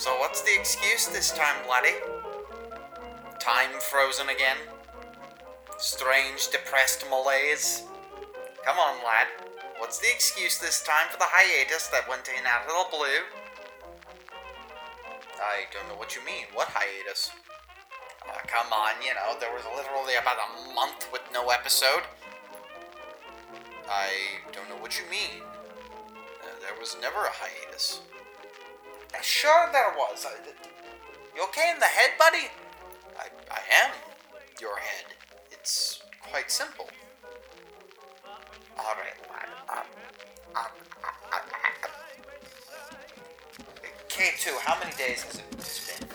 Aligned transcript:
So 0.00 0.16
what's 0.16 0.40
the 0.40 0.58
excuse 0.58 1.08
this 1.08 1.30
time, 1.30 1.56
laddie? 1.68 2.00
Time 3.38 3.68
frozen 3.80 4.30
again? 4.30 4.56
Strange, 5.76 6.48
depressed 6.48 7.04
malaise? 7.10 7.82
Come 8.64 8.78
on, 8.78 8.96
lad. 9.04 9.26
What's 9.76 9.98
the 9.98 10.10
excuse 10.10 10.58
this 10.58 10.82
time 10.82 11.08
for 11.10 11.18
the 11.18 11.28
hiatus 11.28 11.88
that 11.88 12.08
went 12.08 12.30
in 12.30 12.46
out 12.46 12.62
of 12.62 12.68
the 12.68 12.96
blue? 12.96 13.20
I 15.36 15.68
don't 15.70 15.86
know 15.86 16.00
what 16.00 16.16
you 16.16 16.24
mean. 16.24 16.46
What 16.54 16.68
hiatus? 16.68 17.30
Uh, 18.26 18.38
come 18.46 18.72
on, 18.72 18.94
you 19.04 19.12
know, 19.12 19.38
there 19.38 19.52
was 19.52 19.64
literally 19.76 20.14
about 20.14 20.38
a 20.40 20.74
month 20.74 21.12
with 21.12 21.28
no 21.30 21.50
episode. 21.50 22.08
I 23.86 24.08
don't 24.50 24.66
know 24.70 24.80
what 24.80 24.98
you 24.98 25.04
mean. 25.10 25.44
There 26.62 26.80
was 26.80 26.96
never 27.02 27.18
a 27.18 27.30
hiatus. 27.30 28.00
Sure, 29.22 29.68
there 29.72 29.92
was. 29.96 30.26
You 31.36 31.42
okay 31.44 31.70
in 31.72 31.78
the 31.78 31.86
head, 31.86 32.10
buddy? 32.18 32.48
I, 33.18 33.28
I 33.50 33.60
am 33.84 33.90
your 34.60 34.76
head. 34.76 35.04
It's 35.50 36.02
quite 36.30 36.50
simple. 36.50 36.88
All 38.78 38.94
right, 38.96 39.16
lad. 39.30 39.48
Um, 39.68 39.84
um, 40.56 40.64
uh, 41.32 41.38
K2, 44.08 44.58
how 44.60 44.78
many 44.78 44.94
days 44.96 45.22
has 45.22 45.36
it 45.36 45.44
been? 45.86 46.08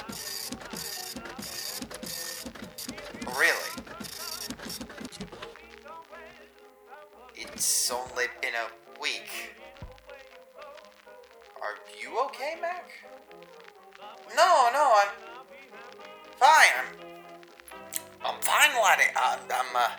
Really? 3.37 3.71
It's 7.35 7.91
only 7.91 8.25
been 8.41 8.53
a 8.55 8.67
you 12.05 12.19
okay, 12.25 12.55
Mac? 12.61 12.89
No, 14.35 14.69
no, 14.73 14.93
I'm 14.95 15.09
fine. 16.37 17.01
I'm, 18.23 18.35
I'm 18.35 18.41
fine, 18.41 18.69
laddie. 18.81 19.11
I'm, 19.15 19.39
I'm 19.45 19.75
uh, 19.75 19.89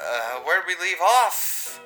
uh, 0.00 0.40
where'd 0.44 0.64
we 0.66 0.74
leave 0.82 1.00
off? 1.00 1.80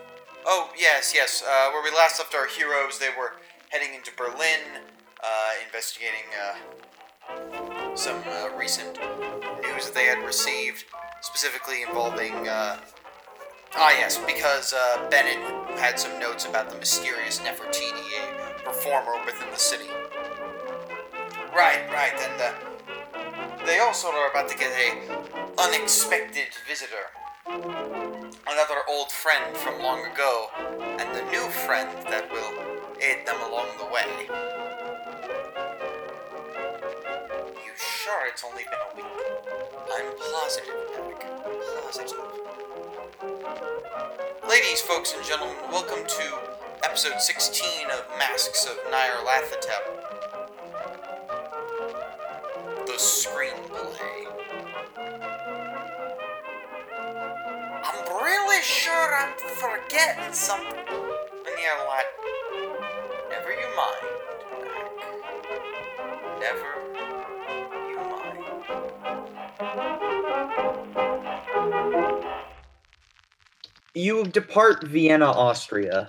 Oh, 0.46 0.70
yes, 0.78 1.12
yes. 1.14 1.42
Uh, 1.46 1.70
where 1.72 1.82
we 1.82 1.90
last 1.94 2.18
left 2.18 2.34
our 2.34 2.46
heroes, 2.46 2.98
they 2.98 3.08
were 3.08 3.32
heading 3.68 3.94
into 3.94 4.12
Berlin, 4.16 4.60
uh, 5.22 5.50
investigating 5.66 6.24
uh, 6.40 7.94
some 7.94 8.22
uh, 8.26 8.48
recent 8.56 8.98
news 9.62 9.86
that 9.86 9.92
they 9.94 10.04
had 10.04 10.24
received, 10.24 10.84
specifically 11.20 11.82
involving. 11.82 12.48
Uh, 12.48 12.78
ah, 13.74 13.90
yes, 13.90 14.18
because 14.26 14.72
uh, 14.72 15.06
Bennett 15.10 15.38
had 15.78 15.98
some 15.98 16.18
notes 16.18 16.46
about 16.46 16.70
the 16.70 16.76
mysterious 16.76 17.40
Nefertiti, 17.40 18.49
performer 18.70 19.14
within 19.26 19.50
the 19.50 19.58
city. 19.58 19.90
Right, 21.52 21.82
right, 21.90 22.14
and 22.14 22.40
uh, 22.40 23.66
they 23.66 23.80
also 23.80 24.06
are 24.08 24.30
about 24.30 24.48
to 24.48 24.56
get 24.56 24.70
a 24.70 25.60
unexpected 25.60 26.54
visitor 26.68 27.10
another 28.46 28.82
old 28.88 29.10
friend 29.10 29.56
from 29.56 29.82
long 29.82 30.06
ago, 30.06 30.46
and 31.00 31.08
the 31.16 31.22
new 31.32 31.50
friend 31.50 31.90
that 32.06 32.30
will 32.30 32.52
aid 33.00 33.26
them 33.26 33.40
along 33.50 33.66
the 33.78 33.86
way. 33.86 34.06
You 37.64 37.72
sure 37.76 38.28
it's 38.28 38.44
only 38.44 38.62
been 38.64 38.78
a 38.92 38.96
week? 38.96 39.04
I'm 39.92 40.12
positive, 40.32 40.74
Eric. 40.94 41.26
Positive. 41.86 42.18
Ladies, 44.48 44.80
folks, 44.80 45.12
and 45.16 45.24
gentlemen, 45.24 45.56
welcome 45.72 46.06
to 46.06 46.69
episode 46.82 47.20
16 47.20 47.90
of 47.90 48.06
Masks 48.18 48.66
of 48.66 48.76
Nyarlathotep. 48.90 49.84
The 52.86 52.92
screenplay. 52.92 54.26
I'm 57.84 58.06
really 58.22 58.62
sure 58.62 59.14
I'm 59.14 59.32
forgetting 59.38 60.32
something. 60.32 60.78
And 60.78 61.58
you're 61.60 61.86
like, 61.86 62.06
never 63.28 63.50
you 63.50 63.68
mind. 63.76 64.06
Never 66.40 66.70
you 67.90 67.98
mind. 68.10 68.40
you 73.94 74.24
depart 74.24 74.86
Vienna, 74.86 75.26
Austria, 75.26 76.08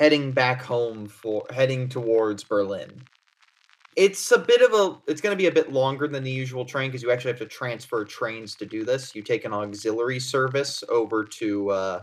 heading 0.00 0.32
back 0.32 0.62
home 0.62 1.06
for 1.06 1.44
heading 1.50 1.86
towards 1.86 2.42
Berlin. 2.42 2.90
It's 3.96 4.32
a 4.32 4.38
bit 4.38 4.62
of 4.62 4.72
a 4.72 4.98
it's 5.06 5.20
going 5.20 5.36
to 5.36 5.36
be 5.36 5.46
a 5.46 5.52
bit 5.52 5.70
longer 5.70 6.08
than 6.08 6.24
the 6.24 6.30
usual 6.30 6.64
train 6.64 6.88
because 6.90 7.02
you 7.02 7.10
actually 7.10 7.32
have 7.32 7.40
to 7.40 7.46
transfer 7.46 8.02
trains 8.06 8.56
to 8.56 8.64
do 8.64 8.82
this. 8.82 9.14
You 9.14 9.22
take 9.22 9.44
an 9.44 9.52
auxiliary 9.52 10.18
service 10.18 10.82
over 10.88 11.22
to 11.24 11.70
uh, 11.70 12.02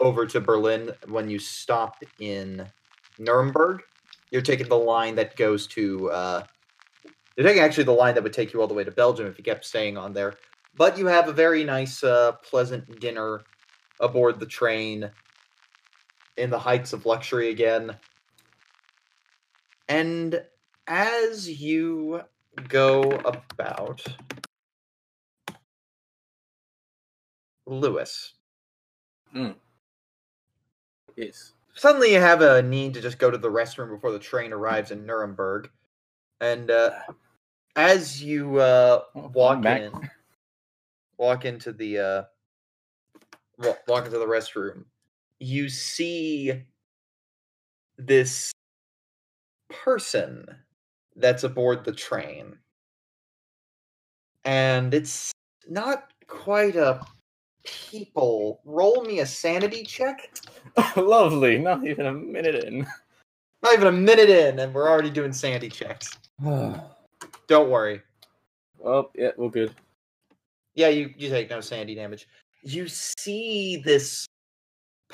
over 0.00 0.26
to 0.26 0.40
Berlin 0.40 0.90
when 1.06 1.30
you 1.30 1.38
stop 1.38 2.02
in 2.18 2.66
Nuremberg. 3.20 3.82
You're 4.32 4.42
taking 4.42 4.68
the 4.68 4.74
line 4.74 5.14
that 5.14 5.36
goes 5.36 5.68
to 5.68 6.10
uh, 6.10 6.42
you're 7.36 7.46
taking 7.46 7.62
actually 7.62 7.84
the 7.84 7.92
line 7.92 8.14
that 8.14 8.24
would 8.24 8.32
take 8.32 8.52
you 8.52 8.60
all 8.60 8.66
the 8.66 8.74
way 8.74 8.82
to 8.82 8.90
Belgium 8.90 9.28
if 9.28 9.38
you 9.38 9.44
kept 9.44 9.64
staying 9.64 9.96
on 9.96 10.12
there. 10.12 10.34
But 10.76 10.98
you 10.98 11.06
have 11.06 11.28
a 11.28 11.32
very 11.32 11.62
nice, 11.62 12.02
uh, 12.02 12.32
pleasant 12.42 12.98
dinner 12.98 13.42
aboard 14.00 14.40
the 14.40 14.46
train 14.46 15.08
in 16.36 16.50
the 16.50 16.58
heights 16.58 16.92
of 16.92 17.06
luxury 17.06 17.50
again. 17.50 17.96
And 19.88 20.42
as 20.86 21.48
you 21.48 22.22
go 22.68 23.02
about, 23.02 24.04
Louis, 27.66 28.34
Yes. 31.16 31.52
suddenly 31.74 32.12
you 32.12 32.20
have 32.20 32.40
a 32.42 32.62
need 32.62 32.94
to 32.94 33.00
just 33.00 33.18
go 33.18 33.30
to 33.30 33.38
the 33.38 33.50
restroom 33.50 33.90
before 33.90 34.12
the 34.12 34.18
train 34.18 34.52
arrives 34.52 34.90
in 34.90 35.06
Nuremberg. 35.06 35.70
And 36.40 36.70
uh, 36.70 36.92
as 37.76 38.22
you 38.22 38.58
uh, 38.58 39.02
Oh, 39.14 39.30
walk 39.34 39.64
in, 39.64 39.92
walk 41.16 41.44
into 41.44 41.72
the 41.72 41.98
uh, 41.98 42.22
walk 43.86 44.06
into 44.06 44.18
the 44.18 44.26
restroom, 44.26 44.84
you 45.40 45.68
see 45.68 46.62
this 47.98 48.52
person 49.68 50.46
that's 51.16 51.44
aboard 51.44 51.84
the 51.84 51.92
train, 51.92 52.58
and 54.44 54.94
it's 54.94 55.32
not 55.68 56.12
quite 56.26 56.76
a 56.76 57.00
people. 57.64 58.60
Roll 58.64 59.02
me 59.04 59.20
a 59.20 59.26
sanity 59.26 59.82
check. 59.84 60.30
Lovely. 60.96 61.58
Not 61.58 61.86
even 61.86 62.06
a 62.06 62.12
minute 62.12 62.64
in. 62.64 62.86
Not 63.62 63.72
even 63.72 63.86
a 63.86 63.92
minute 63.92 64.28
in, 64.28 64.58
and 64.58 64.74
we're 64.74 64.90
already 64.90 65.10
doing 65.10 65.32
sanity 65.32 65.70
checks. 65.70 66.10
Don't 66.42 67.70
worry. 67.70 68.02
Oh, 68.84 69.10
yeah, 69.14 69.30
we're 69.38 69.48
good. 69.48 69.74
Yeah, 70.74 70.88
you, 70.88 71.14
you 71.16 71.30
take 71.30 71.48
no 71.48 71.60
sandy 71.62 71.94
damage. 71.94 72.28
You 72.62 72.88
see 72.88 73.80
this 73.82 74.26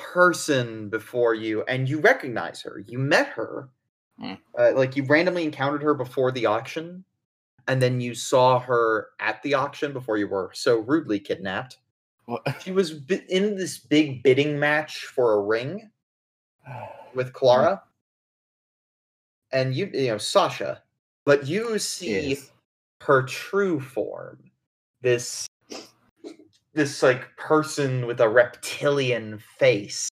person 0.01 0.89
before 0.89 1.33
you, 1.35 1.63
and 1.63 1.87
you 1.87 1.99
recognize 1.99 2.61
her. 2.61 2.83
You 2.87 2.99
met 2.99 3.27
her. 3.27 3.69
Hmm. 4.19 4.33
Uh, 4.57 4.73
like 4.75 4.95
you 4.95 5.03
randomly 5.05 5.43
encountered 5.43 5.81
her 5.83 5.93
before 5.93 6.31
the 6.31 6.45
auction, 6.45 7.03
and 7.67 7.81
then 7.81 8.01
you 8.01 8.13
saw 8.13 8.59
her 8.59 9.09
at 9.19 9.41
the 9.43 9.53
auction 9.53 9.93
before 9.93 10.17
you 10.17 10.27
were 10.27 10.51
so 10.53 10.79
rudely 10.79 11.19
kidnapped. 11.19 11.77
What? 12.25 12.61
She 12.61 12.71
was 12.71 13.01
in 13.09 13.55
this 13.55 13.79
big 13.79 14.21
bidding 14.23 14.59
match 14.59 15.05
for 15.05 15.33
a 15.33 15.41
ring 15.41 15.89
with 17.15 17.33
Clara, 17.33 17.81
and 19.51 19.73
you 19.73 19.89
you 19.93 20.07
know 20.07 20.17
Sasha, 20.17 20.83
but 21.25 21.47
you 21.47 21.79
see 21.79 22.29
Yes. 22.31 22.51
her 23.01 23.23
true 23.23 23.79
form 23.79 24.37
this 25.01 25.47
this 26.73 27.03
like 27.03 27.35
person 27.37 28.05
with 28.05 28.19
a 28.21 28.29
reptilian 28.29 29.39
face 29.59 30.09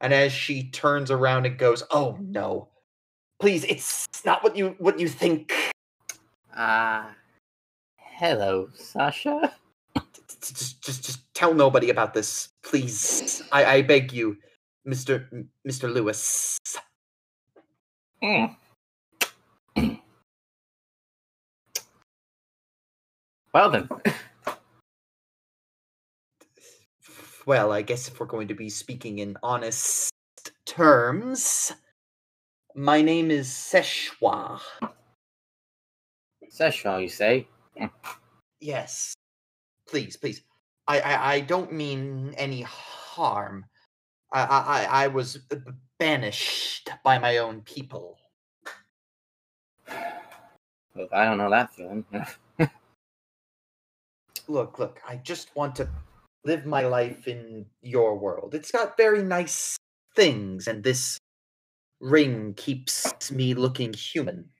and 0.00 0.12
as 0.12 0.32
she 0.32 0.64
turns 0.70 1.10
around 1.10 1.46
and 1.46 1.58
goes 1.58 1.82
oh 1.90 2.18
no 2.20 2.68
please 3.40 3.64
it's 3.64 4.06
not 4.24 4.42
what 4.42 4.56
you 4.56 4.74
what 4.78 4.98
you 4.98 5.08
think 5.08 5.52
Ah. 6.56 7.10
hello, 7.98 8.68
Sasha. 8.74 9.52
just 10.40 10.80
just 10.82 11.04
just 11.04 11.34
tell 11.34 11.52
nobody 11.52 11.90
about 11.90 12.14
this 12.14 12.48
please 12.62 13.42
i 13.52 13.64
i 13.64 13.82
beg 13.82 14.12
you 14.12 14.36
mr 14.86 15.26
M- 15.32 15.48
mr 15.66 15.92
Louis 15.92 16.58
Mm. 18.22 18.56
well 23.52 23.70
then. 23.70 23.88
Well 27.46 27.72
i 27.72 27.82
guess 27.82 28.08
if 28.08 28.18
we're 28.20 28.26
going 28.26 28.48
to 28.48 28.54
be 28.54 28.68
speaking 28.68 29.18
in 29.20 29.36
honest 29.42 30.10
terms 30.66 31.72
My 32.74 33.02
name 33.02 33.30
is 33.30 33.46
Seshwa. 33.48 34.58
Seshaw, 36.50 37.00
you 37.00 37.08
say? 37.08 37.46
Hmm. 37.78 37.86
Yes. 38.60 39.14
Please, 39.88 40.16
please. 40.16 40.42
I, 40.88 40.98
I, 41.00 41.32
I 41.34 41.40
don't 41.40 41.72
mean 41.72 42.34
any 42.36 42.62
harm. 42.62 43.64
I, 44.32 44.42
I, 44.42 44.58
I- 44.58 45.04
I 45.04 45.06
was 45.06 45.38
banished 46.00 46.90
by 47.04 47.18
my 47.20 47.38
own 47.38 47.60
people. 47.62 48.18
Look, 50.96 51.12
I 51.12 51.24
don't 51.24 51.38
know 51.38 51.50
that 51.50 51.72
feeling. 51.74 52.04
Look, 54.48 54.78
look, 54.80 55.00
I 55.08 55.16
just 55.16 55.54
want 55.54 55.76
to 55.76 55.88
live 56.44 56.66
my 56.66 56.82
life 56.82 57.26
in 57.26 57.66
your 57.82 58.16
world. 58.18 58.54
It's 58.54 58.70
got 58.70 58.96
very 58.96 59.22
nice 59.22 59.76
things, 60.14 60.66
and 60.66 60.84
this 60.84 61.18
ring 62.00 62.54
keeps 62.54 63.30
me 63.30 63.54
looking 63.54 63.92
human. 63.92 64.50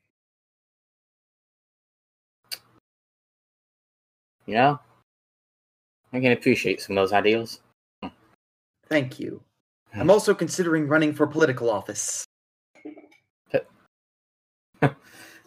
you 4.46 4.54
know? 4.54 4.78
I 6.12 6.20
can 6.20 6.32
appreciate 6.32 6.81
some 6.81 6.96
of 6.96 7.02
those 7.02 7.12
ideals. 7.12 7.60
Thank 8.88 9.19
you. 9.19 9.42
Hmm. 9.92 10.02
I'm 10.02 10.10
also 10.10 10.34
considering 10.34 10.86
running 10.86 11.12
for 11.14 11.26
political 11.26 11.70
office. 11.70 12.25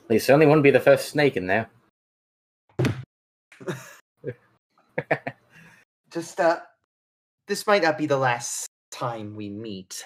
You 0.10 0.20
certainly 0.20 0.46
wouldn't 0.46 0.64
be 0.64 0.72
the 0.72 0.80
first 0.80 1.10
snake 1.10 1.36
in 1.36 1.48
there. 1.48 1.70
Just, 6.12 6.40
uh, 6.40 6.60
this 7.48 7.68
might 7.68 7.84
not 7.84 7.98
be 7.98 8.06
the 8.06 8.18
last 8.18 8.68
time 8.92 9.36
we 9.36 9.50
meet, 9.50 10.04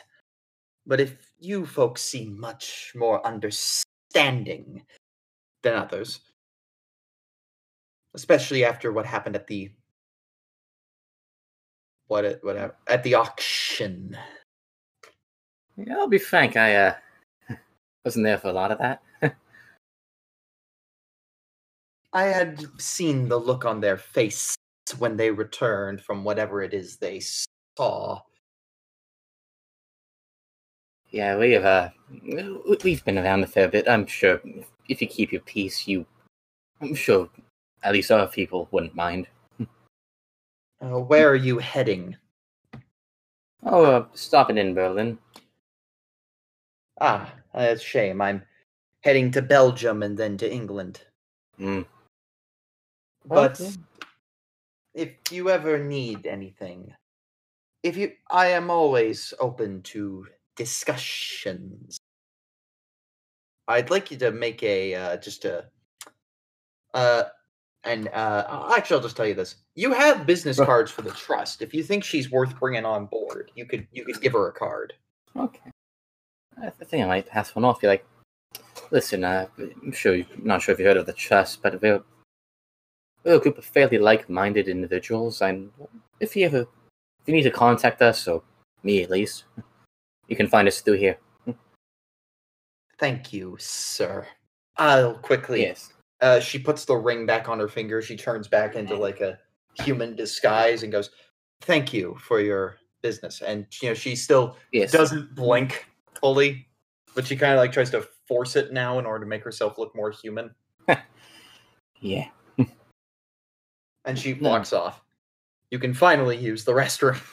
but 0.85 0.99
if 0.99 1.31
you 1.39 1.65
folks 1.65 2.01
seem 2.01 2.39
much 2.39 2.91
more 2.95 3.25
understanding 3.25 4.83
than 5.63 5.73
others, 5.75 6.19
especially 8.13 8.65
after 8.65 8.91
what 8.91 9.05
happened 9.05 9.35
at 9.35 9.47
the 9.47 9.71
what 12.07 12.25
it 12.25 12.43
whatever 12.43 12.75
at 12.87 13.03
the 13.03 13.13
auction. 13.13 14.17
Yeah, 15.77 15.97
I'll 15.97 16.07
be 16.07 16.17
frank, 16.17 16.57
I 16.57 16.75
uh 16.75 16.95
wasn't 18.05 18.25
there 18.25 18.37
for 18.37 18.49
a 18.49 18.53
lot 18.53 18.71
of 18.71 18.79
that. 18.79 19.01
I 22.13 22.23
had 22.23 22.65
seen 22.77 23.29
the 23.29 23.37
look 23.37 23.63
on 23.63 23.79
their 23.79 23.97
face 23.97 24.55
when 24.97 25.15
they 25.17 25.31
returned 25.31 26.01
from 26.01 26.23
whatever 26.23 26.61
it 26.61 26.73
is 26.73 26.97
they 26.97 27.21
saw. 27.77 28.19
Yeah, 31.09 31.37
we 31.37 31.51
have 31.51 31.65
uh 31.65 31.89
we- 32.23 32.77
we've 32.83 33.03
been 33.05 33.17
around 33.17 33.43
a 33.43 33.47
fair 33.47 33.67
bit. 33.67 33.87
I'm 33.87 34.05
sure 34.05 34.41
if 34.87 35.01
you 35.01 35.07
keep 35.07 35.31
your 35.31 35.41
peace, 35.41 35.87
you 35.87 36.05
I'm 36.81 36.95
sure 36.95 37.29
at 37.83 37.93
least 37.93 38.11
other 38.11 38.27
people 38.31 38.67
wouldn't 38.71 38.95
mind. 38.95 39.27
Uh, 40.81 40.99
where 40.99 41.29
are 41.29 41.35
you 41.35 41.59
heading? 41.59 42.17
Oh, 43.63 43.85
uh, 43.85 44.05
stopping 44.13 44.57
in 44.57 44.73
Berlin. 44.73 45.19
Ah, 46.99 47.31
that's 47.53 47.81
a 47.81 47.85
shame. 47.85 48.19
I'm 48.21 48.43
heading 49.03 49.31
to 49.31 49.41
Belgium 49.43 50.01
and 50.01 50.17
then 50.17 50.37
to 50.37 50.51
England. 50.51 51.01
Mm. 51.59 51.85
But 53.25 53.61
Okay. 53.61 53.73
If 54.93 55.11
you 55.31 55.49
ever 55.49 55.77
need 55.77 56.25
anything, 56.25 56.93
if 57.83 57.97
you, 57.97 58.11
I 58.29 58.47
am 58.47 58.69
always 58.69 59.33
open 59.39 59.81
to 59.83 60.27
discussions. 60.55 61.97
I'd 63.67 63.89
like 63.89 64.11
you 64.11 64.17
to 64.17 64.31
make 64.31 64.61
a 64.63 64.95
uh, 64.95 65.17
just 65.17 65.45
a 65.45 65.65
uh 66.93 67.23
and 67.85 68.09
uh 68.09 68.73
actually 68.75 68.97
I'll 68.97 69.03
just 69.03 69.15
tell 69.15 69.25
you 69.25 69.33
this. 69.33 69.55
You 69.75 69.93
have 69.93 70.25
business 70.25 70.59
cards 70.59 70.91
for 70.91 71.03
the 71.03 71.11
trust. 71.11 71.61
If 71.61 71.73
you 71.73 71.83
think 71.83 72.03
she's 72.03 72.29
worth 72.29 72.59
bringing 72.59 72.85
on 72.85 73.05
board, 73.05 73.51
you 73.55 73.65
could 73.65 73.87
you 73.91 74.03
could 74.03 74.19
give 74.21 74.33
her 74.33 74.49
a 74.49 74.53
card. 74.53 74.93
Okay. 75.37 75.71
I 76.61 76.69
think 76.69 77.03
I 77.03 77.07
might 77.07 77.27
pass 77.27 77.55
one 77.55 77.63
off. 77.63 77.79
Be 77.79 77.87
like, 77.87 78.05
listen, 78.91 79.23
uh, 79.23 79.47
I'm 79.57 79.93
sure 79.93 80.15
you 80.15 80.25
I'm 80.35 80.45
not 80.45 80.61
sure 80.61 80.73
if 80.73 80.79
you 80.79 80.85
heard 80.85 80.97
of 80.97 81.05
the 81.05 81.13
trust, 81.13 81.61
but 81.61 81.81
we're, 81.81 82.03
we're 83.23 83.35
a 83.35 83.39
group 83.39 83.57
of 83.57 83.65
fairly 83.65 83.97
like-minded 83.97 84.67
individuals, 84.67 85.41
and 85.41 85.71
if 86.19 86.35
you 86.35 86.45
ever 86.45 86.61
if 86.61 87.27
you 87.27 87.33
need 87.33 87.43
to 87.43 87.51
contact 87.51 88.01
us, 88.01 88.27
or 88.27 88.41
me 88.83 89.03
at 89.03 89.09
least, 89.09 89.43
you 90.27 90.35
can 90.35 90.47
find 90.47 90.67
us 90.67 90.81
through 90.81 90.97
here. 90.97 91.17
Thank 92.97 93.33
you, 93.33 93.55
sir. 93.59 94.27
I'll 94.77 95.15
quickly 95.15 95.61
Yes. 95.61 95.91
uh, 96.21 96.39
she 96.39 96.59
puts 96.59 96.85
the 96.85 96.95
ring 96.95 97.25
back 97.25 97.49
on 97.49 97.59
her 97.59 97.67
finger. 97.67 98.01
She 98.01 98.15
turns 98.15 98.47
back 98.47 98.75
into 98.75 98.95
like 98.95 99.21
a 99.21 99.39
human 99.73 100.15
disguise 100.15 100.83
and 100.83 100.91
goes, 100.91 101.09
"Thank 101.61 101.93
you 101.93 102.15
for 102.21 102.39
your 102.39 102.77
business." 103.01 103.41
And 103.41 103.65
you 103.81 103.89
know, 103.89 103.93
she 103.95 104.15
still 104.15 104.55
Yes. 104.71 104.91
doesn't 104.91 105.33
blink 105.35 105.87
fully, 106.19 106.67
but 107.15 107.25
she 107.25 107.35
kind 107.35 107.53
of 107.53 107.57
like 107.59 107.71
tries 107.71 107.89
to 107.91 108.07
force 108.27 108.55
it 108.55 108.71
now 108.71 108.99
in 108.99 109.05
order 109.05 109.25
to 109.25 109.29
make 109.29 109.43
herself 109.43 109.77
look 109.77 109.95
more 109.95 110.11
human. 110.11 110.53
Yeah. 112.03 112.29
And 114.05 114.17
she 114.17 114.33
No. 114.35 114.49
walks 114.49 114.73
off. 114.73 115.01
You 115.69 115.79
can 115.79 115.93
finally 115.93 116.37
use 116.37 116.63
the 116.63 116.73
restroom. 116.73 117.19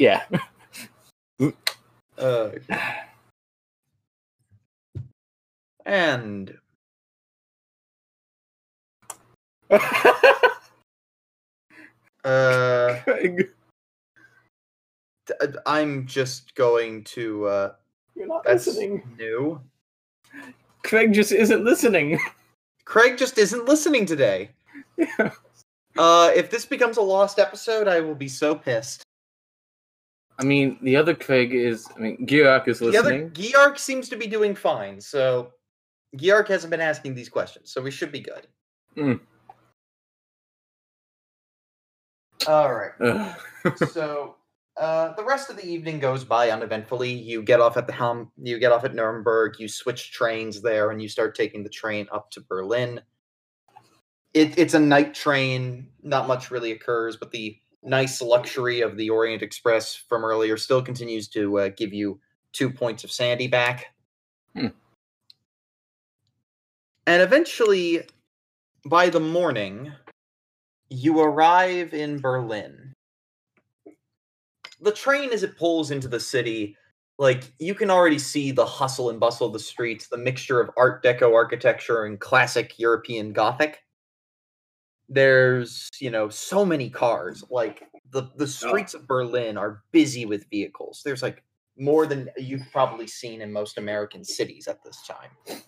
Yeah. 0.00 0.22
Uh, 2.16 2.50
and 5.84 6.56
uh, 12.24 12.96
Craig, 13.04 13.50
uh, 15.40 15.46
I'm 15.66 16.06
just 16.06 16.54
going 16.54 17.04
to. 17.04 17.46
Uh, 17.46 17.72
you're 18.14 18.26
not 18.26 18.44
that's 18.44 18.66
listening. 18.66 19.02
new. 19.18 19.60
Craig 20.84 21.12
just 21.12 21.32
isn't 21.32 21.64
listening. 21.64 22.18
Craig 22.84 23.18
just 23.18 23.38
isn't 23.38 23.66
listening 23.66 24.06
today. 24.06 24.50
Yeah. 24.98 25.30
Uh, 25.96 26.30
if 26.36 26.48
this 26.48 26.64
becomes 26.64 26.96
a 26.96 27.02
lost 27.02 27.40
episode, 27.40 27.88
I 27.88 27.98
will 27.98 28.14
be 28.14 28.28
so 28.28 28.54
pissed. 28.54 29.02
I 30.38 30.44
mean, 30.44 30.78
the 30.80 30.94
other 30.94 31.12
Craig 31.12 31.52
is. 31.52 31.88
I 31.96 31.98
mean, 31.98 32.24
Girak 32.24 32.68
is 32.68 32.78
The 32.78 32.96
other 32.96 33.26
listening. 33.32 33.74
Seems 33.76 34.08
to 34.10 34.16
be 34.16 34.28
doing 34.28 34.54
fine, 34.54 35.00
so 35.00 35.52
Giark 36.16 36.46
hasn't 36.48 36.70
been 36.70 36.80
asking 36.80 37.14
these 37.14 37.28
questions, 37.28 37.72
so 37.72 37.82
we 37.82 37.90
should 37.90 38.12
be 38.12 38.20
good. 38.20 38.46
Hmm. 38.94 39.14
All 42.46 42.72
right. 42.72 43.34
So 43.90 44.36
uh, 44.78 45.12
the 45.14 45.24
rest 45.24 45.50
of 45.50 45.56
the 45.56 45.66
evening 45.66 45.98
goes 45.98 46.24
by 46.24 46.50
uneventfully. 46.50 47.12
You 47.12 47.42
get 47.42 47.60
off 47.60 47.76
at 47.76 47.86
the 47.86 47.92
Helm. 47.92 48.30
You 48.40 48.58
get 48.58 48.72
off 48.72 48.84
at 48.84 48.94
Nuremberg. 48.94 49.56
You 49.58 49.68
switch 49.68 50.12
trains 50.12 50.62
there, 50.62 50.90
and 50.90 51.02
you 51.02 51.08
start 51.08 51.34
taking 51.34 51.64
the 51.64 51.68
train 51.68 52.06
up 52.12 52.30
to 52.30 52.40
Berlin. 52.40 53.00
It, 54.34 54.58
it's 54.58 54.74
a 54.74 54.80
night 54.80 55.14
train. 55.14 55.88
Not 56.02 56.28
much 56.28 56.50
really 56.50 56.72
occurs, 56.72 57.16
but 57.16 57.30
the 57.30 57.58
nice 57.82 58.20
luxury 58.20 58.80
of 58.80 58.96
the 58.96 59.10
Orient 59.10 59.42
Express 59.42 59.94
from 59.94 60.24
earlier 60.24 60.56
still 60.56 60.82
continues 60.82 61.28
to 61.28 61.58
uh, 61.58 61.68
give 61.76 61.92
you 61.92 62.20
two 62.52 62.70
points 62.70 63.04
of 63.04 63.10
sandy 63.10 63.46
back. 63.46 63.86
Hmm. 64.54 64.68
And 67.06 67.22
eventually, 67.22 68.02
by 68.84 69.08
the 69.08 69.20
morning, 69.20 69.92
you 70.90 71.20
arrive 71.20 71.94
in 71.94 72.20
Berlin. 72.20 72.94
The 74.80 74.92
train, 74.92 75.30
as 75.32 75.42
it 75.42 75.56
pulls 75.56 75.90
into 75.90 76.08
the 76.08 76.20
city, 76.20 76.76
like 77.18 77.52
you 77.58 77.74
can 77.74 77.90
already 77.90 78.18
see 78.18 78.52
the 78.52 78.64
hustle 78.64 79.10
and 79.10 79.18
bustle 79.18 79.48
of 79.48 79.52
the 79.52 79.58
streets, 79.58 80.08
the 80.08 80.16
mixture 80.16 80.60
of 80.60 80.70
Art 80.76 81.02
Deco 81.02 81.34
architecture 81.34 82.04
and 82.04 82.20
classic 82.20 82.78
European 82.78 83.32
Gothic. 83.32 83.82
There's, 85.08 85.88
you 86.00 86.10
know, 86.10 86.28
so 86.28 86.64
many 86.64 86.90
cars. 86.90 87.42
Like 87.50 87.84
the 88.10 88.30
the 88.36 88.44
oh. 88.44 88.46
streets 88.46 88.94
of 88.94 89.06
Berlin 89.06 89.56
are 89.56 89.82
busy 89.92 90.26
with 90.26 90.48
vehicles. 90.50 91.02
There's 91.04 91.22
like 91.22 91.42
more 91.78 92.06
than 92.06 92.28
you've 92.36 92.70
probably 92.72 93.06
seen 93.06 93.40
in 93.40 93.52
most 93.52 93.78
American 93.78 94.24
cities 94.24 94.66
at 94.66 94.82
this 94.84 95.06
time. 95.06 95.62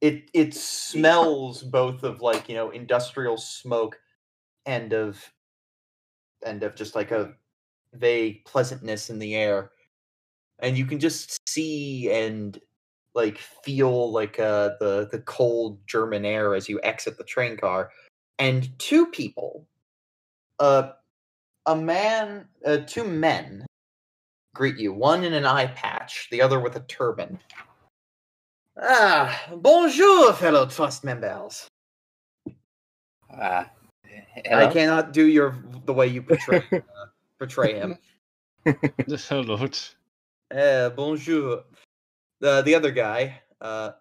It 0.00 0.30
it 0.34 0.54
smells 0.54 1.62
both 1.62 2.02
of 2.02 2.20
like, 2.20 2.48
you 2.48 2.54
know, 2.54 2.70
industrial 2.70 3.36
smoke 3.36 3.98
and 4.66 4.92
of 4.92 5.32
and 6.44 6.62
of 6.62 6.74
just 6.74 6.94
like 6.94 7.10
a 7.10 7.32
vague 7.94 8.44
pleasantness 8.44 9.10
in 9.10 9.18
the 9.18 9.34
air. 9.34 9.70
And 10.58 10.76
you 10.76 10.86
can 10.86 11.00
just 11.00 11.48
see 11.48 12.10
and 12.10 12.58
like 13.14 13.38
feel 13.38 14.12
like 14.12 14.38
uh 14.38 14.70
the 14.80 15.08
the 15.10 15.20
cold 15.20 15.78
German 15.86 16.24
air 16.24 16.54
as 16.54 16.68
you 16.68 16.80
exit 16.82 17.18
the 17.18 17.24
train 17.24 17.56
car. 17.56 17.90
And 18.38 18.76
two 18.78 19.06
people 19.06 19.66
uh 20.58 20.92
a 21.66 21.76
man 21.76 22.46
uh, 22.66 22.78
two 22.86 23.04
men 23.04 23.66
greet 24.54 24.78
you. 24.78 24.92
One 24.92 25.24
in 25.24 25.32
an 25.34 25.46
eye 25.46 25.66
patch, 25.66 26.28
the 26.30 26.40
other 26.42 26.60
with 26.60 26.76
a 26.76 26.80
turban. 26.80 27.38
Ah, 28.80 29.40
bonjour, 29.54 30.32
fellow 30.32 30.66
trust 30.66 31.04
members. 31.04 31.68
Uh, 33.30 33.64
I 34.52 34.66
cannot 34.66 35.12
do 35.12 35.26
your 35.26 35.56
the 35.84 35.92
way 35.92 36.06
you 36.06 36.22
portray 36.22 36.62
uh, 36.72 36.80
portray 37.38 37.74
him. 37.74 37.98
Oh 38.66 39.40
lord. 39.40 39.78
Uh, 40.54 40.90
bonjour. 40.90 41.64
The 42.44 42.60
the 42.60 42.74
other 42.74 42.90
guy, 42.90 43.40
uh, 43.62 43.92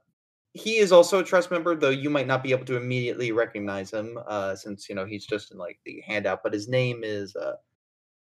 he 0.51 0.75
is 0.75 0.91
also 0.91 1.19
a 1.19 1.23
trust 1.23 1.49
member, 1.49 1.75
though 1.75 1.91
you 1.91 2.09
might 2.09 2.27
not 2.27 2.43
be 2.43 2.51
able 2.51 2.65
to 2.65 2.75
immediately 2.75 3.31
recognize 3.31 3.93
him, 3.93 4.19
uh, 4.27 4.53
since 4.53 4.89
you 4.89 4.95
know 4.95 5.05
he's 5.05 5.25
just 5.25 5.53
in 5.53 5.57
like 5.57 5.79
the 5.85 6.01
handout. 6.05 6.43
But 6.43 6.51
his 6.51 6.67
name 6.67 7.05
is 7.05 7.37
uh, 7.37 7.55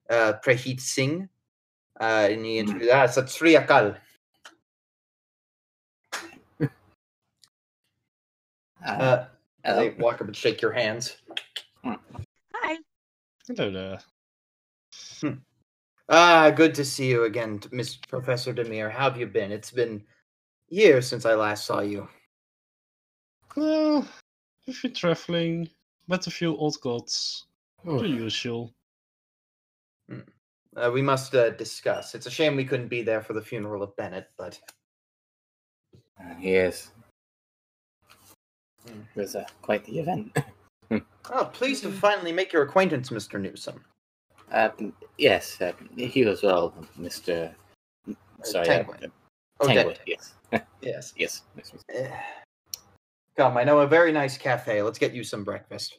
uh, 0.09 0.35
Prahit 0.45 0.81
Singh, 0.81 1.29
uh, 2.01 2.29
and 2.31 2.45
he 2.45 2.59
introduced 2.59 2.93
ah, 2.93 3.07
Sat 3.07 3.29
Sri 3.29 3.55
Akal. 3.55 3.97
Uh, 6.61 6.69
Uh, 8.87 9.27
hello? 9.65 9.81
they 9.81 9.91
walk 9.99 10.21
up 10.21 10.29
and 10.29 10.37
shake 10.37 10.63
your 10.63 10.71
hands. 10.71 11.17
Hi. 11.85 12.77
Hello 13.49 13.73
there. 13.73 13.99
Ah, 16.09 16.51
good 16.51 16.75
to 16.75 16.85
see 16.85 17.09
you 17.09 17.25
again, 17.25 17.61
Miss 17.73 17.97
Professor 17.97 18.53
Dimir. 18.53 18.91
How 18.91 19.05
have 19.11 19.19
you 19.19 19.27
been? 19.27 19.51
It's 19.51 19.71
been 19.71 20.03
years 20.69 21.07
since 21.07 21.25
I 21.25 21.35
last 21.35 21.65
saw 21.65 21.81
you. 21.81 22.07
Well, 23.57 24.07
if 24.67 24.85
you're 24.85 24.93
traveling, 24.93 25.71
met 26.09 26.27
a 26.27 26.31
few 26.31 26.57
old 26.57 26.79
gods. 26.83 27.47
Oh. 27.87 28.01
The 28.01 28.09
usual. 28.09 28.75
Uh, 30.77 30.91
we 30.93 31.01
must 31.01 31.35
uh, 31.35 31.51
discuss. 31.51 32.15
It's 32.15 32.27
a 32.27 32.31
shame 32.31 32.57
we 32.57 32.65
couldn't 32.65 32.89
be 32.89 33.03
there 33.03 33.23
for 33.23 33.33
the 33.33 33.41
funeral 33.41 33.83
of 33.83 33.97
Bennett, 33.97 34.29
but 34.37 34.61
Uh, 36.21 36.35
yes. 36.39 36.91
Hmm. 38.87 39.01
It 39.15 39.21
was 39.21 39.37
uh, 39.37 39.47
quite 39.63 39.85
the 39.85 40.01
event. 40.01 40.37
oh, 41.31 41.45
pleased 41.53 41.83
to 41.85 41.93
finally 41.93 42.33
make 42.33 42.53
your 42.53 42.63
acquaintance, 42.63 43.11
Mister 43.11 43.39
Newsome. 43.39 43.83
Uh, 44.55 44.71
yes, 45.19 45.61
uh, 45.61 45.73
you 45.97 46.31
as 46.31 46.45
well, 46.45 46.73
Mr. 46.97 47.53
Sorry, 48.45 48.69
uh, 48.69 48.85
Tangwin. 48.85 49.05
uh, 49.05 49.65
Odette. 49.65 49.87
Tangwood, 49.87 49.99
yes. 50.07 50.35
Yes. 50.53 50.63
yes. 50.81 51.13
yes, 51.17 51.43
yes. 51.57 51.83
Eh. 51.93 52.09
Come, 53.37 53.57
I 53.57 53.65
know 53.65 53.81
a 53.81 53.87
very 53.89 54.13
nice 54.13 54.39
cafe. 54.39 54.81
Let's 54.81 54.99
get 54.99 55.13
you 55.13 55.25
some 55.25 55.43
breakfast. 55.43 55.99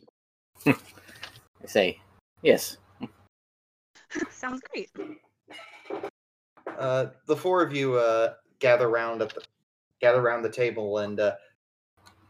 I 0.65 0.73
say, 1.65 1.99
yes. 2.43 2.77
Sounds 4.31 4.61
great. 4.71 4.89
Uh, 6.79 7.07
the 7.27 7.35
four 7.35 7.61
of 7.61 7.75
you 7.75 7.95
uh, 7.95 8.35
gather 8.59 8.87
round 8.87 9.21
at 9.21 9.35
the 9.35 9.41
gather 9.99 10.21
around 10.21 10.43
the 10.43 10.49
table, 10.49 10.99
and 10.99 11.19
uh, 11.19 11.35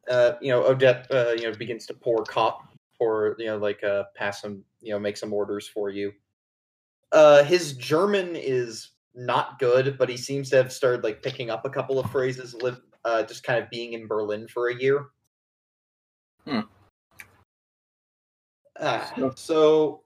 uh, 0.10 0.32
you 0.42 0.50
know 0.50 0.66
Odette 0.66 1.06
uh, 1.12 1.34
you 1.38 1.44
know 1.44 1.54
begins 1.56 1.86
to 1.86 1.94
pour 1.94 2.24
cop, 2.24 2.68
pour 2.98 3.36
you 3.38 3.46
know 3.46 3.58
like 3.58 3.84
uh, 3.84 4.06
pass 4.16 4.42
some 4.42 4.64
you 4.86 4.92
know 4.94 5.00
make 5.00 5.18
some 5.18 5.34
orders 5.34 5.68
for 5.68 5.90
you. 5.90 6.14
Uh, 7.12 7.44
his 7.44 7.74
German 7.74 8.36
is 8.36 8.90
not 9.14 9.60
good, 9.60 9.98
but 9.98 10.10
he 10.10 10.18
seems 10.18 10.50
to 10.50 10.58
have 10.58 10.72
started 10.72 11.04
like 11.04 11.24
picking 11.24 11.50
up 11.50 11.66
a 11.66 11.70
couple 11.70 12.00
of 12.00 12.10
phrases. 12.12 12.54
Live 12.54 12.80
uh, 13.04 13.24
just 13.24 13.44
kind 13.44 13.62
of 13.62 13.70
being 13.70 13.94
in 13.94 14.08
Berlin 14.08 14.48
for 14.48 14.70
a 14.70 14.76
year. 14.76 15.08
Hmm. 16.48 16.62
Ah, 18.80 19.12
So- 19.18 19.34
so 19.36 20.04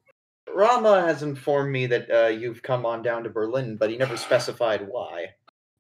Rama 0.53 1.01
has 1.01 1.24
informed 1.24 1.71
me 1.71 1.86
that 1.88 2.09
uh, 2.12 2.27
you've 2.27 2.62
come 2.62 2.86
on 2.86 3.01
down 3.01 3.24
to 3.24 3.29
Berlin, 3.29 3.77
but 3.77 3.89
he 3.89 3.98
never 3.98 4.17
specified 4.17 4.88
why. 4.88 5.27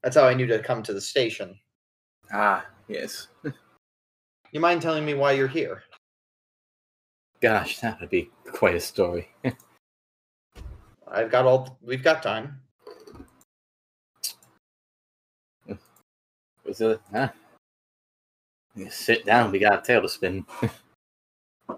That's 0.03 0.15
how 0.15 0.25
I 0.27 0.33
knew 0.33 0.47
to 0.47 0.59
come 0.63 0.81
to 0.83 0.93
the 0.93 1.01
station. 1.01 1.57
Ah, 2.33 2.65
yes. 2.87 3.27
You 4.51 4.59
mind 4.59 4.81
telling 4.81 5.05
me 5.05 5.13
why 5.13 5.33
you're 5.33 5.47
here? 5.47 5.83
Gosh, 7.41 7.79
that 7.79 7.99
would 8.01 8.09
be 8.09 8.29
quite 8.51 8.75
a 8.75 8.79
story. 8.79 9.29
I've 11.07 11.31
got 11.31 11.45
all. 11.45 11.77
We've 11.81 12.03
got 12.03 12.21
time. 12.21 12.59
Was 16.65 16.81
it, 16.81 17.01
huh? 17.11 17.29
Sit 18.89 19.25
down, 19.25 19.51
we 19.51 19.59
got 19.59 19.79
a 19.79 19.81
tale 19.81 20.01
to 20.01 20.09
spin. 20.09 20.45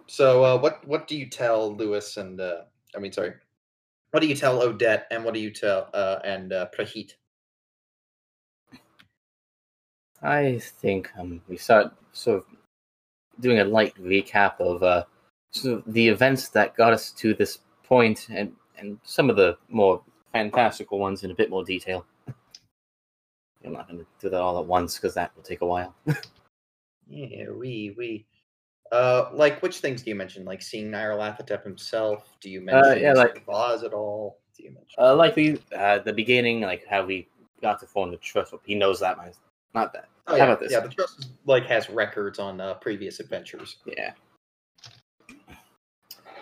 So, 0.08 0.44
uh, 0.44 0.58
what 0.58 0.88
what 0.88 1.08
do 1.08 1.18
you 1.18 1.26
tell 1.26 1.76
Louis 1.76 2.16
and 2.18 2.40
uh, 2.40 2.62
I 2.96 3.00
mean, 3.00 3.12
sorry, 3.12 3.34
what 4.12 4.22
do 4.22 4.28
you 4.28 4.36
tell 4.36 4.62
Odette 4.62 5.08
and 5.12 5.24
what 5.24 5.34
do 5.34 5.40
you 5.40 5.52
tell 5.52 5.90
uh, 5.94 6.20
and 6.24 6.54
uh, 6.54 6.68
Prahit? 6.78 7.14
I 10.22 10.60
think 10.60 11.10
um, 11.18 11.42
we 11.48 11.58
start 11.58 11.94
sort 12.14 12.40
of 12.40 12.46
doing 13.40 13.60
a 13.60 13.66
light 13.66 13.96
recap 13.96 14.60
of 14.60 14.84
uh, 14.84 15.04
of 15.66 15.84
the 15.88 16.08
events 16.08 16.50
that 16.50 16.76
got 16.76 16.94
us 16.94 17.12
to 17.12 17.34
this 17.34 17.60
point 17.84 18.28
and, 18.30 18.54
and 18.78 18.98
some 19.04 19.30
of 19.30 19.36
the 19.36 19.58
more 19.70 20.02
fantastical 20.32 21.00
ones 21.00 21.24
in 21.24 21.32
a 21.32 21.36
bit 21.36 21.50
more 21.50 21.64
detail. 21.64 22.06
I'm 23.66 23.74
not 23.74 23.88
going 23.88 24.00
to 24.00 24.06
do 24.20 24.30
that 24.30 24.42
all 24.42 24.60
at 24.60 24.66
once 24.66 24.96
because 24.96 25.14
that 25.16 25.36
will 25.36 25.44
take 25.44 25.62
a 25.62 25.66
while. 25.66 25.94
Yeah, 27.12 27.50
we 27.50 27.94
we. 27.98 28.26
Uh, 28.92 29.30
like 29.34 29.62
which 29.62 29.80
things 29.80 30.02
do 30.02 30.10
you 30.10 30.16
mention? 30.16 30.46
Like 30.46 30.62
seeing 30.62 30.90
Nyarlathotep 30.90 31.64
himself? 31.64 32.36
Do 32.42 32.50
you 32.50 32.62
mention 32.62 33.02
yeah, 33.02 33.14
like- 33.14 33.46
Vaz 33.46 33.84
at 33.84 33.94
all? 33.94 34.40
Do 34.58 34.64
you 34.64 34.72
mention? 34.72 34.96
Uh, 34.98 35.16
like 35.16 35.36
the 35.36 35.60
uh, 35.78 36.00
the 36.00 36.14
beginning, 36.14 36.62
like 36.62 36.86
how 36.86 37.06
we 37.06 37.28
got 37.62 37.80
to 37.80 37.86
form 37.86 38.12
the 38.12 38.18
trust. 38.18 38.54
He 38.66 38.76
knows 38.76 39.00
that. 39.00 39.18
Not 39.74 39.94
that. 39.94 40.10
oh 40.28 40.32
how 40.32 40.38
yeah, 40.38 40.44
about 40.46 40.60
this? 40.60 40.72
yeah. 40.72 40.82
The 40.82 40.90
trust 40.90 41.20
is, 41.20 41.30
like 41.46 41.66
has 41.66 41.90
records 41.90 42.40
on 42.40 42.60
uh, 42.60 42.74
previous 42.76 43.20
adventures. 43.20 43.78
Yeah. 43.86 44.12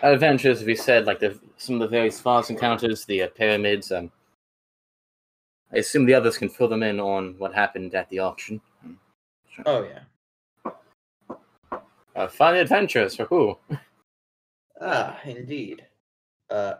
Adventures, 0.02 0.64
we 0.64 0.74
said, 0.74 1.06
like 1.06 1.20
the 1.20 1.38
some 1.56 1.74
of 1.74 1.80
the 1.82 1.88
various 1.88 2.20
Vaz 2.20 2.48
encounters, 2.48 3.04
the 3.04 3.22
uh, 3.22 3.28
pyramids. 3.28 3.92
Um, 3.92 4.10
I 5.72 5.78
assume 5.78 6.06
the 6.06 6.14
others 6.14 6.38
can 6.38 6.48
fill 6.48 6.68
them 6.68 6.82
in 6.82 6.98
on 6.98 7.34
what 7.38 7.54
happened 7.54 7.94
at 7.94 8.08
the 8.08 8.18
auction. 8.18 8.60
Oh 9.66 9.84
yeah. 9.84 10.72
Uh, 12.16 12.28
fun 12.28 12.56
adventures 12.56 13.16
for 13.16 13.24
who? 13.26 13.58
Ah, 14.82 15.20
indeed. 15.26 15.84
Uh, 16.48 16.72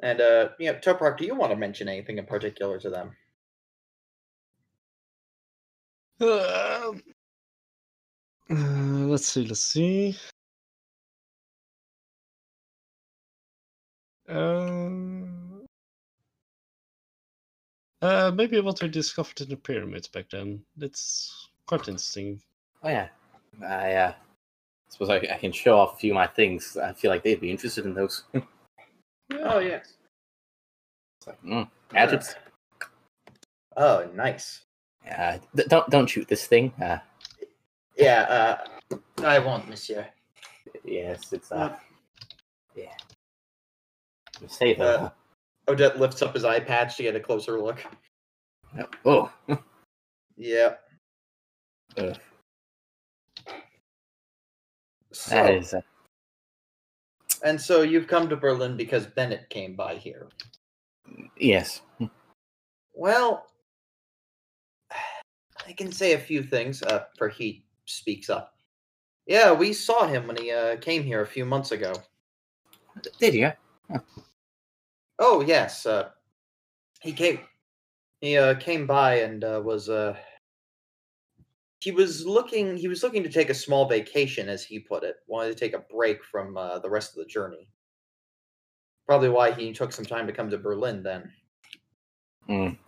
and 0.00 0.22
uh, 0.22 0.48
yeah, 0.58 0.72
Toprak, 0.72 1.18
do 1.18 1.26
you 1.26 1.34
want 1.34 1.52
to 1.52 1.56
mention 1.56 1.86
anything 1.86 2.16
in 2.16 2.24
particular 2.24 2.80
to 2.80 2.88
them? 2.88 3.10
Uh, 6.18 6.92
uh, 8.50 8.54
let's 8.54 9.26
see, 9.26 9.44
let's 9.44 9.60
see. 9.60 10.16
Um, 14.28 15.64
uh, 18.02 18.30
maybe 18.34 18.60
what 18.60 18.80
we 18.82 18.88
discovered 18.88 19.40
in 19.40 19.48
the 19.48 19.56
pyramids 19.56 20.08
back 20.08 20.30
then. 20.30 20.62
That's 20.76 21.48
quite 21.66 21.88
interesting. 21.88 22.40
Oh 22.82 22.88
yeah, 22.88 23.08
I 23.66 23.92
uh, 23.94 24.12
suppose 24.90 25.10
I, 25.10 25.16
I 25.16 25.38
can 25.38 25.52
show 25.52 25.78
off 25.78 25.94
a 25.94 25.98
few 25.98 26.12
of 26.12 26.16
my 26.16 26.26
things. 26.26 26.76
I 26.76 26.92
feel 26.92 27.10
like 27.10 27.22
they'd 27.22 27.40
be 27.40 27.50
interested 27.50 27.86
in 27.86 27.94
those. 27.94 28.24
it's 28.34 28.46
Oh 29.32 29.58
yes. 29.58 29.94
It's 31.20 31.26
like, 31.26 31.42
mm, 31.42 31.68
gadgets. 31.92 32.34
Oh, 33.76 34.08
nice. 34.14 34.62
Uh, 35.10 35.38
th- 35.56 35.68
don't 35.68 35.88
don't 35.90 36.06
shoot 36.06 36.28
this 36.28 36.46
thing. 36.46 36.72
Uh, 36.82 36.98
Yeah, 37.96 38.58
uh, 38.90 38.96
I 39.24 39.38
won't, 39.38 39.68
Monsieur. 39.68 40.06
yes, 40.84 41.32
it's 41.32 41.50
uh, 41.50 41.74
yeah. 42.76 42.94
Save 44.46 44.80
Uh. 44.80 45.10
Odette 45.68 45.98
lifts 46.00 46.22
up 46.22 46.32
his 46.34 46.44
eye 46.44 46.60
patch 46.60 46.96
to 46.96 47.02
get 47.02 47.16
a 47.16 47.20
closer 47.20 47.60
look. 47.60 47.84
oh, 49.04 49.30
Yeah. 50.36 50.74
Ugh. 51.96 52.16
So, 55.12 55.30
that 55.30 55.54
is. 55.54 55.74
Uh, 55.74 55.80
and 57.44 57.60
so 57.60 57.82
you've 57.82 58.06
come 58.06 58.28
to 58.28 58.36
Berlin 58.36 58.76
because 58.76 59.06
Bennett 59.06 59.48
came 59.50 59.74
by 59.74 59.96
here. 59.96 60.28
yes. 61.38 61.82
Well, 62.94 63.46
I 65.66 65.72
can 65.72 65.92
say 65.92 66.12
a 66.14 66.18
few 66.18 66.42
things. 66.42 66.82
Uh, 66.82 67.04
for 67.16 67.28
he 67.28 67.64
speaks 67.86 68.30
up. 68.30 68.54
Yeah, 69.26 69.52
we 69.52 69.72
saw 69.72 70.06
him 70.06 70.26
when 70.26 70.36
he 70.36 70.50
uh, 70.50 70.76
came 70.76 71.02
here 71.02 71.20
a 71.22 71.26
few 71.26 71.44
months 71.44 71.72
ago. 71.72 71.92
Did 73.20 73.34
you? 73.34 73.52
Oh 75.18 75.40
yes, 75.40 75.86
uh, 75.86 76.10
he 77.00 77.12
came. 77.12 77.40
He 78.20 78.36
uh, 78.36 78.54
came 78.56 78.86
by 78.86 79.20
and 79.20 79.42
uh, 79.44 79.60
was 79.64 79.88
uh, 79.88 80.16
he 81.80 81.90
was 81.92 82.26
looking. 82.26 82.76
He 82.76 82.88
was 82.88 83.02
looking 83.02 83.22
to 83.22 83.30
take 83.30 83.50
a 83.50 83.54
small 83.54 83.88
vacation, 83.88 84.48
as 84.48 84.64
he 84.64 84.80
put 84.80 85.04
it. 85.04 85.16
Wanted 85.26 85.50
to 85.50 85.54
take 85.54 85.74
a 85.74 85.84
break 85.90 86.24
from 86.24 86.56
uh, 86.56 86.78
the 86.80 86.90
rest 86.90 87.12
of 87.12 87.18
the 87.18 87.26
journey. 87.30 87.68
Probably 89.06 89.28
why 89.28 89.52
he 89.52 89.72
took 89.72 89.92
some 89.92 90.04
time 90.04 90.26
to 90.26 90.32
come 90.32 90.50
to 90.50 90.58
Berlin 90.58 91.02
then. 91.02 91.32
Mm. 92.48 92.78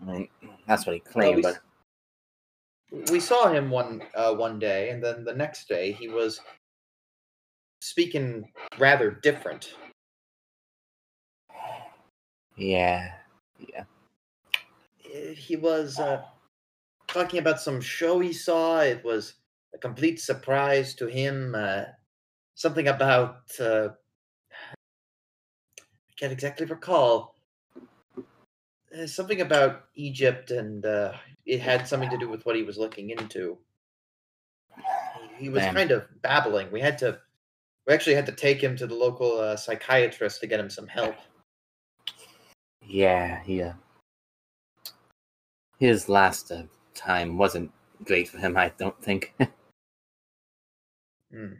I 0.00 0.04
mean, 0.04 0.28
that's 0.66 0.86
what 0.86 0.94
he 0.94 1.02
Well, 1.14 1.34
claimed, 1.34 1.36
we, 1.36 1.42
but 1.42 1.60
we 3.10 3.20
saw 3.20 3.48
him 3.48 3.70
one 3.70 4.02
uh, 4.14 4.34
one 4.34 4.58
day, 4.58 4.90
and 4.90 5.02
then 5.02 5.24
the 5.24 5.34
next 5.34 5.68
day 5.68 5.92
he 5.92 6.08
was 6.08 6.40
speaking 7.80 8.52
rather 8.78 9.10
different. 9.10 9.74
Yeah, 12.56 13.12
yeah. 13.58 13.84
Uh, 15.04 15.34
He 15.34 15.56
was 15.56 15.98
uh, 15.98 16.22
talking 17.08 17.38
about 17.38 17.60
some 17.60 17.80
show 17.80 18.18
he 18.20 18.32
saw. 18.32 18.80
It 18.80 19.04
was 19.04 19.34
a 19.74 19.78
complete 19.78 20.20
surprise 20.20 20.94
to 20.94 21.06
him. 21.06 21.54
Uh, 21.54 21.84
something 22.54 22.88
about 22.88 23.50
uh, 23.60 23.88
I 24.52 26.14
can't 26.16 26.32
exactly 26.32 26.66
recall. 26.66 27.34
Uh, 28.96 29.06
something 29.06 29.40
about 29.40 29.84
Egypt, 29.94 30.50
and 30.50 30.84
uh, 30.84 31.12
it 31.46 31.60
had 31.60 31.88
something 31.88 32.10
to 32.10 32.18
do 32.18 32.28
with 32.28 32.44
what 32.44 32.56
he 32.56 32.62
was 32.62 32.76
looking 32.76 33.10
into. 33.10 33.58
He 35.38 35.48
was 35.48 35.62
Man. 35.62 35.74
kind 35.74 35.90
of 35.90 36.04
babbling. 36.22 36.70
We 36.70 36.80
had 36.80 36.98
to, 36.98 37.18
we 37.86 37.94
actually 37.94 38.14
had 38.14 38.26
to 38.26 38.32
take 38.32 38.62
him 38.62 38.76
to 38.76 38.86
the 38.86 38.94
local 38.94 39.40
uh, 39.40 39.56
psychiatrist 39.56 40.40
to 40.40 40.46
get 40.46 40.60
him 40.60 40.70
some 40.70 40.86
help. 40.86 41.16
Yeah, 42.86 43.42
he, 43.44 43.62
uh, 43.62 43.74
his 45.78 46.08
last 46.08 46.52
uh, 46.52 46.64
time 46.94 47.38
wasn't 47.38 47.72
great 48.04 48.28
for 48.28 48.38
him, 48.38 48.56
I 48.56 48.72
don't 48.78 49.00
think. 49.02 49.34
Hmm. 51.32 51.54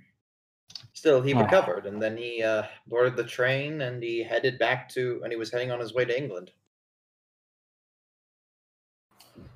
Still, 0.93 1.23
he 1.23 1.35
recovered, 1.35 1.87
and 1.87 2.01
then 2.03 2.17
he 2.17 2.43
uh, 2.43 2.65
boarded 2.87 3.17
the 3.17 3.25
train, 3.25 3.81
and 3.83 4.03
he 4.03 4.23
headed 4.23 4.59
back 4.59 4.89
to, 4.91 5.21
and 5.25 5.33
he 5.33 5.37
was 5.39 5.51
heading 5.51 5.71
on 5.71 5.81
his 5.81 5.95
way 5.95 6.05
to 6.05 6.17
England. 6.17 6.51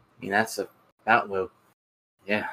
I 0.07 0.23
mean, 0.23 0.31
that's 0.31 0.59
about 1.05 1.29
well, 1.29 1.51
yeah. 2.27 2.47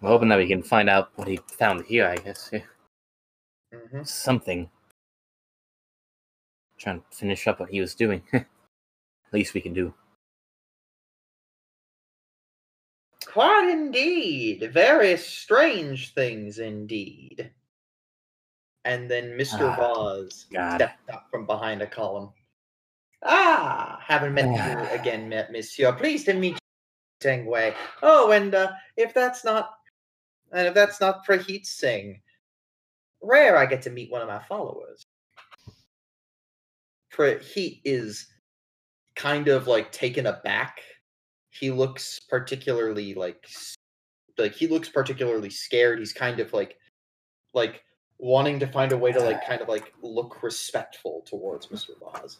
We're 0.00 0.10
hoping 0.10 0.28
that 0.30 0.38
we 0.38 0.48
can 0.48 0.62
find 0.62 0.88
out 0.88 1.10
what 1.16 1.28
he 1.28 1.38
found 1.58 1.84
here, 1.86 2.06
I 2.08 2.16
guess. 2.16 2.50
Yeah. 2.52 2.62
hmm 3.74 4.02
Something. 4.04 4.70
Trying 6.78 7.00
to 7.00 7.16
finish 7.16 7.46
up 7.46 7.60
what 7.60 7.70
he 7.70 7.80
was 7.80 7.94
doing. 7.94 8.22
At 8.32 8.46
least 9.32 9.54
we 9.54 9.60
can 9.60 9.74
do. 9.74 9.94
Quite 13.26 13.68
indeed. 13.68 14.70
Very 14.72 15.16
strange 15.16 16.14
things 16.14 16.58
indeed. 16.58 17.50
And 18.84 19.10
then 19.10 19.36
Mr. 19.36 19.70
Ah, 19.70 19.76
God. 20.52 20.76
stepped 20.76 21.10
up 21.10 21.26
from 21.30 21.44
behind 21.46 21.82
a 21.82 21.86
column. 21.86 22.30
Ah, 23.24 24.00
haven't 24.02 24.34
met 24.34 24.46
you 24.46 24.88
again, 24.98 25.28
Monsieur. 25.28 25.92
Pleased 25.92 26.26
to 26.26 26.34
meet 26.34 26.52
you, 26.54 26.58
Teng 27.20 27.44
Wei. 27.44 27.74
Oh, 28.02 28.30
and 28.30 28.54
uh, 28.54 28.72
if 28.96 29.12
that's 29.12 29.44
not, 29.44 29.70
and 30.52 30.66
if 30.68 30.74
that's 30.74 31.00
not 31.00 31.26
Praheet 31.26 31.66
Singh, 31.66 32.20
rare 33.20 33.56
I 33.56 33.66
get 33.66 33.82
to 33.82 33.90
meet 33.90 34.10
one 34.10 34.22
of 34.22 34.28
my 34.28 34.42
followers. 34.48 35.04
Praheet 37.18 37.80
is 37.84 38.28
kind 39.16 39.48
of 39.48 39.66
like 39.66 39.90
taken 39.90 40.26
aback. 40.26 40.80
He 41.50 41.70
looks 41.70 42.20
particularly 42.20 43.14
like, 43.14 43.48
like 44.38 44.54
he 44.54 44.68
looks 44.68 44.88
particularly 44.88 45.50
scared. 45.50 45.98
He's 45.98 46.12
kind 46.12 46.38
of 46.38 46.52
like, 46.52 46.78
like 47.54 47.82
wanting 48.18 48.60
to 48.60 48.66
find 48.66 48.92
a 48.92 48.96
way 48.98 49.12
to 49.12 49.20
like 49.20 49.44
kind 49.46 49.60
of 49.60 49.68
like 49.68 49.92
look 50.02 50.42
respectful 50.42 51.22
towards 51.26 51.66
Mr. 51.68 51.90
Vaz. 52.00 52.38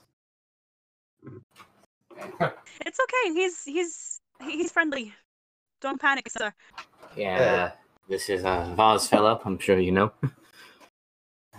It's 2.87 2.99
okay. 3.01 3.35
He's 3.35 3.65
he's 3.65 4.21
he's 4.41 4.71
friendly. 4.71 5.13
Don't 5.81 6.01
panic, 6.01 6.29
sir. 6.31 6.53
Yeah, 7.17 7.73
this 8.09 8.29
is 8.29 8.45
a 8.45 8.73
Vaz 8.77 9.09
fellow, 9.09 9.41
I'm 9.45 9.59
sure 9.59 9.79
you 9.79 9.93
know. 9.93 10.13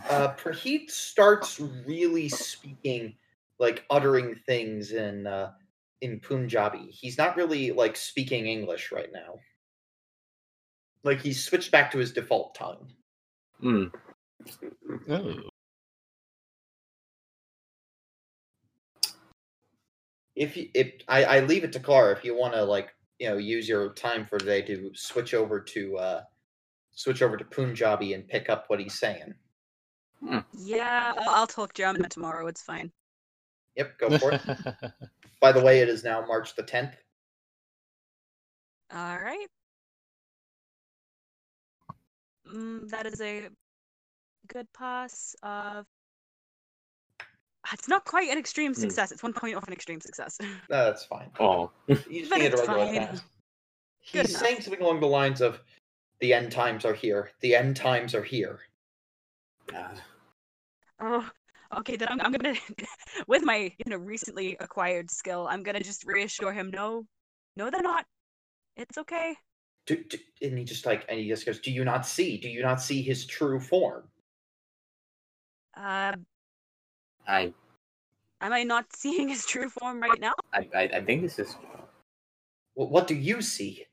uh, 0.10 0.34
Praheet 0.36 0.90
starts 0.90 1.60
really 1.60 2.30
speaking, 2.30 3.16
like 3.60 3.86
uttering 3.90 4.36
things 4.46 4.92
in 4.92 5.28
uh, 5.28 5.52
in 6.02 6.20
Punjabi. 6.20 6.90
He's 6.92 7.18
not 7.18 7.36
really 7.36 7.72
like 7.72 7.96
speaking 7.96 8.48
English 8.48 8.92
right 8.92 9.10
now. 9.12 9.40
Like 11.04 11.22
he's 11.22 11.44
switched 11.44 11.72
back 11.72 11.92
to 11.92 11.98
his 11.98 12.12
default 12.12 12.56
tongue. 12.56 12.88
Hmm. 13.60 13.86
Oh. 15.10 15.36
If 20.36 20.56
you, 20.56 20.70
if 20.74 20.94
I, 21.10 21.24
I 21.26 21.40
leave 21.42 21.66
it 21.66 21.74
to 21.74 21.80
Clara 21.80 22.14
if 22.14 22.24
you 22.24 22.38
want 22.38 22.54
to 22.54 22.64
like 22.64 22.94
you 23.20 23.30
know 23.30 23.38
use 23.38 23.68
your 23.68 23.94
time 23.94 24.26
for 24.26 24.38
today 24.38 24.62
to 24.64 24.92
switch 24.96 25.34
over 25.34 25.60
to 25.60 25.98
uh, 25.98 26.22
switch 26.92 27.22
over 27.22 27.38
to 27.38 27.46
Punjabi 27.46 28.14
and 28.14 28.28
pick 28.28 28.50
up 28.50 28.66
what 28.68 28.80
he's 28.80 29.00
saying. 29.00 29.34
Yeah, 30.58 31.14
I'll, 31.18 31.30
I'll 31.30 31.48
talk 31.48 31.74
German 31.74 32.08
tomorrow. 32.10 32.48
It's 32.48 32.62
fine. 32.62 32.92
Yep, 33.76 33.98
go 34.00 34.18
for 34.18 34.34
it. 34.34 34.42
By 35.42 35.52
the 35.52 35.62
way, 35.62 35.80
it 35.80 35.90
is 35.90 36.04
now 36.04 36.26
March 36.26 36.56
the 36.56 36.64
tenth. 36.64 36.96
All 38.94 39.18
right. 39.20 39.48
Mm, 42.54 42.90
that 42.90 43.06
is 43.06 43.22
a 43.22 43.48
good 44.48 44.68
pass 44.78 45.36
of. 45.44 45.86
It's 47.72 47.88
not 47.88 48.04
quite 48.06 48.30
an 48.30 48.38
extreme 48.38 48.74
Hmm. 48.74 48.80
success. 48.82 49.12
It's 49.12 49.22
one 49.22 49.34
point 49.34 49.56
off 49.56 49.68
an 49.68 49.74
extreme 49.74 50.02
success. 50.02 50.40
No, 50.42 50.50
that's 50.70 51.06
fine. 51.06 51.30
Oh. 51.40 51.72
You 51.88 51.96
just 51.98 52.10
need 52.10 52.42
a 52.42 52.46
it's 52.48 52.60
regular 52.62 52.86
fine. 52.88 52.96
pass. 53.08 53.22
Good 54.12 54.26
He's 54.26 54.30
enough. 54.32 54.42
saying 54.42 54.62
something 54.62 54.82
along 54.82 55.02
the 55.02 55.08
lines 55.08 55.40
of, 55.40 55.60
"The 56.20 56.34
end 56.34 56.52
times 56.52 56.84
are 56.84 56.94
here. 56.96 57.32
The 57.42 57.56
end 57.56 57.76
times 57.76 58.16
are 58.16 58.24
here." 58.24 58.60
God. 59.68 60.02
Oh, 61.00 61.28
okay. 61.78 61.96
Then 61.96 62.08
I'm, 62.10 62.22
I'm 62.22 62.32
gonna, 62.32 62.56
with 63.28 63.44
my 63.44 63.72
you 63.78 63.86
know 63.88 63.98
recently 63.98 64.58
acquired 64.60 65.10
skill, 65.12 65.48
I'm 65.50 65.64
gonna 65.64 65.82
just 65.82 66.06
reassure 66.06 66.54
him. 66.54 66.72
No, 66.72 67.06
no, 67.56 67.70
they're 67.70 67.82
not. 67.82 68.06
It's 68.76 68.98
okay. 68.98 69.36
Do, 69.86 70.04
do, 70.04 70.18
and 70.42 70.58
he 70.58 70.64
just 70.64 70.86
like, 70.86 71.06
and 71.10 71.20
he 71.20 71.28
just 71.28 71.46
goes, 71.46 71.60
"Do 71.60 71.72
you 71.72 71.84
not 71.84 72.06
see? 72.06 72.38
Do 72.38 72.50
you 72.50 72.62
not 72.62 72.82
see 72.82 73.02
his 73.02 73.26
true 73.26 73.60
form?" 73.60 74.04
Uh, 75.76 76.14
I, 77.28 77.54
am 78.42 78.54
I 78.54 78.64
not 78.64 78.86
seeing 78.96 79.30
his 79.30 79.46
true 79.46 79.70
form 79.70 80.02
right 80.02 80.20
now? 80.20 80.34
I, 80.54 80.68
I, 80.76 80.82
I 80.96 81.02
think 81.02 81.22
this 81.22 81.40
is 81.40 81.56
Wh- 82.74 82.92
what 82.92 83.08
do 83.08 83.16
you 83.16 83.42
see? 83.42 83.86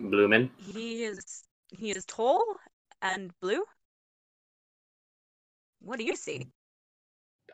Bloomin. 0.00 0.50
He 0.56 1.04
is 1.04 1.44
he 1.68 1.90
is 1.90 2.04
tall 2.06 2.42
and 3.02 3.30
blue. 3.40 3.62
What 5.84 5.98
do 5.98 6.04
you 6.04 6.16
see? 6.16 6.48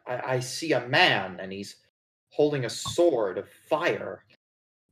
I, 0.06 0.34
I 0.34 0.40
see 0.40 0.72
a 0.72 0.86
man, 0.86 1.38
and 1.40 1.52
he's 1.52 1.76
holding 2.30 2.64
a 2.64 2.70
sword 2.70 3.38
of 3.38 3.48
fire, 3.68 4.24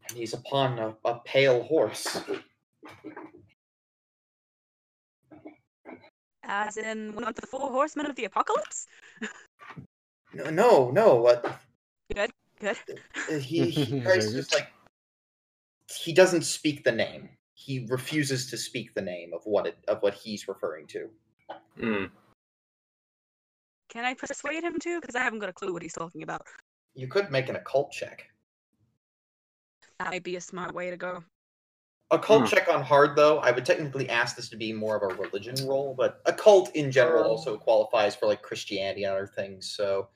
and 0.08 0.18
he's 0.18 0.34
upon 0.34 0.78
a, 0.78 0.94
a 1.04 1.20
pale 1.24 1.62
horse. 1.62 2.20
As 6.42 6.76
in 6.76 7.14
one 7.14 7.24
of 7.24 7.34
the 7.36 7.46
four 7.46 7.70
horsemen 7.70 8.06
of 8.06 8.16
the 8.16 8.24
apocalypse? 8.24 8.86
No, 10.32 10.50
no, 10.50 10.90
no. 10.90 11.16
What? 11.16 11.60
Good, 12.12 12.30
good. 12.58 12.76
Uh, 13.30 13.38
He, 13.38 13.70
he 13.70 14.00
tries 14.00 14.32
just 14.32 14.52
like 14.52 14.68
he 15.94 16.12
doesn't 16.12 16.42
speak 16.42 16.84
the 16.84 16.92
name. 16.92 17.28
He 17.54 17.86
refuses 17.88 18.50
to 18.50 18.56
speak 18.56 18.94
the 18.94 19.02
name 19.02 19.32
of 19.32 19.42
what 19.44 19.66
it 19.66 19.76
of 19.88 20.02
what 20.02 20.14
he's 20.14 20.48
referring 20.48 20.86
to. 20.88 21.08
Hmm. 21.78 22.04
Can 23.88 24.04
I 24.04 24.14
persuade 24.14 24.62
him 24.62 24.78
to? 24.80 25.00
Because 25.00 25.14
I 25.16 25.20
haven't 25.20 25.38
got 25.38 25.48
a 25.48 25.52
clue 25.52 25.72
what 25.72 25.82
he's 25.82 25.94
talking 25.94 26.22
about. 26.22 26.42
You 26.94 27.08
could 27.08 27.30
make 27.30 27.48
an 27.48 27.56
occult 27.56 27.90
check. 27.92 28.28
That 29.98 30.10
might 30.10 30.22
be 30.24 30.36
a 30.36 30.40
smart 30.40 30.74
way 30.74 30.90
to 30.90 30.96
go. 30.96 31.22
Occult 32.10 32.42
Hmm. 32.48 32.54
check 32.54 32.68
on 32.68 32.82
hard 32.82 33.16
though. 33.16 33.38
I 33.38 33.50
would 33.50 33.66
technically 33.66 34.08
ask 34.08 34.36
this 34.36 34.48
to 34.50 34.56
be 34.56 34.72
more 34.72 34.96
of 34.96 35.02
a 35.02 35.14
religion 35.20 35.54
role, 35.66 35.94
but 35.94 36.20
occult 36.26 36.74
in 36.74 36.90
general 36.90 37.24
Oh. 37.24 37.28
also 37.30 37.56
qualifies 37.58 38.14
for 38.16 38.26
like 38.26 38.40
Christianity 38.42 39.04
and 39.04 39.12
other 39.12 39.26
things. 39.26 39.70
So 39.70 40.08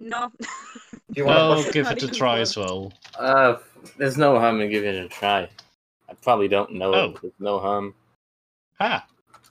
No. 0.00 0.32
if 0.40 1.16
you 1.16 1.24
want 1.24 1.36
to 1.36 1.42
I'll 1.42 1.62
push 1.64 1.72
give 1.72 1.86
it 1.90 2.02
a 2.02 2.08
try 2.08 2.40
as 2.40 2.56
well. 2.56 2.92
Uh, 3.16 3.58
there's 3.96 4.18
no 4.18 4.38
harm 4.38 4.60
in 4.60 4.70
giving 4.70 4.94
it 4.94 5.04
a 5.04 5.08
try. 5.08 5.48
I 6.08 6.14
probably 6.14 6.48
don't 6.48 6.72
know 6.72 6.94
Oh. 6.94 7.04
it. 7.10 7.22
There's 7.22 7.32
no 7.38 7.58
harm. 7.60 7.94
Ah, 8.80 9.06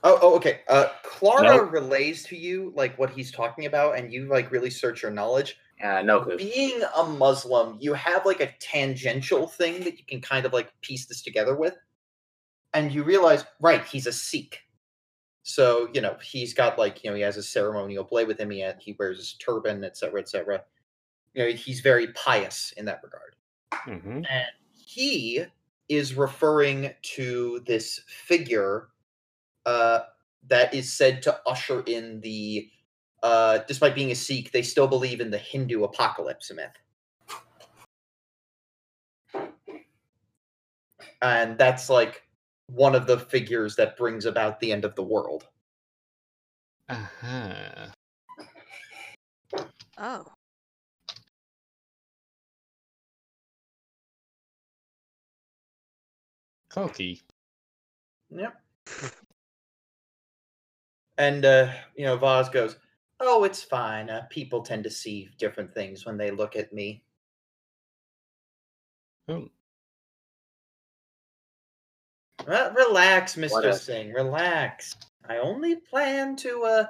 Oh, 0.06 0.18
oh, 0.22 0.36
okay. 0.36 0.60
Uh, 0.68 0.86
Clara 1.02 1.42
Nope. 1.42 1.72
relays 1.72 2.22
to 2.24 2.36
you 2.36 2.72
like 2.76 2.96
what 2.96 3.10
he's 3.10 3.32
talking 3.32 3.66
about, 3.66 3.98
and 3.98 4.12
you 4.12 4.28
like 4.28 4.52
really 4.52 4.70
search 4.70 5.02
your 5.02 5.10
knowledge. 5.10 5.56
Yeah, 5.80 6.00
no 6.02 6.20
clue. 6.20 6.36
Being 6.36 6.80
a 6.96 7.02
Muslim, 7.02 7.76
you 7.80 7.92
have 7.94 8.24
like 8.24 8.40
a 8.40 8.52
tangential 8.60 9.48
thing 9.48 9.82
that 9.82 9.98
you 9.98 10.04
can 10.06 10.20
kind 10.20 10.46
of 10.46 10.52
like 10.52 10.72
piece 10.80 11.06
this 11.06 11.22
together 11.22 11.56
with, 11.56 11.74
and 12.72 12.92
you 12.92 13.02
realize, 13.02 13.44
right, 13.60 13.84
he's 13.84 14.06
a 14.06 14.12
Sikh. 14.12 14.60
So 15.42 15.88
you 15.92 16.00
know 16.00 16.16
he's 16.22 16.54
got 16.54 16.78
like 16.78 17.02
you 17.02 17.10
know 17.10 17.16
he 17.16 17.22
has 17.22 17.36
a 17.36 17.42
ceremonial 17.42 18.04
blade 18.04 18.28
with 18.28 18.38
him. 18.38 18.50
He 18.50 18.60
had, 18.60 18.76
he 18.78 18.94
wears 18.98 19.18
his 19.18 19.32
turban, 19.34 19.82
etc., 19.82 20.20
etc. 20.20 20.62
You 21.34 21.44
know 21.44 21.50
he's 21.50 21.80
very 21.80 22.12
pious 22.12 22.72
in 22.76 22.84
that 22.84 23.00
regard. 23.02 23.34
hmm 23.72 24.18
and 24.18 24.46
he 24.72 25.44
is 25.88 26.14
referring 26.14 26.92
to 27.02 27.60
this 27.66 28.00
figure 28.06 28.88
uh, 29.66 30.00
that 30.48 30.72
is 30.72 30.92
said 30.92 31.22
to 31.22 31.40
usher 31.46 31.82
in 31.86 32.20
the 32.20 32.70
uh, 33.22 33.58
despite 33.68 33.94
being 33.94 34.10
a 34.10 34.14
sikh 34.14 34.52
they 34.52 34.62
still 34.62 34.86
believe 34.86 35.20
in 35.20 35.30
the 35.30 35.38
hindu 35.38 35.84
apocalypse 35.84 36.50
myth 36.54 36.70
and 41.22 41.58
that's 41.58 41.90
like 41.90 42.22
one 42.66 42.94
of 42.94 43.06
the 43.06 43.18
figures 43.18 43.76
that 43.76 43.96
brings 43.96 44.24
about 44.24 44.58
the 44.60 44.72
end 44.72 44.84
of 44.84 44.94
the 44.94 45.02
world 45.02 45.48
Aha. 46.88 47.92
Oh. 49.98 50.24
Cocky. 56.68 57.22
Yep. 58.30 58.54
And 61.18 61.44
uh, 61.44 61.72
you 61.96 62.04
know, 62.04 62.16
Vaz 62.16 62.48
goes, 62.48 62.76
"Oh, 63.20 63.44
it's 63.44 63.62
fine. 63.62 64.10
Uh, 64.10 64.26
people 64.30 64.62
tend 64.62 64.84
to 64.84 64.90
see 64.90 65.28
different 65.38 65.72
things 65.72 66.04
when 66.04 66.16
they 66.16 66.30
look 66.30 66.56
at 66.56 66.72
me." 66.72 67.02
Oh, 69.28 69.48
Well, 72.46 72.72
relax, 72.74 73.36
Mister 73.36 73.72
Singh. 73.72 74.12
Relax. 74.12 74.96
I 75.28 75.38
only 75.38 75.76
plan 75.76 76.36
to. 76.36 76.62
uh 76.64 76.86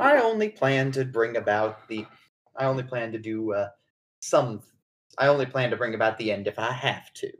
I 0.00 0.18
only 0.18 0.48
plan 0.48 0.90
to 0.92 1.04
bring 1.04 1.36
about 1.36 1.86
the. 1.88 2.06
I 2.56 2.64
only 2.64 2.82
plan 2.82 3.12
to 3.12 3.18
do 3.18 3.52
uh 3.52 3.68
some. 4.20 4.62
I 5.18 5.28
only 5.28 5.46
plan 5.46 5.70
to 5.70 5.76
bring 5.76 5.94
about 5.94 6.18
the 6.18 6.32
end 6.32 6.46
if 6.46 6.58
I 6.58 6.72
have 6.72 7.12
to. 7.14 7.32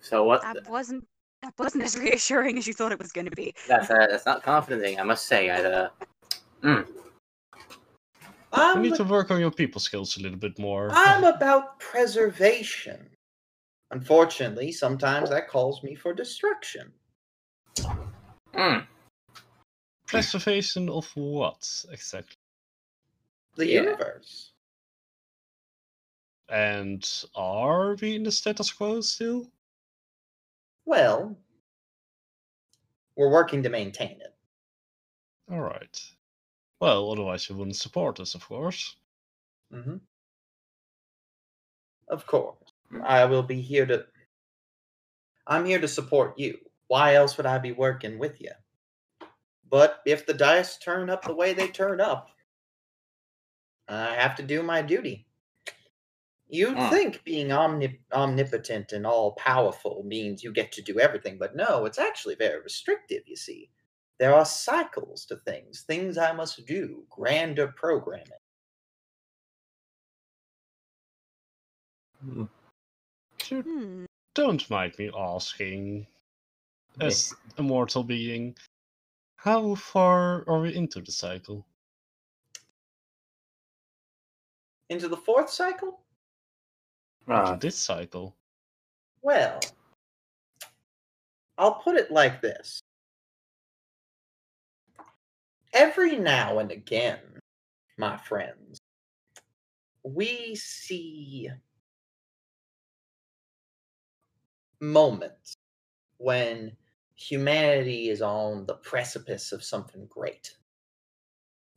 So 0.00 0.24
what? 0.24 0.42
That 0.42 0.68
wasn't 0.68 1.04
that 1.42 1.54
wasn't 1.58 1.84
as 1.84 1.98
reassuring 1.98 2.58
as 2.58 2.66
you 2.66 2.74
thought 2.74 2.92
it 2.92 2.98
was 2.98 3.12
going 3.12 3.26
to 3.28 3.36
be. 3.36 3.54
That's 3.68 3.90
uh, 3.90 4.06
that's 4.10 4.26
not 4.26 4.42
confident. 4.42 4.98
I 4.98 5.02
must 5.02 5.26
say. 5.26 5.50
I 5.50 5.62
uh, 5.62 5.88
mm, 6.62 6.86
you 8.54 8.62
I'm, 8.62 8.82
need 8.82 8.94
to 8.96 9.04
work 9.04 9.30
on 9.30 9.40
your 9.40 9.50
people 9.50 9.80
skills 9.80 10.16
a 10.16 10.22
little 10.22 10.38
bit 10.38 10.58
more. 10.58 10.90
I'm 10.92 11.24
about 11.24 11.78
preservation. 11.78 13.08
Unfortunately, 13.92 14.70
sometimes 14.72 15.30
that 15.30 15.48
calls 15.48 15.82
me 15.82 15.94
for 15.94 16.12
destruction. 16.12 16.92
mm. 18.54 18.86
Preservation 20.06 20.88
of 20.88 21.06
what 21.14 21.84
exactly? 21.90 22.36
The 23.56 23.66
Yeah. 23.66 23.82
universe. 23.82 24.52
And 26.48 27.08
are 27.36 27.94
we 27.94 28.16
in 28.16 28.24
the 28.24 28.32
status 28.32 28.72
quo 28.72 29.00
still? 29.00 29.50
Well, 30.90 31.36
we're 33.14 33.30
working 33.30 33.62
to 33.62 33.68
maintain 33.68 34.20
it. 34.20 34.34
All 35.48 35.60
right. 35.60 36.02
Well, 36.80 37.12
otherwise 37.12 37.48
you 37.48 37.54
wouldn't 37.54 37.76
support 37.76 38.18
us, 38.18 38.34
of 38.34 38.44
course. 38.44 38.96
Mm-hmm. 39.72 39.98
Of 42.08 42.26
course. 42.26 42.56
I 43.04 43.24
will 43.26 43.44
be 43.44 43.60
here 43.60 43.86
to. 43.86 44.04
I'm 45.46 45.64
here 45.64 45.80
to 45.80 45.86
support 45.86 46.36
you. 46.40 46.58
Why 46.88 47.14
else 47.14 47.36
would 47.36 47.46
I 47.46 47.58
be 47.58 47.70
working 47.70 48.18
with 48.18 48.40
you? 48.40 48.50
But 49.70 50.00
if 50.04 50.26
the 50.26 50.34
dice 50.34 50.76
turn 50.76 51.08
up 51.08 51.22
the 51.22 51.36
way 51.36 51.52
they 51.52 51.68
turn 51.68 52.00
up, 52.00 52.30
I 53.86 54.16
have 54.16 54.34
to 54.36 54.42
do 54.42 54.64
my 54.64 54.82
duty. 54.82 55.28
You'd 56.52 56.76
Mm. 56.76 56.90
think 56.90 57.22
being 57.22 57.52
omni- 57.52 58.00
omnipotent 58.12 58.92
and 58.92 59.06
all 59.06 59.32
powerful 59.36 60.02
means 60.02 60.42
you 60.42 60.52
get 60.52 60.72
to 60.72 60.82
do 60.82 60.98
everything, 60.98 61.38
but 61.38 61.54
no, 61.54 61.84
it's 61.86 61.98
actually 61.98 62.34
very 62.34 62.60
restrictive, 62.60 63.22
you 63.26 63.36
see. 63.36 63.70
There 64.18 64.34
are 64.34 64.44
cycles 64.44 65.24
to 65.26 65.36
things, 65.36 65.82
things 65.82 66.18
I 66.18 66.32
must 66.32 66.66
do, 66.66 67.06
grander 67.08 67.68
programming. 67.68 68.26
Mm. 72.24 72.48
Hmm. 73.48 74.04
don't 74.34 74.68
mind 74.70 74.98
me 74.98 75.10
asking, 75.16 76.06
as 77.00 77.34
a 77.58 77.62
mortal 77.62 78.04
being, 78.04 78.56
how 79.36 79.74
far 79.76 80.44
are 80.48 80.60
we 80.60 80.74
into 80.74 81.00
the 81.00 81.12
cycle? 81.12 81.66
Into 84.88 85.08
the 85.08 85.16
fourth 85.16 85.50
cycle? 85.50 86.04
Into 87.28 87.54
Right. 87.54 87.56
this 87.56 87.76
cycle? 87.78 88.36
Well, 89.22 89.74
I'll 91.56 91.74
put 91.76 91.94
it 91.96 92.10
like 92.10 92.40
this. 92.42 92.82
Every 95.72 96.14
now 96.16 96.60
and 96.60 96.70
again, 96.70 97.40
my 97.98 98.16
friends, 98.18 98.78
we 100.04 100.54
see 100.56 101.50
moments 104.80 105.54
when 106.18 106.76
humanity 107.16 108.08
is 108.10 108.22
on 108.22 108.66
the 108.66 108.76
precipice 108.76 109.52
of 109.52 109.64
something 109.64 110.06
great. 110.06 110.56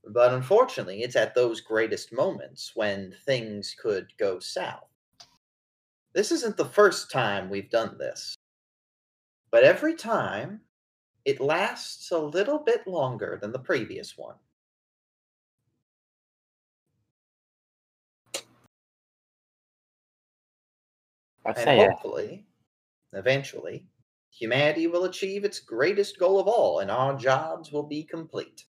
But 0.08 0.34
unfortunately, 0.34 1.02
it's 1.04 1.18
at 1.18 1.36
those 1.36 1.60
greatest 1.60 2.14
moments 2.14 2.74
when 2.74 3.12
things 3.26 3.76
could 3.78 4.16
go 4.18 4.40
south. 4.40 4.93
This 6.14 6.32
isn't 6.32 6.58
the 6.58 6.66
first 6.66 7.10
time 7.10 7.50
we've 7.50 7.70
done 7.70 7.98
this. 7.98 8.36
But 9.52 9.64
every 9.64 9.96
time, 9.96 10.62
it 11.26 11.40
lasts 11.40 12.12
a 12.12 12.18
little 12.18 12.60
bit 12.60 12.88
longer 12.88 13.38
than 13.42 13.52
the 13.52 13.60
previous 13.60 14.18
one. 14.18 14.36
I'd 21.46 21.58
And 21.58 21.66
say 21.66 21.80
uh, 21.80 21.90
hopefully, 21.90 22.46
eventually, 23.14 23.88
humanity 24.32 24.88
will 24.88 25.06
achieve 25.06 25.44
its 25.44 25.60
greatest 25.60 26.20
goal 26.20 26.40
of 26.40 26.48
all, 26.48 26.80
and 26.80 26.90
our 26.90 27.16
jobs 27.16 27.72
will 27.72 27.84
be 27.84 28.04
complete. 28.04 28.66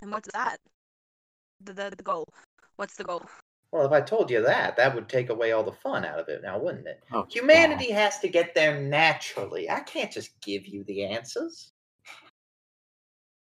And 0.00 0.10
what's 0.10 0.28
that? 0.32 0.56
The, 1.60 1.72
the 1.72 1.94
the 1.96 2.02
goal. 2.02 2.26
What's 2.76 2.96
the 2.96 3.04
goal? 3.04 3.22
Well, 3.72 3.86
if 3.86 3.92
I 3.92 4.02
told 4.02 4.30
you 4.30 4.42
that, 4.42 4.76
that 4.76 4.94
would 4.94 5.08
take 5.08 5.30
away 5.30 5.52
all 5.52 5.62
the 5.64 5.72
fun 5.72 6.04
out 6.04 6.18
of 6.18 6.28
it 6.28 6.42
now, 6.42 6.58
wouldn't 6.58 6.86
it? 6.86 7.02
oh, 7.12 7.26
Humanity 7.30 7.90
has 7.90 8.18
to 8.18 8.28
get 8.28 8.54
there 8.54 8.78
naturally. 8.78 9.70
I 9.70 9.80
can't 9.80 10.12
just 10.12 10.38
give 10.42 10.66
you 10.66 10.84
the 10.84 11.06
answers. 11.06 11.72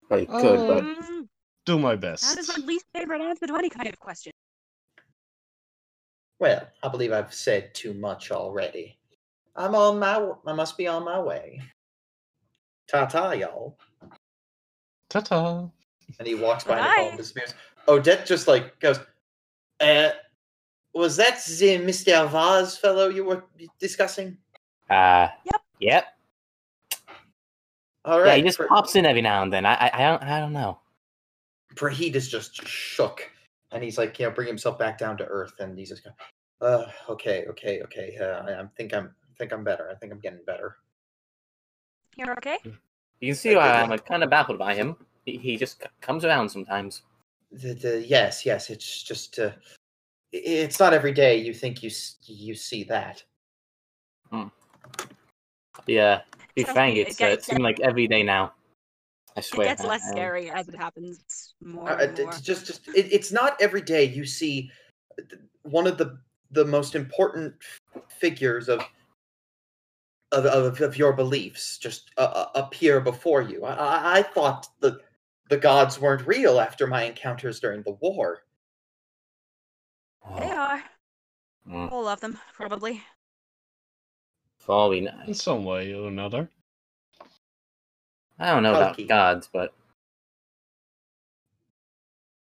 Well, 0.08 0.20
you 0.20 0.28
could, 0.28 0.68
but 0.68 0.84
Mm, 0.84 1.28
Do 1.66 1.80
my 1.80 1.96
best. 1.96 2.24
that 2.24 2.40
is 2.40 2.48
best. 2.48 2.60
my 2.60 2.66
least 2.66 2.86
favorite 2.94 3.22
answer 3.22 3.48
to 3.48 3.56
any 3.56 3.70
kind 3.70 3.88
of 3.90 4.00
question. 4.00 4.32
Well, 6.40 6.68
I 6.84 6.88
believe 6.90 7.12
I've 7.12 7.34
said 7.34 7.74
too 7.74 7.94
much 7.96 8.32
already. 8.32 8.98
I'm 9.56 9.74
on 9.76 10.00
my. 10.00 10.14
w- 10.14 10.38
I 10.46 10.54
must 10.54 10.78
be 10.78 10.88
on 10.88 11.04
my 11.04 11.20
way. 11.20 11.60
Ta 12.88 13.06
ta, 13.08 13.32
y'all. 13.32 13.78
Ta 15.10 15.20
ta! 15.22 15.70
And 16.20 16.28
he 16.28 16.36
walks 16.36 16.64
behind 16.64 16.86
the 16.86 16.96
phone 16.96 17.08
and 17.10 17.18
disappears. 17.18 17.54
Odette 17.88 18.26
just 18.26 18.48
like 18.48 18.80
goes, 18.80 19.00
uh, 19.80 20.10
was 20.94 21.16
that 21.18 21.44
the 21.46 21.78
Mr. 21.80 22.28
Vaz 22.30 22.78
fellow 22.78 23.10
you 23.10 23.24
were 23.24 23.44
discussing? 23.80 24.38
uh, 24.90 25.28
Yep. 25.46 25.62
yep. 25.80 26.06
All 28.06 28.20
right. 28.20 28.28
yeah, 28.28 28.36
he 28.38 28.42
just 28.42 28.58
Pra- 28.58 28.68
pops 28.68 28.96
in 28.96 29.06
every 29.06 29.22
now 29.22 29.44
and 29.44 29.52
then. 29.54 29.66
I, 29.66 29.74
I, 29.74 29.92
I 29.94 30.10
don't, 30.10 30.24
I 30.24 30.40
don't 30.40 30.54
know. 30.54 30.80
Praheed 31.76 32.16
is 32.16 32.28
just 32.30 32.66
shook, 32.68 33.30
and 33.72 33.84
he's 33.84 33.98
like, 33.98 34.18
you 34.20 34.26
know, 34.26 34.32
bring 34.32 34.48
himself 34.48 34.80
back 34.80 34.98
down 34.98 35.18
to 35.18 35.26
earth, 35.26 35.54
and 35.60 35.78
he's 35.78 35.90
just, 35.90 36.04
going, 36.04 36.16
uh, 36.62 36.86
okay, 37.10 37.46
okay, 37.50 37.82
okay. 37.84 38.18
Uh, 38.20 38.24
I, 38.50 38.62
I 38.62 38.66
think 38.76 38.94
I'm, 38.94 39.06
I 39.24 39.34
think 39.38 39.54
I'm 39.54 39.64
better. 39.64 39.90
I 39.92 39.96
think 39.96 40.12
I'm 40.12 40.20
getting 40.20 40.40
better. 40.46 40.78
You're 42.16 42.32
okay? 42.34 42.58
You 43.22 43.28
can 43.34 43.36
see 43.36 43.56
why 43.56 43.70
I'm 43.82 43.90
like 43.90 44.06
kind 44.06 44.24
of 44.24 44.30
baffled 44.30 44.58
by 44.58 44.74
him. 44.76 44.96
He, 45.26 45.38
he 45.38 45.58
just 45.58 45.82
c- 45.82 45.88
comes 46.02 46.26
around 46.26 46.50
sometimes. 46.50 47.04
The, 47.52 47.74
the, 47.74 48.06
yes, 48.06 48.46
yes. 48.46 48.70
It's 48.70 49.04
just, 49.04 49.40
uh, 49.40 49.52
it's 50.32 50.80
not 50.80 50.94
every 50.94 51.12
day 51.12 51.38
you 51.38 51.54
think 51.54 51.82
you 51.82 51.90
you 52.26 52.54
see 52.56 52.84
that. 52.86 53.24
Yeah, 55.88 56.18
to 56.20 56.24
be 56.56 56.64
frank, 56.64 56.96
me, 56.96 57.02
it 57.02 57.08
it's 57.10 57.22
uh, 57.22 57.26
it 57.26 57.44
seems 57.44 57.62
like 57.62 57.80
every 57.80 58.08
day 58.08 58.22
now. 58.22 58.54
I 59.36 59.40
It 59.40 59.44
swear. 59.44 59.68
gets 59.70 59.84
less 59.84 60.04
Um, 60.04 60.12
scary 60.12 60.50
as 60.52 60.68
it 60.68 60.76
happens 60.76 61.56
more 61.64 61.90
Uh, 61.90 61.98
and 62.02 62.20
uh, 62.20 62.22
more. 62.24 62.30
it's 62.32 62.42
just, 62.42 62.68
just 62.68 62.88
it, 62.90 63.12
it's 63.12 63.32
not 63.32 63.60
every 63.60 63.82
day 63.82 64.04
you 64.04 64.26
see 64.26 64.70
uh, 65.20 65.24
one 65.64 65.88
of 65.88 65.98
the 65.98 66.20
the 66.52 66.66
most 66.66 66.94
important 66.96 67.56
figures 68.10 68.70
of 68.70 68.82
of, 70.32 70.46
of, 70.46 70.82
of 70.82 70.98
your 70.98 71.14
beliefs 71.14 71.80
just 71.80 72.12
uh, 72.18 72.22
uh, 72.22 72.50
appear 72.54 73.02
before 73.02 73.42
you. 73.42 73.66
I, 73.66 73.74
I, 73.74 74.20
I 74.20 74.22
thought 74.22 74.68
the 74.80 75.00
the 75.50 75.58
gods 75.58 76.00
weren't 76.00 76.26
real 76.28 76.60
after 76.60 76.88
my 76.88 77.04
encounters 77.04 77.60
during 77.60 77.82
the 77.84 77.92
war. 77.92 78.44
They 80.38 80.52
are. 80.52 80.84
mm. 81.68 81.92
All 81.92 82.08
of 82.08 82.20
them, 82.22 82.38
probably. 82.54 83.02
For 84.60 84.74
all 84.74 84.90
we 84.90 85.02
know, 85.02 85.14
In 85.26 85.34
some 85.34 85.66
way 85.66 85.94
or 85.94 86.08
another. 86.08 86.50
I 88.38 88.52
don't 88.52 88.64
know 88.64 88.76
about 88.76 89.08
gods, 89.08 89.50
but 89.52 89.74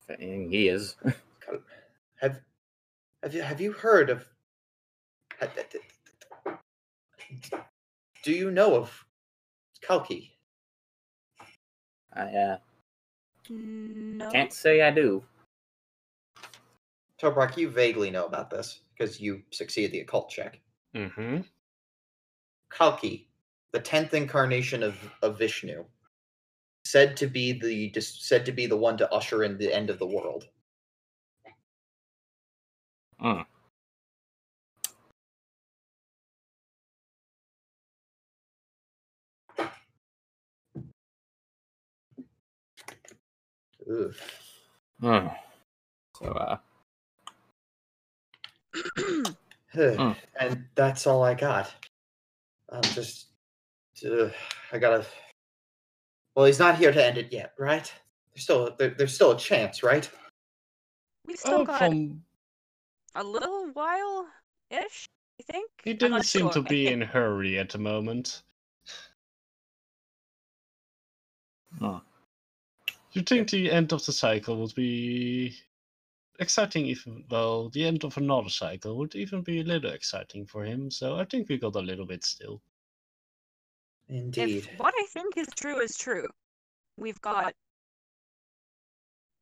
I 0.09 0.15
he 0.19 0.67
is. 0.67 0.95
Have 2.19 2.41
have 3.21 3.33
you 3.35 3.41
have 3.43 3.61
you 3.61 3.71
heard 3.71 4.09
of? 4.09 4.25
Do 8.23 8.31
you 8.31 8.49
know 8.49 8.75
of 8.75 9.05
Kalki? 9.81 10.35
I 12.11 12.21
uh, 12.21 12.57
No. 13.49 14.29
can't 14.31 14.53
say 14.53 14.81
I 14.81 14.91
do. 14.91 15.23
Toprak, 17.21 17.57
you 17.57 17.69
vaguely 17.69 18.11
know 18.11 18.25
about 18.25 18.49
this 18.49 18.81
because 18.93 19.19
you 19.19 19.41
succeeded 19.51 19.91
the 19.91 20.01
occult 20.01 20.29
check. 20.29 20.59
Mm-hmm. 20.95 21.39
Kalki, 22.71 23.27
the 23.71 23.79
tenth 23.79 24.13
incarnation 24.13 24.83
of, 24.83 24.95
of 25.21 25.37
Vishnu, 25.37 25.83
said 26.85 27.17
to 27.17 27.27
be 27.27 27.53
the 27.53 27.89
dis- 27.89 28.19
said 28.21 28.45
to 28.45 28.51
be 28.51 28.65
the 28.65 28.77
one 28.77 28.97
to 28.97 29.11
usher 29.11 29.43
in 29.43 29.57
the 29.57 29.73
end 29.73 29.89
of 29.89 29.99
the 29.99 30.05
world. 30.05 30.47
Hmm. 33.19 33.41
Ugh. 43.89 44.13
Hmm. 45.01 45.27
So, 46.19 46.25
uh, 46.25 46.57
Hmm. 49.73 50.11
and 50.39 50.65
that's 50.75 51.05
all 51.05 51.23
I 51.23 51.33
got. 51.35 51.73
I'm 52.71 52.81
just, 52.81 53.27
uh, 54.05 54.29
I 54.71 54.79
gotta. 54.79 55.05
Well, 56.35 56.45
he's 56.45 56.59
not 56.59 56.77
here 56.77 56.91
to 56.91 57.05
end 57.05 57.17
it 57.17 57.31
yet, 57.31 57.53
right? 57.59 57.91
There's 58.33 58.43
still 58.43 58.75
there, 58.77 58.89
there's 58.89 59.13
still 59.13 59.31
a 59.31 59.37
chance, 59.37 59.83
right? 59.83 60.09
We've 61.25 61.37
still 61.37 61.59
Oh, 61.61 61.65
got 61.65 61.79
from 61.79 62.23
a 63.15 63.23
little 63.23 63.69
while 63.73 64.27
ish, 64.71 65.05
I 65.39 65.51
think. 65.51 65.69
he 65.83 65.93
didn't 65.93 66.11
not 66.17 66.25
seem 66.25 66.49
to 66.51 66.61
be 66.61 66.87
in 66.87 67.03
a 67.03 67.05
hurry 67.05 67.59
at 67.59 67.69
the 67.69 67.77
moment. 67.77 68.41
Hmm. 73.25 73.33
You 73.33 73.37
think 73.37 73.49
the 73.49 73.71
end 73.71 73.93
of 73.93 74.05
the 74.05 74.11
cycle 74.11 74.57
would 74.61 74.75
be 74.75 75.55
exciting 76.39 76.85
even 76.85 77.23
well, 77.29 77.69
the 77.69 77.85
end 77.85 78.03
of 78.03 78.17
another 78.17 78.49
cycle 78.49 78.97
would 78.97 79.15
even 79.15 79.41
be 79.41 79.61
a 79.61 79.63
little 79.63 79.91
exciting 79.91 80.45
for 80.45 80.63
him, 80.63 80.91
so 80.91 81.15
I 81.15 81.25
think 81.25 81.49
we 81.49 81.57
got 81.57 81.75
a 81.75 81.79
little 81.79 82.05
bit 82.05 82.23
still. 82.23 82.61
Indeed. 84.09 84.67
If 84.67 84.79
what 84.79 84.93
I 84.97 85.05
think 85.07 85.37
is 85.37 85.47
true 85.55 85.79
is 85.79 85.97
true, 85.97 86.27
we've 86.97 87.19
got 87.21 87.53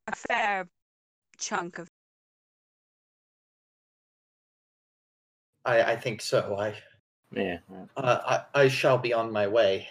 a 0.08 0.16
fair 0.16 0.68
chunk 1.38 1.80
of. 1.80 1.88
I 5.66 5.84
I 5.84 5.96
think 5.96 6.22
so. 6.22 6.58
I 6.58 6.76
yeah. 7.32 7.60
uh, 7.98 8.44
I 8.56 8.62
I 8.62 8.68
shall 8.68 8.98
be 8.98 9.14
on 9.14 9.32
my 9.32 9.48
way. 9.48 9.88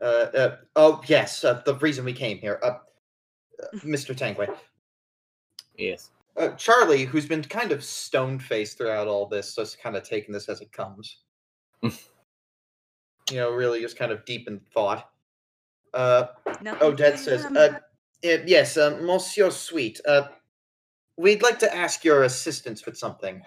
Uh, 0.00 0.04
uh 0.04 0.56
oh 0.76 1.02
yes, 1.06 1.44
uh, 1.44 1.62
the 1.64 1.74
reason 1.76 2.04
we 2.04 2.12
came 2.12 2.38
here, 2.38 2.58
uh, 2.62 2.78
uh 3.62 3.78
Mr. 3.78 4.14
Tankway. 4.14 4.54
Yes. 5.76 6.10
uh, 6.36 6.50
Charlie, 6.50 7.04
who's 7.04 7.26
been 7.26 7.42
kind 7.42 7.72
of 7.72 7.82
stone 7.82 8.38
faced 8.38 8.78
throughout 8.78 9.08
all 9.08 9.26
this, 9.26 9.54
just 9.54 9.80
kind 9.80 9.96
of 9.96 10.02
taking 10.02 10.32
this 10.32 10.48
as 10.48 10.60
it 10.60 10.72
comes. 10.72 11.18
you 11.82 11.92
know, 13.32 13.50
really 13.50 13.80
just 13.80 13.98
kind 13.98 14.12
of 14.12 14.24
deep 14.24 14.48
in 14.48 14.60
thought. 14.72 15.10
Uh, 15.92 16.26
Nothing 16.60 16.82
Odette 16.82 17.16
to, 17.18 17.18
says, 17.18 17.44
uh, 17.44 17.78
eh, 18.22 18.38
"Yes, 18.46 18.76
uh, 18.76 18.98
Monsieur 19.02 19.50
Sweet, 19.50 20.00
uh, 20.06 20.28
we'd 21.16 21.42
like 21.42 21.58
to 21.60 21.74
ask 21.74 22.04
your 22.04 22.24
assistance 22.24 22.84
with 22.84 22.98
something. 22.98 23.42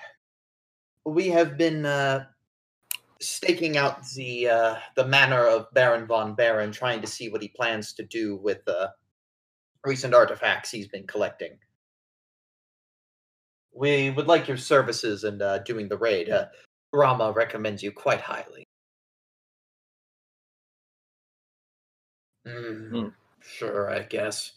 We 1.06 1.28
have 1.30 1.58
been 1.58 1.86
uh, 1.86 2.26
staking 3.22 3.78
out 3.78 4.06
the 4.16 4.50
uh, 4.50 4.76
the 4.96 5.08
manor 5.08 5.46
of 5.48 5.68
Baron 5.74 6.06
von 6.08 6.36
Baron, 6.36 6.72
trying 6.72 7.02
to 7.02 7.08
see 7.08 7.30
what 7.30 7.42
he 7.42 7.50
plans 7.50 7.94
to 7.94 8.04
do 8.04 8.38
with 8.38 8.68
uh, 8.68 8.90
recent 9.86 10.14
artifacts 10.14 10.72
he's 10.72 10.88
been 10.88 11.08
collecting. 11.08 11.58
We 13.74 14.10
would 14.10 14.28
like 14.28 14.48
your 14.48 14.58
services 14.58 15.24
in 15.24 15.42
uh, 15.42 15.60
doing 15.60 15.88
the 15.88 15.98
raid. 15.98 16.30
Uh, 16.30 16.48
Rama 16.94 17.32
recommends 17.32 17.84
you 17.84 17.92
quite 17.92 18.22
highly." 18.22 18.66
Mm, 22.48 22.90
Hmm. 22.90 23.08
Sure, 23.42 23.90
I 23.92 24.02
guess. 24.04 24.54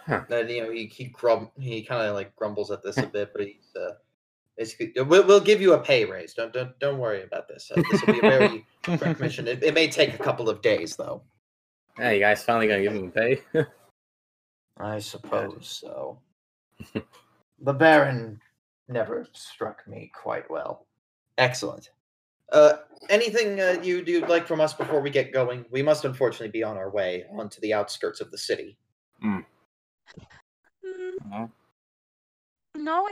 Huh. 0.00 0.24
Then 0.28 0.48
you 0.48 0.62
know 0.64 0.70
he 0.72 0.86
he 0.86 1.04
grum 1.06 1.50
he 1.58 1.82
kind 1.84 2.06
of 2.06 2.14
like 2.14 2.34
grumbles 2.36 2.70
at 2.70 2.82
this 2.82 3.00
a 3.02 3.06
bit, 3.06 3.32
but 3.34 3.46
he's 3.46 3.74
uh, 3.76 3.94
basically 4.56 4.92
we'll, 5.02 5.26
we'll 5.26 5.40
give 5.40 5.60
you 5.60 5.74
a 5.74 5.78
pay 5.78 6.04
raise. 6.04 6.34
Don't 6.34 6.52
don't 6.52 6.78
don't 6.78 6.98
worry 6.98 7.22
about 7.22 7.48
this. 7.48 7.70
Uh, 7.74 7.82
this 7.90 8.02
will 8.06 8.14
be 8.14 8.18
a 8.20 8.22
very 8.30 8.66
quick 8.84 9.20
mission. 9.20 9.48
It, 9.48 9.62
it 9.62 9.74
may 9.74 9.88
take 9.88 10.14
a 10.14 10.18
couple 10.18 10.48
of 10.48 10.62
days 10.62 10.96
though. 10.96 11.22
Yeah, 11.98 12.10
you 12.12 12.20
guys 12.20 12.42
finally 12.44 12.68
gonna 12.68 12.82
give 12.82 12.94
him 12.94 13.10
pay? 13.10 13.40
I 14.78 14.98
suppose 14.98 15.82
so. 15.82 16.18
the 17.60 17.72
Baron 17.72 18.40
never 18.88 19.26
struck 19.32 19.86
me 19.86 20.10
quite 20.14 20.50
well. 20.50 20.86
Excellent. 21.38 21.90
Uh, 22.52 22.74
anything 23.08 23.60
uh, 23.60 23.76
you'd, 23.82 24.06
you'd 24.06 24.28
like 24.28 24.46
from 24.46 24.60
us 24.60 24.74
before 24.74 25.00
we 25.00 25.08
get 25.10 25.32
going? 25.32 25.64
We 25.70 25.82
must 25.82 26.04
unfortunately 26.04 26.48
be 26.50 26.62
on 26.62 26.76
our 26.76 26.90
way 26.90 27.24
onto 27.32 27.60
the 27.60 27.72
outskirts 27.72 28.20
of 28.20 28.30
the 28.30 28.36
city. 28.38 28.76
mm, 29.24 29.44
No. 31.30 31.50
no, 32.76 33.08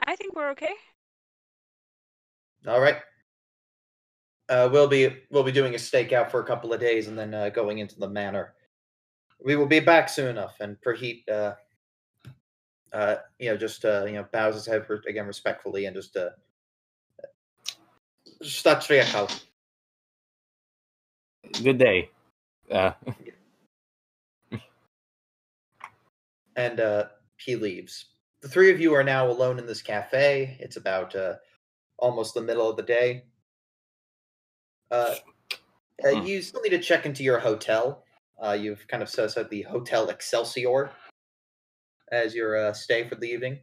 I- 0.00 0.12
I 0.12 0.16
think 0.16 0.34
we're 0.34 0.50
okay. 0.50 0.74
All 2.66 2.80
right. 2.80 2.96
Uh, 4.48 4.68
we'll 4.72 4.88
be 4.88 5.16
we'll 5.30 5.44
be 5.44 5.52
doing 5.52 5.74
a 5.74 5.78
stakeout 5.78 6.30
for 6.30 6.40
a 6.40 6.44
couple 6.44 6.72
of 6.72 6.80
days 6.80 7.06
and 7.06 7.18
then 7.18 7.32
uh, 7.32 7.48
going 7.50 7.78
into 7.78 7.98
the 7.98 8.08
manor. 8.08 8.54
We 9.42 9.56
will 9.56 9.66
be 9.66 9.80
back 9.80 10.08
soon 10.08 10.28
enough. 10.28 10.56
And 10.60 10.76
Praheet, 10.84 11.28
uh, 11.28 11.54
uh, 12.92 13.16
you 13.38 13.50
know, 13.50 13.56
just 13.56 13.84
uh, 13.84 14.04
you 14.06 14.14
know, 14.14 14.26
bows 14.32 14.54
his 14.54 14.66
head 14.66 14.86
for, 14.86 15.00
again 15.08 15.26
respectfully 15.26 15.86
and 15.86 15.94
just 15.94 16.16
uh, 16.16 16.30
Sat 18.42 18.82
Shri 18.82 18.98
Akal. 18.98 19.40
Good 21.62 21.78
day. 21.78 22.10
Uh, 22.70 22.92
and 26.56 26.80
uh, 26.80 27.04
he 27.36 27.56
leaves. 27.56 28.06
The 28.40 28.48
three 28.48 28.70
of 28.72 28.80
you 28.80 28.94
are 28.94 29.04
now 29.04 29.28
alone 29.28 29.58
in 29.58 29.66
this 29.66 29.82
cafe. 29.82 30.56
It's 30.60 30.76
about 30.76 31.14
uh, 31.14 31.34
almost 31.98 32.34
the 32.34 32.40
middle 32.40 32.68
of 32.68 32.76
the 32.76 32.82
day. 32.82 33.24
Uh, 34.90 35.14
uh, 36.04 36.10
Hmm. 36.12 36.26
You 36.26 36.40
still 36.40 36.62
need 36.62 36.70
to 36.70 36.78
check 36.80 37.04
into 37.04 37.22
your 37.22 37.38
hotel. 37.38 38.04
Uh, 38.42 38.52
you've 38.52 38.88
kind 38.88 39.02
of 39.02 39.10
set 39.10 39.26
aside 39.26 39.50
the 39.50 39.62
Hotel 39.62 40.08
Excelsior 40.08 40.90
as 42.10 42.34
your 42.34 42.56
uh, 42.56 42.72
stay 42.72 43.06
for 43.06 43.16
the 43.16 43.26
evening. 43.26 43.58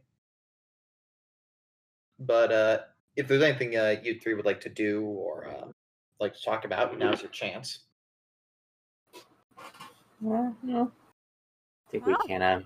But 2.20 2.52
uh, 2.52 2.78
if 3.16 3.26
there's 3.26 3.42
anything 3.42 3.76
uh, 3.76 3.96
you 4.02 4.20
three 4.20 4.34
would 4.34 4.46
like 4.46 4.60
to 4.62 4.68
do 4.68 5.02
or 5.02 5.48
uh, 5.48 5.66
like 6.20 6.34
to 6.34 6.42
talk 6.42 6.64
about, 6.64 6.96
now's 6.96 7.20
your 7.22 7.30
chance. 7.30 7.80
well, 10.20 10.56
you 10.62 10.72
know, 10.72 10.92
I 11.88 11.90
think 11.90 12.06
we 12.06 12.14
can. 12.26 12.42
Uh, 12.42 12.60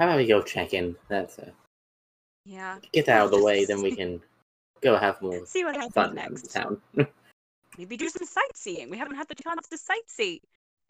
how 0.00 0.06
about 0.06 0.16
we 0.16 0.26
go 0.26 0.40
check 0.40 0.72
in? 0.72 0.96
That's 1.08 1.38
uh, 1.38 1.50
Yeah. 2.46 2.78
get 2.92 3.04
that 3.04 3.18
out 3.18 3.26
of 3.26 3.30
the 3.32 3.42
way, 3.44 3.66
then 3.66 3.82
we 3.82 3.94
can 3.94 4.22
go 4.80 4.96
have 4.96 5.20
more 5.20 5.44
See 5.44 5.62
what 5.62 5.74
happens 5.76 5.92
fun 5.92 6.08
in 6.10 6.14
next. 6.14 6.50
town. 6.52 6.80
Maybe 7.78 7.98
do 7.98 8.08
some 8.08 8.26
sightseeing. 8.26 8.88
We 8.88 8.96
haven't 8.96 9.16
had 9.16 9.28
the 9.28 9.34
chance 9.34 9.68
to 9.68 9.76
sightsee 9.76 10.40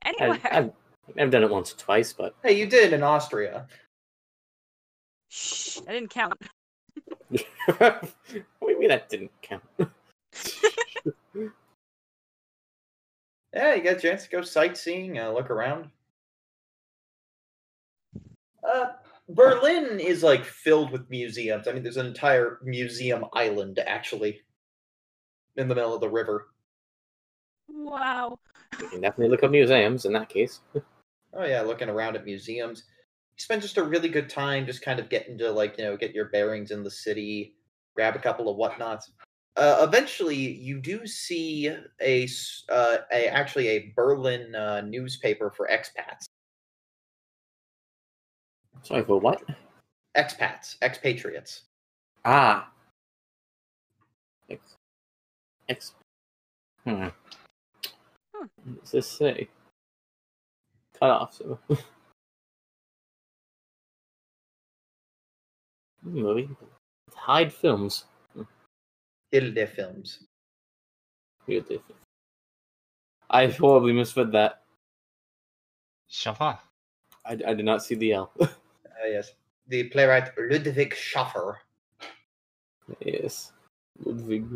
I've, 0.04 0.14
anywhere. 0.20 0.38
I've, 0.44 0.70
I've 1.18 1.30
done 1.32 1.42
it 1.42 1.50
once 1.50 1.72
or 1.74 1.76
twice, 1.76 2.12
but 2.12 2.36
Hey, 2.44 2.52
you 2.52 2.66
did 2.66 2.92
in 2.92 3.02
Austria. 3.02 3.66
Shh, 5.28 5.78
I 5.88 5.92
didn't 5.92 6.10
count. 6.10 6.40
what 7.78 8.02
do 8.60 8.68
you 8.68 8.78
mean 8.78 8.90
that 8.90 9.08
didn't 9.08 9.32
count? 9.42 9.62
Yeah, 13.52 13.74
you 13.74 13.82
got 13.82 13.96
a 13.96 14.00
chance 14.00 14.22
to 14.22 14.30
go 14.30 14.42
sightseeing, 14.42 15.18
uh, 15.18 15.32
look 15.32 15.50
around. 15.50 15.90
Uh, 18.62 18.92
Berlin 19.28 20.00
is 20.00 20.22
like 20.22 20.44
filled 20.44 20.90
with 20.90 21.08
museums. 21.10 21.68
I 21.68 21.72
mean, 21.72 21.82
there's 21.82 21.96
an 21.96 22.06
entire 22.06 22.58
museum 22.62 23.24
island 23.32 23.78
actually 23.78 24.40
in 25.56 25.68
the 25.68 25.74
middle 25.74 25.94
of 25.94 26.00
the 26.00 26.08
river. 26.08 26.48
Wow. 27.68 28.38
You 28.80 28.88
can 28.88 29.00
definitely 29.00 29.28
look 29.30 29.42
up 29.42 29.50
museums 29.50 30.04
in 30.04 30.12
that 30.14 30.28
case. 30.28 30.60
Oh 31.32 31.44
yeah, 31.44 31.60
looking 31.62 31.88
around 31.88 32.16
at 32.16 32.24
museums. 32.24 32.82
You 33.36 33.42
spend 33.42 33.62
just 33.62 33.76
a 33.76 33.84
really 33.84 34.08
good 34.08 34.28
time, 34.28 34.66
just 34.66 34.82
kind 34.82 34.98
of 34.98 35.08
getting 35.08 35.38
to 35.38 35.52
like 35.52 35.78
you 35.78 35.84
know 35.84 35.96
get 35.96 36.12
your 36.12 36.24
bearings 36.24 36.72
in 36.72 36.82
the 36.82 36.90
city, 36.90 37.54
grab 37.94 38.16
a 38.16 38.18
couple 38.18 38.48
of 38.48 38.56
whatnots. 38.56 39.12
Uh, 39.56 39.86
eventually, 39.86 40.34
you 40.34 40.80
do 40.80 41.06
see 41.06 41.68
a, 42.00 42.24
s- 42.24 42.64
uh, 42.68 42.96
a 43.12 43.28
actually 43.28 43.68
a 43.68 43.92
Berlin 43.94 44.56
uh, 44.56 44.80
newspaper 44.80 45.52
for 45.56 45.68
expats. 45.70 46.24
Sorry 48.82 49.04
for 49.04 49.20
what? 49.20 49.42
Expats, 50.16 50.76
expatriates. 50.82 51.62
Ah. 52.24 52.70
X. 54.48 54.76
X. 55.68 55.94
Hmm. 56.84 57.08
Hmm. 58.34 58.46
What 58.64 58.80
does 58.80 58.90
this 58.90 59.06
say? 59.06 59.48
Cut 60.98 61.10
off. 61.10 61.34
So. 61.34 61.58
Movie. 66.02 66.48
Hide 67.14 67.52
films. 67.52 68.04
Hilde 69.30 69.68
films. 69.68 70.20
Weird 71.46 71.68
different. 71.68 72.00
I 73.28 73.46
horribly 73.46 73.92
misread 73.92 74.32
that. 74.32 74.62
Shafa. 76.10 76.58
I, 77.24 77.38
I 77.46 77.54
did 77.54 77.64
not 77.64 77.84
see 77.84 77.94
the 77.94 78.12
L. 78.12 78.32
Uh, 79.02 79.08
yes, 79.08 79.32
the 79.68 79.84
playwright 79.84 80.30
Ludwig 80.36 80.94
Schaffer. 80.94 81.58
yes. 83.00 83.52
Ludwig. 84.04 84.46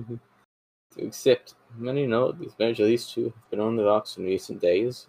To 0.96 1.04
accept. 1.04 1.54
Many 1.76 2.06
know 2.06 2.32
these 2.32 2.54
marriage 2.58 2.80
of 2.80 2.86
these 2.86 3.06
two 3.06 3.24
have 3.24 3.50
been 3.50 3.60
on 3.60 3.76
the 3.76 3.84
rocks 3.84 4.16
in 4.16 4.24
recent 4.24 4.60
days. 4.60 5.06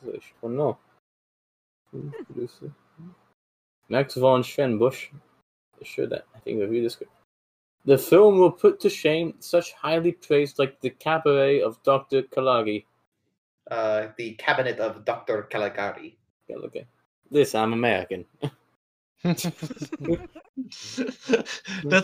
So 0.00 0.10
they 0.10 0.20
should 0.20 0.40
want 0.40 0.54
to 0.54 0.58
know. 0.58 0.78
Max 3.88 4.14
von 4.14 4.42
Schwenbusch 4.42 5.10
assured 5.80 6.10
that 6.10 6.26
I 6.34 6.38
think 6.40 6.60
review 6.60 6.82
this. 6.82 6.98
The 7.84 7.98
film 7.98 8.38
will 8.38 8.52
put 8.52 8.80
to 8.80 8.90
shame 8.90 9.34
such 9.40 9.72
highly 9.72 10.12
praised 10.12 10.58
like 10.58 10.80
the 10.80 10.90
cabaret 10.90 11.60
of 11.60 11.82
Dr. 11.82 12.22
Kalagi. 12.22 12.84
Uh, 13.70 14.08
the 14.16 14.34
cabinet 14.34 14.78
of 14.78 15.04
Dr. 15.04 15.42
Caligari. 15.44 16.16
Yeah, 16.48 16.56
look 16.56 16.76
at 17.26 17.32
this. 17.32 17.54
I'm 17.54 17.72
American. 17.72 18.24
that 19.24 20.28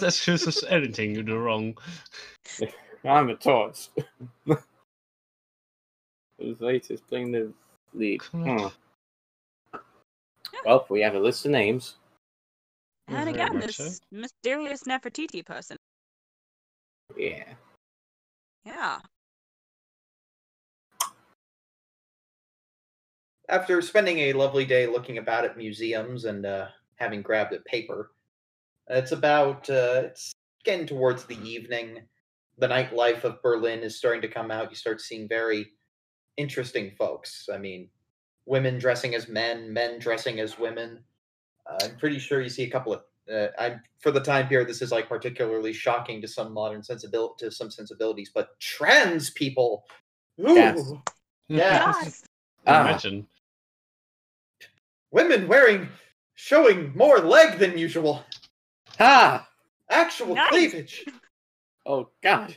excuses 0.03 0.65
anything 0.69 1.15
you 1.15 1.23
do 1.23 1.37
wrong. 1.37 1.77
I'm 3.05 3.31
a 3.31 3.37
tourist. 3.37 3.91
Who's 6.39 6.61
latest 6.61 7.07
playing 7.09 7.33
the 7.33 7.53
lead? 7.93 8.23
Hmm. 8.23 8.69
Well, 10.65 10.87
we 10.89 11.01
have 11.03 11.15
a 11.15 11.21
list 11.21 11.45
of 11.45 11.53
names. 11.53 11.97
And 13.09 13.29
again, 13.29 13.55
much 13.55 13.77
this 13.79 14.01
mysterious 14.13 14.85
Nefertiti 14.85 15.45
person. 15.45 15.77
Yeah. 17.17 17.45
Yeah. 18.65 18.99
After 23.51 23.83
spending 23.83 24.19
a 24.19 24.33
lovely 24.33 24.65
day 24.65 24.87
looking 24.87 25.19
about 25.19 25.45
at 25.45 25.57
museums 25.57 26.25
and 26.25 26.47
uh, 26.47 26.69
having 26.95 27.21
grabbed 27.21 27.53
a 27.53 27.59
paper, 27.61 28.13
it's 28.89 29.11
about 29.11 29.69
uh, 29.69 30.03
it's 30.05 30.33
getting 30.65 30.87
towards 30.87 31.25
the 31.25 31.39
evening. 31.43 32.03
The 32.59 32.69
nightlife 32.69 33.25
of 33.25 33.43
Berlin 33.43 33.81
is 33.81 33.97
starting 33.97 34.23
to 34.23 34.29
come 34.29 34.53
out. 34.53 34.71
You 34.71 34.77
start 34.77 35.01
seeing 35.01 35.27
very 35.29 35.73
interesting 36.37 36.93
folks. 36.97 37.49
I 37.53 37.59
mean, 37.59 37.89
women 38.47 38.79
dressing 38.79 39.17
as 39.17 39.29
men, 39.29 39.73
men 39.73 39.99
dressing 39.99 40.39
as 40.39 40.59
women. 40.59 41.01
Uh, 41.69 41.79
I'm 41.83 41.97
pretty 41.97 42.21
sure 42.21 42.41
you 42.41 42.49
see 42.49 42.65
a 42.65 42.71
couple 42.71 42.93
of. 42.93 43.03
Uh, 43.33 43.49
I'm 43.59 43.81
for 43.99 44.13
the 44.13 44.21
time 44.21 44.47
period. 44.47 44.69
This 44.69 44.83
is 44.83 44.93
like 44.93 45.09
particularly 45.09 45.73
shocking 45.73 46.21
to 46.21 46.29
some 46.29 46.53
modern 46.53 46.85
sensibility, 46.85 47.47
to 47.47 47.51
some 47.51 47.71
sensibilities. 47.71 48.31
But 48.33 48.59
trans 48.61 49.31
people, 49.31 49.85
ooh, 50.41 50.55
Yes. 50.55 50.93
Yeah. 51.49 51.93
Yes. 51.97 52.23
Ah. 52.65 52.83
Imagine. 52.83 53.27
Women 55.11 55.49
wearing, 55.49 55.89
showing 56.35 56.93
more 56.97 57.19
leg 57.19 57.59
than 57.59 57.77
usual. 57.77 58.25
Ah! 58.99 59.47
Actual 59.89 60.35
Nice. 60.37 60.49
cleavage. 60.49 61.05
Oh 61.85 62.11
God. 62.23 62.57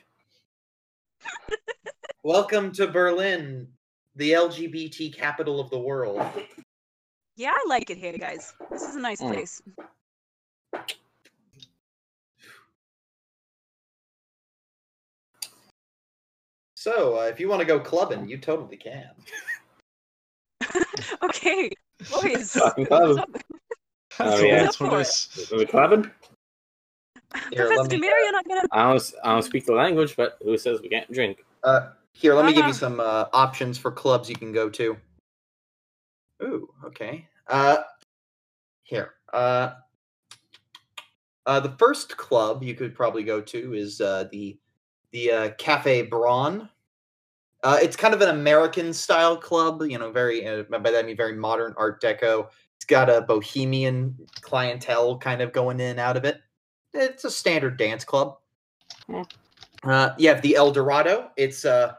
Welcome 2.24 2.72
to 2.74 2.88
Berlin, 2.88 3.68
the 4.16 4.32
LGBT 4.32 5.16
capital 5.16 5.60
of 5.60 5.70
the 5.70 5.80
world. 5.80 6.22
Yeah, 7.36 7.52
I 7.54 7.66
like 7.68 7.90
it 7.90 7.98
here, 7.98 8.18
guys. 8.18 8.54
This 8.72 8.84
is 8.84 8.96
a 8.96 9.00
nice 9.00 9.22
Mm. 9.22 9.34
place. 9.34 9.62
So, 16.76 17.18
uh, 17.18 17.24
if 17.24 17.40
you 17.40 17.48
want 17.48 17.62
to 17.62 17.66
go 17.66 17.80
clubbing, 17.80 18.28
you 18.28 18.38
totally 18.38 18.78
can. 18.78 19.10
okay, 21.24 21.70
boys. 22.12 22.52
Fucking 22.52 22.86
what's 22.90 23.06
club. 23.16 23.20
up? 23.20 23.30
Oh, 24.20 24.44
yeah. 24.44 24.64
that's 24.64 24.76
for 24.76 24.86
Go 24.86 24.90
for 24.92 24.96
it. 24.98 25.00
this. 25.00 25.52
Are 25.52 25.58
we 25.58 25.66
clubbing? 25.66 26.12
Here, 27.52 27.68
Professor 27.68 27.82
let 27.84 27.92
me- 27.92 27.98
Dimir, 27.98 28.12
you're 28.24 28.32
not 28.32 28.48
gonna. 28.48 28.62
I 28.72 28.84
don't, 28.92 29.14
I 29.24 29.32
don't 29.34 29.42
speak 29.44 29.66
the 29.66 29.74
language, 29.74 30.16
but 30.16 30.38
who 30.44 30.58
says 30.58 30.82
we 30.82 30.90
can't 30.90 31.12
drink? 31.12 31.44
Uh, 31.64 31.90
here, 32.14 32.36
let 32.36 32.46
me 32.46 32.54
give 32.54 32.68
you 32.68 32.74
some 32.74 33.00
uh, 33.00 33.26
options 33.34 33.78
for 33.78 33.92
clubs 33.92 34.30
you 34.30 34.36
can 34.36 34.52
go 34.52 34.70
to. 34.70 34.98
Ooh, 36.44 36.70
okay. 36.86 37.28
Uh, 37.48 37.78
here. 38.84 39.14
Uh, 39.32 39.74
uh, 41.46 41.60
the 41.60 41.76
first 41.80 42.16
club 42.18 42.64
you 42.64 42.76
could 42.76 42.94
probably 42.96 43.24
go 43.24 43.42
to 43.42 43.74
is 43.74 44.00
uh, 44.00 44.26
the 44.32 44.58
the 45.12 45.32
uh, 45.32 45.50
Cafe 45.58 46.04
Braun. 46.04 46.70
Uh, 47.64 47.80
it's 47.82 47.96
kind 47.96 48.14
of 48.14 48.22
an 48.22 48.30
American 48.30 48.94
style 48.94 49.38
club, 49.38 49.82
you 49.84 49.98
know, 49.98 50.12
very 50.12 50.46
uh, 50.46 50.64
by 50.64 50.92
that 50.92 50.96
I 50.96 51.04
mean 51.04 51.16
very 51.16 51.34
modern 51.34 51.74
Art 51.78 52.02
Deco. 52.02 52.50
It's 52.76 52.86
got 52.86 53.10
a 53.10 53.22
bohemian 53.22 54.16
clientele 54.42 55.18
kind 55.18 55.42
of 55.42 55.54
going 55.54 55.80
in 55.80 55.92
and 55.92 56.00
out 56.00 56.18
of 56.18 56.26
it. 56.26 56.42
It's 56.94 57.24
a 57.24 57.32
standard 57.32 57.78
dance 57.78 58.04
club. 58.04 58.38
Yeah. 59.08 59.24
Uh, 59.84 60.10
you 60.18 60.30
have 60.30 60.42
the 60.42 60.56
El 60.56 60.72
Dorado. 60.72 61.30
It's 61.38 61.64
uh, 61.66 61.94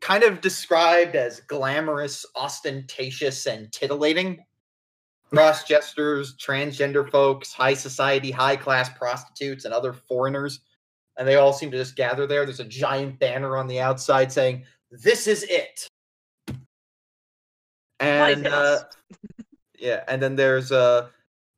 kind 0.00 0.24
of 0.24 0.40
described 0.40 1.16
as 1.16 1.40
glamorous, 1.40 2.26
ostentatious, 2.34 3.46
and 3.46 3.72
titillating. 3.72 4.44
Cross 5.32 5.64
jesters, 5.64 6.36
transgender 6.36 7.08
folks, 7.10 7.52
high 7.52 7.74
society, 7.74 8.30
high 8.30 8.56
class 8.56 8.88
prostitutes, 8.88 9.64
and 9.64 9.74
other 9.74 9.92
foreigners. 9.92 10.60
And 11.18 11.26
they 11.26 11.36
all 11.36 11.52
seem 11.52 11.70
to 11.70 11.76
just 11.76 11.96
gather 11.96 12.26
there. 12.26 12.44
There's 12.44 12.60
a 12.60 12.64
giant 12.64 13.18
banner 13.18 13.56
on 13.56 13.66
the 13.66 13.80
outside 13.80 14.30
saying, 14.30 14.64
This 14.90 15.26
is 15.26 15.44
it. 15.44 15.88
And 18.00 18.46
uh, 18.46 18.80
yeah, 19.78 20.04
and 20.08 20.22
then 20.22 20.36
there's 20.36 20.72
uh 20.72 21.08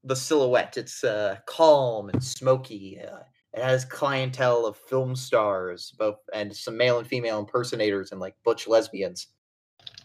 the 0.04 0.16
silhouette. 0.16 0.76
It's 0.76 1.04
uh 1.04 1.36
calm 1.46 2.08
and 2.10 2.22
smoky. 2.22 3.00
Uh, 3.00 3.20
it 3.52 3.62
has 3.62 3.84
clientele 3.84 4.66
of 4.66 4.76
film 4.76 5.16
stars, 5.16 5.92
both 5.98 6.18
and 6.34 6.54
some 6.54 6.76
male 6.76 6.98
and 6.98 7.06
female 7.06 7.38
impersonators 7.38 8.12
and 8.12 8.20
like 8.20 8.36
butch 8.44 8.68
lesbians. 8.68 9.28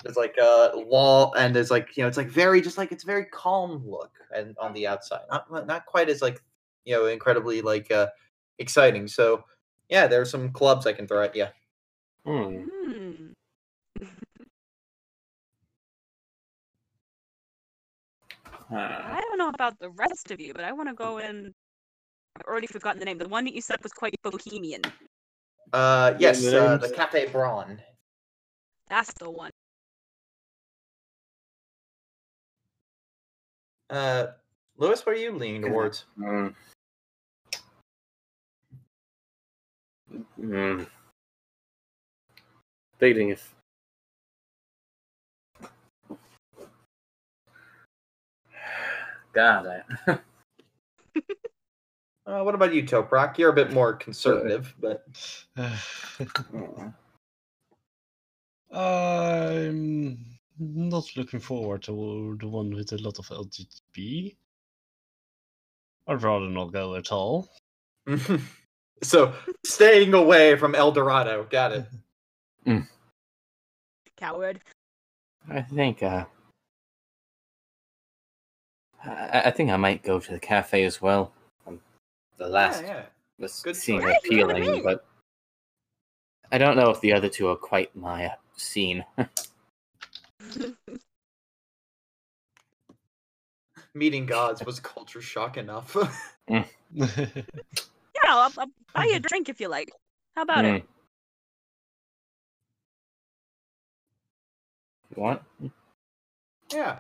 There's 0.03 0.17
like 0.17 0.36
a 0.38 0.71
wall, 0.76 1.34
and 1.38 1.55
there's 1.55 1.71
like 1.71 1.95
you 1.95 2.03
know, 2.03 2.07
it's 2.07 2.17
like 2.17 2.30
very 2.30 2.61
just 2.61 2.78
like 2.78 2.91
it's 2.91 3.03
very 3.03 3.26
calm 3.26 3.84
look 3.86 4.11
and 4.36 4.55
on 4.59 4.74
the 4.74 4.88
outside, 4.88 5.21
not 5.30 5.67
not 5.67 5.86
quite 5.86 6.09
as 6.09 6.21
like 6.21 6.41
you 6.86 6.95
know 6.95 7.05
incredibly 7.05 7.61
like 7.61 7.91
uh 7.91 8.07
exciting. 8.59 9.07
So 9.07 9.43
yeah, 9.89 10.07
there's 10.07 10.32
some 10.32 10.51
clubs 10.51 10.88
I 10.88 10.93
can 10.93 11.07
throw 11.07 11.24
at 11.24 11.36
you. 11.36 11.47
Hmm. 12.26 12.63
Hmm. 12.63 13.03
I 18.76 19.21
don't 19.21 19.38
know 19.38 19.49
about 19.49 19.78
the 19.80 19.89
rest 19.91 20.32
of 20.32 20.39
you, 20.39 20.53
but 20.53 20.63
I 20.63 20.71
want 20.71 20.89
to 20.89 20.95
go 20.95 21.19
in. 21.19 21.53
I've 22.36 22.45
already 22.45 22.67
forgotten 22.67 22.99
the 22.99 23.05
name. 23.05 23.17
The 23.17 23.28
one 23.28 23.45
that 23.45 23.53
you 23.53 23.61
said 23.61 23.82
was 23.84 23.91
quite 23.91 24.15
bohemian. 24.24 24.82
Uh, 25.71 26.13
yes, 26.17 26.41
the 26.41 26.63
uh, 26.63 26.78
the 26.78 26.89
Cafe 26.89 27.28
Braun. 27.28 27.80
That's 28.89 29.13
the 29.13 29.30
one. 29.30 29.51
Uh, 33.89 34.28
Louis, 34.78 35.05
what 35.05 35.15
are 35.15 35.19
you 35.19 35.32
leaning 35.32 35.61
towards? 35.61 36.05
Hmm. 36.17 36.47
Hmm. 40.36 40.84
Debating 42.99 43.30
if. 43.30 43.53
God, 49.34 49.84
I, 50.07 50.19
Uh, 52.25 52.41
what 52.41 52.55
about 52.55 52.73
you, 52.73 52.84
Toprak? 52.84 53.38
You're 53.38 53.49
a 53.49 53.53
bit 53.53 53.73
more 53.73 53.93
conservative, 53.93 54.73
but 54.79 55.05
I'm 58.71 60.17
not 60.57 61.17
looking 61.17 61.41
forward 61.41 61.84
to 61.84 62.38
the 62.39 62.47
one 62.47 62.73
with 62.73 62.93
a 62.93 62.97
lot 62.97 63.19
of 63.19 63.27
LGB. 63.27 64.38
I'd 66.07 66.23
rather 66.23 66.47
not 66.47 66.71
go 66.71 66.95
at 66.95 67.11
all. 67.11 67.49
so 69.03 69.34
staying 69.65 70.13
away 70.13 70.55
from 70.55 70.75
El 70.75 70.93
Dorado. 70.93 71.45
Got 71.49 71.71
it. 71.73 71.86
Coward. 74.17 74.61
I 75.49 75.61
think 75.61 76.01
uh, 76.03 76.23
I, 79.06 79.43
I 79.45 79.51
think 79.51 79.70
I 79.70 79.78
might 79.78 80.04
go 80.04 80.20
to 80.20 80.32
the 80.32 80.39
cafe 80.39 80.84
as 80.84 81.01
well. 81.01 81.32
Um, 81.68 81.80
the 82.38 82.47
last 82.47 82.84
Yeah, 82.84 82.88
yeah. 82.88 83.04
was 83.39 83.62
Good 83.62 83.76
seemed 83.76 84.04
choice. 84.04 84.16
Hey, 84.24 84.36
you 84.36 84.38
know 84.41 84.47
what 84.47 84.56
I 84.56 84.60
appealing, 84.60 84.74
mean? 84.76 84.84
but 84.84 85.06
I 86.51 86.58
don't 86.58 86.76
know 86.78 86.89
if 86.89 87.01
the 87.01 87.14
other 87.14 87.30
two 87.30 87.47
are 87.49 87.56
quite 87.56 87.95
my 87.95 88.26
uh, 88.26 88.36
scene. 88.56 89.04
Meeting 93.95 94.26
gods 94.26 94.66
was 94.66 94.80
culture 94.80 95.22
shock 95.22 95.58
enough. 95.58 95.95
Yeah, 98.24 98.36
I'll, 98.36 98.51
I'll 98.58 98.68
buy 98.93 99.06
you 99.06 99.16
a 99.16 99.20
drink 99.20 99.49
if 99.49 99.60
you 99.60 99.68
like. 99.68 99.91
How 100.36 100.43
about 100.43 100.66
it? 100.66 100.84
Hmm. 100.84 100.88
You 105.16 105.22
want? 105.22 105.41
yeah. 106.72 106.99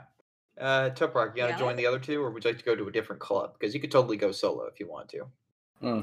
Uh, 0.59 0.89
Toprak, 0.91 1.35
you 1.35 1.41
want 1.41 1.49
to 1.49 1.49
Yeah. 1.49 1.57
join 1.57 1.75
the 1.75 1.85
other 1.85 1.99
two, 1.99 2.21
or 2.23 2.29
would 2.29 2.43
you 2.43 2.49
like 2.51 2.59
to 2.59 2.65
go 2.65 2.75
to 2.75 2.87
a 2.87 2.91
different 2.91 3.19
club? 3.21 3.53
Because 3.53 3.73
you 3.73 3.79
could 3.81 3.91
totally 3.91 4.17
go 4.17 4.31
solo 4.31 4.65
if 4.65 4.79
you 4.79 4.87
want 4.87 5.09
to. 5.09 5.27
Hmm. 5.79 6.01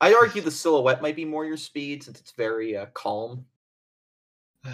I'd 0.00 0.14
argue 0.14 0.40
the 0.40 0.50
silhouette 0.50 1.02
might 1.02 1.16
be 1.16 1.24
more 1.24 1.44
your 1.44 1.56
speed 1.56 2.02
since 2.04 2.18
it's 2.20 2.32
very 2.32 2.76
uh, 2.76 2.86
calm. 2.94 3.44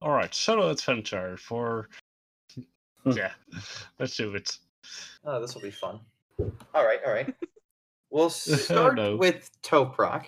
all 0.00 0.10
right, 0.12 0.32
solo 0.34 0.70
adventure 0.70 1.36
for. 1.36 1.88
yeah, 3.04 3.32
let's 3.98 4.16
do 4.16 4.34
it. 4.34 4.56
Oh, 5.24 5.40
this 5.40 5.54
will 5.54 5.62
be 5.62 5.70
fun. 5.70 6.00
All 6.74 6.84
right, 6.84 7.00
all 7.06 7.12
right. 7.12 7.34
We'll 8.10 8.28
start 8.30 8.96
no. 8.96 9.16
with 9.16 9.50
Toprak. 9.62 10.26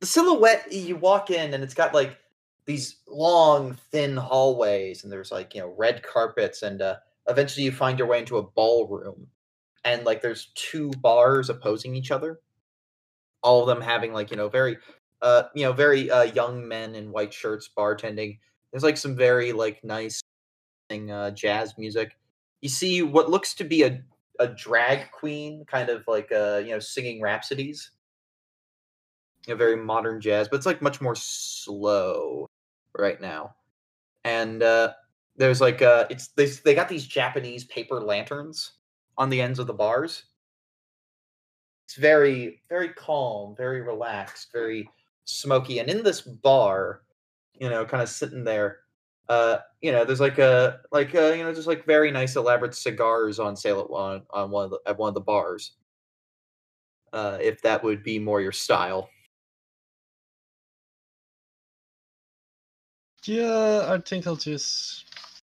The 0.00 0.06
silhouette, 0.06 0.70
you 0.70 0.94
walk 0.96 1.30
in 1.30 1.54
and 1.54 1.64
it's 1.64 1.72
got 1.72 1.94
like 1.94 2.18
these 2.66 2.96
long, 3.08 3.76
thin 3.90 4.16
hallways, 4.16 5.04
and 5.04 5.12
there's 5.12 5.32
like, 5.32 5.54
you 5.54 5.60
know, 5.60 5.74
red 5.76 6.02
carpets, 6.02 6.62
and 6.62 6.80
uh, 6.82 6.96
eventually 7.28 7.64
you 7.64 7.72
find 7.72 7.98
your 7.98 8.08
way 8.08 8.20
into 8.20 8.38
a 8.38 8.42
ballroom. 8.42 9.28
And 9.84 10.04
like 10.04 10.22
there's 10.22 10.52
two 10.54 10.90
bars 10.90 11.50
opposing 11.50 11.96
each 11.96 12.10
other. 12.10 12.40
All 13.42 13.62
of 13.62 13.66
them 13.66 13.80
having 13.80 14.12
like, 14.12 14.30
you 14.30 14.36
know, 14.36 14.48
very 14.48 14.78
uh, 15.20 15.44
you 15.54 15.64
know, 15.64 15.72
very 15.72 16.10
uh 16.10 16.22
young 16.22 16.66
men 16.66 16.94
in 16.94 17.12
white 17.12 17.32
shirts 17.32 17.68
bartending. 17.76 18.38
There's 18.70 18.84
like 18.84 18.96
some 18.96 19.16
very 19.16 19.52
like 19.52 19.82
nice 19.84 20.22
uh, 20.90 21.30
jazz 21.30 21.78
music 21.78 22.16
you 22.62 22.68
see 22.68 23.02
what 23.02 23.28
looks 23.28 23.54
to 23.54 23.64
be 23.64 23.82
a, 23.82 24.00
a 24.38 24.48
drag 24.48 25.10
queen 25.10 25.64
kind 25.66 25.90
of 25.90 26.04
like 26.06 26.32
uh 26.32 26.62
you 26.64 26.70
know 26.70 26.78
singing 26.78 27.20
rhapsodies 27.20 27.90
know 29.48 29.56
very 29.56 29.76
modern 29.76 30.20
jazz 30.20 30.48
but 30.48 30.56
it's 30.56 30.66
like 30.66 30.80
much 30.80 31.00
more 31.00 31.16
slow 31.16 32.48
right 32.98 33.20
now. 33.20 33.54
And 34.24 34.62
uh 34.62 34.92
there's 35.36 35.60
like 35.60 35.82
uh 35.82 36.06
it's 36.10 36.28
they, 36.28 36.46
they 36.46 36.74
got 36.74 36.88
these 36.88 37.06
japanese 37.06 37.64
paper 37.64 38.00
lanterns 38.00 38.72
on 39.18 39.30
the 39.30 39.40
ends 39.40 39.58
of 39.58 39.66
the 39.66 39.74
bars. 39.74 40.24
It's 41.86 41.96
very 41.96 42.62
very 42.68 42.90
calm 42.90 43.54
very 43.56 43.80
relaxed 43.82 44.48
very 44.52 44.88
smoky. 45.24 45.78
And 45.78 45.88
in 45.90 46.02
this 46.02 46.20
bar 46.22 47.02
you 47.54 47.68
know 47.70 47.84
kind 47.84 48.02
of 48.02 48.08
sitting 48.08 48.44
there 48.44 48.80
uh 49.28 49.58
you 49.80 49.92
know 49.92 50.04
there's 50.04 50.20
like 50.20 50.38
a 50.38 50.80
like 50.92 51.14
uh 51.14 51.32
you 51.32 51.44
know 51.44 51.54
just 51.54 51.68
like 51.68 51.84
very 51.86 52.10
nice 52.10 52.36
elaborate 52.36 52.74
cigars 52.74 53.38
on 53.38 53.56
sale 53.56 53.80
at 53.80 53.90
one 53.90 54.22
on 54.30 54.50
one 54.50 54.64
of 54.64 54.70
the 54.70 54.80
at 54.86 54.98
one 54.98 55.08
of 55.08 55.14
the 55.14 55.20
bars 55.20 55.72
uh 57.12 57.38
if 57.40 57.60
that 57.62 57.82
would 57.84 58.02
be 58.02 58.18
more 58.18 58.40
your 58.40 58.52
style 58.52 59.08
Yeah, 63.24 63.86
I 63.88 63.98
think 64.00 64.26
I'll 64.26 64.36
just 64.36 65.06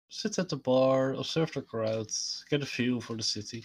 sit 0.09 0.39
at 0.39 0.49
the 0.49 0.57
bar, 0.57 1.13
observe 1.15 1.53
the 1.53 1.63
crowds, 1.63 2.45
get 2.51 2.63
a 2.63 2.67
feel 2.67 3.01
for 3.01 3.17
the 3.17 3.23
city. 3.23 3.65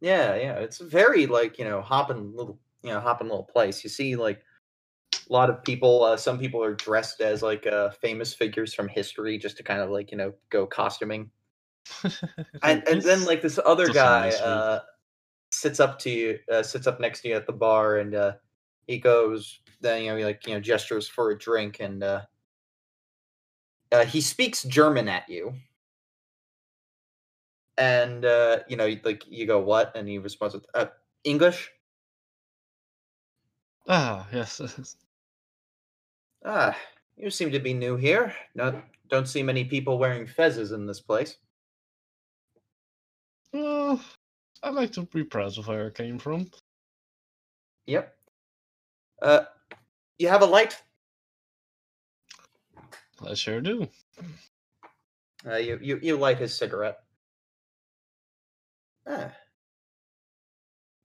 yeah 0.00 0.34
yeah 0.36 0.54
it's 0.54 0.78
very 0.78 1.26
like 1.26 1.58
you 1.58 1.64
know 1.64 1.80
hopping 1.82 2.34
little 2.34 2.58
you 2.82 2.90
know 2.90 3.00
hopping 3.00 3.28
little 3.28 3.44
place. 3.44 3.82
You 3.82 3.90
see 3.90 4.16
like 4.16 4.42
a 5.28 5.32
lot 5.32 5.50
of 5.50 5.64
people 5.64 6.04
uh 6.04 6.16
some 6.16 6.38
people 6.38 6.62
are 6.62 6.74
dressed 6.74 7.20
as 7.20 7.42
like 7.42 7.66
uh 7.66 7.90
famous 7.90 8.34
figures 8.34 8.74
from 8.74 8.88
history 8.88 9.38
just 9.38 9.56
to 9.58 9.62
kind 9.62 9.80
of 9.80 9.90
like 9.90 10.10
you 10.12 10.18
know 10.18 10.34
go 10.50 10.66
costuming. 10.66 11.30
And 12.62 12.86
and 12.88 13.02
then 13.02 13.24
like 13.24 13.42
this 13.42 13.58
other 13.64 13.90
guy 13.90 14.30
uh 14.34 14.80
sits 15.52 15.80
up 15.80 15.98
to 16.00 16.10
you 16.10 16.38
uh, 16.52 16.62
sits 16.62 16.86
up 16.86 17.00
next 17.00 17.22
to 17.22 17.28
you 17.28 17.36
at 17.36 17.46
the 17.46 17.52
bar 17.52 17.98
and 17.98 18.14
uh 18.14 18.34
he 18.86 18.98
goes 18.98 19.60
then 19.80 20.02
you 20.04 20.10
know 20.10 20.16
he 20.16 20.24
like 20.24 20.46
you 20.46 20.54
know 20.54 20.60
gestures 20.60 21.08
for 21.08 21.30
a 21.30 21.38
drink 21.38 21.80
and 21.80 22.02
uh 22.02 22.22
uh, 23.92 24.04
he 24.04 24.20
speaks 24.20 24.62
German 24.64 25.08
at 25.08 25.28
you, 25.28 25.54
and 27.76 28.24
uh, 28.24 28.58
you 28.68 28.76
know, 28.76 28.96
like 29.04 29.24
you 29.28 29.46
go, 29.46 29.60
"What?" 29.60 29.96
and 29.96 30.08
he 30.08 30.18
responds 30.18 30.54
with 30.54 30.66
uh, 30.74 30.86
English. 31.24 31.70
Ah, 33.88 34.26
yes. 34.32 34.60
Ah, 36.44 36.76
you 37.16 37.30
seem 37.30 37.50
to 37.50 37.58
be 37.58 37.74
new 37.74 37.96
here. 37.96 38.34
No, 38.54 38.80
don't 39.08 39.26
see 39.26 39.42
many 39.42 39.64
people 39.64 39.98
wearing 39.98 40.26
fezzes 40.26 40.72
in 40.72 40.86
this 40.86 41.00
place. 41.00 41.36
well, 43.52 44.00
I 44.62 44.70
like 44.70 44.92
to 44.92 45.02
be 45.02 45.24
proud 45.24 45.58
of 45.58 45.66
where 45.66 45.86
I 45.86 45.90
came 45.90 46.18
from. 46.18 46.50
Yep. 47.86 48.14
Uh, 49.22 49.44
you 50.18 50.28
have 50.28 50.42
a 50.42 50.46
light. 50.46 50.80
I 53.26 53.34
sure 53.34 53.60
do. 53.60 53.88
Uh, 55.46 55.56
you, 55.56 55.78
you 55.80 56.00
you 56.02 56.16
light 56.16 56.38
his 56.38 56.56
cigarette. 56.56 56.98
Ah. 59.06 59.32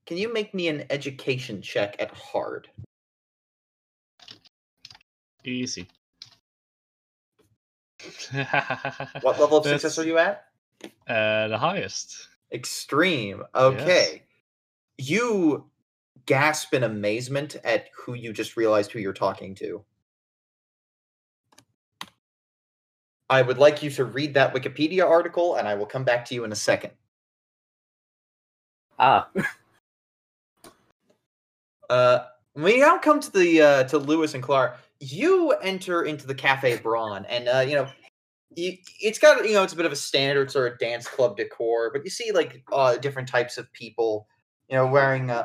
Can 0.06 0.18
you 0.18 0.32
make 0.32 0.52
me 0.52 0.68
an 0.68 0.84
education 0.90 1.62
check 1.62 1.96
at 1.98 2.10
hard? 2.10 2.68
Easy. 5.44 5.88
What 9.22 9.40
level 9.40 9.58
of 9.58 9.64
success 9.64 9.98
are 9.98 10.04
you 10.04 10.18
at? 10.18 10.44
Uh, 11.08 11.48
the 11.48 11.58
highest. 11.58 12.28
Extreme. 12.52 13.44
Okay. 13.54 14.22
You 14.98 15.70
gasp 16.26 16.74
in 16.74 16.82
amazement 16.82 17.56
at 17.64 17.88
who 17.96 18.14
you 18.14 18.32
just 18.32 18.56
realized 18.56 18.92
who 18.92 18.98
you're 18.98 19.12
talking 19.12 19.54
to. 19.56 19.84
I 23.30 23.42
would 23.42 23.58
like 23.58 23.82
you 23.82 23.90
to 23.90 24.04
read 24.04 24.34
that 24.34 24.54
Wikipedia 24.54 25.08
article, 25.08 25.56
and 25.56 25.66
I 25.66 25.74
will 25.74 25.86
come 25.86 26.04
back 26.04 26.24
to 26.26 26.34
you 26.34 26.44
in 26.44 26.52
a 26.52 26.56
second. 26.56 26.92
Ah, 28.98 29.28
Uh, 31.90 32.24
we 32.54 32.80
now 32.80 32.98
come 32.98 33.20
to 33.20 33.32
the 33.32 33.60
uh, 33.60 33.84
to 33.84 33.98
Lewis 33.98 34.34
and 34.34 34.42
Clark. 34.42 34.78
You 35.00 35.52
enter 35.52 36.02
into 36.02 36.26
the 36.26 36.34
Cafe 36.34 36.78
Braun, 36.78 37.24
and 37.26 37.48
uh, 37.48 37.60
you 37.60 37.74
know, 37.74 37.88
it's 38.56 39.18
got 39.18 39.44
you 39.46 39.54
know 39.54 39.62
it's 39.62 39.72
a 39.72 39.76
bit 39.76 39.86
of 39.86 39.92
a 39.92 39.96
standard 39.96 40.50
sort 40.50 40.72
of 40.72 40.78
dance 40.78 41.06
club 41.06 41.36
decor, 41.36 41.90
but 41.92 42.04
you 42.04 42.10
see 42.10 42.32
like 42.32 42.62
uh, 42.72 42.96
different 42.96 43.28
types 43.28 43.58
of 43.58 43.72
people, 43.72 44.28
you 44.68 44.76
know, 44.76 44.86
wearing 44.86 45.30
uh, 45.30 45.44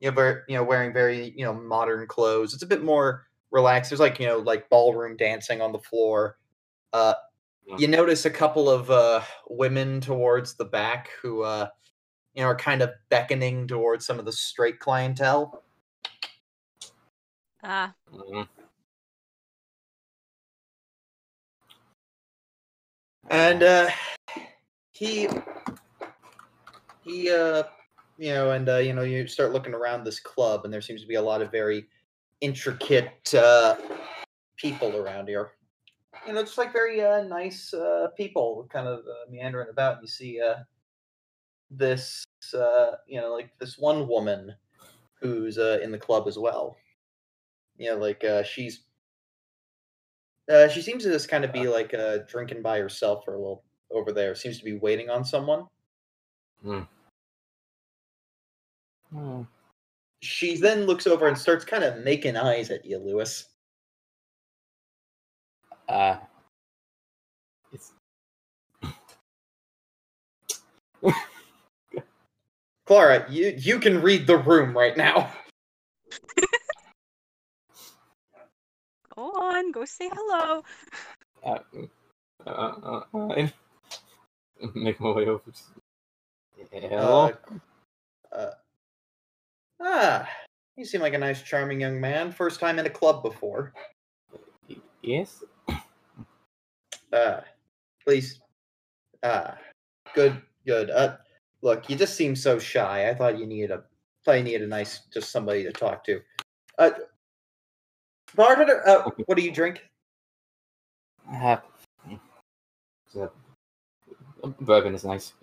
you 0.00 0.10
know, 0.10 0.14
very, 0.14 0.42
you 0.48 0.56
know, 0.56 0.64
wearing 0.64 0.92
very 0.92 1.32
you 1.36 1.44
know 1.44 1.54
modern 1.54 2.06
clothes. 2.06 2.54
It's 2.54 2.62
a 2.62 2.66
bit 2.66 2.84
more 2.84 3.26
relaxed. 3.50 3.90
There's 3.90 4.00
like 4.00 4.18
you 4.18 4.26
know 4.26 4.38
like 4.38 4.68
ballroom 4.68 5.16
dancing 5.16 5.60
on 5.60 5.72
the 5.72 5.78
floor. 5.78 6.36
Uh, 6.92 7.14
you 7.78 7.88
notice 7.88 8.24
a 8.24 8.30
couple 8.30 8.68
of 8.68 8.90
uh, 8.90 9.22
women 9.48 10.00
towards 10.00 10.54
the 10.54 10.64
back 10.64 11.10
who 11.22 11.42
uh, 11.42 11.68
you 12.34 12.42
know 12.42 12.48
are 12.48 12.56
kind 12.56 12.82
of 12.82 12.90
beckoning 13.08 13.66
towards 13.66 14.04
some 14.06 14.18
of 14.18 14.24
the 14.24 14.32
straight 14.32 14.78
clientele. 14.78 15.62
Ah, 17.62 17.94
mm, 18.12 18.48
and 23.30 23.62
uh 23.62 23.88
he 24.90 25.28
he 27.04 27.30
uh 27.30 27.62
you 28.18 28.34
know 28.34 28.50
and 28.50 28.68
uh 28.68 28.76
you 28.76 28.92
know 28.92 29.02
you 29.02 29.26
start 29.26 29.52
looking 29.52 29.74
around 29.74 30.04
this 30.04 30.20
club 30.20 30.64
and 30.64 30.72
there 30.72 30.80
seems 30.80 31.00
to 31.00 31.06
be 31.06 31.14
a 31.14 31.22
lot 31.22 31.40
of 31.40 31.50
very 31.50 31.86
intricate 32.40 33.32
uh 33.34 33.76
people 34.56 34.96
around 34.96 35.28
here 35.28 35.52
you 36.26 36.32
know, 36.32 36.42
just 36.42 36.58
like 36.58 36.72
very 36.72 37.02
uh, 37.02 37.22
nice 37.22 37.74
uh, 37.74 38.08
people 38.16 38.68
kind 38.72 38.86
of 38.86 39.00
uh, 39.00 39.30
meandering 39.30 39.68
about. 39.70 40.00
You 40.00 40.08
see 40.08 40.40
uh, 40.40 40.56
this, 41.70 42.24
uh, 42.54 42.92
you 43.06 43.20
know, 43.20 43.32
like 43.32 43.50
this 43.58 43.78
one 43.78 44.08
woman 44.08 44.54
who's 45.20 45.58
uh, 45.58 45.78
in 45.82 45.90
the 45.90 45.98
club 45.98 46.26
as 46.26 46.38
well. 46.38 46.76
You 47.78 47.90
know, 47.90 47.96
like 47.98 48.24
uh, 48.24 48.42
she's. 48.42 48.84
Uh, 50.52 50.68
she 50.68 50.82
seems 50.82 51.04
to 51.04 51.10
just 51.10 51.28
kind 51.28 51.44
of 51.44 51.52
be 51.52 51.68
like 51.68 51.94
uh, 51.94 52.18
drinking 52.28 52.62
by 52.62 52.78
herself 52.78 53.24
for 53.24 53.34
a 53.34 53.38
little 53.38 53.62
over 53.92 54.12
there. 54.12 54.34
Seems 54.34 54.58
to 54.58 54.64
be 54.64 54.76
waiting 54.76 55.08
on 55.08 55.24
someone. 55.24 55.66
Hmm. 56.62 56.80
Hmm. 59.12 59.42
She 60.20 60.56
then 60.56 60.84
looks 60.84 61.06
over 61.06 61.28
and 61.28 61.38
starts 61.38 61.64
kind 61.64 61.84
of 61.84 62.02
making 62.04 62.36
eyes 62.36 62.70
at 62.70 62.84
you, 62.84 62.98
Louis. 62.98 63.44
Uh, 65.88 66.16
it's 67.72 67.92
Clara, 72.86 73.26
you 73.30 73.54
you 73.56 73.78
can 73.78 74.02
read 74.02 74.26
the 74.26 74.36
room 74.36 74.76
right 74.76 74.96
now. 74.96 75.32
Go 79.14 79.24
on, 79.24 79.72
go 79.72 79.84
say 79.84 80.08
hello. 80.12 80.62
uh, 81.44 81.58
uh, 82.46 82.50
uh, 82.50 83.02
uh, 83.14 83.48
make 84.74 85.00
my 85.00 85.10
way 85.10 85.26
over. 85.26 85.42
Hello. 86.70 87.32
Uh, 88.32 88.34
uh, 88.34 88.50
ah, 89.80 90.28
you 90.76 90.84
seem 90.84 91.00
like 91.00 91.14
a 91.14 91.18
nice, 91.18 91.42
charming 91.42 91.80
young 91.80 92.00
man. 92.00 92.32
First 92.32 92.60
time 92.60 92.78
in 92.78 92.86
a 92.86 92.90
club 92.90 93.22
before. 93.22 93.72
yes. 95.02 95.44
Uh, 97.12 97.40
please. 98.04 98.40
Ah, 99.22 99.56
good, 100.14 100.40
good. 100.66 100.90
Uh, 100.90 101.16
look, 101.60 101.88
you 101.88 101.96
just 101.96 102.16
seem 102.16 102.34
so 102.34 102.58
shy. 102.58 103.08
I 103.08 103.14
thought 103.14 103.38
you 103.38 103.46
needed 103.46 103.70
a, 103.70 103.84
thought 104.24 104.38
you 104.38 104.44
needed 104.44 104.62
a 104.62 104.66
nice, 104.66 105.00
just 105.12 105.30
somebody 105.30 105.62
to 105.64 105.72
talk 105.72 106.04
to. 106.04 106.20
Uh, 106.78 106.90
bartender, 108.34 108.86
uh, 108.88 109.10
what 109.26 109.36
do 109.36 109.42
you 109.42 109.52
drink? 109.52 109.82
Uh, 111.32 111.58
bourbon 114.60 114.94
is 114.94 115.04
nice. 115.04 115.34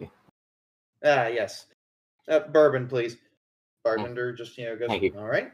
Ah, 1.04 1.28
yes. 1.28 1.68
Uh, 2.28 2.40
bourbon, 2.40 2.88
please. 2.88 3.18
Bartender, 3.86 4.34
just 4.34 4.58
you 4.58 4.66
know, 4.66 4.76
goes. 4.76 4.90
Thank 4.90 5.04
you. 5.04 5.14
All 5.18 5.28
right. 5.28 5.52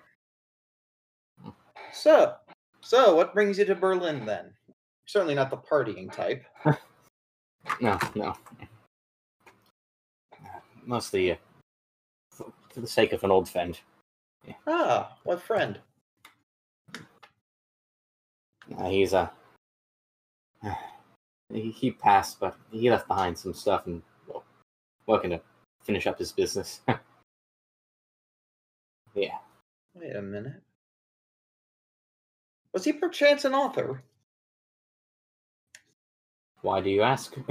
So, 1.94 2.34
so 2.82 3.16
what 3.16 3.34
brings 3.34 3.60
you 3.60 3.66
to 3.66 3.76
Berlin 3.76 4.26
then? 4.26 4.55
Certainly 5.06 5.36
not 5.36 5.50
the 5.50 5.58
partying 5.58 6.12
type. 6.12 6.46
No, 7.82 7.98
no. 8.14 8.36
Mostly 10.86 11.32
uh, 11.32 11.36
for, 12.32 12.54
for 12.72 12.80
the 12.80 12.88
sake 12.88 13.12
of 13.12 13.24
an 13.24 13.32
old 13.32 13.50
friend. 13.50 13.80
Ah, 14.68 15.18
what 15.24 15.42
friend? 15.42 15.80
Uh, 18.78 18.90
he's 18.90 19.14
a. 19.14 19.32
Uh, 20.64 20.74
he, 21.54 21.72
he 21.72 21.92
passed, 21.92 22.40
but 22.40 22.56
he 22.72 22.90
left 22.90 23.08
behind 23.08 23.38
some 23.38 23.54
stuff 23.54 23.88
and 23.88 24.02
well, 24.28 24.44
working 25.08 25.32
to 25.32 25.42
finish 25.84 26.08
up 26.08 26.20
his 26.20 26.32
business. 26.32 26.82
yeah. 29.16 29.38
Wait 29.96 30.16
a 30.16 30.22
minute. 30.22 30.62
Was 32.74 32.84
he 32.84 32.94
perchance 32.94 33.46
an 33.46 33.54
author? 33.54 34.04
Why 36.66 36.82
do 36.82 36.90
you 36.90 37.04
ask? 37.04 37.36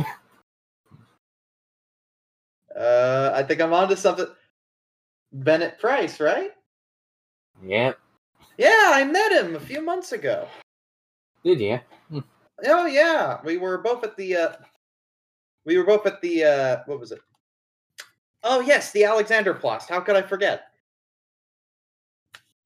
Uh, 2.77 3.31
I 3.33 3.45
think 3.45 3.61
I'm 3.61 3.73
onto 3.73 3.95
something. 3.95 4.27
Bennet 5.33 5.79
Price, 5.79 6.19
right? 6.19 6.51
yep. 7.65 7.97
Yeah, 8.59 8.91
I 8.93 9.05
met 9.05 9.31
him 9.31 9.55
a 9.55 9.61
few 9.61 9.81
months 9.81 10.11
ago. 10.11 10.49
Did 11.45 11.61
you? 11.61 11.79
Oh 12.67 12.87
yeah, 12.87 13.39
we 13.45 13.59
were 13.59 13.79
both 13.79 14.03
at 14.03 14.17
the. 14.17 14.35
Uh, 14.37 14.53
we 15.65 15.79
were 15.79 15.85
both 15.85 16.05
at 16.07 16.21
the. 16.21 16.43
Uh, 16.45 16.77
what 16.87 16.99
was 16.99 17.13
it? 17.13 17.21
Oh 18.43 18.59
yes, 18.61 18.91
the 18.91 19.05
Alexander 19.05 19.55
Alexanderplatz. 19.55 19.89
How 19.89 20.01
could 20.01 20.17
I 20.17 20.23
forget? 20.23 20.73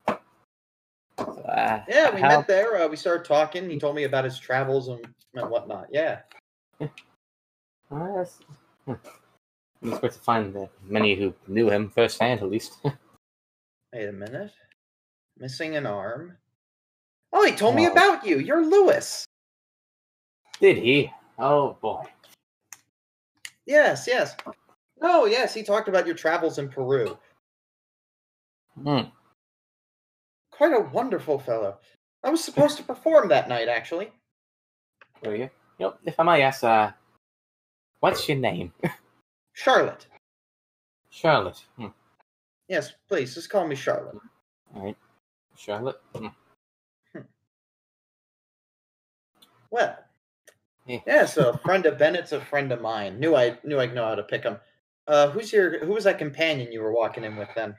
Uh, 0.07 1.81
Yeah, 1.87 2.15
we 2.15 2.19
how- 2.21 2.29
met 2.29 2.47
there. 2.47 2.77
Uh, 2.81 2.87
we 2.87 2.95
started 2.95 3.25
talking. 3.25 3.69
He 3.69 3.77
told 3.77 3.95
me 3.95 4.05
about 4.05 4.23
his 4.25 4.39
travels 4.39 4.87
and, 4.87 5.05
and 5.35 5.49
whatnot. 5.51 5.85
Yeah. 5.91 6.21
Uh, 7.91 8.05
that's- 8.07 8.39
hmm. 8.85 8.93
It's 9.81 9.99
great 9.99 10.11
to 10.11 10.19
find 10.19 10.53
that 10.53 10.69
many 10.83 11.15
who 11.15 11.33
knew 11.47 11.69
him 11.71 11.89
firsthand, 11.89 12.41
at 12.41 12.49
least. 12.51 12.73
Wait 13.93 14.07
a 14.07 14.11
minute. 14.11 14.51
Missing 15.39 15.75
an 15.75 15.87
arm. 15.87 16.37
Oh, 17.33 17.43
he 17.45 17.55
told 17.55 17.73
me 17.75 17.87
Oh. 17.87 17.91
about 17.91 18.25
you. 18.25 18.37
You're 18.39 18.63
Louis. 18.63 19.25
Did 20.59 20.77
he? 20.77 21.11
Oh 21.39 21.77
boy. 21.81 22.03
Yes, 23.65 24.05
yes. 24.05 24.35
Oh, 25.01 25.25
yes. 25.25 25.53
He 25.53 25.63
talked 25.63 25.87
about 25.87 26.05
your 26.05 26.15
travels 26.15 26.59
in 26.59 26.69
Peru. 26.69 27.17
Hmm. 28.83 29.09
Quite 30.51 30.73
a 30.73 30.89
wonderful 30.91 31.39
fellow. 31.39 31.79
I 32.23 32.29
was 32.29 32.43
supposed 32.43 32.77
to 32.77 32.83
perform 32.83 33.29
that 33.29 33.47
night, 33.49 33.69
actually. 33.69 34.11
Were 35.23 35.35
you? 35.35 35.49
Yep. 35.79 35.99
If 36.05 36.19
I 36.19 36.23
may 36.23 36.41
ask, 36.41 36.63
uh, 36.63 36.91
what's 38.01 38.27
your 38.27 38.37
name? 38.37 38.73
Charlotte. 39.53 40.05
Charlotte. 41.09 41.63
Hmm. 41.77 41.87
Yes, 42.67 42.93
please, 43.07 43.33
just 43.33 43.49
call 43.49 43.65
me 43.67 43.75
Charlotte. 43.75 44.17
All 44.75 44.83
right. 44.83 44.97
Charlotte. 45.55 45.99
Hmm. 46.13 46.27
Well, 49.71 49.97
Yeah. 50.85 50.99
yeah. 51.05 51.25
So 51.25 51.49
a 51.51 51.57
friend 51.59 51.85
of 51.85 51.97
Bennet's 51.97 52.31
a 52.31 52.41
friend 52.41 52.71
of 52.71 52.81
mine. 52.81 53.19
Knew 53.19 53.35
I 53.35 53.57
knew 53.63 53.79
I'd 53.79 53.93
know 53.93 54.05
how 54.05 54.15
to 54.15 54.23
pick 54.23 54.43
him. 54.43 54.57
Uh, 55.07 55.29
who's 55.29 55.51
your 55.53 55.83
who 55.85 55.93
was 55.93 56.03
that 56.03 56.17
companion 56.19 56.71
you 56.71 56.81
were 56.81 56.93
walking 56.93 57.23
in 57.23 57.35
with 57.35 57.49
then? 57.55 57.75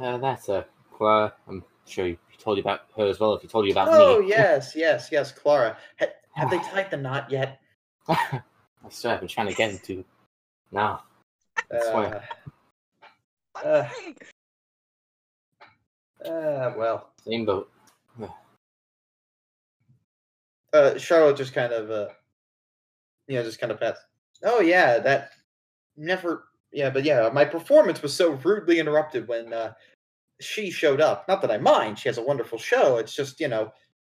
Uh, 0.00 0.18
that's 0.18 0.48
uh, 0.48 0.64
Clara. 0.96 1.32
I'm 1.48 1.64
sure 1.86 2.06
he 2.06 2.18
told 2.38 2.56
you 2.58 2.62
about 2.62 2.82
her 2.96 3.06
as 3.06 3.20
well. 3.20 3.34
If 3.34 3.42
he 3.42 3.48
told 3.48 3.66
you 3.66 3.72
about 3.72 3.88
Oh 3.88 3.92
me. 3.92 3.98
Oh 3.98 4.20
yes, 4.20 4.74
yes, 4.74 5.08
yes, 5.12 5.32
Clara. 5.32 5.76
Ha- 6.34 6.40
have 6.42 6.50
they 6.50 6.58
tied 6.70 6.90
the 6.90 6.96
knot 6.96 7.30
yet? 7.30 7.60
I 8.08 8.42
still 8.90 9.10
have 9.12 9.20
been 9.20 9.28
trying 9.28 9.48
to 9.48 9.54
get 9.54 9.70
into. 9.70 10.04
Now. 10.70 11.02
I 11.72 11.80
swear. 11.90 12.28
Uh, 13.64 13.88
uh, 16.24 16.28
uh, 16.28 16.74
well, 16.76 17.10
Same 17.24 17.44
boat. 17.44 17.70
uh, 20.72 20.98
Charlotte 20.98 21.36
just 21.36 21.54
kind 21.54 21.72
of, 21.72 21.90
uh, 21.90 22.08
you 23.28 23.36
know, 23.36 23.42
just 23.42 23.60
kind 23.60 23.72
of 23.72 23.80
passed. 23.80 24.02
Oh 24.42 24.60
yeah, 24.60 24.98
that 24.98 25.30
never. 25.96 26.44
Yeah, 26.72 26.90
but 26.90 27.04
yeah, 27.04 27.30
my 27.32 27.44
performance 27.44 28.02
was 28.02 28.14
so 28.14 28.32
rudely 28.32 28.80
interrupted 28.80 29.28
when 29.28 29.52
uh, 29.52 29.72
she 30.40 30.70
showed 30.70 31.00
up. 31.00 31.26
Not 31.28 31.40
that 31.42 31.50
I 31.52 31.58
mind; 31.58 31.98
she 31.98 32.08
has 32.08 32.18
a 32.18 32.22
wonderful 32.22 32.58
show. 32.58 32.96
It's 32.96 33.14
just 33.14 33.38
you 33.40 33.48
know, 33.48 33.72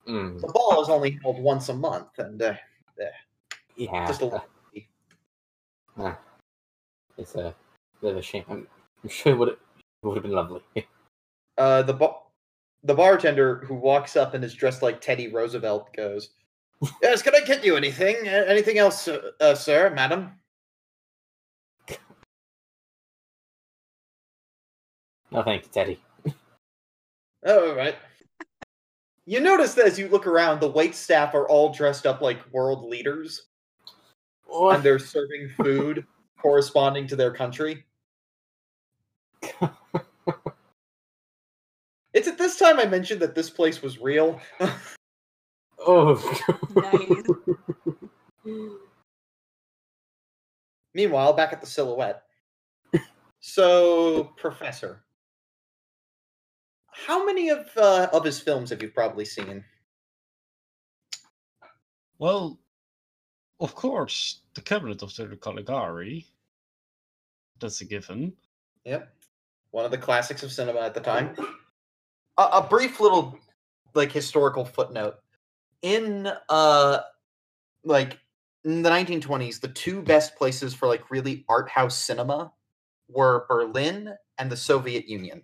Mm, 0.08 0.40
the 0.40 0.48
ball 0.48 0.80
is 0.80 0.88
only 0.88 1.18
held 1.22 1.38
once 1.38 1.68
a 1.68 1.74
month, 1.74 2.18
and 2.18 2.40
uh, 2.40 2.54
yeah. 3.76 4.06
just 4.06 4.22
a 4.22 4.28
uh, 4.28 4.40
uh, 6.02 6.14
it's 7.18 7.34
a 7.34 7.54
bit 8.00 8.12
of 8.12 8.16
a 8.16 8.22
shame. 8.22 8.44
I'm, 8.48 8.66
I'm 9.02 9.10
sure 9.10 9.32
it 9.32 9.38
would 9.38 9.48
it 9.50 9.58
would 10.02 10.14
have 10.16 10.22
been 10.22 10.32
lovely. 10.32 10.62
uh, 11.58 11.82
the 11.82 11.92
ba- 11.92 12.16
the 12.84 12.94
bartender 12.94 13.56
who 13.66 13.74
walks 13.74 14.16
up 14.16 14.32
and 14.32 14.42
is 14.42 14.54
dressed 14.54 14.80
like 14.80 15.02
Teddy 15.02 15.28
Roosevelt 15.28 15.94
goes, 15.94 16.30
"Yes, 17.02 17.20
can 17.20 17.34
I 17.34 17.40
get 17.40 17.62
you 17.62 17.76
anything? 17.76 18.16
Uh, 18.26 18.44
anything 18.46 18.78
else, 18.78 19.08
uh, 19.08 19.32
uh, 19.40 19.54
sir, 19.54 19.90
madam?" 19.90 20.40
no, 25.30 25.42
thank 25.42 25.64
you, 25.64 25.70
Teddy. 25.70 26.00
Oh, 27.44 27.70
all 27.70 27.76
right. 27.76 27.94
You 29.28 29.40
notice 29.40 29.74
that 29.74 29.84
as 29.84 29.98
you 29.98 30.08
look 30.08 30.26
around, 30.26 30.58
the 30.58 30.70
wait 30.70 30.94
staff 30.94 31.34
are 31.34 31.46
all 31.46 31.70
dressed 31.70 32.06
up 32.06 32.22
like 32.22 32.50
world 32.50 32.88
leaders, 32.88 33.42
and 34.50 34.82
they're 34.82 34.98
serving 34.98 35.50
food 35.62 36.06
corresponding 36.40 37.06
to 37.08 37.14
their 37.14 37.30
country. 37.30 37.84
It's 42.14 42.26
at 42.26 42.38
this 42.38 42.56
time 42.56 42.80
I 42.80 42.86
mentioned 42.86 43.20
that 43.20 43.34
this 43.34 43.50
place 43.50 43.82
was 43.82 43.98
real. 43.98 44.40
oh. 45.78 46.16
Meanwhile, 50.94 51.34
back 51.34 51.52
at 51.52 51.60
the 51.60 51.66
silhouette. 51.66 52.22
So, 53.40 54.32
Professor, 54.38 55.04
how 57.06 57.24
many 57.24 57.50
of 57.50 57.68
uh, 57.76 58.08
of 58.12 58.24
his 58.24 58.40
films 58.40 58.70
have 58.70 58.82
you 58.82 58.88
probably 58.88 59.24
seen? 59.24 59.64
Well, 62.18 62.58
of 63.60 63.74
course, 63.74 64.40
the 64.54 64.60
cabinet 64.60 65.02
of 65.02 65.14
the 65.14 65.36
Caligari. 65.36 66.26
That's 67.60 67.80
a 67.80 67.84
given. 67.84 68.32
Yep. 68.84 69.12
One 69.70 69.84
of 69.84 69.90
the 69.90 69.98
classics 69.98 70.42
of 70.42 70.52
cinema 70.52 70.80
at 70.80 70.94
the 70.94 71.00
time. 71.00 71.34
A, 72.38 72.42
a 72.42 72.66
brief 72.68 73.00
little 73.00 73.38
like 73.94 74.12
historical 74.12 74.64
footnote. 74.64 75.16
In 75.82 76.30
uh 76.48 77.00
like 77.84 78.18
in 78.64 78.82
the 78.82 78.90
1920s, 78.90 79.60
the 79.60 79.68
two 79.68 80.02
best 80.02 80.36
places 80.36 80.74
for 80.74 80.88
like 80.88 81.10
really 81.10 81.44
art 81.48 81.68
house 81.68 81.96
cinema 81.96 82.52
were 83.08 83.46
Berlin 83.48 84.14
and 84.38 84.50
the 84.50 84.56
Soviet 84.56 85.08
Union. 85.08 85.42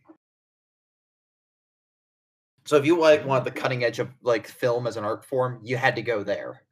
So 2.66 2.76
if 2.76 2.86
you 2.86 2.98
like 2.98 3.26
wanted 3.26 3.44
the 3.44 3.60
cutting 3.60 3.84
edge 3.84 3.98
of 3.98 4.08
like 4.22 4.46
film 4.46 4.86
as 4.86 4.96
an 4.96 5.04
art 5.04 5.24
form, 5.24 5.60
you 5.62 5.76
had 5.76 5.96
to 5.96 6.02
go 6.02 6.24
there. 6.24 6.62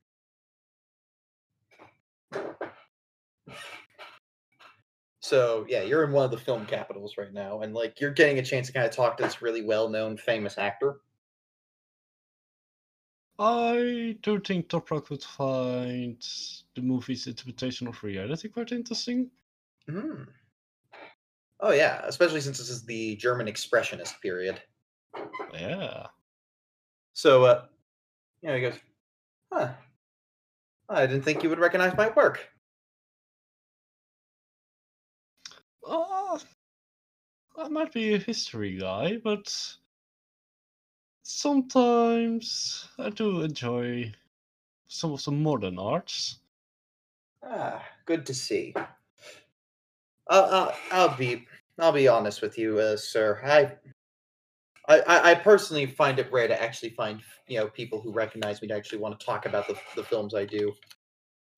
So 5.20 5.64
yeah, 5.68 5.82
you're 5.82 6.04
in 6.04 6.12
one 6.12 6.24
of 6.24 6.30
the 6.30 6.38
film 6.38 6.66
capitals 6.66 7.14
right 7.16 7.32
now, 7.32 7.60
and 7.60 7.74
like 7.74 8.00
you're 8.00 8.10
getting 8.10 8.38
a 8.38 8.42
chance 8.42 8.66
to 8.66 8.72
kind 8.72 8.86
of 8.86 8.92
talk 8.92 9.16
to 9.16 9.22
this 9.22 9.40
really 9.40 9.62
well-known, 9.62 10.16
famous 10.16 10.58
actor. 10.58 11.00
I 13.38 14.16
do 14.22 14.40
think 14.40 14.68
Toprak 14.68 15.10
would 15.10 15.22
find 15.22 16.22
the 16.74 16.82
movie's 16.82 17.26
interpretation 17.26 17.86
of 17.86 18.02
reality 18.02 18.48
quite 18.48 18.72
interesting. 18.72 19.30
Hmm. 19.88 20.24
Oh 21.60 21.72
yeah, 21.72 22.00
especially 22.04 22.40
since 22.40 22.58
this 22.58 22.70
is 22.70 22.84
the 22.84 23.16
German 23.16 23.46
expressionist 23.46 24.20
period. 24.20 24.60
Yeah. 25.52 26.08
So, 27.14 27.44
uh, 27.44 27.66
you 28.42 28.48
know, 28.50 28.56
he 28.56 28.62
goes, 28.62 28.78
"Huh? 29.52 29.74
I 30.88 31.06
didn't 31.08 31.22
think 31.24 31.42
you 31.42 31.48
would 31.48 31.58
recognize 31.58 31.96
my 31.96 32.10
work." 32.10 32.52
Uh, 35.86 36.38
I 37.56 37.68
might 37.68 37.92
be 37.92 38.12
a 38.12 38.18
history 38.18 38.76
guy, 38.76 39.16
but 39.16 39.78
sometimes 41.22 42.88
I 42.98 43.10
do 43.10 43.42
enjoy 43.42 44.12
some 44.88 45.12
of 45.12 45.24
the 45.24 45.32
modern 45.32 45.78
arts. 45.78 46.40
Ah, 47.42 47.84
good 48.06 48.26
to 48.26 48.34
see. 48.34 48.74
Uh, 48.76 48.84
uh, 50.30 50.74
I'll 50.90 51.16
be, 51.16 51.46
I'll 51.78 51.92
be 51.92 52.08
honest 52.08 52.42
with 52.42 52.58
you, 52.58 52.78
uh, 52.78 52.96
sir. 52.96 53.40
I, 53.44 53.76
I, 54.88 55.30
I 55.30 55.34
personally 55.36 55.86
find 55.86 56.18
it 56.18 56.30
rare 56.32 56.48
to 56.48 56.60
actually 56.60 56.90
find, 56.90 57.20
you 57.46 57.58
know, 57.58 57.68
people 57.68 58.00
who 58.00 58.12
recognize 58.12 58.60
me 58.60 58.68
to 58.68 58.74
actually 58.74 58.98
want 58.98 59.18
to 59.18 59.24
talk 59.24 59.46
about 59.46 59.68
the 59.68 59.76
the 59.94 60.02
films 60.02 60.34
I 60.34 60.44
do. 60.44 60.72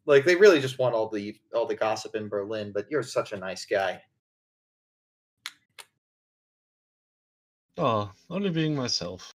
Like 0.07 0.25
they 0.25 0.37
really 0.37 0.61
just 0.61 0.79
want 0.79 0.95
all 0.95 1.09
the 1.09 1.35
all 1.55 1.67
the 1.67 1.75
gossip 1.75 2.15
in 2.15 2.29
Berlin. 2.29 2.73
But 2.73 2.91
you're 2.91 3.03
such 3.03 3.33
a 3.33 3.39
nice 3.39 3.65
guy. 3.65 4.03
Ah, 7.79 8.13
only 8.31 8.51
being 8.51 8.77
myself. 8.77 9.33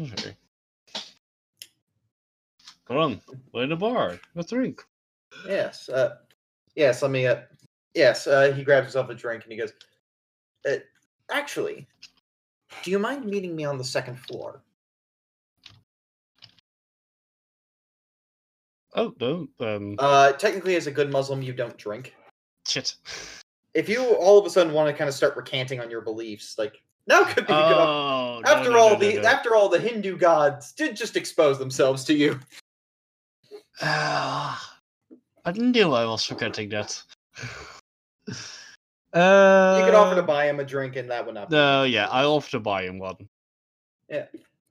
Okay. 0.00 0.36
Come 2.86 2.96
on, 2.96 3.20
in 3.54 3.70
the 3.70 3.76
bar. 3.76 4.18
A 4.36 4.42
drink. 4.44 4.84
Yes. 5.46 5.88
Uh, 5.88 6.16
yes. 6.76 7.02
Let 7.02 7.10
me. 7.10 7.26
Uh, 7.26 7.40
yes. 7.94 8.28
Uh, 8.28 8.52
he 8.52 8.62
grabs 8.62 8.86
himself 8.86 9.10
a 9.10 9.14
drink 9.14 9.42
and 9.42 9.52
he 9.52 9.58
goes. 9.58 9.72
Uh, 10.68 10.76
actually, 11.30 11.88
do 12.82 12.90
you 12.90 12.98
mind 12.98 13.24
meeting 13.24 13.54
me 13.56 13.64
on 13.64 13.78
the 13.78 13.84
second 13.84 14.16
floor? 14.20 14.62
Oh 18.94 19.12
no, 19.20 19.46
um, 19.60 19.96
Uh, 19.98 20.32
technically, 20.32 20.74
as 20.76 20.86
a 20.86 20.90
good 20.90 21.10
Muslim, 21.10 21.42
you 21.42 21.52
don't 21.52 21.76
drink. 21.76 22.14
shit. 22.66 22.96
If 23.74 23.88
you 23.90 24.02
all 24.14 24.38
of 24.38 24.46
a 24.46 24.50
sudden 24.50 24.72
want 24.72 24.88
to 24.90 24.96
kind 24.96 25.06
of 25.08 25.14
start 25.14 25.36
recanting 25.36 25.80
on 25.80 25.90
your 25.90 26.00
beliefs, 26.00 26.56
like 26.58 26.82
now 27.06 27.24
could 27.24 27.46
be. 27.46 27.52
Oh, 27.52 28.40
no, 28.42 28.50
after 28.50 28.70
no, 28.70 28.78
all, 28.78 28.90
no, 28.94 28.98
the 28.98 29.18
after 29.24 29.54
all, 29.54 29.68
the 29.68 29.78
Hindu 29.78 30.16
gods 30.16 30.72
did 30.72 30.96
just 30.96 31.14
expose 31.16 31.58
themselves 31.58 32.04
to 32.04 32.14
you. 32.14 32.40
Ah, 33.82 34.78
I 35.44 35.52
didn't 35.52 35.72
knew 35.72 35.92
I 35.92 36.06
was 36.06 36.24
forgetting 36.24 36.70
that. 36.70 37.02
uh, 39.16 39.76
You 39.78 39.84
could 39.84 39.94
offer 39.94 40.14
to 40.14 40.22
buy 40.22 40.48
him 40.48 40.60
a 40.60 40.64
drink, 40.64 40.96
and 40.96 41.10
that 41.10 41.24
would 41.24 41.34
not. 41.34 41.50
Be 41.50 41.56
No, 41.56 41.84
yeah, 41.84 42.08
I 42.08 42.24
offer 42.24 42.50
to 42.52 42.60
buy 42.60 42.84
him 42.84 42.98
one. 42.98 43.28
Yeah, 44.08 44.26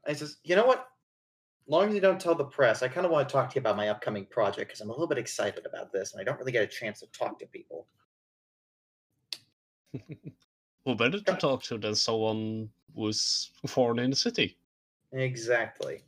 he 0.07 0.13
says, 0.13 0.37
"You 0.43 0.55
know 0.55 0.65
what? 0.65 0.79
As 0.79 1.71
long 1.71 1.89
as 1.89 1.95
you 1.95 2.01
don't 2.01 2.21
tell 2.21 2.35
the 2.35 2.45
press, 2.45 2.83
I 2.83 2.87
kind 2.87 3.05
of 3.05 3.11
want 3.11 3.27
to 3.27 3.33
talk 3.33 3.49
to 3.49 3.55
you 3.55 3.61
about 3.61 3.75
my 3.75 3.89
upcoming 3.89 4.25
project 4.25 4.69
because 4.69 4.81
I'm 4.81 4.89
a 4.89 4.91
little 4.91 5.07
bit 5.07 5.17
excited 5.17 5.65
about 5.65 5.91
this, 5.91 6.13
and 6.13 6.21
I 6.21 6.23
don't 6.23 6.37
really 6.39 6.51
get 6.51 6.63
a 6.63 6.67
chance 6.67 6.99
to 6.99 7.07
talk 7.07 7.39
to 7.39 7.47
people." 7.47 7.87
Who 10.85 10.95
better 10.95 11.19
to 11.19 11.35
talk 11.35 11.63
to 11.63 11.77
than 11.79 11.95
someone 11.95 12.69
who's 12.95 13.51
foreign 13.67 13.99
in 13.99 14.11
the 14.11 14.15
city? 14.15 14.57
Exactly. 15.11 16.03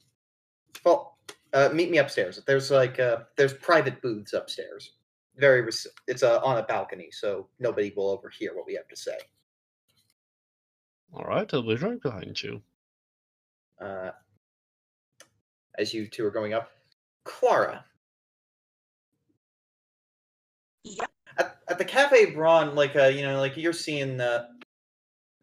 Well, 0.84 1.18
uh, 1.54 1.70
meet 1.74 1.90
me 1.90 1.98
upstairs. 1.98 2.40
There's 2.46 2.70
like 2.70 3.00
uh, 3.00 3.24
there's 3.36 3.54
private 3.54 4.02
booths 4.02 4.34
upstairs. 4.34 4.92
Very, 5.38 5.62
rec- 5.62 5.74
it's 6.08 6.24
uh, 6.24 6.40
on 6.44 6.58
a 6.58 6.64
balcony, 6.64 7.10
so 7.12 7.48
nobody 7.60 7.94
will 7.96 8.10
overhear 8.10 8.56
what 8.56 8.66
we 8.66 8.74
have 8.76 8.88
to 8.88 8.96
say. 8.96 9.18
All 11.14 11.26
right, 11.26 11.52
I'll 11.54 11.64
be 11.64 11.76
right 11.76 12.02
behind 12.02 12.42
you. 12.42 12.62
Uh, 13.80 14.12
as 15.78 15.94
you 15.94 16.08
two 16.08 16.26
are 16.26 16.32
going 16.32 16.54
up, 16.54 16.72
Clara 17.24 17.86
Yep. 20.84 21.12
at, 21.38 21.58
at 21.68 21.78
the 21.78 21.86
Cafe 21.86 22.32
Braun, 22.34 22.76
like 22.76 22.96
uh, 22.96 23.06
you 23.06 23.22
know, 23.24 23.40
like 23.40 23.58
you're 23.58 23.74
seeing 23.74 24.22
uh, 24.22 24.48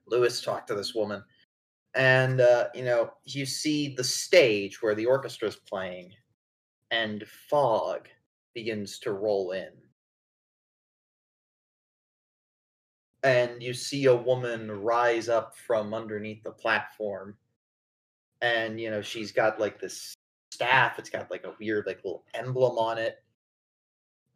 Louis 0.07 0.41
talk 0.41 0.67
to 0.67 0.75
this 0.75 0.95
woman, 0.95 1.23
and 1.95 2.41
uh, 2.41 2.69
you 2.75 2.85
know, 2.85 3.13
you 3.25 3.47
see 3.47 3.95
the 3.95 4.05
stage 4.05 4.83
where 4.83 4.95
the 4.95 5.07
orchestra's 5.07 5.57
playing, 5.57 6.13
and 6.91 7.25
fog 7.49 8.09
begins 8.55 8.99
to 9.01 9.13
roll 9.13 9.53
in. 9.53 9.71
And 13.25 13.63
you 13.63 13.75
see 13.75 14.05
a 14.05 14.15
woman 14.15 14.71
rise 14.71 15.29
up 15.29 15.57
from 15.57 15.95
underneath 15.95 16.43
the 16.43 16.53
platform. 16.53 17.35
And 18.43 18.79
you 18.79 18.91
know, 18.91 19.03
she's 19.03 19.33
got 19.33 19.59
like 19.59 19.81
this 19.81 20.15
staff, 20.53 20.99
it's 20.99 21.11
got 21.11 21.31
like 21.31 21.45
a 21.45 21.55
weird 21.59 21.87
like 21.87 22.05
little 22.05 22.25
emblem 22.35 22.79
on 22.79 22.99
it. 22.99 23.23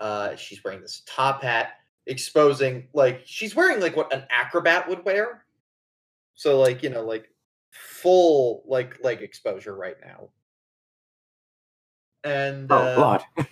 Uh 0.01 0.34
she's 0.36 0.64
wearing 0.64 0.80
this 0.80 1.03
top 1.07 1.43
hat, 1.43 1.72
exposing 2.07 2.89
like 2.95 3.22
she's 3.24 3.55
wearing 3.55 3.80
like 3.80 3.97
what 3.97 4.12
an 4.12 4.24
acrobat 4.30 4.89
would 4.89 5.05
wear. 5.05 5.45
So 6.34 6.59
like, 6.59 6.82
you 6.82 6.91
know, 6.91 7.05
like 7.05 7.28
full 7.70 8.62
like 8.66 9.03
leg 9.05 9.22
exposure 9.22 9.74
right 9.74 9.97
now. 10.05 10.30
And 12.24 12.70
Oh 12.70 12.76
uh, 12.76 12.97
God. 12.97 13.22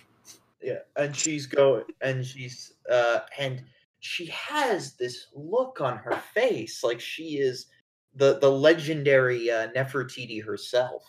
yeah, 0.61 0.79
and 0.95 1.15
she's 1.15 1.45
going, 1.45 1.83
and 2.01 2.25
she's, 2.25 2.73
uh, 2.91 3.19
and 3.37 3.63
she 3.99 4.27
has 4.27 4.93
this 4.95 5.27
look 5.33 5.81
on 5.81 5.97
her 5.97 6.15
face, 6.33 6.83
like 6.83 6.99
she 6.99 7.37
is 7.37 7.67
the 8.15 8.39
the 8.39 8.49
legendary 8.51 9.49
uh, 9.51 9.69
Nefertiti 9.75 10.43
herself. 10.43 11.03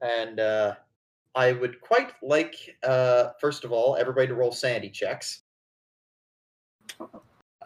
And 0.00 0.40
uh, 0.40 0.74
I 1.34 1.52
would 1.52 1.80
quite 1.80 2.12
like, 2.22 2.54
uh, 2.82 3.30
first 3.40 3.64
of 3.64 3.72
all, 3.72 3.96
everybody 3.96 4.26
to 4.28 4.34
roll 4.34 4.50
sanity 4.52 4.90
checks. 4.90 5.42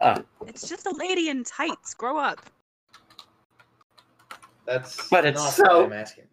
Ah, 0.03 0.23
It's 0.47 0.69
just 0.69 0.87
a 0.87 0.95
lady 0.95 1.31
in 1.31 1.45
tights. 1.45 1.95
Grow 1.95 2.19
up. 2.19 2.39
That's 4.67 5.09
But 5.09 5.25
it's 5.25 5.41
not 5.41 5.53
so- 5.53 5.63
what 5.85 5.87
I'm 5.87 5.93
asking. 5.95 6.25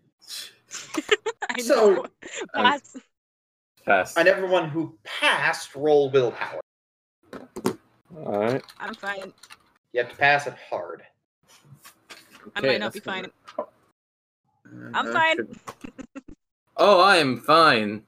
I 1.49 1.61
So, 1.61 1.93
know. 1.95 2.05
Pass. 3.85 4.15
And 4.17 4.27
everyone 4.27 4.69
who 4.69 4.97
passed, 5.03 5.75
roll 5.75 6.09
willpower. 6.09 6.61
All 7.33 8.39
right. 8.39 8.63
I'm 8.79 8.93
fine. 8.93 9.33
You 9.91 10.01
have 10.01 10.11
to 10.11 10.17
pass 10.17 10.47
it 10.47 10.53
hard. 10.69 11.03
I 12.55 12.59
Okay, 12.59 12.67
might 12.67 12.79
not 12.79 12.93
be 12.93 12.99
that's 12.99 13.05
gonna- 13.05 13.27
fine. 13.55 13.65
I'm 14.93 15.07
Uh, 15.07 15.13
fine. 15.13 15.37
Oh, 16.77 17.01
I 17.01 17.17
am 17.17 17.39
fine. 17.39 18.03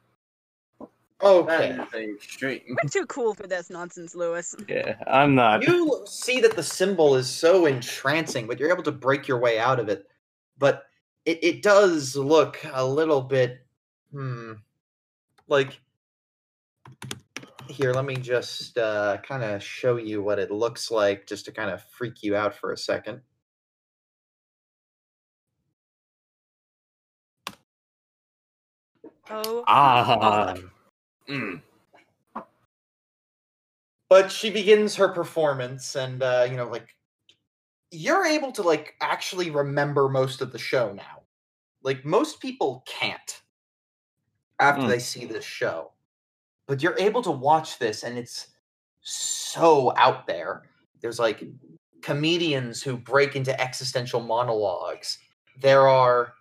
Okay. 1.21 1.73
That 1.77 1.87
is 1.87 1.93
a 1.93 2.13
extreme. 2.15 2.61
We're 2.83 2.89
too 2.89 3.05
cool 3.05 3.35
for 3.35 3.45
this 3.45 3.69
nonsense, 3.69 4.15
Louis. 4.15 4.55
Yeah, 4.67 4.95
I'm 5.05 5.35
not. 5.35 5.61
you 5.67 6.01
see 6.07 6.41
that 6.41 6.55
the 6.55 6.63
symbol 6.63 7.15
is 7.15 7.29
so 7.29 7.67
entrancing, 7.67 8.47
but 8.47 8.59
you're 8.59 8.71
able 8.71 8.81
to 8.83 8.91
break 8.91 9.27
your 9.27 9.37
way 9.39 9.59
out 9.59 9.79
of 9.79 9.87
it. 9.87 10.07
But 10.57 10.87
it, 11.25 11.43
it 11.43 11.61
does 11.61 12.15
look 12.15 12.57
a 12.73 12.83
little 12.83 13.21
bit 13.21 13.63
hmm 14.11 14.53
like 15.47 15.79
here, 17.67 17.93
let 17.93 18.05
me 18.05 18.15
just 18.15 18.77
uh, 18.77 19.17
kind 19.27 19.43
of 19.43 19.61
show 19.63 19.97
you 19.97 20.21
what 20.21 20.39
it 20.39 20.51
looks 20.51 20.91
like 20.91 21.27
just 21.27 21.45
to 21.45 21.51
kind 21.51 21.69
of 21.69 21.83
freak 21.91 22.23
you 22.23 22.35
out 22.35 22.55
for 22.55 22.71
a 22.71 22.77
second. 22.77 23.21
Oh, 29.29 29.63
Ah. 29.67 30.55
Mm. 31.27 31.61
but 34.09 34.31
she 34.31 34.51
begins 34.51 34.95
her 34.95 35.09
performance 35.09 35.95
and 35.95 36.21
uh 36.21 36.45
you 36.49 36.55
know 36.55 36.67
like 36.69 36.87
you're 37.91 38.25
able 38.25 38.51
to 38.51 38.61
like 38.61 38.93
actually 39.01 39.49
remember 39.49 40.07
most 40.07 40.41
of 40.41 40.51
the 40.51 40.59
show 40.59 40.93
now 40.93 41.23
like 41.83 42.05
most 42.05 42.39
people 42.39 42.83
can't 42.85 43.41
after 44.59 44.83
Mm. 44.83 44.89
they 44.89 44.99
see 44.99 45.25
this 45.25 45.45
show 45.45 45.91
but 46.67 46.81
you're 46.83 46.97
able 46.99 47.21
to 47.23 47.31
watch 47.31 47.79
this 47.79 48.03
and 48.03 48.17
it's 48.17 48.47
so 49.01 49.93
out 49.97 50.27
there 50.27 50.63
there's 51.01 51.19
like 51.19 51.43
comedians 52.01 52.83
who 52.83 52.97
break 52.97 53.35
into 53.35 53.59
existential 53.61 54.19
monologues 54.21 55.19
there 55.59 55.87
are 55.87 56.33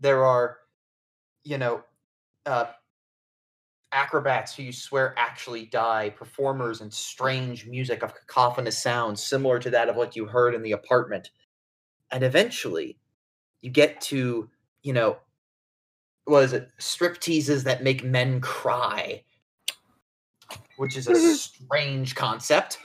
there 0.00 0.24
are 0.24 0.58
you 1.44 1.58
know 1.58 1.82
uh 2.46 2.66
acrobats 3.92 4.54
who 4.54 4.64
you 4.64 4.72
swear 4.72 5.14
actually 5.16 5.66
die, 5.66 6.10
performers 6.10 6.80
and 6.80 6.92
strange 6.92 7.66
music 7.66 8.02
of 8.02 8.14
cacophonous 8.14 8.78
sounds 8.78 9.22
similar 9.22 9.58
to 9.58 9.70
that 9.70 9.88
of 9.88 9.96
what 9.96 10.16
you 10.16 10.26
heard 10.26 10.54
in 10.54 10.62
the 10.62 10.72
apartment. 10.72 11.30
And 12.10 12.22
eventually 12.24 12.98
you 13.62 13.70
get 13.70 14.00
to, 14.02 14.50
you 14.82 14.92
know, 14.92 15.18
what 16.26 16.44
is 16.44 16.52
it? 16.52 16.70
Strip 16.78 17.18
teases 17.18 17.64
that 17.64 17.82
make 17.82 18.04
men 18.04 18.40
cry, 18.40 19.22
which 20.76 20.96
is 20.96 21.08
a 21.08 21.14
strange 21.36 22.14
concept. 22.14 22.78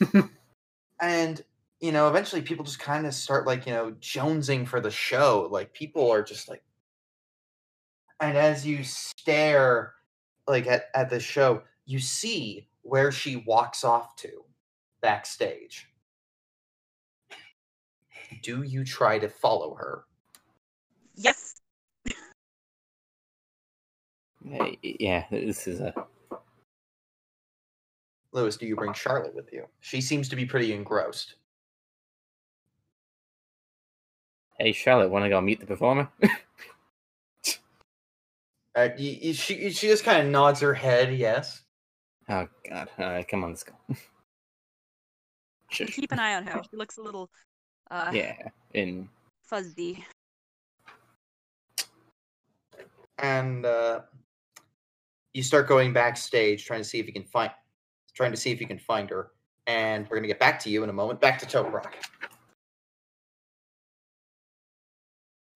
and, 1.00 1.42
you 1.80 1.92
know, 1.92 2.08
eventually 2.08 2.42
people 2.42 2.64
just 2.64 2.80
kind 2.80 3.06
of 3.06 3.14
start 3.14 3.46
like, 3.46 3.66
you 3.66 3.72
know, 3.72 3.92
jonesing 4.00 4.66
for 4.66 4.80
the 4.80 4.90
show. 4.90 5.48
Like 5.50 5.72
people 5.72 6.10
are 6.10 6.22
just 6.22 6.48
like, 6.48 6.62
and 8.20 8.36
as 8.36 8.66
you 8.66 8.84
stare 8.84 9.94
like 10.46 10.66
at, 10.66 10.86
at 10.94 11.08
the 11.08 11.20
show, 11.20 11.62
you 11.86 11.98
see 11.98 12.68
where 12.82 13.12
she 13.12 13.36
walks 13.36 13.84
off 13.84 14.16
to 14.16 14.44
backstage. 15.00 15.88
Do 18.42 18.62
you 18.62 18.84
try 18.84 19.18
to 19.18 19.28
follow 19.28 19.74
her? 19.74 20.04
yes. 21.14 21.51
Hey, 24.48 24.78
Yeah, 24.82 25.24
this 25.30 25.66
is 25.66 25.80
a. 25.80 25.94
Louis, 28.32 28.56
do 28.56 28.66
you 28.66 28.76
bring 28.76 28.94
Charlotte 28.94 29.34
with 29.34 29.52
you? 29.52 29.66
She 29.80 30.00
seems 30.00 30.28
to 30.30 30.36
be 30.36 30.46
pretty 30.46 30.72
engrossed. 30.72 31.34
Hey, 34.58 34.72
Charlotte, 34.72 35.10
want 35.10 35.24
to 35.24 35.28
go 35.28 35.40
meet 35.40 35.60
the 35.60 35.66
performer? 35.66 36.08
Uh, 38.74 38.88
y- 38.98 39.20
y- 39.22 39.32
she 39.32 39.68
she 39.70 39.86
just 39.88 40.02
kind 40.02 40.24
of 40.26 40.32
nods 40.32 40.60
her 40.60 40.72
head, 40.72 41.14
yes. 41.14 41.62
oh 42.30 42.48
God! 42.66 42.88
All 42.98 43.04
right, 43.10 43.28
come 43.28 43.44
on, 43.44 43.50
let's 43.50 43.64
go. 43.64 43.74
Keep 45.70 46.10
an 46.10 46.18
eye 46.18 46.36
on 46.36 46.46
her. 46.46 46.62
She 46.70 46.78
looks 46.78 46.96
a 46.96 47.02
little 47.02 47.28
uh 47.90 48.10
Yeah, 48.14 48.34
in 48.72 49.10
fuzzy. 49.42 50.02
And 53.18 53.66
uh, 53.66 54.00
you 55.34 55.42
start 55.42 55.68
going 55.68 55.92
backstage, 55.92 56.64
trying 56.64 56.80
to 56.80 56.84
see 56.84 56.98
if 56.98 57.06
you 57.06 57.12
can 57.12 57.24
find, 57.24 57.50
trying 58.14 58.30
to 58.32 58.36
see 58.36 58.50
if 58.50 58.60
you 58.60 58.66
can 58.66 58.78
find 58.78 59.08
her. 59.10 59.30
And 59.66 60.08
we're 60.08 60.16
gonna 60.16 60.28
get 60.28 60.40
back 60.40 60.58
to 60.60 60.70
you 60.70 60.82
in 60.82 60.90
a 60.90 60.92
moment. 60.92 61.20
Back 61.20 61.38
to 61.40 61.46
Toprak. 61.46 61.94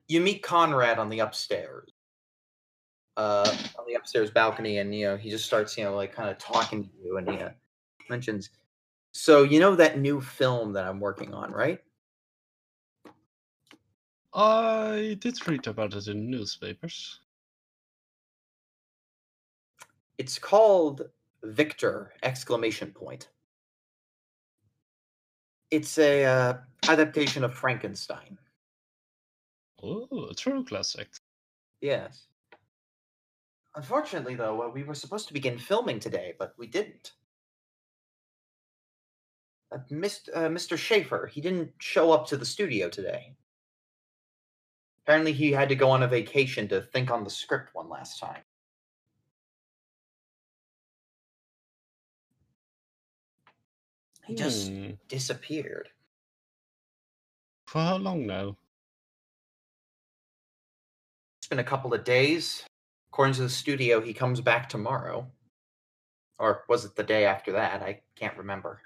You 0.08 0.20
meet 0.20 0.42
Conrad 0.42 0.98
on 0.98 1.08
the 1.08 1.18
upstairs, 1.18 1.90
uh, 3.16 3.52
on 3.76 3.84
the 3.88 3.94
upstairs 3.94 4.30
balcony, 4.30 4.78
and 4.78 4.94
you 4.94 5.06
know 5.06 5.16
he 5.16 5.30
just 5.30 5.44
starts, 5.44 5.76
you 5.76 5.84
know, 5.84 5.96
like 5.96 6.14
kind 6.14 6.30
of 6.30 6.38
talking 6.38 6.84
to 6.84 6.90
you, 7.02 7.16
and 7.16 7.28
he 7.28 7.38
uh, 7.38 7.50
mentions, 8.08 8.50
"So 9.12 9.42
you 9.42 9.58
know 9.58 9.74
that 9.74 9.98
new 9.98 10.20
film 10.20 10.72
that 10.74 10.86
I'm 10.86 11.00
working 11.00 11.34
on, 11.34 11.50
right?" 11.50 11.80
I 14.32 15.16
did 15.20 15.48
read 15.48 15.66
about 15.66 15.94
it 15.94 16.08
in 16.08 16.30
newspapers. 16.30 17.20
It's 20.18 20.38
called 20.38 21.02
Victor! 21.42 22.12
Exclamation 22.22 22.90
point. 22.90 23.28
It's 25.70 25.98
a 25.98 26.24
uh, 26.24 26.54
adaptation 26.88 27.44
of 27.44 27.54
Frankenstein. 27.54 28.38
Oh, 29.82 30.28
a 30.30 30.34
true 30.34 30.64
classic. 30.64 31.08
Yes. 31.80 32.26
Unfortunately, 33.74 34.34
though, 34.34 34.62
uh, 34.62 34.68
we 34.68 34.84
were 34.84 34.94
supposed 34.94 35.28
to 35.28 35.34
begin 35.34 35.58
filming 35.58 36.00
today, 36.00 36.34
but 36.38 36.54
we 36.56 36.66
didn't. 36.66 37.12
Uh, 39.70 39.78
Mist- 39.90 40.30
uh, 40.32 40.48
Mr. 40.48 40.78
Schaefer, 40.78 41.26
he 41.26 41.42
didn't 41.42 41.72
show 41.78 42.10
up 42.10 42.26
to 42.28 42.38
the 42.38 42.46
studio 42.46 42.88
today. 42.88 43.34
Apparently, 45.04 45.32
he 45.32 45.52
had 45.52 45.68
to 45.68 45.76
go 45.76 45.90
on 45.90 46.02
a 46.02 46.08
vacation 46.08 46.66
to 46.68 46.80
think 46.80 47.10
on 47.10 47.22
the 47.22 47.30
script 47.30 47.74
one 47.74 47.90
last 47.90 48.18
time. 48.18 48.42
He 54.26 54.34
just 54.34 54.68
Hmm. 54.68 54.92
disappeared. 55.08 55.90
For 57.66 57.80
how 57.80 57.96
long 57.96 58.26
now? 58.26 58.56
It's 61.38 61.48
been 61.48 61.58
a 61.58 61.64
couple 61.64 61.94
of 61.94 62.04
days. 62.04 62.64
According 63.10 63.34
to 63.34 63.42
the 63.42 63.48
studio, 63.50 64.00
he 64.00 64.12
comes 64.12 64.40
back 64.40 64.68
tomorrow. 64.68 65.30
Or 66.38 66.64
was 66.68 66.84
it 66.84 66.96
the 66.96 67.02
day 67.04 67.24
after 67.24 67.52
that? 67.52 67.82
I 67.82 68.02
can't 68.14 68.36
remember. 68.36 68.82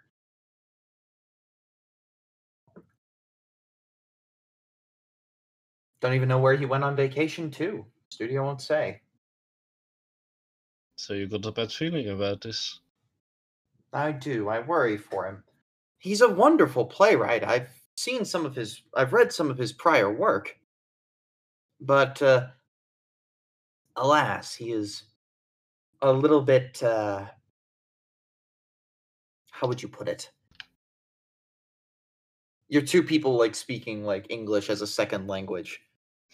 Don't 6.01 6.15
even 6.15 6.29
know 6.29 6.39
where 6.39 6.57
he 6.57 6.67
went 6.67 6.85
on 6.85 6.97
vacation 6.97 7.51
to. 7.53 7.87
Studio 8.11 8.45
won't 8.45 8.63
say. 8.63 9.03
So 10.97 11.15
you 11.15 11.27
got 11.29 11.47
a 11.47 11.53
bad 11.53 11.73
feeling 11.73 12.09
about 12.09 12.43
this? 12.43 12.81
I 13.93 14.13
do. 14.13 14.49
I 14.49 14.61
worry 14.61 14.97
for 14.97 15.27
him. 15.27 15.43
He's 15.99 16.21
a 16.21 16.29
wonderful 16.29 16.87
playwright. 16.87 17.45
I've 17.45 17.69
seen 17.97 18.25
some 18.25 18.47
of 18.47 18.55
his 18.55 18.83
I've 18.95 19.13
read 19.13 19.33
some 19.33 19.51
of 19.51 19.59
his 19.59 19.73
prior 19.73 20.11
work. 20.13 20.57
But 21.81 22.23
uh 22.23 22.49
alas, 23.97 24.55
he 24.55 24.73
is 24.73 25.05
a 26.03 26.13
little 26.13 26.41
bit 26.43 26.83
uh 26.83 27.27
how 29.51 29.67
would 29.69 29.83
you 29.83 29.89
put 29.89 30.09
it? 30.09 30.31
You're 32.69 32.83
two 32.83 33.03
people 33.03 33.37
like 33.37 33.55
speaking 33.55 34.05
like 34.05 34.27
English 34.31 34.71
as 34.71 34.81
a 34.83 34.87
second 34.87 35.27
language. 35.27 35.81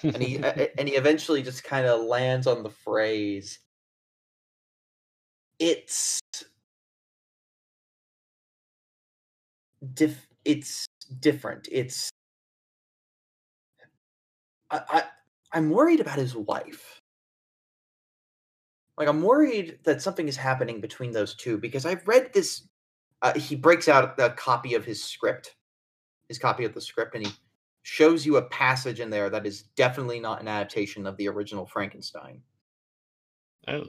And 0.03 0.23
he 0.23 0.37
a- 0.37 0.71
and 0.79 0.89
he 0.89 0.97
eventually 0.97 1.43
just 1.43 1.65
kind 1.65 1.87
of 1.87 2.03
lands 2.05 2.47
on 2.47 2.63
the 2.63 2.71
phrase 2.71 3.59
it's 5.59 6.21
diff 9.95 10.27
it's 10.45 10.87
different. 11.21 11.69
It's 11.71 12.11
I, 14.71 14.81
I 14.89 15.03
i'm 15.53 15.71
worried 15.71 16.01
about 16.01 16.19
his 16.19 16.35
wife. 16.35 17.01
Like 18.99 19.09
i'm 19.09 19.23
worried 19.23 19.81
that 19.85 20.03
something 20.03 20.29
is 20.29 20.37
happening 20.37 20.81
between 20.81 21.13
those 21.13 21.35
two 21.35 21.59
because 21.59 21.85
i've 21.87 22.07
read 22.09 22.33
this 22.33 22.67
uh, 23.23 23.39
he 23.39 23.57
breaks 23.57 23.89
out 23.89 24.19
a 24.21 24.31
copy 24.31 24.75
of 24.75 24.85
his 24.85 25.03
script 25.03 25.55
his 26.29 26.39
copy 26.39 26.65
of 26.65 26.75
the 26.75 26.81
script 26.81 27.15
and 27.15 27.27
he 27.27 27.33
shows 27.83 28.27
you 28.27 28.37
a 28.37 28.43
passage 28.43 29.01
in 29.01 29.11
there 29.11 29.31
that 29.31 29.47
is 29.47 29.63
definitely 29.77 30.19
not 30.19 30.41
an 30.41 30.49
adaptation 30.49 31.07
of 31.07 31.17
the 31.17 31.29
original 31.29 31.67
frankenstein. 31.67 32.43
Oh, 33.69 33.85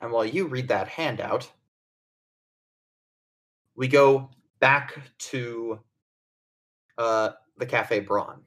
And 0.00 0.12
while 0.12 0.26
you 0.26 0.46
read 0.46 0.68
that 0.68 0.88
handout, 0.88 1.50
we 3.76 3.88
go 3.88 4.28
back 4.60 4.98
to 5.18 5.78
uh, 6.98 7.30
the 7.58 7.66
Cafe 7.66 8.00
Braun. 8.00 8.40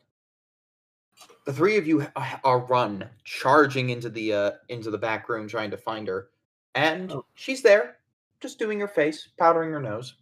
The 1.46 1.54
three 1.54 1.78
of 1.78 1.88
you 1.88 2.06
are 2.44 2.60
run 2.60 3.10
charging 3.24 3.90
into 3.90 4.10
the 4.10 4.34
uh, 4.34 4.52
into 4.70 4.92
the 4.92 4.98
back 4.98 5.30
room 5.30 5.48
trying 5.48 5.72
to 5.72 5.78
find 5.78 6.08
her, 6.08 6.30
and 6.76 7.12
Oh. 7.12 7.26
she's 7.36 7.62
there, 7.62 7.98
just 8.40 8.60
doing 8.60 8.80
her 8.80 8.88
face, 8.88 9.30
powdering 9.38 9.72
her 9.72 9.82
nose. 9.82 10.16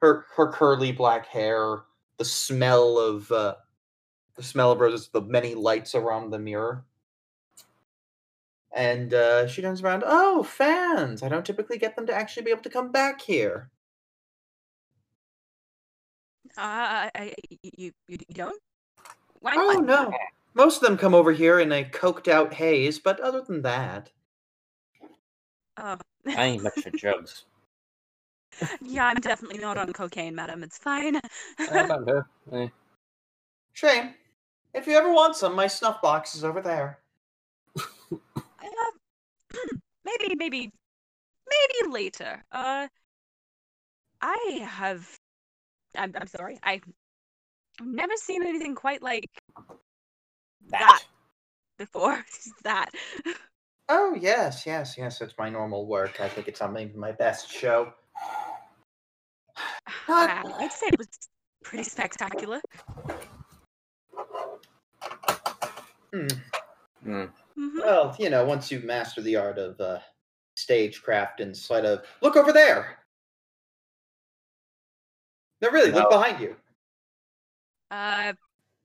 Her 0.00 0.26
her 0.36 0.52
curly 0.52 0.92
black 0.92 1.26
hair, 1.26 1.80
the 2.18 2.24
smell 2.24 2.98
of 2.98 3.30
uh, 3.32 3.56
the 4.36 4.42
smell 4.42 4.70
of 4.72 4.80
roses, 4.80 5.08
the 5.08 5.22
many 5.22 5.54
lights 5.54 5.94
around 5.94 6.30
the 6.30 6.38
mirror. 6.38 6.84
And 8.74 9.14
uh, 9.14 9.46
she 9.48 9.62
turns 9.62 9.82
around. 9.82 10.04
Oh, 10.06 10.42
fans! 10.42 11.22
I 11.22 11.28
don't 11.28 11.44
typically 11.46 11.78
get 11.78 11.96
them 11.96 12.06
to 12.06 12.14
actually 12.14 12.42
be 12.44 12.50
able 12.50 12.62
to 12.62 12.70
come 12.70 12.92
back 12.92 13.20
here. 13.22 13.70
Uh, 16.56 16.60
I, 16.60 17.10
I, 17.14 17.34
you, 17.62 17.92
you, 18.08 18.18
you 18.28 18.34
don't? 18.34 18.60
Why 19.40 19.54
Oh 19.56 19.80
not? 19.80 19.84
no. 19.84 20.12
Most 20.54 20.82
of 20.82 20.88
them 20.88 20.98
come 20.98 21.14
over 21.14 21.30
here 21.32 21.60
in 21.60 21.70
a 21.72 21.84
coked 21.84 22.26
out 22.28 22.52
haze, 22.54 22.98
but 22.98 23.20
other 23.20 23.40
than 23.42 23.62
that. 23.62 24.10
Oh. 25.76 25.96
I 26.26 26.44
ain't 26.46 26.62
much 26.64 26.80
for 26.82 26.90
drugs. 26.96 27.44
yeah, 28.82 29.06
I'm 29.06 29.20
definitely 29.20 29.58
not 29.58 29.78
on 29.78 29.92
cocaine, 29.92 30.34
madam. 30.34 30.62
It's 30.64 30.78
fine. 30.78 31.20
How 31.58 31.84
about 31.84 32.08
her? 32.08 32.26
Eh. 32.52 32.68
Shame. 33.72 34.14
If 34.74 34.86
you 34.86 34.96
ever 34.96 35.12
want 35.12 35.36
some, 35.36 35.54
my 35.54 35.66
snuff 35.68 36.02
box 36.02 36.34
is 36.34 36.42
over 36.44 36.60
there. 36.60 36.98
Maybe, 40.08 40.34
maybe, 40.36 40.70
maybe 41.48 41.92
later. 41.92 42.44
Uh, 42.50 42.88
I 44.20 44.60
have. 44.62 45.06
I'm, 45.96 46.14
I'm 46.18 46.26
sorry. 46.26 46.58
I've 46.62 46.82
never 47.80 48.12
seen 48.16 48.46
anything 48.46 48.74
quite 48.74 49.02
like 49.02 49.28
That. 50.68 51.02
before. 51.78 52.24
that. 52.64 52.90
Oh 53.88 54.16
yes, 54.18 54.64
yes, 54.66 54.96
yes. 54.98 55.20
It's 55.20 55.34
my 55.38 55.48
normal 55.48 55.86
work. 55.86 56.20
I 56.20 56.28
think 56.28 56.48
it's 56.48 56.58
something 56.58 56.92
my 56.94 57.12
best 57.12 57.50
show. 57.50 57.92
Not- 60.08 60.44
Wow, 60.44 60.56
I'd 60.58 60.72
say 60.72 60.86
it 60.88 60.98
was 60.98 61.08
pretty 61.64 61.84
spectacular. 61.84 62.60
Hmm. 66.12 66.26
Hmm. 67.04 67.24
Hmm 67.58 67.80
Well, 67.80 68.14
you 68.18 68.30
know, 68.30 68.44
once 68.44 68.70
you 68.70 68.80
master 68.80 69.20
the 69.20 69.36
art 69.36 69.58
of 69.58 69.80
uh, 69.80 69.98
stagecraft 70.56 71.40
and 71.40 71.56
sleight 71.56 71.84
of 71.84 72.04
look 72.22 72.36
over 72.36 72.52
there. 72.52 72.98
No, 75.60 75.70
really, 75.70 75.90
look 75.90 76.08
behind 76.08 76.40
you. 76.40 76.54
Uh, 77.90 78.32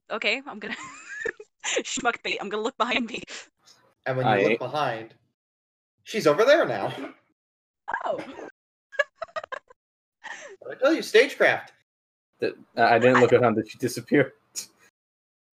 okay. 0.09 0.41
I'm 0.47 0.57
gonna 0.57 0.75
schmuck 1.83 2.21
bait. 2.23 2.39
I'm 2.41 2.49
gonna 2.49 2.63
look 2.63 2.77
behind 2.77 3.05
me. 3.05 3.21
And 4.07 4.17
when 4.17 4.25
you 4.25 4.31
Aye. 4.33 4.43
look 4.49 4.59
behind, 4.59 5.13
she's 6.03 6.25
over 6.25 6.43
there 6.45 6.65
now. 6.65 6.91
Oh, 8.05 8.19
I 10.69 10.75
tell 10.81 10.93
you, 10.93 11.03
stagecraft. 11.03 11.73
That- 12.39 12.55
I 12.75 12.97
didn't 12.97 13.19
look 13.21 13.33
around. 13.33 13.55
Did 13.55 13.69
she 13.69 13.77
disappear? 13.77 14.33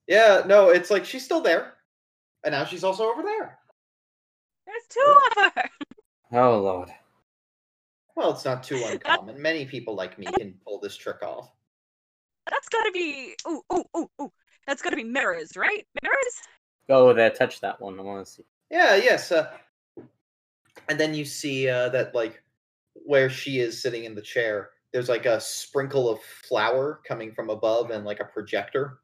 Yeah, 0.07 0.43
no, 0.45 0.71
it's 0.71 0.91
like 0.91 1.05
she's 1.05 1.25
still 1.25 1.41
there, 1.41 1.75
and 2.45 2.53
now 2.53 2.65
she's 2.65 2.85
also 2.85 3.05
over 3.05 3.23
there. 3.23 3.59
there's 4.67 4.87
two 4.89 5.17
of 5.47 5.53
her. 5.55 5.71
Oh 6.33 6.61
lord. 6.61 6.91
Well, 8.17 8.33
it's 8.33 8.45
not 8.45 8.63
too 8.63 8.83
uncommon. 8.87 9.41
Many 9.41 9.65
people 9.65 9.95
like 9.95 10.19
me 10.19 10.27
can 10.27 10.55
pull 10.65 10.79
this 10.79 10.97
trick 10.97 11.23
off. 11.23 11.51
That's 12.51 12.69
gotta 12.69 12.91
be. 12.93 13.35
Ooh, 13.49 13.63
ooh, 13.73 13.85
ooh, 13.97 14.11
ooh. 14.21 14.33
That's 14.67 14.83
gotta 14.83 14.97
be 14.97 15.05
mirrors, 15.05 15.57
right? 15.57 15.87
Mirrors. 16.03 16.35
Go 16.89 17.13
there. 17.15 17.31
Touch 17.31 17.61
that 17.61 17.81
one. 17.81 17.99
I 17.99 18.03
want 18.03 18.27
to 18.27 18.31
see. 18.31 18.43
Yeah, 18.71 18.97
yes. 18.97 19.33
Uh, 19.33 19.51
and 20.89 20.99
then 20.99 21.15
you 21.15 21.25
see 21.25 21.69
uh, 21.69 21.89
that, 21.91 22.15
like, 22.15 22.43
where 22.95 23.31
she 23.31 23.61
is 23.61 23.81
sitting 23.81 24.05
in 24.05 24.15
the 24.15 24.23
chair, 24.23 24.71
there's 24.93 25.09
like 25.09 25.27
a 25.27 25.41
sprinkle 25.41 26.09
of 26.09 26.21
flour 26.21 27.01
coming 27.07 27.33
from 27.33 27.49
above 27.49 27.91
and 27.91 28.05
like 28.05 28.21
a 28.21 28.25
projector. 28.25 28.99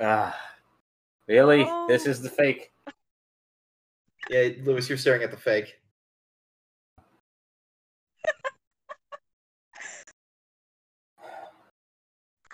Ah. 0.00 0.38
Really? 1.28 1.64
This 1.88 2.06
Oh. 2.06 2.10
is 2.10 2.22
the 2.22 2.30
fake. 2.30 2.72
Yeah, 4.30 4.48
Louis, 4.62 4.88
you're 4.88 4.98
staring 4.98 5.22
at 5.22 5.30
the 5.30 5.36
fake. 5.36 5.80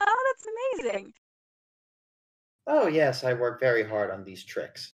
Oh, 0.01 0.35
that's 0.35 0.47
amazing. 0.85 1.13
Oh, 2.67 2.87
yes, 2.89 3.25
I 3.25 3.33
work 3.35 3.61
very 3.61 3.85
hard 3.85 4.11
on 4.11 4.25
these 4.25 4.45
tricks. 4.45 4.93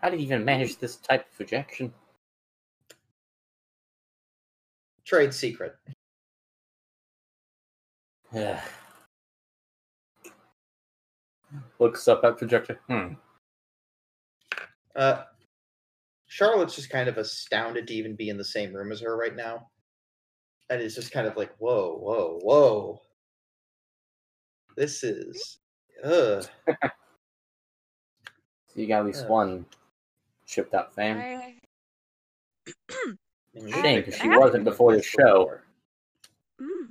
How 0.00 0.08
do 0.10 0.16
you 0.16 0.22
even 0.22 0.44
manage 0.44 0.76
this 0.78 0.96
type 0.96 1.26
of 1.26 1.36
projection? 1.36 1.92
Trade 5.04 5.34
secret. 5.34 5.76
Yeah. 11.52 11.60
Looks 11.78 12.08
up 12.08 12.24
at 12.24 12.38
projector. 12.38 12.80
Hmm. 12.88 13.14
Uh, 14.94 15.24
Charlotte's 16.26 16.74
just 16.74 16.90
kind 16.90 17.08
of 17.08 17.18
astounded 17.18 17.86
to 17.86 17.94
even 17.94 18.16
be 18.16 18.28
in 18.30 18.36
the 18.38 18.44
same 18.44 18.72
room 18.74 18.90
as 18.92 19.00
her 19.00 19.16
right 19.16 19.36
now. 19.36 19.68
And 20.70 20.80
it's 20.82 20.94
just 20.94 21.12
kind 21.12 21.26
of 21.26 21.36
like, 21.36 21.54
whoa, 21.58 21.96
whoa, 21.98 22.38
whoa. 22.42 23.02
This 24.76 25.04
is. 25.04 25.58
Ugh. 26.04 26.44
So 28.68 28.82
you 28.82 28.88
got 28.88 29.00
at 29.00 29.06
least 29.06 29.22
Yeah. 29.22 29.28
one 29.30 29.64
chipped 30.44 30.74
up 30.74 30.92
fan. 30.94 31.16
I, 31.16 31.56
Shame, 33.70 34.02
'cause 34.04 34.16
she 34.16 34.28
I 34.28 34.36
wasn't 34.36 34.64
before 34.64 34.94
the 34.94 35.02
show. 35.02 35.58
mm, 36.60 36.88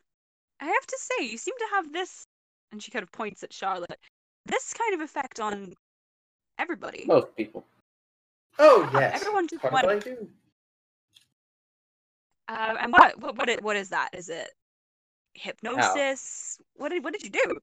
I 0.59 0.65
have 0.65 0.87
to 0.87 0.97
say, 0.99 1.25
you 1.25 1.37
seem 1.37 1.53
to 1.59 1.67
have 1.73 1.93
this, 1.93 2.25
and 2.71 2.81
she 2.81 2.89
kind 2.89 3.03
of 3.03 3.11
points 3.11 3.43
at 3.43 3.53
Charlotte. 3.53 3.99
This 4.45 4.73
kind 4.73 4.93
of 4.93 5.01
effect 5.01 5.39
on 5.39 5.73
everybody. 6.59 7.05
Most 7.07 7.35
people. 7.35 7.65
Oh, 8.59 8.89
Yeah, 8.93 8.99
yes. 8.99 9.21
everyone 9.21 9.47
just 9.47 9.61
Part 9.61 9.73
went- 9.73 9.87
what 9.87 9.95
I 9.95 9.99
do. 9.99 10.29
Uh, 12.47 12.75
and 12.79 12.91
what, 12.93 13.19
what, 13.19 13.37
what, 13.37 13.49
i- 13.49 13.57
what 13.61 13.75
is 13.75 13.89
that? 13.89 14.09
Is 14.13 14.29
it 14.29 14.51
hypnosis? 15.33 16.59
What 16.75 16.89
did, 16.89 17.03
what 17.03 17.11
did 17.13 17.23
you 17.23 17.31
do? 17.31 17.59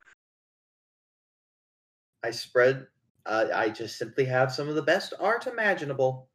I 2.25 2.31
spread. 2.33 2.87
Uh, 3.25 3.47
I 3.55 3.69
just 3.71 3.97
simply 3.99 4.25
have 4.25 4.53
some 4.53 4.69
of 4.69 4.75
the 4.75 4.83
best 4.83 5.15
art 5.21 5.47
imaginable. 5.47 6.29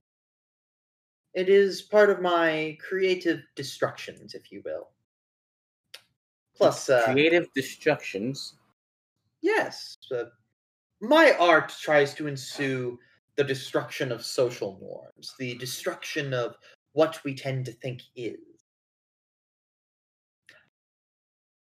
It 1.34 1.50
is 1.50 1.82
part 1.82 2.10
of 2.10 2.22
my 2.22 2.78
creative 2.80 3.42
destructions, 3.56 4.34
if 4.34 4.52
you 4.52 4.62
will. 4.64 4.88
Plus, 6.56 6.90
uh, 6.90 7.04
Creative 7.04 7.52
destructions. 7.54 8.54
Yes, 9.42 9.98
uh, 10.16 10.26
my 11.02 11.36
art 11.40 11.74
tries 11.80 12.14
to 12.16 12.28
ensue 12.28 13.00
the 13.36 13.44
destruction 13.44 14.12
of 14.12 14.26
social 14.26 14.80
norms, 14.82 15.34
the 15.38 15.56
destruction 15.56 16.34
of 16.34 16.56
what 16.94 17.24
we 17.24 17.36
tend 17.36 17.66
to 17.66 17.72
think 17.72 18.02
is. 18.16 18.38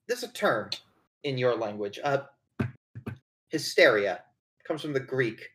There's 0.08 0.22
a 0.22 0.32
term 0.32 0.70
in 1.24 1.36
your 1.36 1.56
language. 1.56 1.98
Uh, 2.02 2.22
hysteria 3.48 4.22
comes 4.66 4.82
from 4.82 4.92
the 4.92 5.00
Greek. 5.00 5.50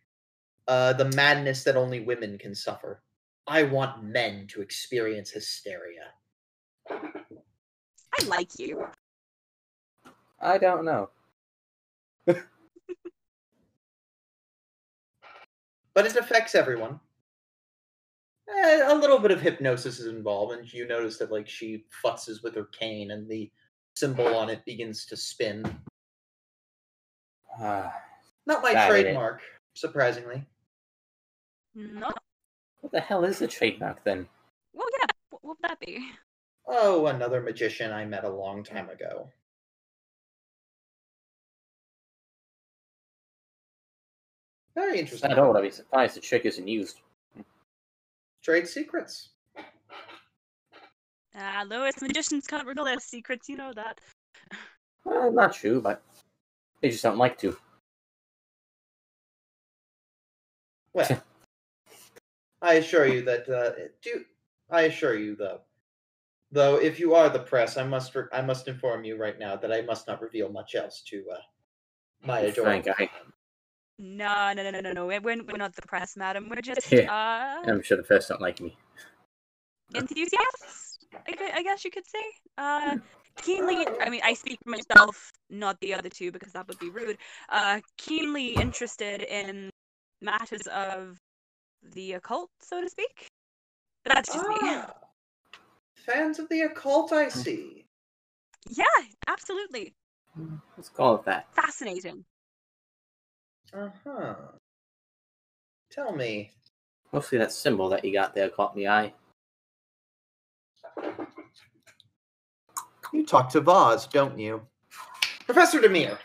Uh, 0.68 0.94
the 0.94 1.10
madness 1.16 1.64
that 1.64 1.76
only 1.76 2.02
women 2.02 2.38
can 2.38 2.54
suffer. 2.54 3.02
I 3.48 3.64
want 3.64 4.04
men 4.04 4.46
to 4.50 4.62
experience 4.62 5.32
hysteria. 5.32 6.14
I 6.90 8.24
like 8.28 8.60
you. 8.60 8.86
I 10.40 10.58
don't 10.58 10.86
know. 10.86 11.10
but 15.94 16.06
it 16.06 16.16
affects 16.16 16.56
everyone. 16.56 17.00
Eh, 18.50 18.82
a 18.92 18.96
little 18.96 19.20
bit 19.20 19.32
of 19.32 19.42
hypnosis 19.42 20.00
is 20.00 20.08
involved, 20.08 20.54
and 20.58 20.72
you 20.74 20.88
notice 20.88 21.18
that 21.18 21.32
like 21.32 21.48
she 21.48 21.86
futzes 22.04 22.44
with 22.44 22.56
her 22.56 22.66
cane, 22.66 23.12
and 23.12 23.30
the 23.30 23.50
symbol 23.96 24.36
on 24.36 24.50
it 24.50 24.66
begins 24.66 25.06
to 25.06 25.18
spin. 25.18 25.64
Ah, 27.60 27.94
Not 28.46 28.64
my 28.64 28.74
Got 28.74 28.88
it. 28.88 29.04
trademark, 29.04 29.42
surprisingly. 29.74 30.46
No. 31.76 32.10
what 32.82 32.92
the 32.92 33.00
hell 33.00 33.24
is 33.24 33.42
a 33.42 33.48
trademark 33.48 34.04
then? 34.04 34.28
Well, 34.74 34.88
yeah. 35.00 35.06
What, 35.30 35.44
what 35.44 35.58
would 35.62 35.70
that 35.70 35.80
be? 35.80 36.10
Oh, 36.68 37.06
another 37.08 37.42
magician 37.42 37.92
I 37.92 38.06
met 38.06 38.24
a 38.24 38.30
long 38.30 38.64
time 38.64 38.90
ago. 38.90 39.30
Very 44.76 45.00
interesting. 45.00 45.32
I 45.32 45.36
don't. 45.36 45.48
want 45.48 45.58
to 45.58 45.64
be 45.64 45.72
surprised 45.72 46.16
the 46.16 46.22
trick 46.22 46.46
isn't 46.46 46.68
used. 46.68 47.02
Trade 48.42 48.68
secrets. 48.68 49.30
Ah, 51.36 51.64
Lois, 51.68 52.02
magicians 52.02 52.48
can't 52.48 52.68
reveal 52.68 52.86
their 52.86 53.00
secrets. 53.00 53.48
You 53.48 53.58
know 53.58 53.74
that. 53.74 54.00
Well, 55.06 55.32
not 55.32 55.54
true, 55.54 55.82
but 55.82 56.02
they 56.82 56.90
just 56.90 57.04
don't 57.04 57.18
like 57.18 57.38
to. 57.40 57.58
Well, 60.94 61.22
I 62.62 62.76
assure 62.76 63.08
you 63.08 63.24
that. 63.24 63.50
Uh, 63.50 63.72
do 64.02 64.26
I 64.70 64.84
assure 64.84 65.18
you 65.18 65.36
though? 65.36 65.62
Though, 66.52 66.76
if 66.76 67.00
you 67.00 67.16
are 67.16 67.30
the 67.30 67.40
press, 67.40 67.78
I 67.78 67.84
must 67.84 68.14
re- 68.14 68.26
I 68.34 68.42
must 68.42 68.68
inform 68.68 69.04
you 69.04 69.18
right 69.18 69.40
now 69.40 69.56
that 69.56 69.72
I 69.72 69.82
must 69.82 70.08
not 70.08 70.22
reveal 70.22 70.50
much 70.50 70.76
else 70.76 71.02
to 71.08 71.24
uh, 71.32 71.38
my 72.26 72.40
adorable. 72.42 72.84
Frank, 72.84 73.00
I, 73.00 73.10
No, 74.04 74.52
no, 74.54 74.64
no, 74.64 74.72
no, 74.72 74.80
no, 74.80 74.91
no. 74.93 75.06
We're, 75.06 75.22
we're 75.22 75.58
not 75.58 75.76
the 75.76 75.84
press, 75.84 76.18
madam. 76.18 76.49
We're 76.49 76.62
just 76.62 76.91
Yeah. 76.91 77.12
uh 77.12 77.70
I'm 77.70 77.84
sure 77.84 77.97
the 77.97 78.04
press 78.04 78.28
don't 78.30 78.41
like 78.41 78.60
me. 78.60 78.76
enthusiasts. 79.93 80.97
I, 81.14 81.52
I 81.54 81.62
guess 81.62 81.86
you 81.86 81.91
could 81.91 82.08
say. 82.08 82.24
Uh, 82.58 82.97
keenly. 83.43 83.86
I 84.02 84.10
mean, 84.10 84.22
I 84.24 84.34
speak 84.34 84.58
for 84.64 84.72
myself, 84.72 85.32
not 85.52 85.80
the 85.82 85.93
other 85.93 86.10
two, 86.10 86.32
because 86.32 86.52
that 86.54 86.68
would 86.68 86.80
be 86.80 86.89
rude. 86.89 87.18
Uh, 87.49 87.80
keenly 87.97 88.56
interested 88.56 89.22
in 89.22 89.70
matters 90.20 90.66
of 90.74 91.18
the 91.93 92.14
occult, 92.14 92.49
so 92.60 92.82
to 92.82 92.89
speak. 92.89 93.28
But 94.04 94.16
that's 94.16 94.34
just 94.34 94.47
me. 94.49 94.56
Ah, 94.62 94.93
fans 95.95 96.39
of 96.39 96.49
the 96.49 96.62
occult, 96.62 97.14
I 97.14 97.30
see. 97.30 97.86
Yeah, 98.68 98.86
absolutely 99.28 99.93
Let's 100.78 100.89
call 100.89 101.16
it 101.16 101.26
that. 101.26 101.54
fascinating. 101.54 102.26
Uh 103.74 103.90
huh. 104.04 104.36
Tell 105.92 106.14
me, 106.14 106.52
Mostly 107.14 107.38
that 107.40 107.52
symbol 107.52 107.90
that 107.90 108.06
you 108.06 108.14
got 108.14 108.34
there 108.34 108.48
caught 108.50 108.76
my 108.76 108.88
eye. 108.88 109.14
you 113.12 113.26
talk 113.26 113.50
to 113.50 113.60
Vaz, 113.60 114.08
don't 114.08 114.40
you? 114.40 114.62
Professor 115.46 115.80
Dimir. 115.82 116.18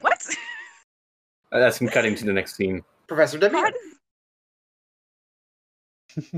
What? 0.00 0.26
Uh, 1.52 1.58
That's 1.58 1.78
him 1.78 1.88
cutting 1.88 2.14
to 2.16 2.24
the 2.24 2.32
next 2.32 2.56
scene. 2.56 2.82
Professor 3.06 3.38
Dimir. 3.38 3.70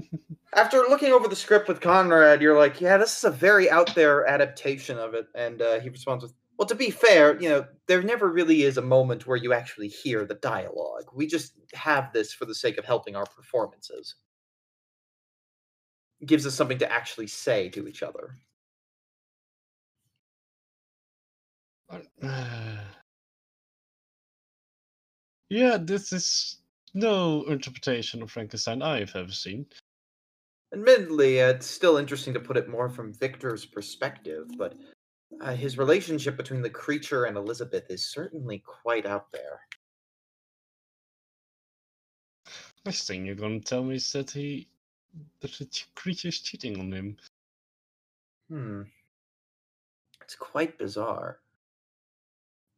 After 0.54 0.78
looking 0.88 1.12
over 1.12 1.28
the 1.28 1.36
script 1.36 1.68
with 1.68 1.80
Conrad, 1.80 2.42
you're 2.42 2.58
like, 2.58 2.80
yeah, 2.80 2.96
this 2.96 3.16
is 3.18 3.24
a 3.24 3.30
very 3.30 3.70
out 3.70 3.94
there 3.94 4.26
adaptation 4.26 4.98
of 4.98 5.14
it. 5.14 5.28
And 5.36 5.62
uh, 5.62 5.78
he 5.78 5.88
responds 5.88 6.24
with, 6.24 6.34
well, 6.58 6.66
to 6.66 6.74
be 6.74 6.90
fair, 6.90 7.40
you 7.40 7.48
know, 7.48 7.66
there 7.88 8.02
never 8.02 8.30
really 8.30 8.62
is 8.62 8.76
a 8.76 8.82
moment 8.82 9.26
where 9.26 9.36
you 9.36 9.52
actually 9.52 9.88
hear 9.88 10.24
the 10.24 10.34
dialogue. 10.34 11.04
We 11.14 11.26
just 11.26 11.54
have 11.74 12.12
this 12.12 12.32
for 12.32 12.44
the 12.44 12.54
sake 12.54 12.78
of 12.78 12.84
helping 12.84 13.16
our 13.16 13.26
performances. 13.26 14.14
gives 16.24 16.46
us 16.46 16.54
something 16.54 16.78
to 16.78 16.90
actually 16.90 17.26
say 17.26 17.68
to 17.70 17.88
each 17.88 18.02
other. 18.02 18.36
yeah, 25.50 25.76
this 25.80 26.12
is 26.12 26.58
no 26.94 27.42
interpretation 27.44 28.22
of 28.22 28.30
Frankenstein 28.30 28.80
I've 28.80 29.14
ever 29.16 29.32
seen. 29.32 29.66
Admittedly, 30.72 31.42
uh, 31.42 31.50
it's 31.50 31.66
still 31.66 31.98
interesting 31.98 32.32
to 32.34 32.40
put 32.40 32.56
it 32.56 32.68
more 32.68 32.88
from 32.88 33.12
Victor's 33.12 33.64
perspective, 33.64 34.46
but 34.56 34.74
uh, 35.40 35.54
his 35.54 35.78
relationship 35.78 36.36
between 36.36 36.62
the 36.62 36.70
creature 36.70 37.24
and 37.24 37.36
Elizabeth 37.36 37.90
is 37.90 38.04
certainly 38.04 38.58
quite 38.58 39.06
out 39.06 39.30
there. 39.32 39.60
Next 42.84 43.06
thing 43.06 43.24
you're 43.24 43.34
gonna 43.34 43.60
tell 43.60 43.82
me 43.82 43.96
is 43.96 44.12
that 44.12 44.30
he 44.30 44.68
that 45.40 45.52
the 45.52 45.64
ch- 45.66 45.88
creature's 45.94 46.40
cheating 46.40 46.78
on 46.78 46.92
him. 46.92 47.16
Hmm. 48.48 48.82
It's 50.22 50.34
quite 50.34 50.78
bizarre. 50.78 51.40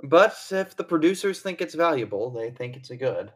But 0.02 0.36
if 0.50 0.76
the 0.76 0.84
producers 0.84 1.40
think 1.40 1.60
it's 1.60 1.74
valuable, 1.74 2.30
they 2.30 2.50
think 2.50 2.76
it's 2.76 2.90
a 2.90 2.96
good. 2.96 3.32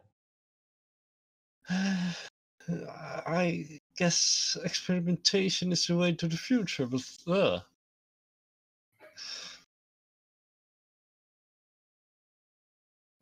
I 1.69 3.79
guess 3.97 4.57
experimentation 4.63 5.71
is 5.71 5.87
the 5.87 5.97
way 5.97 6.13
to 6.13 6.27
the 6.27 6.37
future, 6.37 6.85
but 6.85 7.01
uh. 7.27 7.59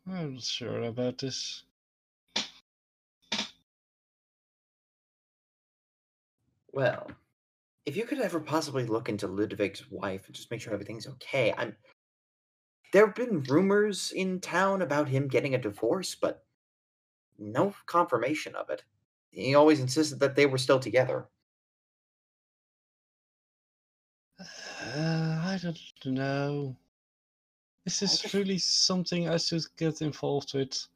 I'm 0.09 0.33
not 0.33 0.43
sure 0.43 0.83
about 0.83 1.19
this. 1.19 1.63
Well, 6.71 7.11
if 7.85 7.97
you 7.97 8.05
could 8.05 8.19
ever 8.19 8.39
possibly 8.39 8.85
look 8.85 9.09
into 9.09 9.27
Ludwig's 9.27 9.89
wife 9.91 10.25
and 10.27 10.35
just 10.35 10.51
make 10.51 10.61
sure 10.61 10.73
everything's 10.73 11.07
okay, 11.07 11.53
I'm. 11.57 11.75
There 12.91 13.05
have 13.05 13.15
been 13.15 13.43
rumors 13.43 14.11
in 14.11 14.41
town 14.41 14.81
about 14.81 15.09
him 15.09 15.27
getting 15.27 15.55
a 15.55 15.59
divorce, 15.59 16.15
but 16.15 16.45
no 17.37 17.75
confirmation 17.85 18.55
of 18.55 18.69
it. 18.69 18.83
He 19.31 19.55
always 19.55 19.79
insisted 19.79 20.19
that 20.19 20.35
they 20.35 20.45
were 20.45 20.57
still 20.57 20.79
together. 20.79 21.29
Uh, 24.39 25.41
I 25.45 25.59
don't 25.61 25.77
know. 26.05 26.77
This 27.89 28.03
is 28.03 28.19
just- 28.19 28.33
really 28.35 28.59
something 28.59 29.27
I 29.27 29.37
should 29.37 29.65
get 29.75 30.03
involved 30.03 30.53
with. 30.53 30.87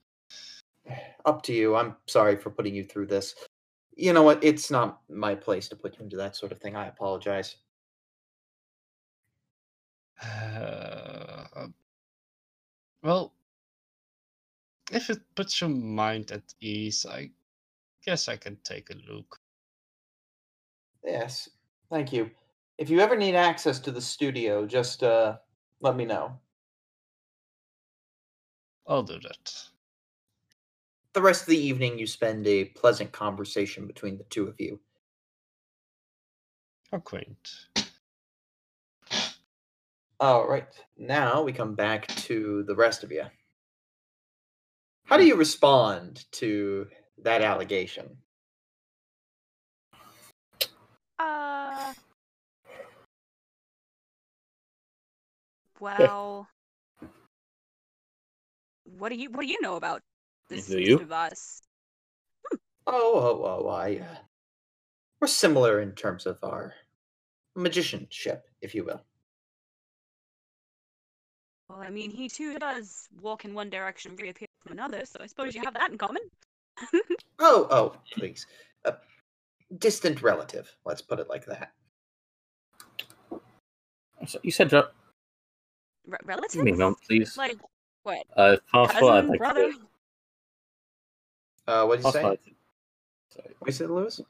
Up 1.26 1.42
to 1.42 1.52
you. 1.52 1.76
I'm 1.76 1.98
sorry 2.06 2.36
for 2.38 2.52
putting 2.52 2.76
you 2.76 2.84
through 2.84 3.08
this. 3.08 3.34
You 3.96 4.14
know 4.14 4.22
what? 4.22 4.44
It's 4.44 4.70
not 4.70 5.02
my 5.10 5.34
place 5.34 5.68
to 5.70 5.76
put 5.76 5.98
you 5.98 6.04
into 6.04 6.18
that 6.18 6.36
sort 6.36 6.52
of 6.52 6.62
thing. 6.62 6.76
I 6.76 6.86
apologize. 6.86 7.56
Uh, 10.22 11.70
well, 13.02 13.34
if 14.92 15.10
it 15.10 15.22
puts 15.34 15.62
your 15.62 15.72
mind 15.72 16.32
at 16.32 16.54
ease, 16.62 17.08
I 17.08 17.32
guess 18.06 18.28
I 18.30 18.38
can 18.38 18.58
take 18.58 18.92
a 18.92 19.12
look. 19.12 19.40
Yes, 21.04 21.50
thank 21.90 22.14
you. 22.14 22.30
If 22.78 22.92
you 22.92 23.00
ever 23.00 23.16
need 23.16 23.34
access 23.34 23.80
to 23.80 23.92
the 23.92 24.02
studio, 24.02 24.68
just 24.68 25.02
uh, 25.02 25.40
let 25.82 25.96
me 25.96 26.06
know. 26.06 26.40
I'll 28.88 29.04
do 29.04 29.20
that. 29.20 29.64
The 31.14 31.22
rest 31.22 31.44
of 31.44 31.48
the 31.48 31.58
evening, 31.58 31.98
you 31.98 32.08
spend 32.08 32.48
a 32.48 32.66
pleasant 32.66 33.12
conversation 33.12 33.88
between 33.88 34.18
the 34.18 34.24
two 34.26 34.48
of 34.48 34.60
you. 34.60 34.80
How 36.92 37.00
quaint. 37.00 37.68
All 40.20 40.48
right, 40.48 40.68
now 40.98 41.44
we 41.44 41.52
come 41.52 41.76
back 41.76 42.08
to 42.08 42.64
the 42.64 42.76
rest 42.76 43.04
of 43.04 43.12
you. 43.12 43.26
How 45.06 45.18
do 45.18 45.26
you 45.26 45.36
respond 45.36 46.26
to 46.34 46.88
that 47.24 47.42
allegation? 47.42 48.18
Uh. 51.20 51.94
Well. 55.80 56.48
What 58.86 59.10
do 59.10 59.16
you 59.16 59.30
What 59.30 59.42
do 59.42 59.48
you 59.48 59.62
know 59.62 59.76
about 59.76 60.02
this 60.50 60.68
Do 60.68 60.80
you? 60.80 61.00
Mr. 61.00 61.08
Voss? 61.08 61.62
Hmm. 62.50 62.58
Oh, 62.88 63.14
oh, 63.16 63.44
oh, 63.44 63.66
oh, 63.66 63.70
I. 63.70 63.98
Uh, 63.98 64.18
we're 65.20 65.28
similar 65.28 65.80
in 65.82 65.94
terms 65.94 66.26
of 66.26 66.38
our 66.44 66.74
magicianship, 67.56 68.46
if 68.62 68.76
you 68.76 68.84
will. 68.84 69.02
Well, 71.70 71.80
I 71.82 71.90
mean, 71.90 72.12
he 72.12 72.28
too 72.28 72.60
does 72.60 73.08
walk 73.22 73.46
in 73.46 73.54
one 73.54 73.70
direction, 73.70 74.16
reappear 74.16 74.48
from 74.64 74.74
another. 74.74 75.06
So 75.06 75.20
I 75.22 75.28
suppose 75.28 75.56
you 75.56 75.62
have 75.64 75.74
that 75.76 75.92
in 75.92 75.98
common. 75.98 76.22
Oh, 77.40 77.68
oh, 77.72 77.96
please. 78.12 78.46
A 78.86 78.94
distant 79.80 80.22
relative, 80.22 80.74
let's 80.86 81.02
put 81.02 81.20
it 81.20 81.28
like 81.30 81.46
that. 81.46 81.72
So 84.28 84.40
you 84.44 84.52
said 84.52 84.70
drop 84.70 84.94
Re- 86.08 86.18
relatives? 86.24 86.64
me 86.64 86.72
no, 86.72 86.96
please. 87.06 87.36
Like 87.36 87.58
what? 88.04 88.26
Uh, 88.38 88.56
if 88.58 88.68
possible, 88.68 89.10
I'd 89.10 89.16
Cousin, 89.22 89.30
like 89.30 89.40
brother? 89.40 89.72
to. 89.74 89.80
Uh, 91.68 91.86
what 91.86 91.98
did 91.98 92.06
you 92.06 92.12
say? 92.12 92.22
Possible, 92.22 92.30
What 92.30 92.32
I'd- 92.32 92.56
sorry. 93.36 93.56
you 93.66 93.72
said, 93.72 93.90
Louis? 93.90 94.22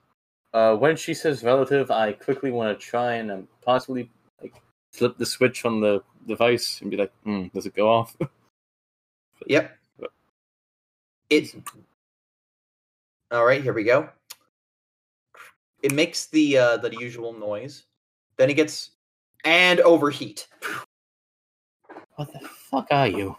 Uh, 0.54 0.76
when 0.76 0.96
she 0.96 1.14
says 1.16 1.44
relative, 1.44 1.90
I 1.90 2.14
quickly 2.14 2.52
want 2.52 2.80
to 2.80 2.86
try 2.86 3.14
and 3.16 3.32
um, 3.32 3.48
possibly 3.66 4.10
like 4.42 4.54
flip 4.92 5.18
the 5.18 5.26
switch 5.26 5.66
on 5.66 5.82
the 5.82 6.04
device 6.28 6.80
and 6.82 6.92
be 6.92 6.98
like, 6.98 7.12
hmm, 7.24 7.48
does 7.54 7.66
it 7.66 7.76
go 7.76 7.90
off? 7.90 8.16
Yep. 9.48 9.78
It. 11.30 11.54
All 13.30 13.44
right, 13.46 13.62
here 13.62 13.74
we 13.74 13.84
go. 13.84 14.08
It 15.82 15.92
makes 15.92 16.28
the 16.28 16.58
uh, 16.58 16.78
the 16.78 16.92
usual 16.98 17.34
noise. 17.34 17.84
Then 18.38 18.50
it 18.50 18.54
gets 18.54 18.92
and 19.44 19.82
overheat. 19.82 20.48
what 22.16 22.32
the 22.32 22.40
fuck 22.48 22.88
are 22.92 23.08
you? 23.08 23.36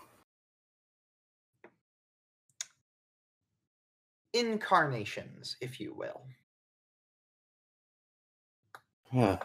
Incarnations, 4.34 5.56
if 5.62 5.80
you 5.80 5.94
will. 5.94 6.26
Huh. 9.10 9.38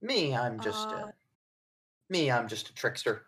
Me, 0.00 0.34
I'm 0.34 0.58
just 0.60 0.90
Uh, 0.90 0.92
a, 0.92 1.12
me. 2.08 2.30
I'm 2.30 2.48
just 2.48 2.70
a 2.70 2.74
trickster, 2.74 3.26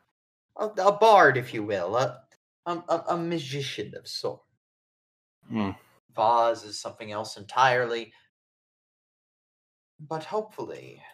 a, 0.57 0.66
a 0.68 0.92
bard, 0.99 1.36
if 1.36 1.55
you 1.55 1.62
will, 1.64 1.96
a, 1.96 2.24
a 2.66 2.72
a 2.88 3.05
a 3.09 3.16
magician 3.18 3.94
of 3.96 4.09
sort. 4.09 4.42
Hmm. 5.49 5.70
Vaz 6.11 6.64
is 6.64 6.78
something 6.78 7.11
else 7.12 7.38
entirely. 7.38 8.12
But 10.01 10.24
hopefully, 10.24 11.05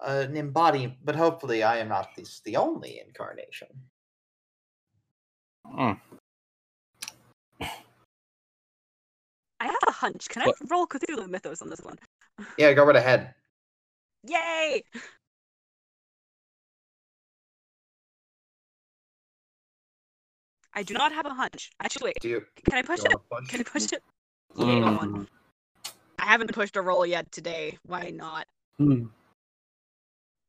an 0.00 0.34
embody. 0.34 0.86
But 0.86 1.14
hopefully, 1.16 1.62
I 1.62 1.76
am 1.76 1.88
not 1.88 2.14
this 2.16 2.40
the 2.40 2.56
only 2.56 2.98
incarnation. 2.98 3.90
Hmm. 5.64 5.98
I 10.04 10.06
have 10.06 10.12
a 10.12 10.18
hunch. 10.18 10.28
Can 10.28 10.42
I 10.42 10.46
What? 10.46 10.56
roll 10.70 10.86
Cthulhu 10.86 11.28
Mythos 11.28 11.62
on 11.62 11.70
this 11.70 11.80
one? 11.80 11.98
Yeah, 12.58 12.72
go 12.72 12.84
right 12.84 12.96
ahead. 12.96 13.32
Yay! 14.28 14.82
I 20.74 20.82
do 20.82 20.94
not 20.94 21.12
have 21.12 21.26
a 21.26 21.30
hunch. 21.34 21.70
Actually, 21.80 22.08
wait. 22.08 22.20
Do 22.20 22.28
you, 22.28 22.44
Can 22.68 22.74
I 22.78 22.82
push 22.82 22.98
do 23.00 23.06
it? 23.06 23.12
you 23.12 23.20
wanna? 23.30 23.46
Can 23.46 23.60
I 23.60 23.62
push 23.62 23.92
it? 23.92 24.02
Mm. 24.56 24.66
Hang 24.66 24.84
on. 24.84 25.28
I 26.18 26.24
haven't 26.26 26.52
pushed 26.52 26.74
a 26.76 26.80
roll 26.82 27.06
yet 27.06 27.30
today. 27.30 27.78
Why 27.86 28.10
not? 28.10 28.46
Hmm. 28.78 29.04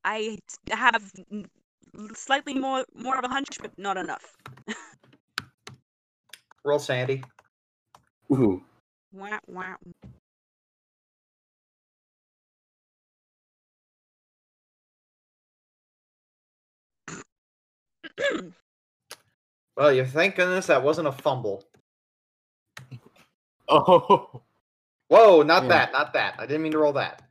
I 0.03 0.39
t- 0.47 0.74
have 0.74 1.12
slightly 2.16 2.56
more 2.56 2.84
more 2.95 3.18
of 3.18 3.24
a 3.24 3.28
hunch, 3.28 3.60
but 3.62 3.78
not 3.78 3.97
enough. 3.97 4.36
Roll 6.64 6.80
sanity. 6.80 7.24
Ooh. 8.32 8.64
Wah, 9.16 9.39
wah. 9.47 9.76
Well, 19.78 19.93
you 19.93 20.05
thank 20.05 20.36
goodness 20.36 20.68
that 20.68 20.84
wasn't 20.84 21.07
a 21.09 21.13
fumble. 21.13 21.63
Oh. 23.70 24.41
Whoa, 25.09 25.43
not 25.43 25.68
Yeah. 25.68 25.70
that, 25.70 25.91
not 25.93 26.13
that. 26.13 26.36
I 26.39 26.45
didn't 26.47 26.63
mean 26.63 26.72
to 26.74 26.80
roll 26.80 26.93
that. 26.93 27.22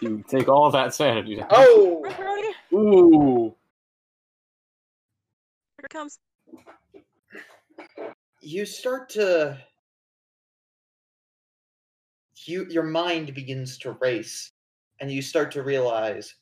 You 0.00 0.24
take 0.28 0.48
all 0.48 0.70
that 0.72 0.94
sanity. 0.94 1.36
down. 1.36 1.48
Oh, 1.50 2.02
Macaroni, 2.02 2.48
Ooh. 2.74 3.54
here 5.78 5.84
it 5.84 5.90
comes. 5.90 6.18
you 8.40 8.66
start 8.66 9.10
to 9.10 9.58
you 12.46 12.66
your 12.68 12.82
mind 12.82 13.34
begins 13.34 13.78
to 13.78 13.92
race 14.00 14.52
and 15.00 15.10
you 15.10 15.22
start 15.22 15.50
to 15.52 15.62
realize 15.62 16.34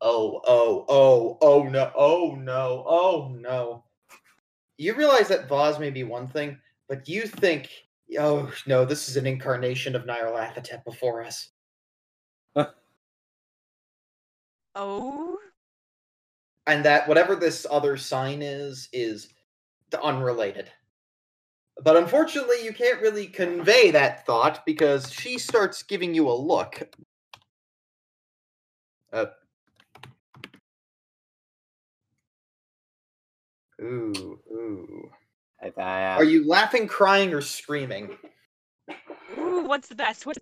oh 0.00 0.40
oh 0.46 0.84
oh 0.88 1.38
oh 1.40 1.62
no 1.64 1.90
oh 1.94 2.36
no 2.38 2.84
oh 2.86 3.36
no. 3.38 3.84
You 4.76 4.94
realize 4.94 5.26
that 5.28 5.48
Voz 5.48 5.78
may 5.78 5.90
be 5.90 6.04
one 6.04 6.28
thing 6.28 6.58
but 6.88 7.08
you 7.08 7.22
think 7.26 7.68
oh 8.18 8.50
no 8.66 8.84
this 8.84 9.08
is 9.08 9.16
an 9.16 9.26
incarnation 9.26 9.94
of 9.96 10.04
Nyarlathotep 10.04 10.84
before 10.84 11.22
us. 11.24 11.50
Oh, 14.80 15.36
and 16.68 16.84
that 16.84 17.08
whatever 17.08 17.34
this 17.34 17.66
other 17.68 17.96
sign 17.96 18.42
is 18.42 18.88
is 18.92 19.28
the 19.90 20.00
unrelated. 20.00 20.70
But 21.82 21.96
unfortunately, 21.96 22.64
you 22.64 22.72
can't 22.72 23.00
really 23.00 23.26
convey 23.26 23.92
that 23.92 24.26
thought 24.26 24.64
because 24.66 25.12
she 25.12 25.38
starts 25.38 25.82
giving 25.82 26.12
you 26.14 26.28
a 26.28 26.34
look. 26.34 26.88
Uh, 29.12 29.26
ooh, 33.80 34.40
ooh. 34.50 35.10
I, 35.62 35.72
I, 35.80 36.04
uh, 36.14 36.16
Are 36.16 36.24
you 36.24 36.46
laughing, 36.46 36.88
crying, 36.88 37.32
or 37.32 37.40
screaming? 37.40 38.16
ooh, 39.38 39.64
what's 39.64 39.88
the 39.88 39.94
best? 39.94 40.26
What's 40.26 40.40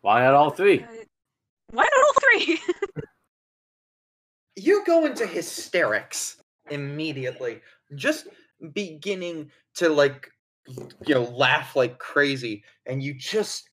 Why 0.00 0.22
not 0.22 0.34
all 0.34 0.50
three? 0.50 0.80
uh, 0.80 0.86
why 1.70 1.82
not 1.82 2.04
all 2.04 2.14
three? 2.20 2.60
you 4.56 4.84
go 4.86 5.04
into 5.04 5.26
hysterics 5.26 6.38
immediately 6.70 7.60
just 7.94 8.28
beginning 8.72 9.50
to 9.74 9.88
like 9.88 10.28
you 11.06 11.14
know 11.14 11.22
laugh 11.22 11.76
like 11.76 11.98
crazy 11.98 12.64
and 12.86 13.02
you 13.02 13.14
just 13.14 13.70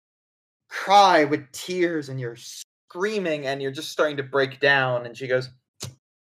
cry 0.70 1.26
with 1.26 1.51
tears 1.51 2.10
and 2.10 2.20
you're 2.20 2.38
screaming 2.38 3.47
and 3.47 3.62
you're 3.62 3.72
just 3.72 3.91
starting 3.91 4.18
to 4.18 4.24
break 4.24 4.60
down 4.60 5.05
and 5.05 5.18
she 5.18 5.28
goes 5.28 5.49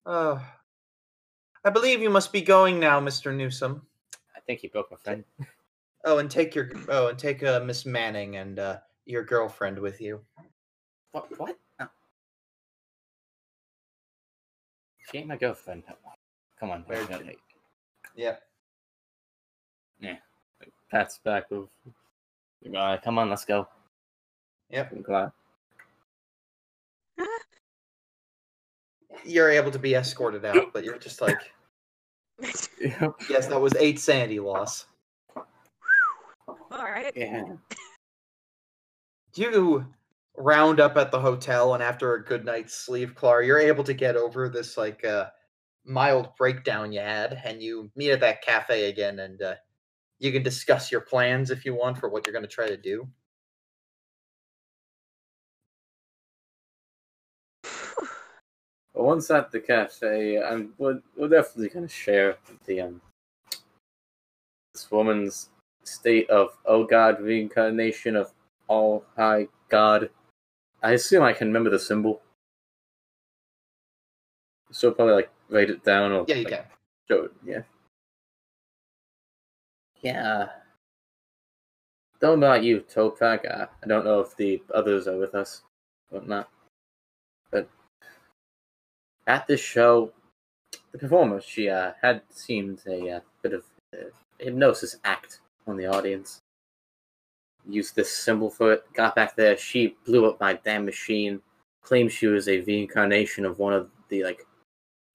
oh 0.07 0.41
i 1.65 1.71
believe 1.71 2.01
you 2.01 2.11
must 2.11 2.33
be 2.33 2.43
going 2.43 2.79
now 2.79 3.01
mr 3.01 3.35
newsome 3.35 3.83
I 4.37 4.41
think 4.41 4.61
he 4.61 4.69
broke 4.69 4.91
my 4.91 4.97
friend. 4.97 5.25
oh 6.05 6.19
and 6.19 6.31
take 6.31 6.55
your 6.55 6.71
oh 6.89 7.09
and 7.09 7.19
take 7.19 7.43
uh, 7.43 7.61
miss 7.65 7.87
manning 7.87 8.37
and 8.37 8.59
uh, 8.59 8.79
your 9.07 9.25
girlfriend 9.25 9.79
with 9.79 10.01
you 10.01 10.21
What? 11.13 11.39
What? 11.39 11.59
No. 11.79 11.89
She 15.11 15.19
ain't 15.19 15.29
my 15.29 15.37
girlfriend. 15.37 15.85
Come 16.59 16.71
on. 16.71 16.83
Where 16.87 17.05
no, 18.17 18.37
Yeah. 20.01 20.17
Pat's 20.91 21.19
back 21.19 21.51
of. 21.51 21.69
Uh, 22.77 22.97
come 23.03 23.19
on, 23.19 23.31
let's 23.31 23.45
go. 23.45 23.67
Yep. 24.71 24.93
I'm 24.93 25.03
glad. 25.03 25.33
you're 29.25 29.51
able 29.51 29.71
to 29.71 29.79
be 29.79 29.95
escorted 29.95 30.45
out 30.45 30.73
but 30.73 30.85
you're 30.85 30.99
just 30.99 31.21
like 31.21 31.53
yes 32.41 33.47
that 33.47 33.61
was 33.61 33.75
eight 33.77 34.01
sanity 34.01 34.41
loss 34.41 34.87
all 35.37 36.85
right. 36.85 37.13
yeah. 37.15 37.45
you 39.35 39.87
round 40.37 40.81
up 40.81 40.97
at 40.97 41.11
the 41.11 41.21
hotel 41.21 41.75
and 41.75 41.83
after 41.83 42.15
a 42.15 42.25
good 42.25 42.45
night's 42.45 42.75
sleep 42.75 43.15
Clara, 43.15 43.47
you're 43.47 43.59
able 43.59 43.85
to 43.85 43.95
get 43.95 44.17
over 44.17 44.49
this 44.49 44.77
like 44.77 45.05
uh 45.05 45.27
mild 45.85 46.29
breakdown 46.37 46.93
you 46.93 47.01
had 47.01 47.41
and 47.45 47.63
you 47.63 47.91
meet 47.97 48.11
at 48.11 48.21
that 48.21 48.43
cafe 48.43 48.89
again 48.89 49.19
and 49.19 49.43
uh 49.43 49.55
you 50.19 50.31
can 50.31 50.43
discuss 50.43 50.93
your 50.93 51.01
plans 51.01 51.51
if 51.51 51.65
you 51.65 51.75
want 51.75 51.99
for 51.99 52.09
what 52.09 52.25
you're 52.25 52.33
going 52.33 52.45
to 52.45 52.49
try 52.49 52.69
to 52.69 52.77
do 52.77 53.09
once 59.03 59.31
at 59.31 59.51
the 59.51 59.61
cafe, 59.61 60.41
I'm 60.43 60.75
we're, 60.79 61.01
we're 61.17 61.29
definitely 61.29 61.69
gonna 61.69 61.89
share 61.89 62.37
the 62.67 62.83
um 62.83 63.01
this 64.73 64.91
woman's 64.91 65.51
state 65.85 66.31
of 66.31 66.57
oh 66.65 66.85
god 66.85 67.21
reincarnation 67.21 68.17
of 68.17 68.33
all 68.69 69.05
high 69.17 69.49
god. 69.69 70.11
I 70.83 70.93
assume 70.93 71.23
I 71.23 71.33
can 71.33 71.49
remember 71.49 71.71
the 71.71 71.79
symbol. 71.79 72.23
So 74.71 74.91
probably 74.91 75.15
like 75.15 75.31
write 75.53 75.71
it 75.71 75.85
down 75.85 76.13
or 76.13 76.25
yeah 76.27 76.37
you 76.37 76.45
like, 76.45 76.55
can 76.55 76.65
show 77.09 77.25
it. 77.25 77.33
Yeah. 77.45 77.63
Yeah. 80.01 80.49
Don't 82.21 82.41
know 82.41 82.47
about 82.47 82.63
you, 82.63 82.81
Toprak. 82.81 83.51
Uh, 83.51 83.67
I 83.83 83.87
don't 83.87 84.05
know 84.05 84.21
if 84.21 84.37
the 84.37 84.63
others 84.75 85.07
are 85.09 85.19
with 85.19 85.35
us 85.35 85.63
or 86.11 86.21
not. 86.23 86.49
But 87.51 87.69
at 89.27 89.47
this 89.47 89.61
show, 89.61 90.13
the 90.93 90.99
performer, 90.99 91.41
she 91.41 91.69
uh, 91.69 91.93
had 92.01 92.23
seemed 92.31 92.81
a 92.87 93.17
uh, 93.17 93.21
bit 93.43 93.55
of 93.55 93.65
uh, 93.95 94.07
hypnosis 94.39 94.97
act 95.05 95.41
on 95.67 95.77
the 95.77 95.87
audience. 95.87 96.41
Used 97.69 97.95
this 97.95 98.13
symbol 98.13 98.51
for 98.51 98.73
it, 98.73 98.85
got 98.93 99.15
back 99.15 99.37
there, 99.37 99.57
she 99.57 99.97
blew 100.05 100.27
up 100.27 100.41
my 100.41 100.55
damn 100.65 100.85
machine, 100.85 101.41
claimed 101.83 102.11
she 102.11 102.27
was 102.27 102.49
a 102.49 102.61
reincarnation 102.61 103.45
of 103.45 103.59
one 103.59 103.73
of 103.73 103.89
the, 104.09 104.25
like, 104.25 104.47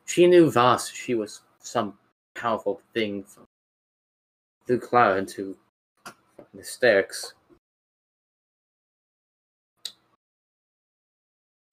she 0.08 0.26
knew 0.28 0.50
Voss, 0.50 0.90
she 0.90 1.14
was 1.16 1.42
some 1.60 1.98
powerful 2.36 2.82
thing 2.94 3.24
from 3.24 3.46
threw 4.66 4.80
Clara 4.80 5.18
into 5.18 5.56
fucking 6.06 6.60
hysterics. 6.60 7.34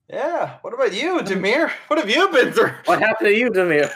yeah 0.08 0.58
what 0.60 0.74
about 0.74 0.92
you 0.92 1.20
dimir 1.20 1.70
what 1.88 1.98
have 1.98 2.10
you 2.10 2.28
been 2.30 2.52
through 2.52 2.70
What 2.84 3.00
happened 3.00 3.28
to 3.28 3.34
you, 3.34 3.50
Dimir? 3.50 3.90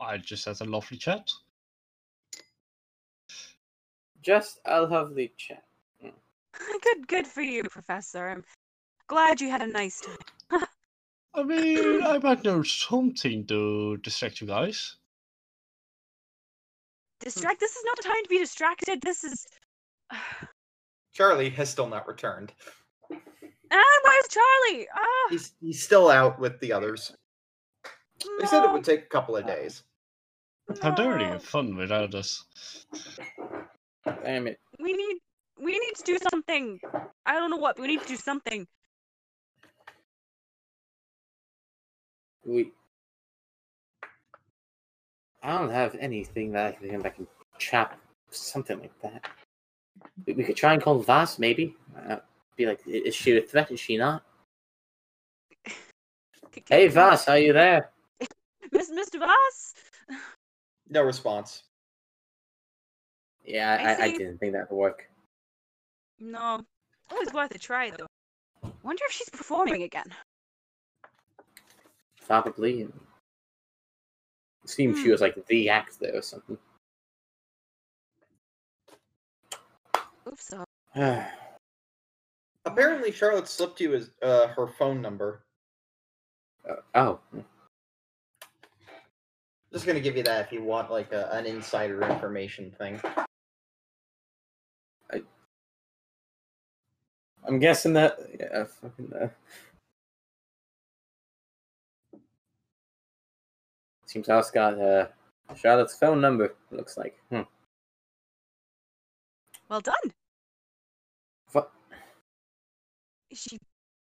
I 0.00 0.18
just 0.18 0.44
had 0.44 0.60
a 0.60 0.64
lovely 0.64 0.98
chat. 0.98 1.30
Just 4.20 4.60
a 4.66 4.82
lovely 4.82 5.32
chat. 5.38 5.64
Good, 6.82 7.08
good 7.08 7.26
for 7.26 7.40
you, 7.40 7.62
Professor. 7.64 8.28
I'm 8.28 8.44
glad 9.08 9.40
you 9.40 9.48
had 9.48 9.62
a 9.62 9.66
nice 9.66 10.00
time. 10.00 10.66
I 11.34 11.42
mean, 11.42 12.02
I 12.02 12.18
might 12.18 12.44
know 12.44 12.62
something 12.62 13.46
to 13.46 13.96
distract 13.98 14.40
you 14.40 14.46
guys. 14.46 14.96
Distract. 17.20 17.60
This 17.60 17.72
is 17.74 17.82
not 17.86 17.96
the 17.96 18.02
time 18.02 18.22
to 18.22 18.28
be 18.28 18.38
distracted. 18.38 19.00
This 19.02 19.24
is. 19.24 19.46
charlie 21.14 21.50
has 21.50 21.68
still 21.68 21.86
not 21.88 22.08
returned 22.08 22.52
Ah, 23.10 24.00
where's 24.04 24.28
Charlie? 24.28 24.86
Ah, 24.94 25.26
he's 25.30 25.52
he's 25.60 25.82
still 25.82 26.08
out 26.10 26.38
with 26.38 26.58
the 26.60 26.72
others 26.72 27.14
they 28.40 28.46
said 28.46 28.64
it 28.64 28.72
would 28.72 28.84
take 28.84 29.00
a 29.02 29.08
couple 29.08 29.36
of 29.36 29.46
days 29.46 29.82
How 30.80 30.90
dare 30.92 31.18
no. 31.18 31.24
have 31.24 31.44
fun 31.44 31.76
without 31.76 32.14
us? 32.14 32.44
Damn 34.24 34.46
it. 34.46 34.58
We 34.78 34.92
need, 34.92 35.16
we 35.60 35.72
need 35.72 35.94
to 35.96 36.02
do 36.04 36.18
something. 36.30 36.80
I 37.26 37.34
don't 37.34 37.50
know 37.50 37.56
what. 37.56 37.76
but 37.76 37.82
We 37.82 37.88
need 37.88 38.02
to 38.02 38.08
do 38.08 38.16
something. 38.16 38.66
We. 42.44 42.72
I 45.42 45.58
don't 45.58 45.70
have 45.70 45.96
anything 45.98 46.52
that 46.52 46.66
I 46.66 46.72
can, 46.72 47.00
that 47.00 47.16
can 47.16 47.26
chop 47.58 47.98
something 48.30 48.78
like 48.78 49.02
that. 49.02 49.28
We, 50.26 50.34
we 50.34 50.44
could 50.44 50.56
try 50.56 50.72
and 50.72 50.82
call 50.82 50.98
Voss, 51.00 51.38
maybe. 51.38 51.76
Uh, 52.08 52.16
be 52.56 52.66
like, 52.66 52.80
is 52.86 53.14
she 53.14 53.36
a 53.36 53.42
threat? 53.42 53.70
Is 53.70 53.80
she 53.80 53.96
not? 53.96 54.22
Hey, 56.68 56.86
Voss, 56.88 57.28
are 57.28 57.38
you 57.38 57.54
there? 57.54 57.90
Miss 58.72 58.90
Mr. 58.90 59.18
Voss? 59.18 59.72
No 60.90 61.02
response. 61.02 61.62
Yeah, 63.42 63.78
I 63.80 64.02
I, 64.02 64.04
I, 64.04 64.10
didn't 64.12 64.38
think 64.38 64.52
that 64.52 64.70
would 64.70 64.76
work. 64.76 65.08
No. 66.20 66.60
Always 67.10 67.32
worth 67.32 67.54
a 67.54 67.58
try, 67.58 67.90
though. 67.90 68.06
Wonder 68.82 69.02
if 69.06 69.12
she's 69.12 69.30
performing 69.30 69.82
again. 69.82 70.06
Probably. 72.26 72.82
It 72.82 72.92
seemed 74.66 74.96
she 74.96 75.04
Hmm. 75.04 75.10
was 75.10 75.20
like 75.20 75.44
the 75.46 75.68
act 75.68 75.98
there 76.00 76.16
or 76.16 76.22
something. 76.22 76.58
Oops. 80.28 80.44
So. 80.44 80.64
Apparently, 82.64 83.10
Charlotte 83.10 83.48
slipped 83.48 83.80
you 83.80 83.90
his, 83.90 84.10
uh, 84.22 84.46
her 84.48 84.68
phone 84.68 85.02
number. 85.02 85.42
Uh, 86.68 86.76
oh, 86.94 87.18
Just 89.72 89.86
gonna 89.86 90.00
give 90.00 90.16
you 90.16 90.22
that 90.22 90.46
if 90.46 90.52
you 90.52 90.62
want 90.62 90.90
like 90.90 91.12
a, 91.12 91.30
an 91.32 91.46
insider 91.46 92.02
information 92.02 92.70
thing. 92.78 93.00
I, 95.10 95.22
I'm 97.48 97.58
guessing 97.58 97.94
that. 97.94 98.18
Yeah, 98.38 98.64
fucking. 98.64 99.12
Uh... 99.12 99.28
Seems 104.12 104.28
House 104.28 104.50
got 104.50 104.78
uh, 104.78 105.06
Charlotte's 105.56 105.94
phone 105.94 106.20
number. 106.20 106.54
Looks 106.70 106.98
like. 106.98 107.18
Hmm. 107.30 107.48
Well 109.70 109.80
done. 109.80 109.94
What? 111.52 111.72
She 113.32 113.56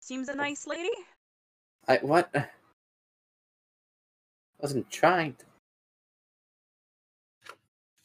seems 0.01 0.29
a 0.29 0.35
nice 0.35 0.66
lady. 0.66 0.91
I 1.87 1.99
what? 1.99 2.29
I 2.35 2.49
Wasn't 4.59 4.91
trying 4.91 5.37
to. 5.37 5.45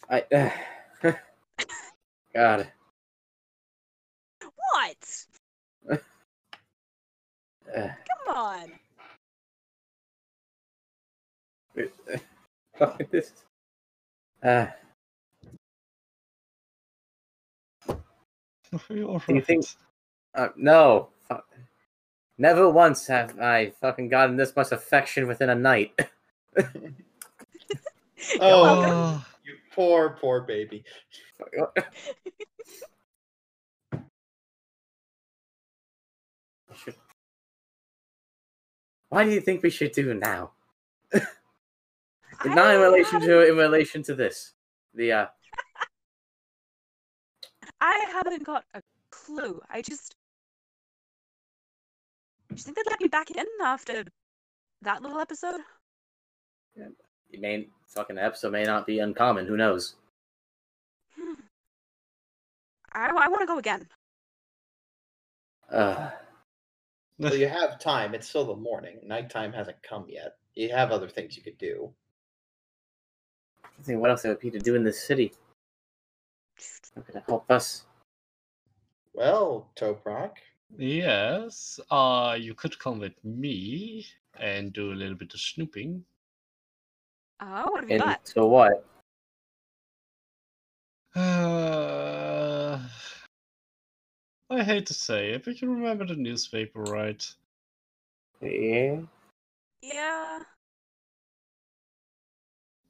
I. 0.07 0.51
Uh... 1.01 1.13
God. 2.35 2.71
What? 4.73 5.25
Uh, 7.75 7.89
Come 8.25 8.37
on. 8.37 8.71
This. 13.11 13.33
Uh, 14.43 14.67
You're 18.89 19.19
Do 19.19 19.35
you 19.35 19.41
think- 19.41 19.65
uh, 20.35 20.49
no. 20.55 21.09
Never 22.39 22.69
once 22.69 23.07
have 23.07 23.39
I 23.39 23.71
fucking 23.81 24.09
gotten 24.09 24.35
this 24.37 24.55
much 24.55 24.71
affection 24.71 25.27
within 25.27 25.49
a 25.49 25.55
night. 25.55 25.93
Oh, 28.41 28.83
Oh, 28.83 29.25
you 29.45 29.53
poor, 29.73 30.09
poor 30.19 30.41
baby. 30.41 30.83
Why 39.09 39.23
do 39.23 39.31
you 39.31 39.41
think 39.41 39.63
we 39.63 39.69
should 39.69 39.91
do 39.93 40.13
now? 40.13 40.51
I 42.39 42.53
Not 42.53 42.75
in 42.75 42.81
relation 42.81 43.21
to 43.21 43.47
in 43.47 43.57
relation 43.57 44.03
to 44.03 44.15
this. 44.15 44.53
The 44.93 45.11
uh 45.11 45.25
I 47.79 48.05
haven't 48.11 48.43
got 48.43 48.63
a 48.73 48.81
clue. 49.11 49.61
I 49.69 49.81
just. 49.81 50.15
Do 52.49 52.55
you 52.55 52.61
think 52.61 52.77
they'd 52.77 52.89
let 52.89 53.01
me 53.01 53.07
back 53.07 53.29
in 53.31 53.45
after 53.61 54.05
that 54.81 55.01
little 55.01 55.19
episode? 55.19 55.59
Yeah, 56.75 56.87
it 57.29 57.39
may 57.41 57.67
fucking 57.87 58.17
episode 58.17 58.51
may 58.53 58.63
not 58.63 58.87
be 58.87 58.99
uncommon. 58.99 59.45
Who 59.47 59.57
knows? 59.57 59.95
Hmm. 61.15 61.33
I, 62.93 63.09
I 63.09 63.27
want 63.27 63.41
to 63.41 63.45
go 63.47 63.57
again. 63.59 63.87
Uh, 65.71 66.09
So 67.19 67.33
you 67.33 67.47
have 67.47 67.79
time. 67.79 68.13
It's 68.15 68.27
still 68.29 68.45
the 68.45 68.55
morning. 68.55 68.99
Nighttime 69.03 69.51
hasn't 69.51 69.81
come 69.83 70.05
yet. 70.07 70.37
You 70.55 70.69
have 70.69 70.91
other 70.91 71.09
things 71.09 71.35
you 71.35 71.43
could 71.43 71.57
do. 71.57 71.91
I 73.79 73.83
think 73.83 74.01
what 74.01 74.09
else 74.09 74.23
there 74.23 74.31
would 74.31 74.41
be 74.41 74.51
to 74.51 74.59
do 74.59 74.75
in 74.75 74.83
this 74.83 75.01
city? 75.01 75.33
How 76.95 77.01
could 77.01 77.21
help 77.27 77.49
us? 77.51 77.85
Well, 79.13 79.67
Toprak, 79.75 80.31
yes. 80.77 81.79
Uh, 81.89 82.37
you 82.39 82.53
could 82.53 82.77
come 82.79 82.99
with 82.99 83.13
me 83.23 84.05
and 84.39 84.73
do 84.73 84.91
a 84.91 84.95
little 84.95 85.15
bit 85.15 85.33
of 85.33 85.39
snooping. 85.39 86.03
Oh, 87.39 87.71
what 87.71 87.81
have 87.81 87.89
you 87.89 87.99
got? 87.99 88.19
Into 88.27 88.45
what? 88.45 88.85
Uh, 91.15 92.79
I 94.49 94.63
hate 94.63 94.85
to 94.87 94.93
say 94.93 95.31
it, 95.31 95.45
but 95.45 95.61
you 95.61 95.71
remember 95.71 96.05
the 96.05 96.15
newspaper, 96.15 96.81
right? 96.81 97.25
Yeah. 98.41 99.01
Yeah. 99.81 100.39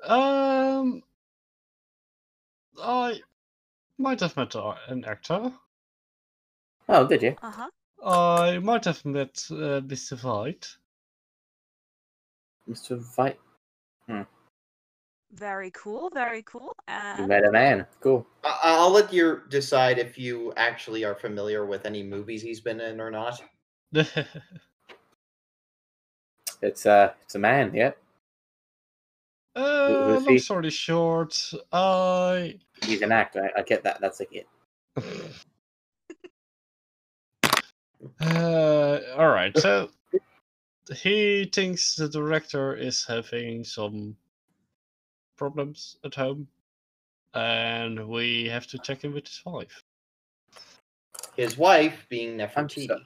Um, 0.03 1.01
I 2.81 3.19
might 3.97 4.19
have 4.19 4.35
met 4.37 4.55
an 4.87 5.05
actor. 5.05 5.51
Oh, 6.89 7.07
did 7.07 7.21
you? 7.21 7.35
Uh 7.41 7.51
huh. 7.51 7.69
I 8.05 8.59
might 8.59 8.85
have 8.85 9.03
met 9.03 9.43
uh, 9.49 9.81
Mr. 9.81 10.21
White. 10.23 10.67
Mr. 12.69 13.01
White? 13.17 13.39
Hmm. 14.07 14.21
Very 15.33 15.71
cool. 15.71 16.09
Very 16.13 16.43
cool. 16.43 16.73
You 17.17 17.27
met 17.27 17.45
a 17.45 17.51
man. 17.51 17.85
Cool. 17.99 18.25
I- 18.43 18.59
I'll 18.63 18.91
let 18.91 19.11
you 19.11 19.41
decide 19.49 19.97
if 19.97 20.17
you 20.17 20.53
actually 20.55 21.03
are 21.03 21.15
familiar 21.15 21.65
with 21.65 21.85
any 21.85 22.03
movies 22.03 22.41
he's 22.41 22.61
been 22.61 22.79
in 22.79 23.01
or 23.01 23.11
not. 23.11 23.41
It's 26.61 26.85
uh 26.87 27.13
it's 27.23 27.35
a 27.35 27.39
man, 27.39 27.71
yeah. 27.75 27.91
Uh, 29.57 30.19
who's 30.19 30.25
long 30.27 30.39
story 30.39 30.69
short, 30.69 31.51
I 31.71 32.59
He's 32.83 33.01
an 33.01 33.11
actor. 33.11 33.49
I, 33.55 33.59
I 33.59 33.63
get 33.63 33.83
that. 33.83 33.99
That's 34.01 34.19
like 34.19 34.33
it. 34.33 34.47
Uh, 38.21 38.99
all 39.17 39.29
right. 39.29 39.57
So 39.57 39.89
he 40.95 41.49
thinks 41.53 41.95
the 41.95 42.07
director 42.07 42.75
is 42.75 43.03
having 43.05 43.63
some 43.63 44.15
problems 45.35 45.97
at 46.05 46.15
home, 46.15 46.47
and 47.33 48.07
we 48.07 48.47
have 48.47 48.67
to 48.67 48.77
check 48.79 49.03
in 49.03 49.13
with 49.13 49.27
his 49.27 49.41
wife. 49.45 49.83
His 51.35 51.57
wife 51.57 52.05
being 52.09 52.39
I'm 52.41 52.49
Nefertiti. 52.49 52.99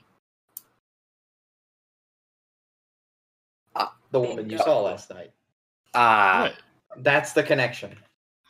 Ah. 3.76 3.96
the 4.12 4.20
woman 4.20 4.50
you 4.50 4.58
saw 4.58 4.82
last 4.82 5.10
night. 5.10 5.32
Ah, 5.94 6.42
Right. 6.44 6.56
That's 6.98 7.34
the 7.34 7.44
connection. 7.44 7.98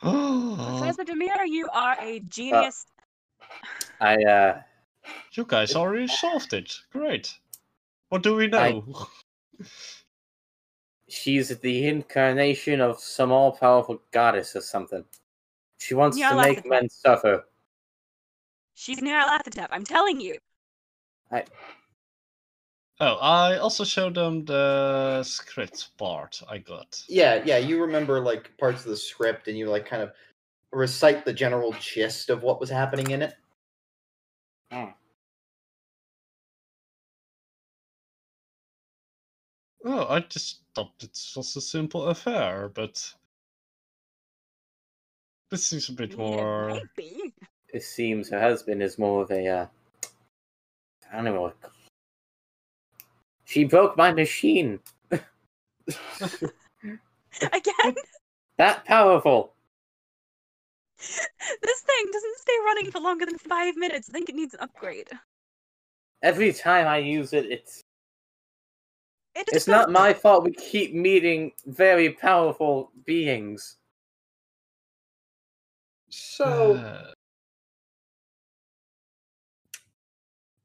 Professor 0.00 1.04
Dimir, 1.04 1.46
you 1.46 1.68
are 1.72 1.96
a 2.00 2.20
genius. 2.20 2.86
I 4.00 4.16
uh 4.24 4.62
you 5.32 5.44
guys 5.46 5.76
already 5.76 6.08
solved 6.08 6.52
it. 6.52 6.74
Great. 6.92 7.32
What 8.08 8.22
do 8.22 8.34
we 8.34 8.48
know? 8.48 9.06
she's 11.08 11.48
the 11.60 11.86
incarnation 11.86 12.80
of 12.80 12.98
some 13.00 13.30
all 13.32 13.52
powerful 13.52 14.02
goddess 14.10 14.56
or 14.56 14.60
something. 14.60 15.04
She 15.78 15.94
wants 15.94 16.18
to 16.18 16.24
Nyarlathotep. 16.24 16.36
make 16.40 16.66
men 16.66 16.88
suffer. 16.88 17.44
She's 18.74 19.00
Nyarlathotep. 19.00 19.68
I'm 19.70 19.84
telling 19.84 20.20
you. 20.20 20.36
Oh, 23.04 23.16
I 23.16 23.56
also 23.56 23.82
showed 23.82 24.14
them 24.14 24.44
the 24.44 25.24
script 25.24 25.88
part 25.98 26.40
I 26.48 26.58
got. 26.58 27.02
Yeah, 27.08 27.42
yeah, 27.44 27.56
you 27.56 27.82
remember 27.82 28.20
like 28.20 28.56
parts 28.58 28.84
of 28.84 28.90
the 28.90 28.96
script 28.96 29.48
and 29.48 29.58
you 29.58 29.68
like 29.68 29.86
kind 29.86 30.02
of 30.04 30.12
recite 30.70 31.24
the 31.24 31.32
general 31.32 31.72
gist 31.80 32.30
of 32.30 32.44
what 32.44 32.60
was 32.60 32.70
happening 32.70 33.10
in 33.10 33.22
it. 33.22 33.34
Oh, 39.84 40.06
I 40.08 40.20
just 40.20 40.60
thought 40.72 40.92
it 41.02 41.18
was 41.34 41.56
a 41.56 41.60
simple 41.60 42.04
affair, 42.04 42.70
but 42.72 43.12
this 45.50 45.66
seems 45.66 45.88
a 45.88 45.92
bit 45.92 46.16
more. 46.16 46.80
It 47.74 47.82
seems 47.82 48.30
her 48.30 48.40
husband 48.40 48.80
is 48.80 48.96
more 48.96 49.22
of 49.22 49.32
a 49.32 49.48
uh 49.48 49.66
I 51.12 51.16
don't 51.16 51.24
know 51.24 51.40
what 51.40 51.56
She 53.52 53.64
broke 53.64 53.98
my 53.98 54.10
machine. 54.14 54.80
Again, 55.10 55.20
That 58.56 58.84
powerful. 58.86 59.52
this 60.98 61.80
thing 61.82 62.06
doesn't 62.10 62.38
stay 62.38 62.56
running 62.64 62.90
for 62.90 63.00
longer 63.00 63.26
than 63.26 63.36
five 63.36 63.76
minutes. 63.76 64.08
I 64.08 64.12
think 64.14 64.30
it 64.30 64.34
needs 64.36 64.54
an 64.54 64.60
upgrade. 64.60 65.08
Every 66.22 66.54
time 66.54 66.86
I 66.86 66.96
use 66.96 67.34
it, 67.34 67.44
it's. 67.44 67.82
It 69.34 69.50
it's 69.52 69.66
not 69.68 69.86
feels- 69.88 69.92
my 69.92 70.14
fault. 70.14 70.44
We 70.44 70.52
keep 70.52 70.94
meeting 70.94 71.52
very 71.66 72.08
powerful 72.10 72.90
beings. 73.04 73.76
So 76.08 76.76
Uh, 76.76 77.12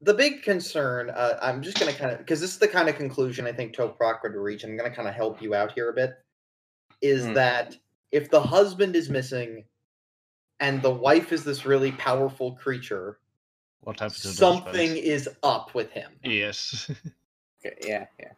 the 0.08 0.14
big 0.14 0.42
concern, 0.42 1.10
uh, 1.10 1.38
I'm 1.42 1.62
just 1.62 1.78
going 1.78 1.94
to 1.94 2.00
kind 2.00 2.14
of, 2.14 2.20
because 2.20 2.40
this 2.40 2.52
is 2.52 2.58
the 2.58 2.68
kind 2.68 2.88
of 2.88 2.96
conclusion 2.96 3.46
I 3.46 3.52
think 3.52 3.76
Toprak 3.76 4.24
would 4.24 4.36
reach, 4.36 4.64
and 4.64 4.72
I'm 4.72 4.78
going 4.78 4.90
to 4.90 4.96
kind 4.96 5.08
of 5.08 5.14
help 5.14 5.42
you 5.42 5.54
out 5.54 5.74
here 5.74 5.90
a 5.90 5.94
bit, 5.94 6.18
is 7.02 7.26
Hmm. 7.26 7.34
that 7.34 7.78
if 8.14 8.32
the 8.32 8.40
husband 8.40 8.96
is 8.96 9.10
missing 9.10 9.66
and 10.62 10.82
the 10.82 10.90
wife 10.90 11.34
is 11.34 11.44
this 11.44 11.66
really 11.66 11.92
powerful 11.92 12.54
creature, 12.54 13.20
what 13.82 14.00
happened 14.00 14.22
to 14.22 14.28
something 14.30 14.94
guys? 14.96 15.04
is 15.04 15.30
up 15.44 15.76
with 15.76 15.92
him. 15.92 16.12
Yes. 16.24 16.90
Okay, 17.66 17.76
yeah, 17.86 18.06
yeah. 18.20 18.32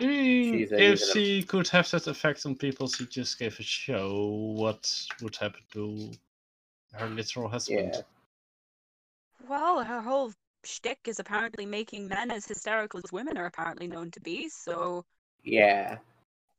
I 0.00 0.04
mean, 0.04 0.54
if 0.60 0.72
user. 0.72 1.12
she 1.12 1.42
could 1.44 1.68
have 1.68 1.88
that 1.92 2.08
effect 2.08 2.44
on 2.44 2.56
people 2.56 2.88
she 2.88 3.06
just 3.06 3.38
gave 3.38 3.58
a 3.58 3.62
show, 3.62 4.26
what 4.56 4.92
would 5.22 5.36
happen 5.36 5.60
to 5.72 6.10
her 6.92 7.08
literal 7.08 7.48
husband? 7.48 7.92
Yeah. 7.94 8.00
Well, 9.48 9.84
her 9.84 10.00
whole 10.00 10.32
shtick 10.64 10.98
is 11.06 11.18
apparently 11.18 11.66
making 11.66 12.08
men 12.08 12.30
as 12.30 12.46
hysterical 12.46 13.00
as 13.04 13.12
women 13.12 13.36
are 13.36 13.46
apparently 13.46 13.86
known 13.86 14.10
to 14.12 14.20
be. 14.20 14.48
So 14.48 15.04
Yeah. 15.42 15.98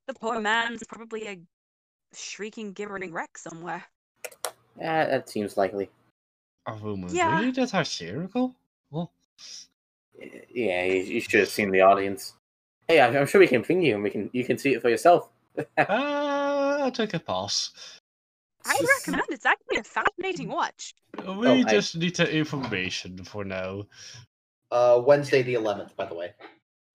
the 0.07 0.14
poor 0.14 0.40
man's 0.40 0.84
probably 0.88 1.28
a 1.28 1.38
shrieking, 2.14 2.74
gibbering 2.74 3.12
wreck 3.12 3.38
somewhere. 3.38 3.84
Yeah, 4.80 5.06
that 5.06 5.30
seems 5.30 5.57
likely. 5.57 5.90
Are 6.66 6.76
women 6.76 7.14
Yeah. 7.14 7.40
really 7.40 7.52
that 7.52 7.72
hysterical? 7.72 8.56
Well, 8.91 9.12
Yeah, 10.49 10.84
you, 10.84 11.02
you 11.02 11.22
should 11.22 11.40
have 11.41 11.49
seen 11.49 11.72
the 11.72 11.82
audience. 11.82 12.34
Hey, 12.88 13.02
I'm, 13.02 13.16
I'm 13.16 13.26
sure 13.26 13.40
we 13.40 13.48
can 13.48 13.64
ping 13.64 13.82
you, 13.82 13.95
and 13.95 14.03
we 14.03 14.10
can 14.10 14.30
you 14.32 14.44
can 14.45 14.57
see 14.57 14.74
it 14.74 14.82
for 14.82 14.90
yourself. 14.90 15.30
uh, 15.57 15.66
I'll 15.88 16.91
take 16.91 17.14
a 17.14 17.20
pass. 17.20 17.72
I 18.66 18.80
recommend 18.98 19.28
it's 19.30 19.45
actually 19.45 19.78
a 19.78 19.84
fascinating 19.84 20.49
watch. 20.49 20.94
We 21.23 21.63
I- 21.63 21.63
just 21.63 21.95
need 21.95 22.15
the 22.15 22.31
information 22.31 23.23
for 23.23 23.43
now. 23.43 23.85
Uh, 24.71 25.01
Wednesday 25.05 25.41
the 25.41 25.55
11th, 25.55 25.95
by 25.95 26.05
the 26.05 26.15
way. 26.15 26.33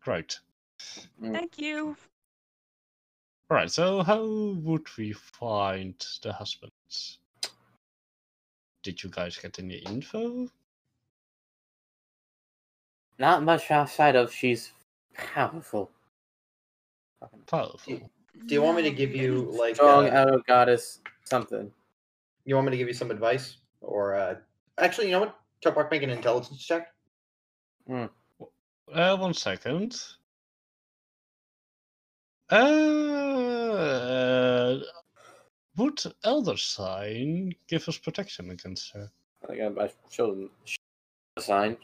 Right. 0.06 0.36
Mm. 1.22 1.32
Thank 1.32 1.58
you. 1.58 1.96
All 3.50 3.56
right, 3.56 3.70
so 3.70 4.02
how 4.02 4.24
would 4.24 4.86
we 4.96 5.12
find 5.12 5.94
the 6.22 6.32
husbands? 6.32 7.18
Did 8.82 9.02
you 9.02 9.10
guys 9.10 9.36
get 9.36 9.58
any 9.58 9.76
info? 9.76 10.48
Not 13.18 13.42
much 13.42 13.70
outside 13.70 14.16
of 14.16 14.32
she's 14.32 14.72
powerful, 15.14 15.90
Powerful. 17.46 18.00
Do 18.46 18.54
you 18.54 18.62
want 18.62 18.76
me 18.76 18.82
to 18.84 18.90
give 18.90 19.14
you, 19.14 19.50
like, 19.52 19.74
strong 19.74 20.08
uh, 20.08 20.12
outer 20.12 20.38
goddess, 20.46 21.00
something. 21.24 21.70
you 22.44 22.54
want 22.54 22.66
me 22.66 22.70
to 22.70 22.76
give 22.78 22.88
you 22.88 22.94
some 22.94 23.10
advice? 23.10 23.58
Or, 23.80 24.14
uh, 24.14 24.36
actually, 24.78 25.06
you 25.06 25.12
know 25.12 25.20
what? 25.20 25.36
Toprak, 25.64 25.90
make 25.90 26.02
an 26.02 26.10
intelligence 26.10 26.64
check. 26.64 26.88
Uh, 27.90 28.08
one 29.16 29.34
second. 29.34 30.00
Uh, 32.50 32.60
would 35.76 36.02
Elder 36.24 36.56
Sign 36.56 37.52
give 37.68 37.88
us 37.88 37.96
protection 37.98 38.50
against 38.50 38.92
her? 38.92 39.10
I 39.44 39.46
think 39.46 39.78
I, 39.78 39.84
I 39.84 39.90
showed 40.10 40.36
them 40.36 40.50
a 41.36 41.40
sign. 41.40 41.76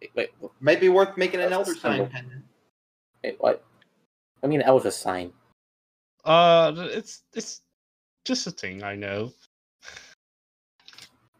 Wait, 0.00 0.10
wait, 0.14 0.30
Might 0.60 0.80
be 0.80 0.88
worth 0.88 1.16
making 1.16 1.40
an 1.40 1.52
elder 1.52 1.74
sign 1.74 2.08
pendant. 2.08 2.44
wait, 3.22 3.36
what? 3.40 3.64
I 4.42 4.46
mean, 4.46 4.62
Elder 4.62 4.90
sign. 4.90 5.32
Uh, 6.24 6.72
it's 6.76 7.24
it's 7.34 7.60
just 8.24 8.46
a 8.46 8.50
thing 8.50 8.82
I 8.82 8.94
know. 8.94 9.32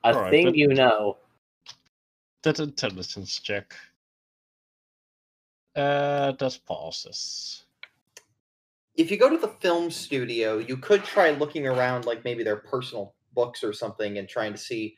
A 0.04 0.14
Alright, 0.14 0.30
thing 0.30 0.54
you 0.54 0.68
know. 0.68 1.18
That 2.42 2.58
intelligence 2.58 3.38
check. 3.38 3.74
Uh, 5.76 6.32
that 6.32 6.58
passes. 6.66 7.64
If 8.96 9.10
you 9.10 9.16
go 9.16 9.30
to 9.30 9.36
the 9.38 9.48
film 9.48 9.90
studio, 9.90 10.58
you 10.58 10.76
could 10.76 11.04
try 11.04 11.30
looking 11.30 11.66
around, 11.66 12.06
like 12.06 12.24
maybe 12.24 12.42
their 12.42 12.56
personal 12.56 13.14
books 13.34 13.62
or 13.62 13.72
something, 13.72 14.18
and 14.18 14.28
trying 14.28 14.52
to 14.52 14.58
see 14.58 14.96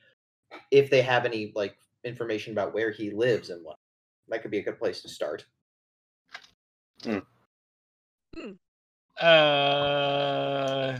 if 0.70 0.88
they 0.88 1.02
have 1.02 1.24
any 1.24 1.52
like 1.54 1.76
information 2.04 2.52
about 2.52 2.74
where 2.74 2.90
he 2.90 3.10
lives 3.10 3.50
and 3.50 3.64
what. 3.64 3.76
That 4.28 4.42
could 4.42 4.50
be 4.50 4.58
a 4.58 4.62
good 4.62 4.78
place 4.78 5.02
to 5.02 5.08
start. 5.08 5.44
Uh, 9.20 10.98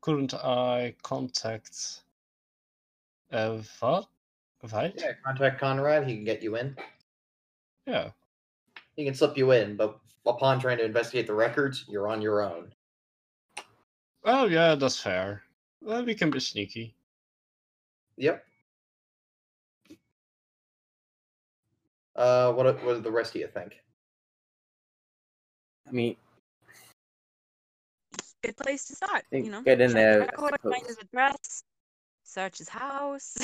couldn't 0.00 0.34
I 0.34 0.94
contact 1.02 2.03
uh, 3.34 3.58
what? 3.80 4.06
Right? 4.72 4.94
Yeah, 4.96 5.12
contact 5.24 5.60
Conrad. 5.60 6.06
He 6.06 6.14
can 6.14 6.24
get 6.24 6.42
you 6.42 6.56
in. 6.56 6.74
Yeah. 7.86 8.10
He 8.96 9.04
can 9.04 9.14
slip 9.14 9.36
you 9.36 9.50
in, 9.50 9.76
but 9.76 9.98
upon 10.24 10.58
trying 10.60 10.78
to 10.78 10.84
investigate 10.84 11.26
the 11.26 11.34
records, 11.34 11.84
you're 11.88 12.08
on 12.08 12.22
your 12.22 12.42
own. 12.42 12.72
Oh 14.24 14.46
yeah, 14.46 14.74
that's 14.74 14.98
fair. 14.98 15.42
Well, 15.82 16.02
we 16.04 16.14
can 16.14 16.30
be 16.30 16.40
sneaky. 16.40 16.94
Yep. 18.16 18.42
Uh, 22.16 22.52
what 22.52 22.62
do- 22.62 22.86
what 22.86 22.94
do 22.94 23.00
the 23.00 23.10
rest 23.10 23.34
of 23.34 23.40
you 23.40 23.48
think? 23.48 23.74
I 25.86 25.90
mean, 25.90 26.16
Good 28.42 28.56
place 28.58 28.84
to 28.88 28.94
start. 28.94 29.24
You 29.32 29.50
know, 29.50 29.62
get 29.62 29.80
in 29.80 29.92
there, 29.92 30.20
record, 30.20 30.54
find 30.62 30.86
his 30.86 30.98
address, 30.98 31.64
search 32.24 32.58
his 32.58 32.68
house. 32.68 33.36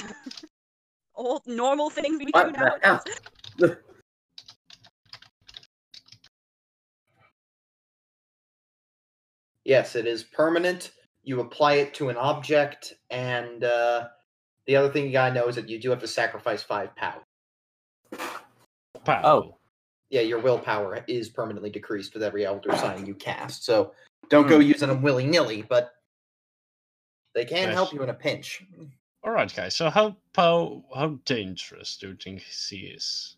All 1.14 1.42
normal 1.46 1.90
things 1.90 2.18
we 2.18 2.26
do 2.26 2.30
what 2.32 2.52
the 2.52 2.58
nowadays. 2.58 3.00
hell? 3.58 3.76
Yes, 9.64 9.94
it 9.94 10.06
is 10.06 10.24
permanent. 10.24 10.90
You 11.22 11.40
apply 11.40 11.74
it 11.74 11.94
to 11.94 12.08
an 12.08 12.16
object, 12.16 12.94
and 13.10 13.62
uh, 13.62 14.08
the 14.66 14.74
other 14.74 14.90
thing 14.90 15.04
you 15.04 15.12
gotta 15.12 15.34
know 15.34 15.48
is 15.48 15.54
that 15.56 15.68
you 15.68 15.78
do 15.78 15.90
have 15.90 16.00
to 16.00 16.08
sacrifice 16.08 16.62
five 16.62 16.96
power. 16.96 17.22
Pow. 19.04 19.20
Oh. 19.22 19.56
Yeah, 20.08 20.22
your 20.22 20.40
willpower 20.40 21.04
is 21.06 21.28
permanently 21.28 21.70
decreased 21.70 22.14
with 22.14 22.22
every 22.24 22.44
elder 22.44 22.74
sign 22.76 23.06
you 23.06 23.14
cast. 23.14 23.64
So 23.64 23.92
don't 24.28 24.48
go 24.48 24.58
using 24.58 24.88
them 24.88 25.02
willy 25.02 25.26
nilly, 25.26 25.62
but 25.62 25.92
they 27.34 27.44
can 27.44 27.68
Yes. 27.68 27.74
help 27.74 27.92
you 27.92 28.02
in 28.02 28.08
a 28.08 28.14
pinch. 28.14 28.64
All 29.22 29.32
right, 29.32 29.54
guys. 29.54 29.76
So 29.76 29.90
how 29.90 30.16
how 30.34 30.84
how 30.94 31.18
dangerous 31.24 31.96
do 31.96 32.08
you 32.08 32.16
think 32.16 32.42
she 32.42 32.78
is? 32.78 33.36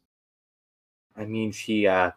I 1.17 1.25
mean, 1.25 1.53
she 1.53 1.87
uh 1.87 2.13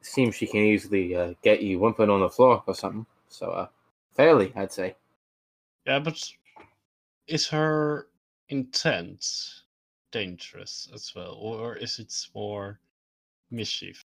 seems 0.00 0.34
she 0.34 0.46
can 0.46 0.60
easily 0.60 1.14
uh, 1.14 1.34
get 1.42 1.62
you 1.62 1.78
whimpering 1.78 2.10
on 2.10 2.20
the 2.20 2.30
floor 2.30 2.62
or 2.66 2.74
something. 2.74 3.06
So, 3.28 3.50
uh, 3.50 3.66
fairly, 4.14 4.52
I'd 4.54 4.72
say. 4.72 4.96
Yeah, 5.86 5.98
but 5.98 6.22
is 7.26 7.48
her 7.48 8.08
intent 8.48 9.62
dangerous 10.10 10.88
as 10.94 11.14
well, 11.14 11.32
or 11.34 11.76
is 11.76 11.98
it 11.98 12.14
more 12.34 12.78
mischief? 13.50 14.04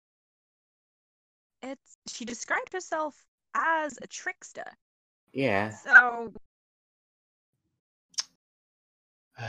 It's 1.63 1.99
she 2.09 2.25
described 2.25 2.73
herself 2.73 3.27
as 3.55 3.99
a 4.01 4.07
trickster. 4.07 4.65
Yeah. 5.33 5.71
So 5.71 6.33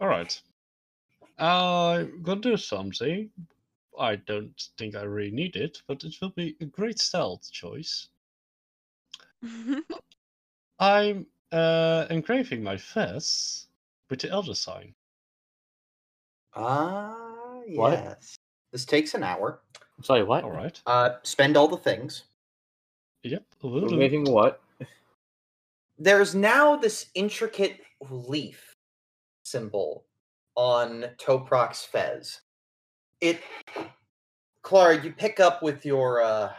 all 0.00 0.08
right. 0.08 0.40
I'm 1.38 2.22
gonna 2.22 2.40
do 2.40 2.56
something. 2.56 3.30
I 3.98 4.16
don't 4.16 4.60
think 4.78 4.94
I 4.94 5.02
really 5.02 5.30
need 5.30 5.56
it, 5.56 5.82
but 5.86 6.04
it 6.04 6.14
will 6.20 6.30
be 6.30 6.56
a 6.60 6.64
great 6.64 6.98
stealth 6.98 7.50
choice. 7.50 8.08
I'm 10.78 11.26
uh, 11.52 12.06
engraving 12.10 12.62
my 12.62 12.76
face 12.76 13.66
with 14.10 14.20
the 14.20 14.30
Elder 14.30 14.54
sign. 14.54 14.94
Ah, 16.54 17.60
What? 17.74 17.92
yes. 17.92 18.36
This 18.72 18.84
takes 18.84 19.14
an 19.14 19.22
hour. 19.22 19.60
Sorry, 20.02 20.24
what? 20.24 20.44
All 20.44 20.50
right. 20.50 20.80
Uh, 20.86 21.16
spend 21.22 21.56
all 21.56 21.68
the 21.68 21.76
things. 21.76 22.24
Yep. 23.22 23.44
will 23.62 23.88
do. 23.88 23.96
Moving 23.96 24.24
what? 24.24 24.60
There's 25.98 26.34
now 26.34 26.76
this 26.76 27.06
intricate 27.14 27.80
leaf 28.10 28.74
symbol 29.44 30.04
on 30.54 31.06
Toprak's 31.18 31.84
fez. 31.84 32.40
It, 33.20 33.40
Clara, 34.62 35.02
you 35.02 35.12
pick 35.12 35.40
up 35.40 35.62
with 35.62 35.86
your 35.86 36.22
uh, 36.22 36.52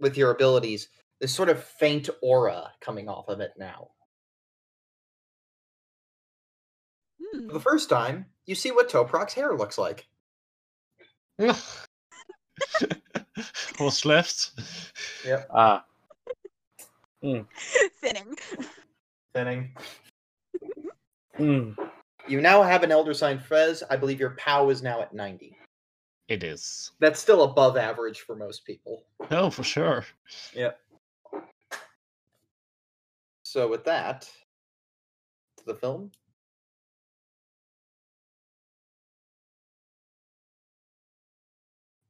with 0.00 0.16
your 0.16 0.32
abilities 0.32 0.88
this 1.22 1.32
sort 1.32 1.48
of 1.48 1.62
faint 1.62 2.10
aura 2.20 2.72
coming 2.80 3.08
off 3.08 3.28
of 3.28 3.40
it 3.40 3.52
now. 3.56 3.90
Hmm. 7.20 7.46
For 7.46 7.52
the 7.52 7.60
first 7.60 7.88
time, 7.88 8.26
you 8.44 8.56
see 8.56 8.72
what 8.72 8.90
Toprak's 8.90 9.32
hair 9.32 9.54
looks 9.54 9.78
like. 9.78 10.08
What's 13.78 14.04
left? 14.04 14.50
Yep. 15.24 15.48
Ah, 15.54 15.84
Fitting. 18.00 18.36
Thinning. 19.34 19.74
mm. 21.38 21.76
You 22.28 22.40
now 22.40 22.62
have 22.62 22.82
an 22.82 22.90
Elder 22.92 23.14
Sign 23.14 23.38
Fez. 23.38 23.82
I 23.90 23.96
believe 23.96 24.20
your 24.20 24.30
POW 24.30 24.68
is 24.70 24.82
now 24.82 25.00
at 25.00 25.14
90. 25.14 25.56
It 26.28 26.42
is. 26.44 26.92
That's 27.00 27.20
still 27.20 27.42
above 27.44 27.76
average 27.76 28.20
for 28.20 28.34
most 28.36 28.64
people. 28.64 29.04
No, 29.30 29.50
for 29.50 29.62
sure. 29.62 30.04
Yep. 30.54 30.78
So 33.44 33.68
with 33.68 33.84
that, 33.84 34.22
to 35.58 35.64
the 35.66 35.74
film. 35.74 36.10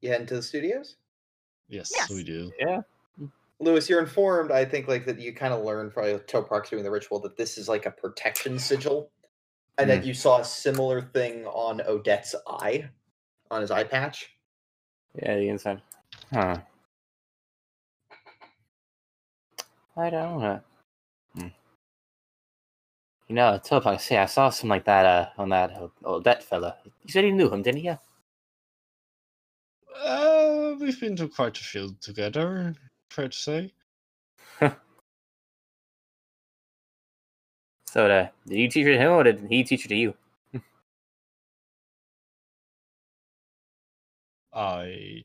You 0.01 0.09
head 0.09 0.21
into 0.21 0.35
the 0.35 0.43
studios? 0.43 0.97
Yes, 1.69 1.91
Yes. 1.95 2.09
we 2.09 2.23
do. 2.23 2.51
yeah. 2.59 2.81
Louis, 3.63 3.89
you're 3.89 4.01
informed, 4.01 4.51
I 4.51 4.65
think, 4.65 4.87
like 4.87 5.05
that 5.05 5.19
you 5.19 5.33
kind 5.33 5.53
of 5.53 5.63
learned 5.63 5.93
from 5.93 6.11
with 6.11 6.27
Toprak's 6.27 6.69
doing 6.69 6.83
the 6.83 6.91
ritual 6.91 7.19
that 7.21 7.37
this 7.37 7.57
is 7.57 7.67
like 7.67 7.85
a 7.85 7.91
protection 7.91 8.59
sigil. 8.59 9.09
And 9.79 9.89
that 9.89 10.05
you 10.05 10.13
saw 10.13 10.39
a 10.39 10.45
similar 10.45 11.01
thing 11.01 11.47
on 11.47 11.81
Odette's 11.81 12.35
eye, 12.47 12.89
on 13.49 13.61
his 13.61 13.71
eye 13.71 13.83
patch. 13.83 14.29
Yeah, 15.15 15.35
the 15.35 15.49
inside. 15.49 15.81
Huh. 16.31 16.57
I 19.97 20.09
don't 20.11 20.39
know. 20.39 20.61
Hmm. 21.35 21.47
You 23.27 23.35
know, 23.35 23.59
Toprak, 23.63 23.99
say 23.99 24.17
I 24.17 24.27
saw 24.27 24.51
something 24.51 24.69
like 24.69 24.85
that 24.85 25.05
uh, 25.07 25.29
on 25.39 25.49
that 25.49 25.75
old 26.03 26.23
that 26.25 26.43
fella. 26.43 26.77
You 26.85 27.11
said 27.11 27.25
you 27.25 27.31
knew 27.31 27.49
him, 27.49 27.63
didn't 27.63 27.83
you? 27.83 27.97
Uh, 30.03 30.75
we've 30.79 30.99
been 30.99 31.15
to 31.15 31.27
quite 31.27 31.57
a 31.57 31.63
few 31.63 31.95
together, 31.99 32.75
fair 33.13 33.29
to 33.29 33.37
say. 33.37 33.73
So, 37.93 38.07
uh, 38.09 38.29
did 38.47 38.57
you 38.57 38.67
teach 38.69 38.87
it 38.87 38.93
to 38.93 38.97
him, 38.97 39.11
or 39.11 39.23
did 39.23 39.45
he 39.51 39.63
teach 39.63 39.85
it 39.85 39.89
to 39.89 39.95
you? 39.95 40.15
I 44.53 45.23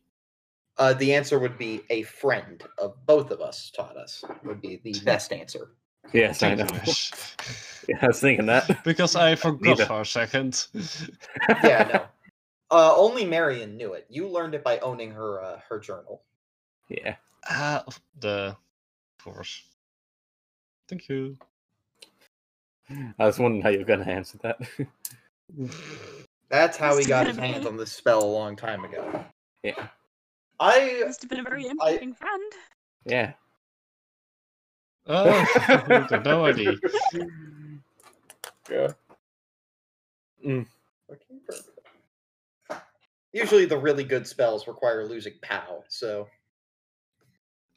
Uh, 0.76 0.92
the 0.92 1.14
answer 1.14 1.38
would 1.38 1.56
be 1.56 1.80
a 1.88 2.02
friend 2.02 2.62
of 2.76 3.06
both 3.06 3.30
of 3.30 3.40
us 3.40 3.70
taught 3.70 3.96
us, 3.96 4.22
would 4.44 4.60
be 4.60 4.82
the 4.84 5.00
best 5.06 5.32
answer. 5.32 5.70
Yes, 6.12 6.42
I 6.42 6.56
know. 6.56 6.66
Yeah, 7.88 7.98
I 8.02 8.06
was 8.06 8.20
thinking 8.20 8.44
that. 8.46 8.84
because 8.84 9.16
I 9.16 9.34
forgot 9.34 9.62
Neither. 9.62 9.86
for 9.86 10.02
a 10.02 10.04
second. 10.04 10.66
Yeah, 11.64 11.84
no. 11.84 12.04
Uh, 12.70 12.94
only 12.96 13.24
Marion 13.24 13.78
knew 13.78 13.94
it. 13.94 14.06
You 14.10 14.28
learned 14.28 14.54
it 14.54 14.62
by 14.62 14.78
owning 14.80 15.12
her 15.12 15.42
uh, 15.42 15.60
her 15.70 15.80
journal. 15.80 16.22
Yeah. 16.90 17.16
Ah, 17.48 17.84
the 18.18 18.56
of 19.18 19.24
course. 19.24 19.62
Thank 20.88 21.08
you. 21.08 21.36
I 23.18 23.26
was 23.26 23.38
wondering 23.38 23.62
how 23.62 23.68
you 23.68 23.78
were 23.78 23.84
going 23.84 24.04
to 24.04 24.10
answer 24.10 24.38
that. 24.38 24.60
That's 26.48 26.76
how 26.76 26.96
he 26.96 27.04
got 27.04 27.26
his 27.26 27.36
hands 27.36 27.66
on 27.66 27.76
this 27.76 27.92
spell 27.92 28.24
a 28.24 28.26
long 28.26 28.56
time 28.56 28.84
ago. 28.84 29.24
yeah. 29.62 29.88
I 30.60 31.02
Must 31.04 31.20
have 31.22 31.30
been 31.30 31.40
a 31.40 31.42
very 31.42 31.66
interesting 31.66 32.14
friend. 32.14 32.52
Yeah. 33.04 33.32
Oh, 35.06 35.46
we 36.10 36.18
no 36.18 36.44
idea. 36.44 36.74
Yeah. 38.70 38.88
Okay, 40.44 40.66
perfect. 41.46 41.78
Usually, 43.32 43.66
the 43.66 43.78
really 43.78 44.04
good 44.04 44.26
spells 44.26 44.66
require 44.66 45.06
losing 45.06 45.34
POW, 45.42 45.84
so 45.88 46.28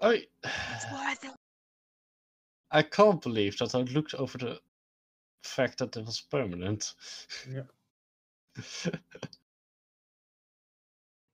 I 0.02 0.26
It's 0.44 0.92
worth 0.92 1.24
it. 1.26 1.32
I 2.72 2.82
can't 2.82 3.22
believe 3.22 3.58
that 3.60 3.76
I 3.76 3.82
looked 3.82 4.14
over 4.16 4.38
the 4.38 4.60
fact 5.44 5.78
that 5.80 5.96
it 5.96 6.06
was 6.06 6.22
permanent. 6.22 6.94
Yeah. 7.50 7.64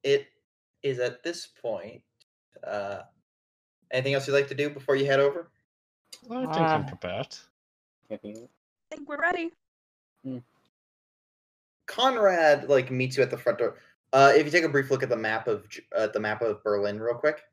it 0.04 0.28
is 0.84 1.00
at 1.00 1.24
this 1.24 1.48
point. 1.48 2.02
Uh, 2.66 3.02
anything 3.92 4.16
else 4.16 4.28
you'd 4.28 4.34
like 4.34 4.48
to 4.48 4.56
do 4.56 4.70
before 4.70 4.96
you 4.96 5.06
head 5.06 5.20
over? 5.20 5.50
I 6.30 6.42
think 6.42 6.58
I'm 6.58 6.84
Ah. 6.84 6.88
prepared. 6.88 7.38
I 8.10 8.18
think 8.18 8.50
we're 9.06 9.22
ready. 9.22 9.52
Conrad 11.86 12.68
like 12.70 12.92
meets 12.92 13.16
you 13.18 13.24
at 13.24 13.30
the 13.30 13.38
front 13.38 13.60
door. 13.60 13.78
Uh, 14.14 14.34
if 14.36 14.46
you 14.46 14.52
take 14.52 14.64
a 14.64 14.70
brief 14.70 14.90
look 14.90 15.04
at 15.04 15.10
the 15.10 15.16
map 15.16 15.48
of 15.48 15.68
uh, 15.96 16.08
the 16.08 16.20
map 16.20 16.42
of 16.42 16.64
Berlin, 16.64 17.00
real 17.00 17.16
quick, 17.16 17.44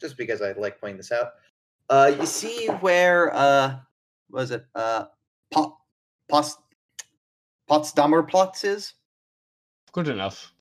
just 0.00 0.16
because 0.16 0.42
I 0.42 0.52
like 0.52 0.80
pointing 0.80 0.96
this 0.98 1.12
out. 1.12 1.32
Uh, 1.88 2.12
you 2.18 2.26
see 2.26 2.66
where 2.80 3.34
uh, 3.34 3.76
was 4.30 4.50
it 4.50 4.64
uh, 4.74 5.04
Pot, 5.52 5.76
Pots, 6.28 6.56
Potsdamer 7.70 8.28
Platz 8.28 8.64
is? 8.64 8.94
Good 9.92 10.08
enough. 10.08 10.52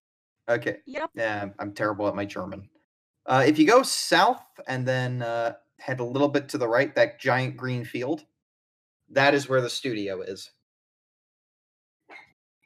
Okay, 0.47 0.77
Yep. 0.85 1.09
yeah, 1.15 1.39
I'm- 1.39 1.55
I'm 1.59 1.73
terrible 1.73 2.07
at 2.07 2.15
my 2.15 2.25
German. 2.25 2.69
Uh, 3.25 3.43
if 3.47 3.57
you 3.57 3.65
go 3.65 3.81
south 3.81 4.43
and 4.67 4.87
then 4.87 5.23
uh, 5.23 5.53
head 5.79 5.99
a 5.99 6.03
little 6.03 6.27
bit 6.29 6.47
to 6.49 6.59
the 6.59 6.67
right, 6.67 6.93
that 6.93 7.19
giant 7.19 7.57
green 7.57 7.83
field, 7.83 8.23
that 9.09 9.33
is 9.33 9.49
where 9.49 9.61
the 9.61 9.69
studio 9.69 10.21
is. 10.21 10.51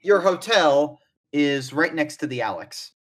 Your 0.04 0.20
hotel 0.20 1.00
is 1.32 1.72
right 1.72 1.94
next 1.94 2.18
to 2.18 2.28
the 2.28 2.42
Alex. 2.42 2.92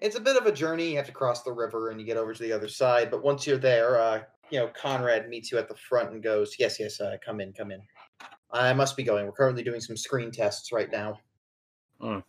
It's 0.00 0.16
a 0.16 0.20
bit 0.20 0.36
of 0.36 0.46
a 0.46 0.52
journey. 0.52 0.90
You 0.90 0.96
have 0.96 1.06
to 1.06 1.12
cross 1.12 1.42
the 1.42 1.52
river 1.52 1.90
and 1.90 2.00
you 2.00 2.06
get 2.06 2.16
over 2.16 2.32
to 2.32 2.42
the 2.42 2.52
other 2.52 2.68
side. 2.68 3.10
But 3.10 3.22
once 3.22 3.46
you're 3.46 3.58
there, 3.58 4.00
uh, 4.00 4.22
you 4.50 4.58
know, 4.58 4.68
Conrad 4.68 5.28
meets 5.28 5.50
you 5.50 5.58
at 5.58 5.68
the 5.68 5.74
front 5.74 6.12
and 6.12 6.22
goes, 6.22 6.56
"Yes, 6.58 6.78
yes, 6.78 7.00
uh, 7.00 7.16
come 7.24 7.40
in, 7.40 7.52
come 7.52 7.70
in." 7.70 7.82
I 8.50 8.72
must 8.72 8.96
be 8.96 9.02
going. 9.02 9.26
We're 9.26 9.32
currently 9.32 9.62
doing 9.62 9.80
some 9.80 9.96
screen 9.96 10.30
tests 10.30 10.72
right 10.72 10.90
now. 10.90 11.20
Hmm. 12.00 12.20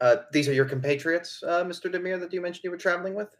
Uh, 0.00 0.16
these 0.32 0.48
are 0.48 0.52
your 0.52 0.66
compatriots, 0.66 1.42
uh, 1.44 1.64
Mr. 1.64 1.90
Dimir, 1.90 2.20
that 2.20 2.32
you 2.32 2.40
mentioned 2.40 2.64
you 2.64 2.70
were 2.70 2.76
traveling 2.76 3.14
with. 3.14 3.34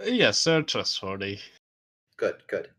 Uh, 0.00 0.04
Yes, 0.04 0.42
they're 0.44 0.62
trustworthy. 0.62 1.38
Good, 2.16 2.42
good. 2.48 2.70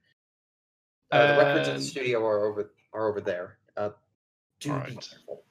Uh, 1.12 1.34
the 1.34 1.40
records 1.40 1.68
of 1.70 1.76
the 1.76 1.82
studio 1.82 2.24
are 2.26 2.46
over 2.46 2.72
are 2.94 3.10
over 3.10 3.22
there. 3.22 3.58
Uh, 3.76 3.92
do 4.60 4.74
be 4.82 4.96
careful. 4.96 5.44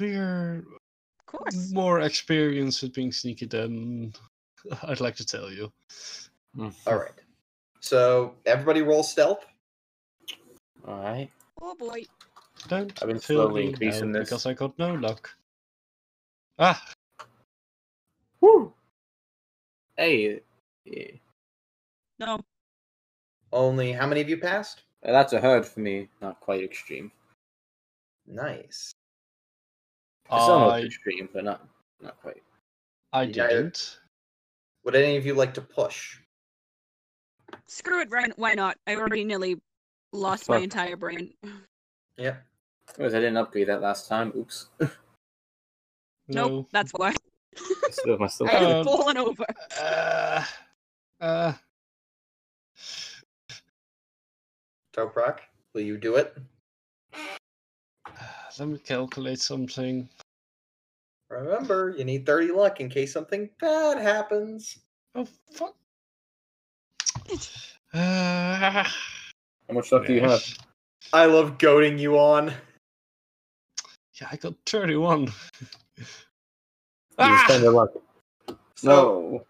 We're 0.00 0.58
Of 0.58 1.26
course. 1.26 1.72
more 1.72 2.00
experienced 2.00 2.82
with 2.82 2.94
being 2.94 3.12
sneaky 3.12 3.46
than 3.46 4.12
I'd 4.82 5.00
like 5.00 5.16
to 5.16 5.26
tell 5.26 5.50
you. 5.50 5.72
All 6.58 6.96
right. 6.96 7.12
So 7.80 8.34
everybody 8.46 8.82
roll 8.82 9.02
stealth. 9.02 9.44
All 10.86 11.00
right. 11.02 11.30
Oh 11.60 11.74
boy. 11.74 12.02
Don't 12.68 12.92
I've 13.02 13.08
been 13.08 13.18
feel 13.18 13.44
slowly 13.46 13.62
me 13.62 13.68
increasing 13.68 14.12
this. 14.12 14.28
because 14.30 14.46
I 14.46 14.54
got 14.54 14.78
no 14.78 14.94
luck. 14.94 15.30
Ah, 16.58 16.82
Woo! 18.40 18.72
Hey, 19.96 20.40
yeah. 20.84 21.10
No. 22.18 22.40
Only 23.52 23.92
how 23.92 24.06
many 24.06 24.20
of 24.22 24.28
you 24.28 24.38
passed? 24.38 24.82
Uh, 25.04 25.12
that's 25.12 25.32
a 25.34 25.40
herd 25.40 25.66
for 25.66 25.80
me. 25.80 26.08
Not 26.22 26.40
quite 26.40 26.64
extreme. 26.64 27.12
Nice. 28.26 28.94
It's 30.26 30.48
almost 30.48 30.74
I 30.76 30.80
extreme, 30.86 31.28
but 31.32 31.44
not 31.44 31.68
not 32.00 32.20
quite. 32.20 32.42
I 33.12 33.22
Yeah, 33.22 33.46
didn't. 33.48 33.98
Would 34.84 34.94
any 34.94 35.16
of 35.16 35.24
you 35.26 35.34
like 35.34 35.54
to 35.54 35.60
push? 35.60 36.18
Screw 37.66 38.00
it, 38.00 38.10
Ryan. 38.10 38.32
Why 38.36 38.54
not? 38.54 38.76
I 38.86 38.96
already 38.96 39.24
nearly 39.24 39.60
lost 40.12 40.48
my 40.48 40.58
entire 40.58 40.96
brain. 40.96 41.32
Yep. 42.16 42.42
Because 42.86 43.14
I 43.14 43.18
didn't 43.18 43.36
upgrade 43.36 43.68
that 43.68 43.82
last 43.82 44.08
time. 44.08 44.32
Oops. 44.36 44.68
No. 46.28 46.48
Nope, 46.48 46.68
that's 46.72 46.90
why. 46.90 47.14
still, 47.92 48.18
my 48.18 48.26
still. 48.26 48.48
I 48.50 48.54
Uh, 48.54 48.74
have 48.78 48.84
fallen 48.84 49.16
over. 49.16 49.44
Uh, 49.80 50.44
uh, 51.20 51.52
Toprak, 54.92 55.38
will 55.72 55.82
you 55.82 55.96
do 55.96 56.16
it? 56.16 56.36
let 58.58 58.68
me 58.68 58.78
calculate 58.78 59.40
something. 59.40 60.08
Remember, 61.28 61.94
you 61.96 62.04
need 62.04 62.24
30 62.24 62.52
luck 62.52 62.80
in 62.80 62.88
case 62.88 63.12
something 63.12 63.50
bad 63.60 63.98
happens. 64.00 64.78
Oh 65.14 65.26
fuck. 65.52 65.74
Uh, 67.92 68.84
How 69.68 69.74
much 69.74 69.90
luck 69.90 70.06
do 70.06 70.14
you 70.14 70.20
have? 70.20 70.44
I 71.12 71.26
love 71.26 71.58
goading 71.58 71.98
you 71.98 72.18
on. 72.18 72.52
Yeah, 74.20 74.28
I 74.30 74.36
got 74.36 74.54
31. 74.66 75.24
You 75.24 75.32
Ah! 77.18 77.44
spend 77.48 77.62
your 77.64 77.72
luck. 77.72 77.90
So 78.76 78.86
No. 78.86 79.46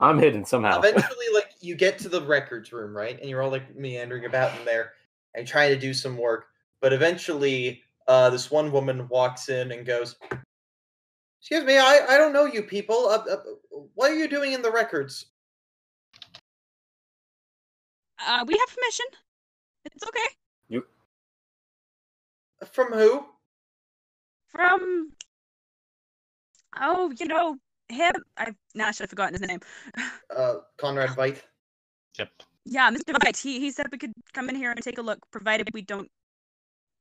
I'm 0.00 0.18
hidden 0.18 0.44
somehow. 0.44 0.78
eventually, 0.78 1.26
like 1.34 1.50
you 1.60 1.74
get 1.74 1.98
to 2.00 2.08
the 2.08 2.20
records 2.22 2.72
room, 2.72 2.96
right? 2.96 3.18
And 3.20 3.28
you're 3.28 3.42
all 3.42 3.50
like 3.50 3.74
meandering 3.76 4.24
about 4.24 4.58
in 4.58 4.64
there 4.64 4.92
and 5.34 5.46
trying 5.46 5.70
to 5.72 5.78
do 5.78 5.92
some 5.94 6.16
work. 6.16 6.46
But 6.80 6.92
eventually, 6.92 7.82
uh, 8.08 8.30
this 8.30 8.50
one 8.50 8.70
woman 8.70 9.08
walks 9.08 9.48
in 9.48 9.72
and 9.72 9.86
goes, 9.86 10.16
"Excuse 11.40 11.64
me, 11.64 11.78
I 11.78 12.06
I 12.08 12.18
don't 12.18 12.32
know 12.32 12.44
you 12.44 12.62
people. 12.62 13.08
Uh, 13.08 13.24
uh, 13.30 13.36
what 13.94 14.10
are 14.10 14.16
you 14.16 14.28
doing 14.28 14.52
in 14.52 14.62
the 14.62 14.70
records? 14.70 15.26
Uh, 18.26 18.44
we 18.46 18.54
have 18.56 18.68
permission. 18.68 19.06
It's 19.84 20.04
okay. 20.06 20.36
From 22.64 22.92
who? 22.92 23.26
From 24.48 25.10
oh, 26.80 27.12
you 27.18 27.26
know 27.26 27.56
him. 27.88 28.14
I 28.36 28.54
now 28.74 28.88
I 28.88 28.90
should 28.92 29.04
have 29.04 29.10
forgotten 29.10 29.34
his 29.34 29.46
name. 29.46 29.60
Uh, 30.34 30.56
Conrad 30.76 31.10
Veidt. 31.10 31.42
Yep. 32.18 32.28
Yeah, 32.64 32.90
Mr. 32.90 33.14
White. 33.24 33.36
He 33.36 33.60
he 33.60 33.70
said 33.70 33.86
we 33.92 33.98
could 33.98 34.12
come 34.32 34.48
in 34.48 34.56
here 34.56 34.70
and 34.70 34.82
take 34.82 34.98
a 34.98 35.02
look, 35.02 35.18
provided 35.30 35.68
we 35.72 35.82
don't 35.82 36.10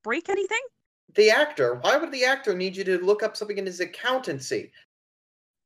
break 0.05 0.29
anything. 0.29 0.61
The 1.15 1.31
actor. 1.31 1.75
Why 1.81 1.97
would 1.97 2.11
the 2.11 2.23
actor 2.23 2.55
need 2.55 2.77
you 2.77 2.83
to 2.85 3.03
look 3.03 3.23
up 3.23 3.35
something 3.35 3.57
in 3.57 3.65
his 3.65 3.79
accountancy? 3.79 4.71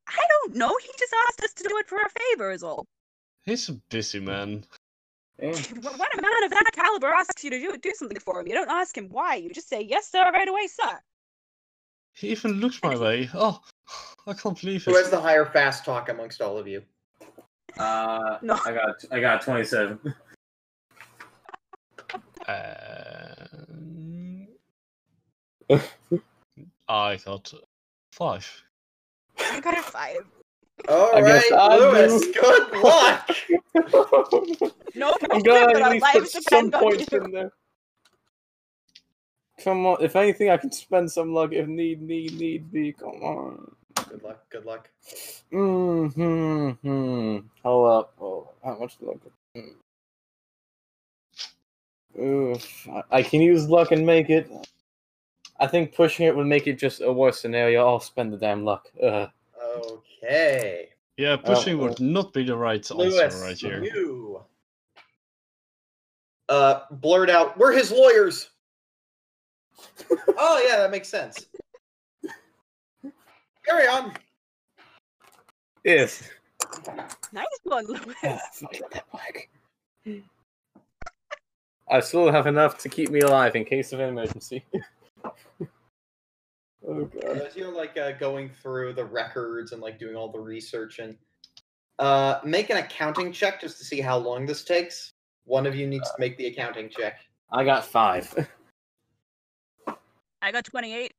I 0.08 0.24
don't 0.30 0.56
know. 0.56 0.76
He 0.82 0.90
just 0.98 1.14
asked 1.28 1.44
us 1.44 1.54
to 1.54 1.64
do 1.68 1.78
it 1.78 1.88
for 1.88 1.98
a 1.98 2.10
favor, 2.10 2.50
is 2.52 2.64
all. 2.64 2.86
He's 3.44 3.68
a 3.70 3.74
busy 3.90 4.20
man. 4.20 4.64
Wh- 5.40 5.44
When 5.44 5.54
a 6.18 6.22
man 6.22 6.44
of 6.46 6.52
that 6.52 6.70
caliber 6.74 7.08
asks 7.14 7.44
you 7.44 7.50
to 7.52 7.60
do 7.60 7.78
do 7.78 7.92
something 7.96 8.20
for 8.20 8.40
him, 8.40 8.48
you 8.48 8.54
don't 8.54 8.70
ask 8.70 8.98
him 8.98 9.08
why. 9.10 9.36
You 9.36 9.52
just 9.52 9.70
say 9.70 9.82
yes, 9.82 10.10
sir, 10.10 10.24
right 10.32 10.48
away, 10.48 10.68
sir. 10.68 11.00
He 12.14 12.30
even 12.30 12.54
looks 12.54 12.80
my 12.84 12.98
way. 12.98 13.30
Oh, 13.34 13.60
I 14.28 14.34
can't 14.34 14.60
believe 14.60 14.88
it. 14.88 14.92
Who 14.92 14.98
has 14.98 15.10
the 15.10 15.20
higher 15.20 15.46
fast 15.46 15.84
talk 15.86 16.10
amongst 16.10 16.42
all 16.42 16.58
of 16.58 16.68
you? 16.68 16.82
Uh, 17.78 18.38
No. 18.42 18.58
I 18.66 18.72
got 18.74 18.96
I 19.12 19.20
got 19.20 19.42
27. 19.42 20.00
Um, 22.48 22.56
I 26.88 27.18
got 27.24 27.54
five. 28.12 28.64
I 29.40 29.60
got 29.60 29.78
a 29.78 29.82
five. 29.82 30.26
All 30.88 31.16
I 31.16 31.22
right, 31.22 31.80
Louis. 31.80 32.20
do. 32.22 32.34
Good 32.34 32.84
luck. 32.84 33.30
No 34.96 35.12
I'm 35.32 35.42
pressure, 35.42 35.44
glad 35.44 35.74
but 35.74 35.82
at 35.84 35.92
least 35.92 36.06
put 36.14 36.44
some 36.50 36.72
points 36.72 37.08
in 37.14 37.32
there. 37.32 37.52
Come 39.64 39.86
on, 39.86 39.98
if 40.02 40.16
anything, 40.16 40.50
I 40.50 40.58
can 40.58 40.72
spend 40.72 41.12
some 41.12 41.34
luck 41.34 41.54
if 41.54 41.68
need, 41.68 42.02
need, 42.02 42.40
need 42.40 42.72
be. 42.72 42.92
Come 42.94 43.22
on. 43.22 43.72
good 44.10 44.24
luck. 44.24 44.44
Good 44.50 44.66
luck. 44.66 44.90
Mm-hmm. 45.54 46.70
hmm. 46.72 47.38
Hold 47.64 47.92
up. 47.92 48.14
Oh, 48.20 48.50
how 48.64 48.78
much 48.80 48.96
luck? 49.02 49.18
Mm. 49.56 49.76
Oof. 52.20 52.88
I- 52.90 53.04
I 53.20 53.24
can 53.24 53.42
use 53.42 53.70
luck 53.70 53.92
and 53.92 54.06
make 54.06 54.30
it. 54.30 54.50
I 55.60 55.68
think 55.68 55.94
pushing 55.94 56.26
it 56.26 56.36
would 56.36 56.48
make 56.48 56.68
it 56.68 56.80
just 56.80 57.02
a 57.02 57.12
worse 57.12 57.42
scenario. 57.42 57.86
I'll 57.86 58.00
spend 58.00 58.32
the 58.32 58.38
damn 58.38 58.64
luck. 58.64 58.88
Uh, 59.02 59.28
Okay. 60.22 60.90
Yeah, 61.18 61.36
pushing 61.38 61.78
Well, 61.78 61.90
would 61.90 62.00
not 62.00 62.34
be 62.34 62.44
the 62.44 62.56
right 62.56 62.78
answer 62.92 63.38
right 63.42 63.58
here. 63.58 63.84
you 63.84 64.42
uh 66.50 66.82
blurt 66.92 67.30
out, 67.30 67.58
"We're 67.58 67.74
his 67.74 67.92
lawyers." 67.92 68.50
oh 70.38 70.66
yeah, 70.68 70.78
that 70.78 70.92
makes 70.92 71.08
sense. 71.08 71.46
Carry 73.66 73.88
on. 73.88 74.14
yes. 75.84 76.30
Nice 77.32 77.46
one, 77.64 77.86
Louis. 77.86 78.16
Fuck 78.54 78.76
that 78.92 79.06
whack. 79.14 79.50
I 81.90 82.00
still 82.02 82.32
have 82.32 82.48
enough 82.48 82.78
to 82.80 82.90
keep 82.90 83.10
me 83.10 83.20
alive 83.22 83.56
in 83.56 83.66
case 83.66 83.94
of 83.94 84.00
an 84.00 84.10
emergency. 84.10 84.64
oh 86.88 87.06
god. 87.06 87.42
As 87.42 87.56
you're 87.56 87.74
like 87.74 87.98
uh, 87.98 88.12
going 88.14 88.50
through 88.62 88.94
the 88.94 89.06
records 89.06 89.72
and 89.72 89.82
like 89.82 90.00
doing 90.00 90.16
all 90.16 90.32
the 90.32 90.40
research 90.40 91.00
and 91.00 91.18
uh 92.00 92.40
make 92.46 92.70
an 92.70 92.78
accounting 92.78 93.32
check 93.32 93.60
just 93.62 93.78
to 93.80 93.84
see 93.84 94.00
how 94.02 94.18
long 94.18 94.46
this 94.46 94.64
takes. 94.64 95.12
One 95.46 95.66
of 95.66 95.76
you 95.76 95.88
needs 95.88 96.10
to 96.10 96.16
make 96.20 96.38
the 96.38 96.48
accounting 96.48 96.90
check. 96.90 97.20
I 97.52 97.64
got 97.64 97.86
five. 97.86 98.34
I 100.42 100.52
got 100.52 100.64
28. 100.64 101.14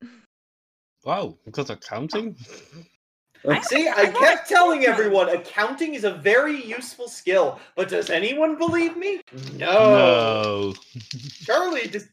Wow, 1.04 1.36
you 1.44 1.52
got 1.52 1.70
accounting? 1.70 2.36
I- 3.48 3.60
See, 3.62 3.88
I 3.88 4.02
I 4.02 4.06
kept 4.10 4.48
telling 4.48 4.84
everyone 4.84 5.30
accounting 5.30 5.94
is 5.94 6.04
a 6.04 6.12
very 6.12 6.62
useful 6.62 7.08
skill, 7.08 7.58
but 7.74 7.88
does 7.88 8.10
anyone 8.10 8.56
believe 8.56 8.96
me? 8.96 9.20
No. 9.54 9.88
No. 9.88 10.74
Charlie 11.44 11.88
just 11.88 12.08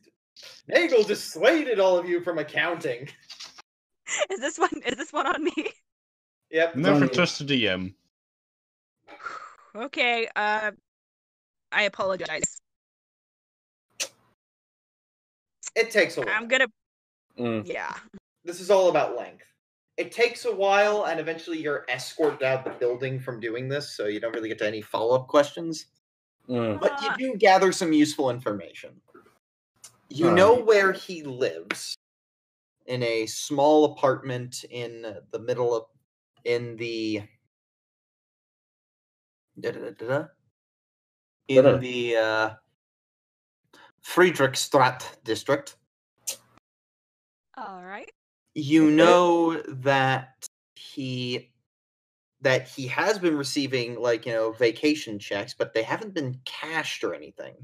Nagel 0.67 1.03
dissuaded 1.03 1.79
all 1.79 1.97
of 1.97 2.07
you 2.07 2.21
from 2.21 2.37
accounting. 2.37 3.09
Is 4.29 4.39
this 4.39 4.57
one? 4.57 4.69
Is 4.85 4.95
this 4.95 5.11
one 5.11 5.27
on 5.27 5.43
me? 5.43 5.67
Yep. 6.51 6.75
Never 6.75 6.99
Funny. 6.99 7.11
trust 7.11 7.39
the 7.39 7.45
DM. 7.45 7.93
Okay. 9.75 10.27
Uh, 10.35 10.71
I 11.71 11.83
apologize. 11.83 12.61
It 15.75 15.91
takes 15.91 16.17
a 16.17 16.21
while. 16.21 16.29
I'm 16.33 16.47
gonna. 16.47 16.67
Mm. 17.37 17.67
Yeah. 17.67 17.93
This 18.45 18.61
is 18.61 18.71
all 18.71 18.89
about 18.89 19.17
length. 19.17 19.43
It 19.97 20.11
takes 20.11 20.45
a 20.45 20.55
while, 20.55 21.05
and 21.05 21.19
eventually 21.19 21.59
you're 21.59 21.85
escorted 21.89 22.43
out 22.43 22.63
the 22.63 22.71
building 22.71 23.19
from 23.19 23.39
doing 23.39 23.67
this, 23.67 23.95
so 23.95 24.05
you 24.05 24.19
don't 24.19 24.33
really 24.33 24.49
get 24.49 24.59
to 24.59 24.67
any 24.67 24.81
follow 24.81 25.15
up 25.15 25.27
questions. 25.27 25.87
Mm. 26.47 26.79
But 26.79 27.01
you 27.01 27.09
do 27.17 27.37
gather 27.37 27.71
some 27.71 27.91
useful 27.91 28.29
information. 28.29 29.01
You 30.09 30.31
know 30.31 30.55
where 30.55 30.93
he 30.93 31.23
lives 31.23 31.95
in 32.85 33.03
a 33.03 33.25
small 33.25 33.85
apartment 33.85 34.63
in 34.69 35.05
the 35.31 35.39
middle 35.39 35.75
of 35.75 35.83
in 36.45 36.77
the 36.77 37.23
da-da-da-da-da, 39.59 40.27
in 41.49 41.63
Da-da. 41.63 41.77
the 41.77 42.15
uh, 42.15 42.49
Friedrichstadt 44.05 45.03
district. 45.23 45.75
All 47.57 47.83
right. 47.83 48.09
You 48.55 48.89
know 48.91 49.61
that 49.67 50.47
he 50.75 51.51
that 52.41 52.67
he 52.67 52.87
has 52.87 53.19
been 53.19 53.35
receiving 53.35 53.99
like 53.99 54.25
you 54.25 54.31
know 54.31 54.51
vacation 54.51 55.19
checks, 55.19 55.53
but 55.53 55.73
they 55.73 55.83
haven't 55.83 56.13
been 56.13 56.39
cashed 56.45 57.03
or 57.03 57.13
anything. 57.13 57.55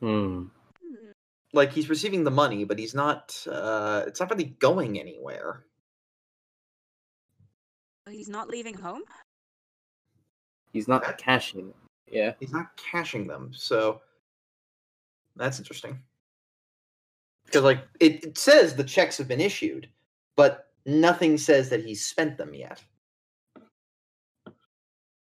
Hmm. 0.00 0.44
Like 1.52 1.72
he's 1.72 1.90
receiving 1.90 2.24
the 2.24 2.30
money, 2.30 2.64
but 2.64 2.78
he's 2.78 2.94
not. 2.94 3.44
uh 3.50 4.04
It's 4.06 4.20
not 4.20 4.30
really 4.30 4.56
going 4.58 4.98
anywhere. 4.98 5.64
He's 8.10 8.28
not 8.28 8.48
leaving 8.48 8.74
home. 8.74 9.02
He's 10.72 10.88
not 10.88 11.18
cashing. 11.18 11.72
Yeah. 12.10 12.32
He's 12.40 12.52
not 12.52 12.76
cashing 12.76 13.26
them, 13.26 13.50
so 13.54 14.00
that's 15.36 15.58
interesting. 15.58 15.98
Because 17.44 17.62
like 17.62 17.84
it, 18.00 18.24
it 18.24 18.38
says 18.38 18.74
the 18.74 18.84
checks 18.84 19.18
have 19.18 19.28
been 19.28 19.40
issued, 19.40 19.88
but 20.36 20.68
nothing 20.86 21.36
says 21.38 21.68
that 21.68 21.84
he's 21.84 22.04
spent 22.04 22.38
them 22.38 22.54
yet. 22.54 22.82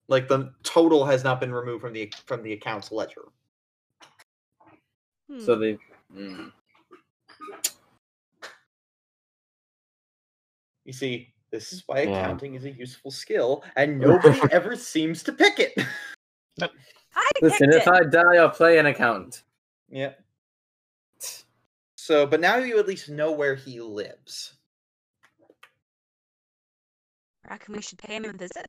Like 0.08 0.28
the 0.28 0.54
total 0.64 1.06
has 1.06 1.24
not 1.24 1.40
been 1.40 1.52
removed 1.52 1.82
from 1.82 1.94
the 1.94 2.12
from 2.26 2.44
the 2.44 2.54
account's 2.54 2.92
ledger. 2.92 3.24
Hmm. 5.30 5.40
So 5.40 5.56
they. 5.56 5.78
Mm. 6.16 6.52
You 10.86 10.94
see, 10.94 11.34
this 11.52 11.74
is 11.74 11.84
why 11.86 12.02
Yeah. 12.02 12.24
accounting 12.24 12.56
is 12.56 12.66
a 12.66 12.72
useful 12.72 13.12
skill, 13.12 13.64
and 13.76 14.00
nobody 14.00 14.42
ever 14.52 14.76
seems 14.76 15.24
to 15.24 15.34
pick 15.34 15.60
it. 15.60 15.74
I 17.16 17.32
Listen, 17.42 17.72
if 17.72 17.88
it. 17.88 17.94
I 17.94 18.04
die, 18.04 18.38
I'll 18.38 18.50
play 18.50 18.78
an 18.78 18.86
accountant. 18.86 19.44
Yeah. 19.90 20.14
So, 21.96 22.26
but 22.26 22.40
now 22.40 22.58
you 22.58 22.80
at 22.80 22.88
least 22.88 23.10
know 23.10 23.32
where 23.32 23.56
he 23.56 23.80
lives. 23.80 24.56
I 27.46 27.52
reckon 27.52 27.76
we 27.76 27.82
should 27.82 28.00
pay 28.00 28.16
him 28.16 28.26
a 28.26 28.34
visit. 28.34 28.66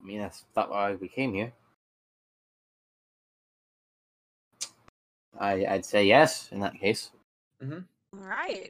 I 0.00 0.04
mean, 0.04 0.20
that's 0.20 0.44
not 0.56 0.70
why 0.70 0.94
we 0.94 1.08
came 1.08 1.34
here. 1.34 1.52
I, 5.38 5.66
I'd 5.66 5.84
say 5.84 6.04
yes 6.06 6.48
in 6.52 6.60
that 6.60 6.74
case. 6.74 7.10
Mm-hmm. 7.62 7.80
All 8.18 8.28
right. 8.28 8.68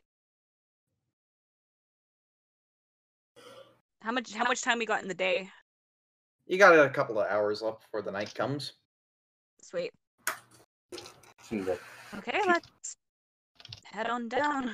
How 4.02 4.12
much? 4.12 4.32
How 4.34 4.44
much 4.44 4.62
time 4.62 4.78
we 4.78 4.86
got 4.86 5.02
in 5.02 5.08
the 5.08 5.14
day? 5.14 5.50
You 6.46 6.56
got 6.58 6.72
a 6.78 6.88
couple 6.88 7.18
of 7.20 7.26
hours 7.28 7.62
left 7.62 7.82
before 7.82 8.02
the 8.02 8.10
night 8.12 8.34
comes. 8.34 8.72
Sweet. 9.60 9.90
Okay, 11.50 12.40
let's 12.46 12.96
head 13.84 14.08
on 14.08 14.28
down. 14.28 14.70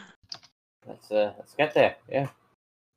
Let's 0.86 1.10
uh, 1.10 1.32
let's 1.38 1.54
get 1.54 1.74
there. 1.74 1.96
Yeah. 2.10 2.28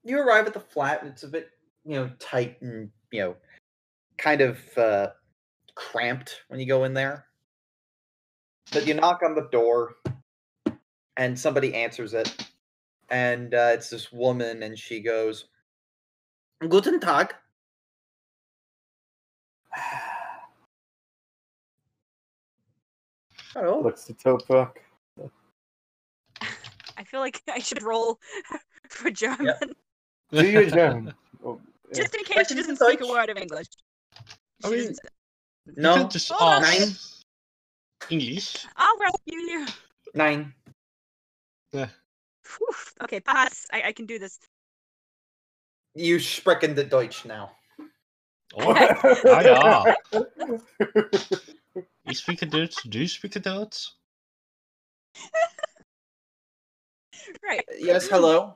you 0.04 0.20
arrive 0.20 0.48
at 0.48 0.54
the 0.54 0.60
flat 0.60 1.02
and 1.02 1.12
it's 1.12 1.24
a 1.24 1.28
bit 1.28 1.52
you 1.86 1.94
know 1.94 2.10
tight 2.20 2.62
and 2.62 2.90
you 3.12 3.22
know 3.22 3.36
kind 4.18 4.42
of 4.42 4.60
uh 4.78 5.08
cramped 5.76 6.42
when 6.48 6.60
you 6.60 6.66
go 6.66 6.84
in 6.84 6.94
there 6.94 7.27
but 8.72 8.86
you 8.88 8.94
knock 8.94 9.22
on 9.24 9.36
the 9.36 9.48
door 9.52 9.96
and 11.18 11.38
somebody 11.40 11.74
answers 11.74 12.14
it 12.14 12.48
and 13.10 13.54
uh, 13.54 13.72
it's 13.74 13.90
this 13.90 14.12
woman 14.12 14.64
and 14.64 14.78
she 14.78 15.00
goes 15.02 15.46
guten 16.70 17.00
tag 17.00 17.34
hello 23.54 23.82
Looks 23.82 24.04
to 24.06 24.14
Toprak. 24.14 24.72
I 27.00 27.04
feel 27.04 27.20
like 27.20 27.42
I 27.48 27.60
should 27.60 27.84
roll 27.84 28.20
for 28.90 29.12
German, 29.12 29.54
Do 30.32 30.48
your 30.48 30.66
German. 30.70 31.14
Oh, 31.46 31.60
yeah. 31.92 32.02
just 32.02 32.16
in 32.16 32.24
case 32.24 32.48
she 32.48 32.56
doesn't 32.56 32.78
speak 32.78 33.02
a 33.02 33.08
word 33.08 33.30
of 33.30 33.38
English. 33.38 33.68
I 34.64 34.70
mean- 34.72 34.96
no 35.76 36.08
just 36.08 36.32
Hold 36.32 36.54
on. 36.54 36.64
ask 36.64 36.80
Nine. 36.80 36.88
English. 38.10 38.66
I'll 38.76 38.98
rescue 39.00 39.40
you. 39.40 39.66
nine 40.14 40.54
Whew. 41.72 42.76
Okay, 43.04 43.20
pass. 43.20 43.66
I, 43.74 43.82
I 43.88 43.92
can 43.92 44.06
do 44.06 44.18
this. 44.20 44.40
you 45.96 46.20
sprechen 46.20 46.76
the 46.76 46.84
deutsch 46.84 47.26
now 47.26 47.52
Oh, 48.56 48.72
ah, 49.28 49.42
ja. 49.42 49.84
You 52.06 52.16
speak 52.16 52.42
a 52.42 52.46
Dutch? 52.46 52.76
Do 52.90 53.00
you 53.00 53.08
speak 53.08 53.36
a 53.36 53.40
Dutch? 53.40 53.92
Right. 57.44 57.66
yes 57.78 58.08
hello 58.08 58.56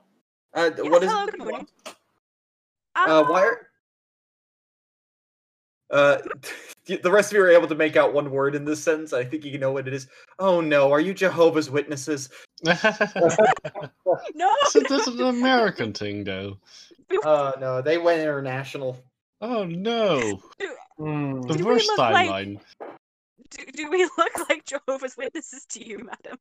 uh, 0.54 0.70
Yes, 0.76 0.80
what 0.90 1.02
is 1.02 1.10
hello, 1.10 1.26
it 1.26 1.30
good 1.32 1.40
morning. 1.40 1.66
want? 1.84 1.96
Uh, 2.94 3.24
why 3.24 3.42
are 3.42 3.68
uh, 5.92 6.18
the 6.86 7.10
rest 7.10 7.32
of 7.32 7.36
you 7.36 7.42
are 7.44 7.50
able 7.50 7.68
to 7.68 7.74
make 7.74 7.96
out 7.96 8.12
one 8.12 8.30
word 8.30 8.54
in 8.54 8.64
this 8.64 8.82
sentence. 8.82 9.12
I 9.12 9.24
think 9.24 9.44
you 9.44 9.58
know 9.58 9.72
what 9.72 9.86
it 9.86 9.94
is. 9.94 10.08
Oh 10.38 10.60
no, 10.60 10.90
are 10.90 11.00
you 11.00 11.14
Jehovah's 11.14 11.70
Witnesses? 11.70 12.28
that's, 12.62 12.96
this 14.72 15.06
is 15.06 15.20
an 15.20 15.26
American 15.26 15.92
thing, 15.92 16.24
though. 16.24 16.58
Uh 17.26 17.52
no, 17.60 17.82
they 17.82 17.98
went 17.98 18.22
international. 18.22 18.96
Oh 19.42 19.64
no, 19.64 20.40
Hmm. 20.96 21.42
the 21.42 21.54
Do 21.58 21.64
worst 21.66 21.88
look 21.88 21.98
like- 21.98 22.58
Do, 23.50 23.64
do 23.74 23.90
we 23.90 24.04
look 24.16 24.48
like 24.48 24.64
Jehovah's 24.64 25.14
Witnesses 25.18 25.66
to 25.70 25.86
you, 25.86 25.98
madam? 25.98 26.38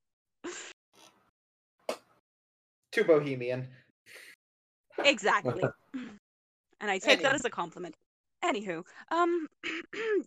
Too 2.93 3.03
bohemian. 3.03 3.67
Exactly. 5.03 5.61
and 5.93 6.89
I 6.91 6.99
take 6.99 7.21
that 7.23 7.35
as 7.35 7.43
a 7.43 7.49
compliment. 7.49 7.95
Anywho, 8.43 8.83
um, 9.11 9.47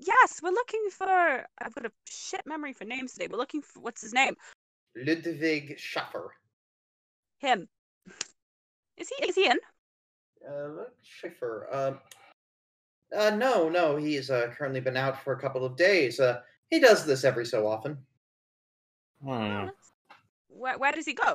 yes, 0.01 0.41
we're 0.43 0.51
looking 0.51 0.89
for. 0.91 1.07
I've 1.07 1.75
got 1.75 1.87
a 1.87 1.93
shit 2.09 2.43
memory 2.47 2.73
for 2.73 2.85
names 2.85 3.13
today. 3.13 3.27
We're 3.31 3.39
looking 3.39 3.63
for 3.63 3.81
what's 3.81 4.03
his 4.03 4.13
name? 4.13 4.37
Ludwig 4.97 5.79
Schaffer. 5.79 6.33
Him. 7.39 7.69
Is 8.97 9.09
he? 9.09 9.27
Is 9.27 9.35
he 9.35 9.47
in? 9.47 9.59
Uh, 10.49 10.69
look, 10.69 10.93
Schiffer. 11.03 11.67
Um, 11.73 11.99
uh, 13.17 13.31
no, 13.31 13.69
no, 13.69 13.97
he's 13.97 14.31
uh, 14.31 14.53
currently 14.57 14.81
been 14.81 14.97
out 14.97 15.23
for 15.23 15.33
a 15.33 15.41
couple 15.41 15.65
of 15.65 15.77
days. 15.77 16.21
Uh, 16.21 16.41
he 16.71 16.79
does 16.81 17.05
this 17.05 17.25
every 17.25 17.47
so 17.47 17.67
often. 17.67 17.99
Hmm. 19.23 19.67
Where 20.49 20.79
Where 20.79 20.93
does 20.93 21.07
he 21.07 21.15
go? 21.15 21.35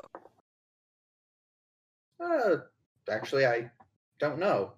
Uh, 2.24 2.58
actually, 3.10 3.46
I 3.46 3.70
don't 4.20 4.40
know. 4.40 4.74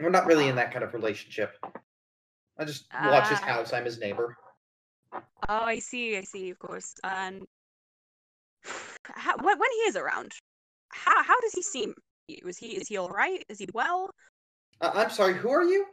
We're 0.00 0.10
not 0.10 0.26
really 0.26 0.48
in 0.48 0.56
that 0.56 0.72
kind 0.72 0.84
of 0.84 0.92
relationship. 0.94 1.56
I 2.58 2.64
just 2.64 2.86
watch 2.92 3.28
his 3.28 3.38
Ah. 3.40 3.44
house. 3.46 3.72
I'm 3.72 3.84
his 3.84 3.98
neighbor. 3.98 4.36
Oh, 5.12 5.22
I 5.48 5.78
see. 5.78 6.16
I 6.16 6.22
see. 6.22 6.50
Of 6.50 6.58
course. 6.58 6.94
And 7.04 7.46
how, 9.04 9.36
when 9.36 9.58
when 9.58 9.70
he 9.72 9.78
is 9.88 9.96
around, 9.96 10.32
how 10.88 11.22
how 11.22 11.38
does 11.40 11.52
he 11.52 11.62
seem? 11.62 11.94
Was 12.44 12.58
he 12.58 12.76
is 12.76 12.88
he 12.88 12.96
all 12.96 13.08
right? 13.08 13.44
Is 13.48 13.58
he 13.58 13.68
well? 13.74 14.10
Uh, 14.80 14.90
I'm 14.94 15.10
sorry. 15.10 15.34
Who 15.34 15.50
are 15.50 15.62
you? 15.64 15.86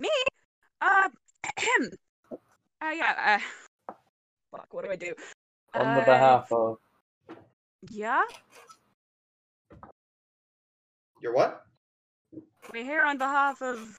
Me? 0.00 0.10
Uh, 0.80 1.08
him. 1.58 1.90
Uh, 2.32 2.90
yeah. 2.92 3.40
Uh, 3.88 3.94
fuck. 4.50 4.66
What 4.72 4.84
do 4.84 4.90
I 4.90 4.96
do? 4.96 5.14
On 5.74 5.94
the 5.94 6.02
Uh, 6.02 6.04
behalf 6.04 6.50
of 6.52 6.78
Yeah, 7.90 8.22
You're 11.20 11.34
what? 11.34 11.65
We're 12.72 12.84
here 12.84 13.02
on 13.02 13.18
behalf 13.18 13.62
of. 13.62 13.96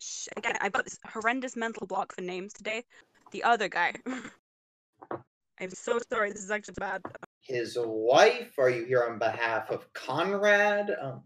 Sh- 0.00 0.28
Again, 0.36 0.56
I've 0.60 0.72
got 0.72 0.84
this 0.84 0.98
horrendous 1.06 1.56
mental 1.56 1.86
block 1.86 2.14
for 2.14 2.22
names 2.22 2.52
today. 2.52 2.84
The 3.30 3.44
other 3.44 3.68
guy. 3.68 3.94
I'm 5.60 5.70
so 5.70 5.98
sorry. 6.10 6.32
This 6.32 6.42
is 6.42 6.50
actually 6.50 6.74
bad. 6.78 7.02
His 7.40 7.76
wife? 7.80 8.58
Are 8.58 8.70
you 8.70 8.84
here 8.84 9.04
on 9.08 9.18
behalf 9.18 9.70
of 9.70 9.92
Conrad? 9.92 10.90
Um, 11.00 11.22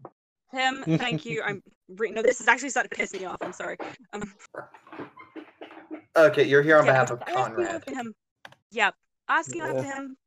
Him. 0.51 0.83
Thank 0.97 1.25
you. 1.25 1.41
I'm. 1.43 1.61
Re- 1.89 2.11
no, 2.11 2.21
this 2.21 2.41
is 2.41 2.47
actually 2.47 2.69
starting 2.69 2.89
to 2.89 2.95
piss 2.97 3.13
me 3.13 3.23
off. 3.25 3.37
I'm 3.41 3.53
sorry. 3.53 3.77
Um, 4.11 4.33
okay, 6.17 6.43
you're 6.43 6.61
here 6.61 6.77
on 6.77 6.85
yeah, 6.85 6.91
behalf 6.91 7.11
of 7.11 7.19
Conrad. 7.21 7.83
him. 7.87 8.13
Yep. 8.71 8.93
Asking 9.29 9.61
after 9.61 9.83
him. 9.83 10.17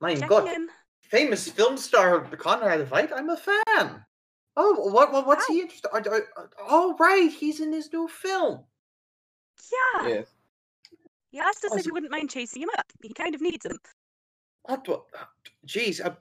My 0.00 0.12
Checking 0.14 0.28
God. 0.28 0.58
Famous 1.16 1.48
film 1.48 1.76
star 1.78 2.20
Conrad 2.36 2.86
Veidt. 2.88 3.10
I'm 3.14 3.30
a 3.30 3.36
fan. 3.36 4.04
Oh, 4.56 4.90
what? 4.90 5.12
what 5.12 5.26
what's 5.26 5.46
he 5.46 5.60
interested? 5.60 5.90
Oh, 6.58 6.94
right, 6.98 7.30
he's 7.30 7.60
in 7.60 7.72
his 7.72 7.92
new 7.92 8.08
film. 8.08 8.64
Yeah. 9.72 10.08
yes. 10.08 10.26
He 11.30 11.38
asked 11.38 11.64
us 11.64 11.70
Oh, 11.72 11.76
if 11.76 11.82
so- 11.84 11.88
we 11.88 11.92
wouldn't 11.92 12.12
mind 12.12 12.30
chasing 12.30 12.62
him 12.62 12.68
up. 12.78 12.86
He 13.02 13.12
kind 13.12 13.34
of 13.34 13.40
needs 13.40 13.64
him. 13.66 13.78
What? 14.62 14.84
the- 14.84 15.02
Jeez, 15.66 16.04
uh, 16.04 16.14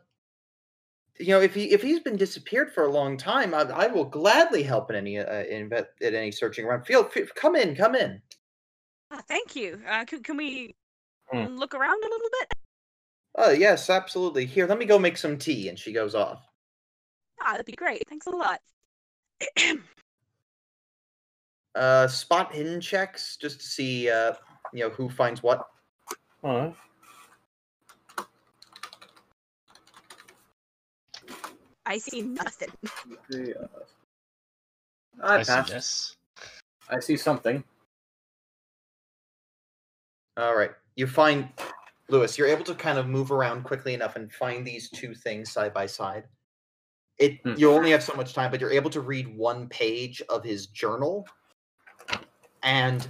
you 1.20 1.28
know, 1.30 1.42
if 1.42 1.54
he 1.54 1.72
if 1.72 1.82
he's 1.82 2.00
been 2.00 2.16
disappeared 2.18 2.74
for 2.74 2.84
a 2.86 2.92
long 2.92 3.18
time, 3.18 3.54
I, 3.54 3.62
I 3.62 3.88
will 3.88 4.06
gladly 4.06 4.64
help 4.64 4.90
in 4.90 4.96
any 4.96 5.18
uh, 5.20 5.44
in 5.44 5.70
vet, 5.70 5.90
at 6.02 6.14
any 6.14 6.32
searching 6.32 6.66
around. 6.66 6.86
Feel, 6.86 7.04
feel 7.06 7.26
come 7.36 7.56
in, 7.56 7.76
come 7.76 7.96
in. 7.96 8.22
Ah, 9.12 9.22
thank 9.28 9.56
you. 9.56 9.82
Uh, 9.88 10.04
can, 10.06 10.24
can 10.24 10.38
we 10.38 10.76
Hmm. 11.32 11.46
look 11.56 11.74
around 11.74 12.04
a 12.04 12.08
little 12.08 12.30
bit? 12.40 12.54
Oh 13.38 13.52
yes, 13.52 13.90
absolutely. 13.90 14.46
Here, 14.46 14.66
let 14.66 14.78
me 14.78 14.86
go 14.86 14.98
make 14.98 15.18
some 15.18 15.38
tea. 15.38 15.70
And 15.70 15.78
she 15.78 15.92
goes 15.92 16.16
off. 16.16 16.48
Ah, 17.42 17.52
that'd 17.52 17.66
be 17.66 17.74
great. 17.74 18.08
Thanks 18.08 18.28
a 18.28 18.32
lot. 18.32 18.60
Uh, 21.76 22.08
spot 22.08 22.54
hidden 22.54 22.80
checks 22.80 23.36
just 23.36 23.60
to 23.60 23.66
see, 23.66 24.10
uh, 24.10 24.32
you 24.72 24.80
know, 24.80 24.90
who 24.90 25.10
finds 25.10 25.44
what. 25.44 25.68
Alright. 26.42 26.74
I 31.86 31.98
see 31.98 32.22
nothing. 32.22 32.70
I 32.82 33.54
I 35.22 35.44
see 35.44 35.52
passed. 35.52 35.70
yes. 35.70 36.16
I 36.90 37.00
see 37.02 37.18
something. 37.18 37.62
All 40.38 40.56
right. 40.56 40.72
You 40.96 41.08
find 41.08 41.50
Louis. 42.10 42.38
You're 42.38 42.48
able 42.48 42.64
to 42.66 42.76
kind 42.76 42.98
of 42.98 43.08
move 43.08 43.32
around 43.32 43.64
quickly 43.64 43.94
enough 43.94 44.16
and 44.16 44.32
find 44.32 44.66
these 44.66 44.90
two 44.90 45.14
things 45.16 45.52
side 45.52 45.74
by 45.74 45.86
side. 45.86 46.26
It 47.18 47.40
Hmm. 47.44 47.54
you 47.58 47.72
only 47.72 47.92
have 47.92 48.04
so 48.04 48.14
much 48.14 48.34
time, 48.34 48.52
but 48.52 48.60
you're 48.60 48.72
able 48.72 48.90
to 48.92 49.02
read 49.02 49.36
one 49.36 49.70
page 49.70 50.22
of 50.30 50.44
his 50.44 50.68
journal, 50.68 51.26
and 52.62 53.08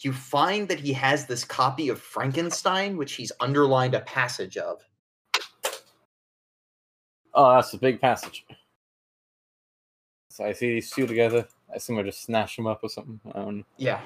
you 0.00 0.12
find 0.12 0.68
that 0.68 0.78
he 0.78 0.92
has 0.92 1.26
this 1.26 1.44
copy 1.44 1.88
of 1.88 2.00
Frankenstein, 2.00 2.96
which 2.96 3.14
he's 3.14 3.32
underlined 3.40 3.94
a 3.94 4.00
passage 4.02 4.56
of. 4.56 4.80
Oh, 7.34 7.54
that's 7.54 7.74
a 7.74 7.78
big 7.78 8.00
passage. 8.00 8.46
So 10.30 10.44
I 10.44 10.52
see 10.52 10.74
these 10.74 10.90
two 10.90 11.06
together. 11.06 11.48
I 11.70 11.76
assume 11.76 11.98
I 11.98 12.04
just 12.04 12.22
snatch 12.22 12.56
them 12.56 12.66
up 12.68 12.80
or 12.82 12.88
something. 12.88 13.20
I 13.34 13.38
don't 13.40 13.56
know. 13.58 13.64
Yeah. 13.76 14.00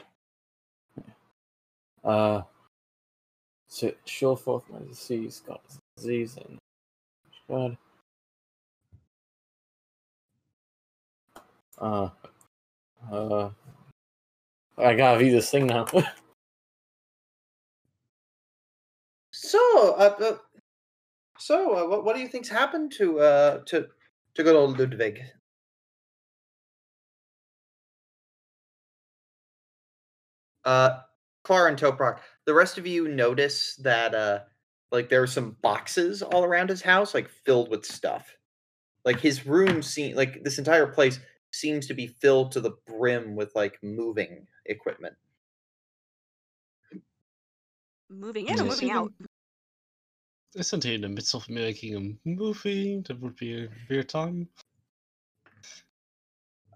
Uh, 2.03 2.43
so 3.73 3.91
show 4.05 4.37
forth 4.37 4.65
my 4.71 4.81
disease, 4.87 5.43
got 5.47 5.63
disease, 5.97 6.37
and 6.37 6.59
God. 7.49 7.79
Uh, 11.81 12.11
uh, 13.11 13.49
I 14.77 14.95
gotta 14.95 15.19
read 15.19 15.33
this 15.33 15.51
thing 15.51 15.67
now. 15.67 15.87
So, 19.35 19.95
uh, 19.95 20.15
uh, 20.21 20.37
so 21.39 21.75
uh, 21.75 21.89
what 21.89 22.05
what 22.05 22.15
do 22.15 22.21
you 22.21 22.29
think's 22.29 22.49
happened 22.51 22.93
to 22.99 23.19
uh 23.21 23.59
to 23.67 23.89
to 24.35 24.43
good 24.43 24.55
old 24.55 24.79
Ludwig? 24.79 25.21
Uh, 30.65 31.01
Clara 31.45 31.69
and 31.71 31.79
Toprak, 31.79 32.21
the 32.47 32.55
rest 32.55 32.79
of 32.79 32.87
you 32.87 33.09
notice 33.09 33.77
that 33.77 34.15
uh 34.15 34.41
like 34.91 35.09
there 35.09 35.23
are 35.23 35.27
some 35.27 35.57
boxes 35.63 36.23
all 36.23 36.45
around 36.45 36.69
his 36.69 36.83
house, 36.83 37.15
like 37.15 37.29
filled 37.29 37.71
with 37.71 37.85
stuff. 37.87 38.37
Like 39.05 39.21
his 39.21 39.47
room 39.47 39.83
seem 39.83 40.17
like 40.17 40.45
this 40.45 40.59
entire 40.59 40.87
place 40.87 41.21
seems 41.53 41.87
to 41.89 41.95
be 41.95 42.07
filled 42.07 42.53
to 42.53 42.61
the 42.61 42.73
brim 42.87 43.37
with 43.37 43.55
like 43.55 43.79
moving 43.83 44.47
equipment. 44.67 45.17
Moving 48.09 48.47
in 48.47 48.61
or 48.61 48.65
Yes. 48.65 48.65
moving 48.65 48.91
out? 48.91 49.13
Isn't 50.55 50.85
he 50.85 50.95
in 50.95 51.01
the 51.03 51.09
midst 51.09 51.35
of 51.35 51.49
making 51.49 51.95
a 51.97 52.29
movie? 52.29 53.01
That 53.01 53.21
would 53.21 53.37
be 53.37 53.65
a 53.65 53.69
weird 53.91 54.09
time. 54.09 54.49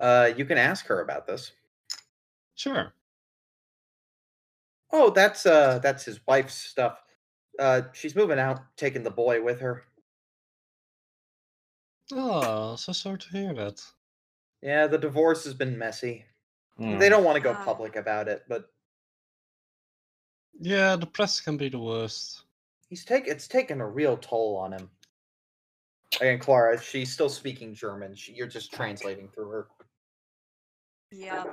Uh 0.00 0.32
you 0.36 0.44
can 0.44 0.58
ask 0.58 0.86
her 0.86 1.00
about 1.00 1.26
this. 1.26 1.52
Sure. 2.56 2.95
Oh, 4.92 5.10
that's 5.10 5.46
uh 5.46 5.78
that's 5.80 6.04
his 6.04 6.20
wife's 6.26 6.54
stuff. 6.54 7.00
Uh 7.58 7.82
she's 7.92 8.14
moving 8.16 8.38
out, 8.38 8.60
taking 8.76 9.02
the 9.02 9.10
boy 9.10 9.42
with 9.42 9.60
her. 9.60 9.84
Oh, 12.12 12.76
so 12.76 12.92
sorry 12.92 13.18
to 13.18 13.28
hear 13.30 13.54
that. 13.54 13.82
Yeah, 14.62 14.86
the 14.86 14.98
divorce 14.98 15.44
has 15.44 15.54
been 15.54 15.76
messy. 15.76 16.24
Hmm. 16.76 16.98
They 16.98 17.08
don't 17.08 17.24
want 17.24 17.36
to 17.36 17.42
go 17.42 17.52
Ah. 17.58 17.64
public 17.64 17.96
about 17.96 18.28
it, 18.28 18.44
but 18.48 18.70
Yeah, 20.60 20.96
the 20.96 21.06
press 21.06 21.40
can 21.40 21.56
be 21.56 21.68
the 21.68 21.78
worst. 21.78 22.42
he's 22.88 23.04
take 23.04 23.26
it's 23.26 23.48
taken 23.48 23.80
a 23.80 23.88
real 23.88 24.16
toll 24.16 24.56
on 24.56 24.72
him. 24.72 24.90
And 26.20 26.40
Clara, 26.40 26.80
she's 26.80 27.12
still 27.12 27.28
speaking 27.28 27.74
German. 27.74 28.14
She, 28.14 28.32
you're 28.32 28.46
just 28.46 28.72
translating 28.72 29.28
through 29.28 29.48
her. 29.50 29.68
Yeah. 31.10 31.44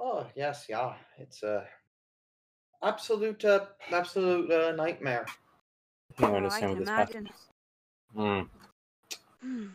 Oh 0.00 0.26
yes, 0.34 0.64
yeah. 0.68 0.94
It's 1.18 1.42
a 1.42 1.66
absolute, 2.82 3.44
uh, 3.44 3.66
absolute 3.92 4.50
uh, 4.50 4.72
nightmare. 4.72 5.26
I 6.18 6.22
don't 6.22 6.44
Oh, 6.44 6.48
I 6.48 6.60
can 6.60 6.68
what 6.70 6.78
this 6.78 6.88
imagine. 6.88 7.26
happens. 7.26 8.48
Hmm. 9.40 9.46
Hmm. 9.46 9.66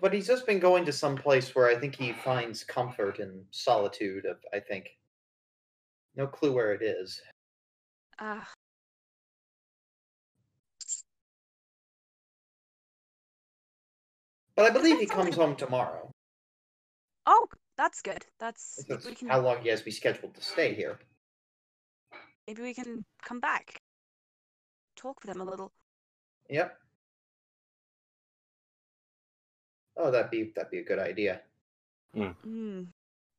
But 0.00 0.12
he's 0.12 0.26
just 0.26 0.46
been 0.46 0.58
going 0.58 0.84
to 0.86 0.92
some 0.92 1.16
place 1.16 1.54
where 1.54 1.68
I 1.68 1.76
think 1.76 1.94
he 1.96 2.12
finds 2.12 2.64
comfort 2.64 3.18
and 3.20 3.44
solitude. 3.50 4.26
Of 4.26 4.38
I 4.52 4.58
think. 4.60 4.88
No 6.16 6.26
clue 6.26 6.52
where 6.52 6.72
it 6.72 6.82
is. 6.82 7.22
Ah, 8.18 8.52
But 14.56 14.66
I 14.66 14.70
believe 14.70 14.98
he 14.98 15.06
comes 15.06 15.36
home 15.36 15.56
tomorrow. 15.56 16.10
Oh, 17.30 17.46
that's 17.78 18.02
good. 18.02 18.26
That's 18.38 18.84
That's 18.88 19.06
we 19.06 19.14
can 19.14 19.28
how 19.28 19.40
long 19.40 19.62
he 19.62 19.70
has 19.70 19.84
me 19.86 19.92
scheduled 19.92 20.34
to 20.34 20.42
stay 20.42 20.74
here. 20.74 20.98
maybe 22.46 22.62
we 22.62 22.74
can 22.74 23.04
come 23.22 23.40
back. 23.40 23.80
Talk 24.96 25.22
with 25.22 25.34
him 25.34 25.40
a 25.40 25.44
little. 25.44 25.72
Yep. 26.50 26.76
Oh, 29.96 30.10
that'd 30.10 30.30
be 30.30 30.52
that'd 30.54 30.70
be 30.70 30.78
a 30.80 30.84
good 30.84 30.98
idea. 30.98 31.40
Hmm. 32.14 32.82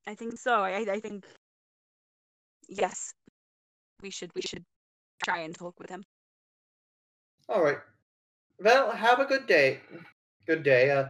I 0.08 0.16
think 0.16 0.40
so. 0.40 0.54
I 0.64 0.86
I 0.90 1.00
think 1.00 1.26
yes. 2.70 3.14
We 4.02 4.10
should 4.10 4.32
we 4.34 4.42
should 4.42 4.66
try 5.24 5.40
and 5.46 5.54
talk 5.54 5.78
with 5.80 5.90
him. 5.90 6.04
All 7.50 7.62
right. 7.62 7.78
Well, 8.60 8.92
have 8.92 9.20
a 9.20 9.26
good 9.26 9.46
day. 9.46 9.82
Good 10.48 10.64
day. 10.64 10.90
Uh, 10.90 11.06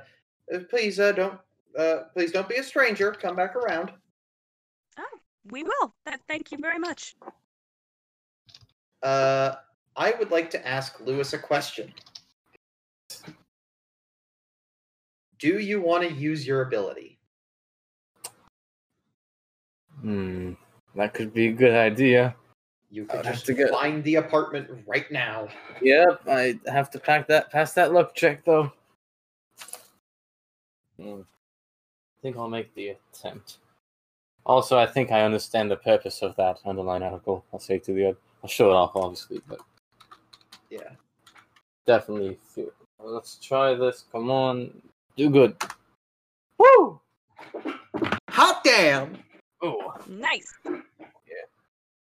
uh, 0.53 0.59
please, 0.69 0.99
uh, 0.99 1.11
don't, 1.11 1.39
uh, 1.77 1.98
please 2.14 2.31
don't 2.31 2.49
be 2.49 2.56
a 2.56 2.64
stranger. 2.64 3.11
Come 3.11 3.35
back 3.35 3.56
around. 3.56 3.91
Oh, 4.99 5.19
we 5.52 5.64
will. 5.64 5.93
That, 6.06 6.22
thank 6.27 6.52
you 6.52 6.57
very 6.60 6.80
much. 6.80 7.15
Uh, 9.03 9.56
I 9.95 10.11
would 10.19 10.31
like 10.31 10.49
to 10.52 10.68
ask 10.68 10.99
Louis 10.99 11.34
a 11.34 11.38
question. 11.38 11.93
Do 15.39 15.60
you 15.60 15.81
want 15.81 16.07
to 16.07 16.14
use 16.14 16.45
your 16.45 16.61
ability? 16.61 17.18
Hmm. 20.02 20.53
That 20.95 21.14
could 21.14 21.34
be 21.34 21.48
a 21.48 21.52
good 21.52 21.73
idea. 21.73 22.35
You 22.89 23.06
could 23.06 23.18
would 23.18 23.26
have 23.26 23.35
just 23.35 23.45
to 23.48 23.53
go- 23.53 23.72
find 23.72 24.03
the 24.03 24.15
apartment 24.15 24.69
right 24.85 25.10
now. 25.11 25.48
Yep, 25.81 26.22
I 26.27 26.60
have 26.68 26.89
to 26.91 26.99
pack 26.99 27.27
that 27.27 27.49
pass 27.49 27.73
that 27.73 27.93
luck 27.93 28.14
check 28.14 28.43
though. 28.43 28.72
Hmm. 30.99 31.22
I 32.22 32.27
think 32.27 32.38
I'll 32.38 32.48
make 32.48 32.73
the 32.76 32.89
attempt. 33.14 33.57
Also, 34.45 34.77
I 34.77 34.85
think 34.85 35.11
I 35.11 35.22
understand 35.23 35.72
the 35.72 35.76
purpose 35.77 36.22
of 36.22 36.35
that 36.35 36.60
underline 36.65 37.02
article. 37.02 37.43
I'll 37.52 37.60
say 37.60 37.80
to 37.80 37.93
the 37.93 38.10
other. 38.10 38.18
I'll 38.43 38.49
show 38.49 38.69
it 38.69 38.76
off, 38.76 38.91
obviously, 38.95 39.41
but 39.48 39.60
Yeah. 40.69 40.91
definitely. 41.88 42.38
Feel, 42.43 42.69
let's 42.99 43.38
try 43.38 43.73
this. 43.73 44.06
Come 44.11 44.30
on, 44.30 44.81
do 45.18 45.31
good. 45.31 45.56
Woo! 46.60 46.99
Hot 48.30 48.64
damn! 48.64 49.18
Oh, 49.64 49.93
Nice. 50.07 50.53
Yeah. 50.65 51.45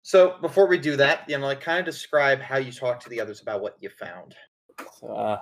So 0.03 0.36
before 0.40 0.66
we 0.66 0.78
do 0.78 0.97
that, 0.97 1.28
you 1.31 1.39
know, 1.39 1.47
like 1.47 1.61
kind 1.61 1.78
of 1.78 1.85
describe 1.86 2.40
how 2.40 2.57
you 2.59 2.73
talk 2.73 2.99
to 3.01 3.09
the 3.09 3.20
others 3.20 3.40
about 3.40 3.61
what 3.61 3.77
you 3.81 3.89
found. 3.89 4.35
so, 4.99 5.09
uh, 5.15 5.40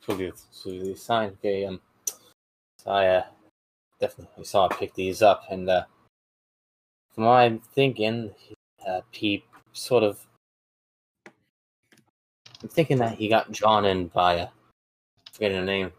pretty 0.00 0.32
really 0.64 0.94
sign. 0.94 1.30
Okay, 1.30 1.66
um, 1.66 1.80
so 2.78 2.90
I 2.90 3.06
uh, 3.08 3.24
definitely 4.02 4.44
saw 4.44 4.66
I 4.66 4.74
pick 4.74 4.94
these 4.94 5.22
up, 5.22 5.44
and 5.48 5.70
uh, 5.70 5.84
from 7.14 7.24
what 7.24 7.34
I'm 7.34 7.60
thinking, 7.60 8.34
uh, 8.86 9.00
he 9.12 9.44
sort 9.72 10.02
of. 10.02 10.26
I'm 12.62 12.68
thinking 12.68 12.98
that 12.98 13.14
he 13.14 13.28
got 13.28 13.50
drawn 13.50 13.84
in 13.84 14.08
by 14.08 14.34
a 14.34 14.48
forgetting 15.32 15.60
the 15.60 15.64
name, 15.64 15.92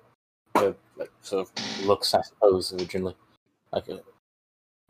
like 0.97 1.11
sort 1.21 1.47
of 1.47 1.85
looks, 1.85 2.13
I 2.13 2.21
suppose, 2.21 2.73
originally, 2.73 3.15
like 3.71 3.87
a, 3.89 4.01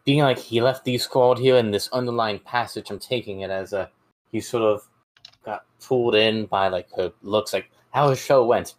being 0.04 0.20
like 0.20 0.40
he 0.40 0.62
left 0.62 0.84
these 0.84 1.04
squad 1.04 1.40
here 1.40 1.58
in 1.58 1.72
this 1.72 1.90
underlying 1.94 2.40
passage. 2.40 2.90
I'm 2.90 3.00
taking 3.00 3.42
it 3.42 3.52
as 3.52 3.74
a 3.74 3.90
he 4.32 4.42
sort 4.42 4.64
of 4.64 4.88
got 5.46 5.66
pulled 5.80 6.16
in 6.16 6.48
by 6.48 6.68
like 6.68 6.90
her 6.98 7.14
looks, 7.22 7.54
like 7.54 7.70
how 7.92 8.10
his 8.10 8.20
show 8.20 8.46
went. 8.46 8.74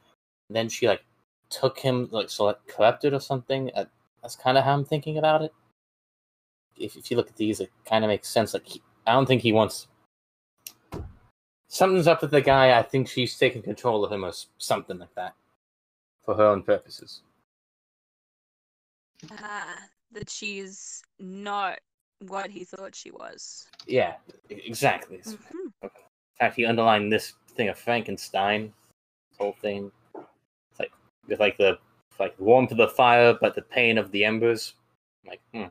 And 0.49 0.57
then 0.57 0.69
she 0.69 0.89
like 0.89 1.05
took 1.51 1.79
him 1.79 2.09
like 2.11 2.31
so 2.31 2.47
like 2.47 2.67
corrupted 2.67 3.15
or 3.15 3.21
something. 3.21 3.71
Uh, 3.75 3.85
that's 4.25 4.37
kind 4.37 4.57
of 4.57 4.65
how 4.65 4.73
I'm 4.73 4.87
thinking 4.87 5.19
about 5.19 5.43
it. 5.43 5.53
If, 6.79 6.97
if 6.97 7.11
you 7.11 7.17
look 7.19 7.29
at 7.29 7.37
these, 7.37 7.61
it 7.61 7.71
kind 7.85 8.05
of 8.05 8.09
makes 8.09 8.27
sense. 8.27 8.55
Like 8.55 8.67
he, 8.67 8.83
I 9.07 9.13
don't 9.13 9.27
think 9.27 9.43
he 9.43 9.53
wants. 9.53 9.87
Something's 11.69 12.07
up 12.09 12.23
with 12.23 12.31
the 12.31 12.41
guy. 12.41 12.77
I 12.79 12.83
think 12.83 13.07
she's 13.07 13.37
taking 13.37 13.61
control 13.61 14.03
of 14.03 14.11
him 14.11 14.25
or 14.25 14.33
something 14.57 14.99
like 14.99 15.15
that, 15.15 15.35
for 16.23 16.35
her 16.37 16.47
own 16.47 16.63
purposes. 16.63 17.21
Ah, 19.31 19.77
that 20.13 20.31
she's 20.31 21.03
not 21.19 21.79
what 22.21 22.49
he 22.49 22.65
thought 22.65 22.95
she 22.95 23.11
was. 23.11 23.67
Yeah, 23.87 24.15
exactly. 24.49 25.21
In 25.27 25.33
Mhm. 25.35 25.93
fact, 26.39 26.57
he 26.57 26.65
underlined 26.65 27.13
this 27.13 27.35
thing 27.49 27.69
of 27.69 27.79
Frankenstein, 27.79 28.73
this 29.31 29.39
whole 29.39 29.57
thing. 29.61 29.93
It's 30.15 30.81
like 30.81 30.93
with 31.29 31.41
like 31.41 31.59
the 31.59 31.79
like 32.19 32.39
warmth 32.39 32.71
of 32.73 32.79
the 32.79 32.89
fire, 32.89 33.35
but 33.41 33.55
the 33.55 33.63
pain 33.63 33.99
of 33.99 34.11
the 34.13 34.25
embers. 34.25 34.75
I'm 35.25 35.31
like, 35.31 35.41
hmm, 35.53 35.65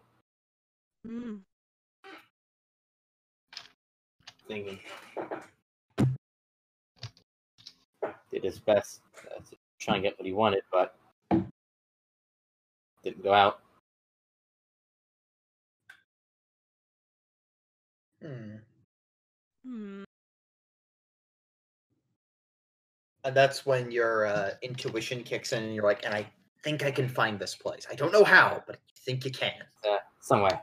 Mm. 1.07 1.43
thinking. 4.47 4.79
Did 8.31 8.43
his 8.43 8.59
best 8.59 9.01
uh, 9.31 9.39
to 9.49 9.55
try 9.79 9.95
and 9.95 10.03
get 10.03 10.17
what 10.17 10.25
he 10.25 10.33
wanted, 10.33 10.63
but 10.71 10.95
didn't 13.03 13.23
go 13.23 13.33
out. 13.33 13.59
Hmm. 18.21 18.55
Hmm. 19.63 20.03
And 23.25 23.35
that's 23.35 23.65
when 23.65 23.89
your 23.91 24.25
uh, 24.25 24.51
intuition 24.61 25.23
kicks 25.23 25.53
in, 25.53 25.63
and 25.63 25.73
you're 25.75 25.83
like, 25.85 26.05
and 26.05 26.13
I 26.13 26.27
think 26.63 26.83
I 26.83 26.91
can 26.91 27.07
find 27.07 27.39
this 27.39 27.55
place. 27.55 27.87
I 27.89 27.95
don't 27.95 28.11
know 28.11 28.23
how, 28.23 28.63
but 28.67 28.75
I 28.75 28.79
think 29.05 29.23
you 29.25 29.31
can. 29.31 29.53
Uh, 29.89 29.97
somewhere. 30.19 30.61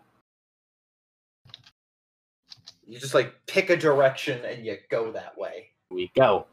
You 2.87 2.99
just 2.99 3.15
like 3.15 3.35
pick 3.47 3.70
a 3.70 3.77
direction 3.77 4.45
and 4.45 4.65
you 4.66 4.77
go 4.91 5.12
that 5.12 5.39
way. 5.39 5.69
We 5.91 6.11
go. 6.16 6.47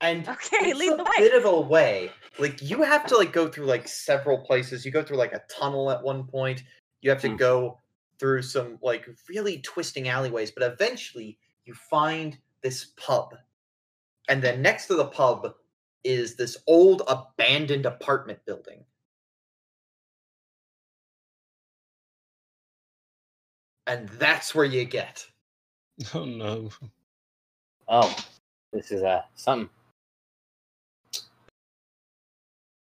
And 0.00 0.28
Okay, 0.28 0.56
it's 0.70 0.78
lead 0.78 0.92
a 0.92 0.96
the 0.96 1.04
way. 1.04 1.10
bit 1.18 1.34
of 1.34 1.44
a 1.44 1.60
way. 1.60 2.10
Like 2.38 2.60
you 2.62 2.82
have 2.82 3.06
to 3.06 3.16
like 3.16 3.32
go 3.32 3.48
through 3.48 3.66
like 3.66 3.86
several 3.88 4.38
places. 4.38 4.84
You 4.84 4.90
go 4.90 5.02
through 5.02 5.16
like 5.18 5.32
a 5.32 5.42
tunnel 5.48 5.90
at 5.90 6.02
one 6.02 6.24
point. 6.24 6.62
You 7.00 7.10
have 7.10 7.20
to 7.22 7.28
Hmm. 7.30 7.36
go 7.36 7.78
through 8.18 8.42
some 8.42 8.78
like 8.82 9.06
really 9.28 9.58
twisting 9.60 10.08
alleyways, 10.08 10.50
but 10.50 10.62
eventually 10.64 11.38
you 11.64 11.74
find 11.74 12.36
this 12.62 12.86
pub. 12.96 13.34
And 14.28 14.42
then 14.42 14.62
next 14.62 14.86
to 14.86 14.94
the 14.94 15.06
pub 15.06 15.54
is 16.04 16.36
this 16.36 16.56
old 16.66 17.02
abandoned 17.08 17.86
apartment 17.86 18.40
building. 18.46 18.84
and 23.88 24.08
that's 24.10 24.54
where 24.54 24.64
you 24.64 24.84
get. 24.84 25.26
Oh 26.14 26.24
no. 26.24 26.70
Oh, 27.88 28.16
this 28.72 28.92
is 28.92 29.02
uh 29.02 29.22
something. 29.34 29.68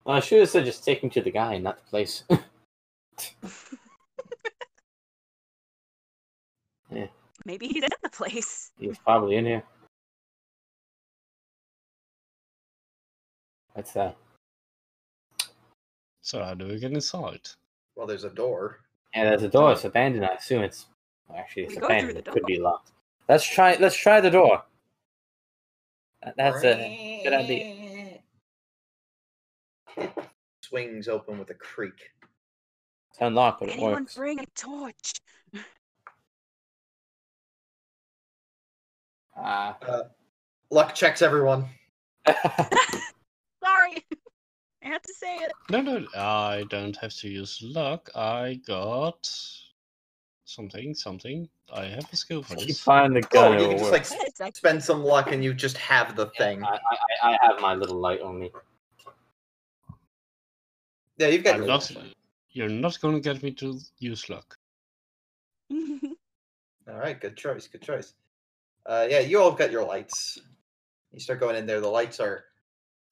Well, 0.05 0.16
I 0.16 0.20
should 0.20 0.40
have 0.40 0.51
said 0.51 0.66
just 0.66 0.85
take 0.85 1.02
him 1.02 1.09
to 1.10 1.23
the 1.23 1.31
guy, 1.31 1.56
not 1.56 1.78
the 1.78 1.90
place. 1.90 2.24
Yeah. 6.90 7.06
Maybe 7.44 7.66
he's 7.66 7.82
in 7.82 7.89
the 8.02 8.10
place. 8.10 8.70
He's 8.78 8.98
probably 8.98 9.35
in 9.36 9.47
here. 9.47 9.62
What's 13.77 13.93
that? 13.93 14.16
So 16.23 16.43
how 16.43 16.55
do 16.55 16.66
we 16.66 16.78
get 16.78 16.93
inside? 16.93 17.43
Well, 17.94 18.07
there's 18.07 18.24
a 18.24 18.31
door. 18.31 18.78
Yeah, 19.15 19.24
there's 19.24 19.43
a 19.43 19.48
door. 19.51 19.73
It's 19.73 19.85
abandoned. 19.85 20.24
I 20.24 20.28
assume 20.36 20.62
it's 20.62 20.86
actually 21.36 21.65
it's 21.65 21.77
We 21.77 21.82
abandoned. 21.82 22.15
the 22.15 22.19
It 22.20 22.32
could 22.32 22.47
be 22.47 22.59
locked. 22.59 22.93
Let's 23.28 23.44
try. 23.44 23.77
Let's 23.78 23.94
try 23.94 24.23
the 24.23 24.31
door. 24.31 24.62
That's 26.39 26.65
a 26.65 27.20
good 27.23 27.35
idea. 27.35 28.19
It 29.98 30.11
swings 30.62 31.07
open 31.07 31.39
with 31.39 31.51
a 31.51 31.55
creak. 31.55 32.12
It's 33.11 33.20
unlocked, 33.20 33.61
but 33.61 33.69
it 33.69 33.73
Anyone 33.73 33.93
works. 33.93 34.15
bring 34.15 34.40
a 34.40 34.47
torch? 34.55 35.12
Ah. 39.36 39.77
Luck 40.70 40.94
checks 40.94 41.20
everyone. 41.20 41.66
Sorry. 43.86 44.04
I 44.84 44.88
have 44.88 45.02
to 45.02 45.14
say 45.14 45.36
it. 45.36 45.52
No, 45.70 45.80
no, 45.80 46.06
I 46.16 46.64
don't 46.68 46.96
have 46.96 47.12
to 47.14 47.28
use 47.28 47.60
luck. 47.62 48.10
I 48.14 48.60
got 48.66 49.28
something, 50.44 50.94
something. 50.94 51.48
I 51.72 51.86
have 51.86 52.06
a 52.12 52.16
skill 52.16 52.42
for 52.42 52.54
you 52.56 52.66
this. 52.66 52.80
find 52.80 53.16
the 53.16 53.22
Oh, 53.24 53.28
gun. 53.30 53.60
you 53.60 53.68
can 53.68 53.78
just 53.78 53.92
like 53.92 54.06
It's 54.26 54.58
spend 54.58 54.82
some 54.82 55.02
luck 55.02 55.32
and 55.32 55.42
you 55.42 55.52
just 55.54 55.76
have 55.78 56.14
the 56.14 56.26
thing. 56.38 56.62
I, 56.62 56.78
I, 57.22 57.30
I 57.32 57.38
have 57.42 57.60
my 57.60 57.74
little 57.74 57.96
light 57.98 58.20
on 58.20 58.38
me. 58.38 58.52
Yeah, 61.18 61.28
you've 61.28 61.42
got 61.42 61.54
I'm 61.54 61.60
your 61.62 61.68
not. 61.68 61.90
You're 62.52 62.68
not 62.68 63.00
going 63.00 63.14
to 63.14 63.20
get 63.20 63.42
me 63.42 63.50
to 63.52 63.80
use 63.98 64.28
luck. 64.30 64.56
All 65.72 66.96
right, 66.96 67.20
good 67.20 67.36
choice, 67.36 67.66
good 67.66 67.82
choice. 67.82 68.14
Uh, 68.86 69.06
yeah, 69.10 69.18
you 69.18 69.40
all 69.40 69.50
got 69.50 69.72
your 69.72 69.84
lights. 69.84 70.38
You 71.12 71.18
start 71.18 71.40
going 71.40 71.56
in 71.56 71.66
there. 71.66 71.80
The 71.80 71.88
lights 71.88 72.20
are. 72.20 72.44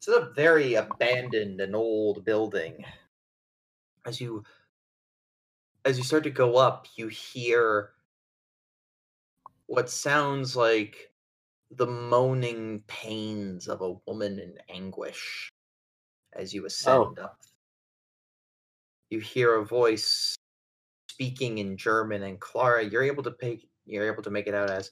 It's 0.06 0.14
a 0.14 0.32
very 0.35 0.74
abandoned 0.74 1.62
and 1.62 1.74
old 1.74 2.26
building. 2.26 2.85
As 4.05 4.20
you, 4.20 4.44
as 5.86 5.97
you 5.97 6.05
start 6.05 6.24
to 6.24 6.31
go 6.31 6.56
up, 6.56 6.86
you 6.94 7.09
hear 7.09 7.93
what 9.64 9.89
sounds 9.89 10.56
like 10.56 11.10
the 11.70 11.86
moaning 11.86 12.82
pains 12.86 13.66
of 13.66 13.81
a 13.81 13.94
woman 14.06 14.39
in 14.39 14.59
anguish. 14.68 15.48
As 16.35 16.52
you 16.52 16.64
oh. 16.64 16.66
ascend 16.66 17.18
up, 17.18 17.40
you 19.09 19.20
hear 19.20 19.55
a 19.55 19.64
voice 19.64 20.36
speaking 21.09 21.59
in 21.59 21.78
German, 21.78 22.24
and 22.24 22.39
Clara, 22.39 22.85
you're 22.85 23.05
able 23.05 23.22
to 23.22 23.31
pay, 23.31 23.66
you're 23.86 24.12
able 24.12 24.22
to 24.22 24.31
make 24.31 24.48
it 24.48 24.55
out 24.55 24.68
as, 24.68 24.90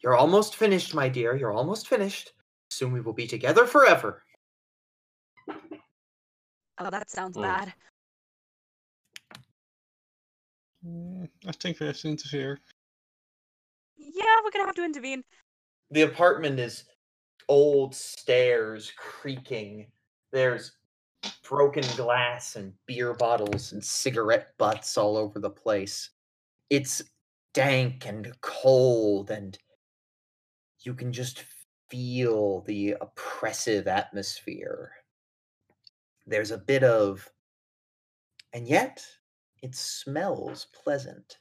"You're 0.00 0.16
almost 0.16 0.56
finished, 0.56 0.92
my 0.92 1.08
dear. 1.08 1.36
You're 1.36 1.52
almost 1.52 1.86
finished. 1.86 2.32
Soon 2.72 2.90
we 2.90 3.00
will 3.00 3.12
be 3.12 3.28
together 3.28 3.64
forever." 3.64 4.24
Oh, 6.80 6.90
that 6.90 7.10
sounds 7.10 7.36
Mm. 7.36 7.42
bad. 7.42 7.74
I 11.46 11.52
think 11.52 11.78
we 11.78 11.86
have 11.86 11.98
to 11.98 12.08
interfere. 12.08 12.58
Yeah, 13.96 14.36
we're 14.42 14.50
gonna 14.50 14.66
have 14.66 14.74
to 14.76 14.84
intervene. 14.84 15.24
The 15.90 16.02
apartment 16.02 16.58
is 16.58 16.84
old 17.48 17.94
stairs 17.94 18.92
creaking. 18.96 19.92
There's 20.32 20.72
broken 21.42 21.84
glass 21.96 22.56
and 22.56 22.72
beer 22.86 23.12
bottles 23.12 23.72
and 23.72 23.84
cigarette 23.84 24.56
butts 24.56 24.96
all 24.96 25.16
over 25.16 25.38
the 25.38 25.50
place. 25.50 26.10
It's 26.70 27.02
dank 27.52 28.06
and 28.06 28.40
cold, 28.40 29.30
and 29.30 29.58
you 30.80 30.94
can 30.94 31.12
just 31.12 31.44
feel 31.90 32.62
the 32.62 32.92
oppressive 33.00 33.86
atmosphere. 33.86 34.92
There's 36.30 36.52
a 36.52 36.58
bit 36.58 36.84
of, 36.84 37.28
and 38.52 38.68
yet 38.68 39.04
it 39.62 39.74
smells 39.74 40.68
pleasant. 40.72 41.38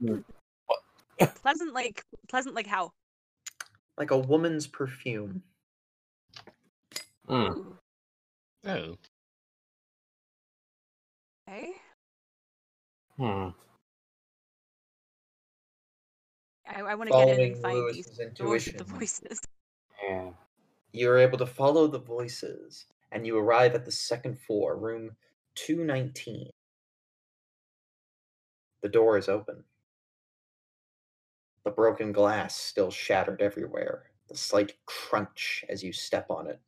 Pleasant, 1.42 1.72
like 1.74 2.02
pleasant, 2.28 2.54
like 2.56 2.66
how? 2.66 2.92
Like 3.96 4.10
a 4.10 4.18
woman's 4.18 4.66
perfume. 4.66 5.42
Hmm. 7.28 7.34
Ooh, 7.34 7.76
Oh, 8.66 8.96
Okay. 11.46 11.72
Hmm. 13.18 13.48
I, 16.76 16.80
I 16.80 16.94
want 16.94 17.10
to 17.10 17.16
get 17.16 17.38
in 17.38 17.52
and 17.52 17.62
find 17.62 17.76
these 17.88 18.06
Louis's 18.06 18.18
with 18.18 18.28
intuition, 18.28 18.76
the 18.76 18.84
voices. 18.84 19.40
Yeah. 20.08 20.30
you're 20.92 21.18
able 21.18 21.38
to 21.38 21.46
follow 21.46 21.86
the 21.86 21.98
voices, 21.98 22.86
and 23.12 23.26
you 23.26 23.36
arrive 23.38 23.74
at 23.74 23.84
the 23.84 23.92
second 23.92 24.40
floor, 24.40 24.76
room 24.76 25.10
219. 25.56 26.50
The 28.82 28.88
door 28.88 29.18
is 29.18 29.28
open. 29.28 29.64
The 31.64 31.70
broken 31.70 32.12
glass 32.12 32.56
still 32.56 32.90
shattered 32.90 33.42
everywhere, 33.42 34.04
the 34.28 34.36
slight 34.36 34.76
crunch 34.86 35.64
as 35.68 35.82
you 35.82 35.92
step 35.92 36.26
on 36.30 36.46
it. 36.46 36.60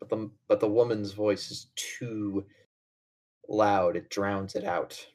But 0.00 0.08
the, 0.08 0.30
but 0.48 0.60
the 0.60 0.68
woman's 0.68 1.12
voice 1.12 1.50
is 1.50 1.68
too 1.76 2.46
loud, 3.48 3.96
it 3.96 4.10
drowns 4.10 4.54
it 4.54 4.64
out. 4.64 5.06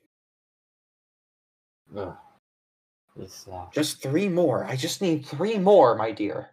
Ugh. 1.96 2.16
This, 3.16 3.48
uh, 3.52 3.66
Just 3.72 4.02
three 4.02 4.28
more. 4.28 4.66
I 4.66 4.76
just 4.76 5.02
need 5.02 5.26
three 5.26 5.58
more, 5.60 5.96
my 5.96 6.12
dear. 6.12 6.50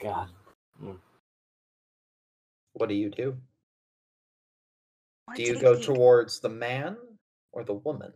God. 0.00 0.28
What 2.74 2.88
do 2.88 2.94
you 2.94 3.10
do? 3.10 3.36
I 5.28 5.36
Do 5.36 5.42
you 5.42 5.58
go 5.60 5.76
peek. 5.76 5.86
towards 5.86 6.40
the 6.40 6.48
man 6.48 6.96
or 7.52 7.64
the 7.64 7.74
woman? 7.74 8.12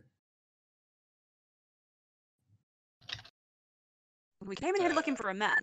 We 4.44 4.56
came 4.56 4.74
in 4.74 4.82
here 4.82 4.92
looking 4.92 5.16
for 5.16 5.30
a 5.30 5.34
man. 5.34 5.56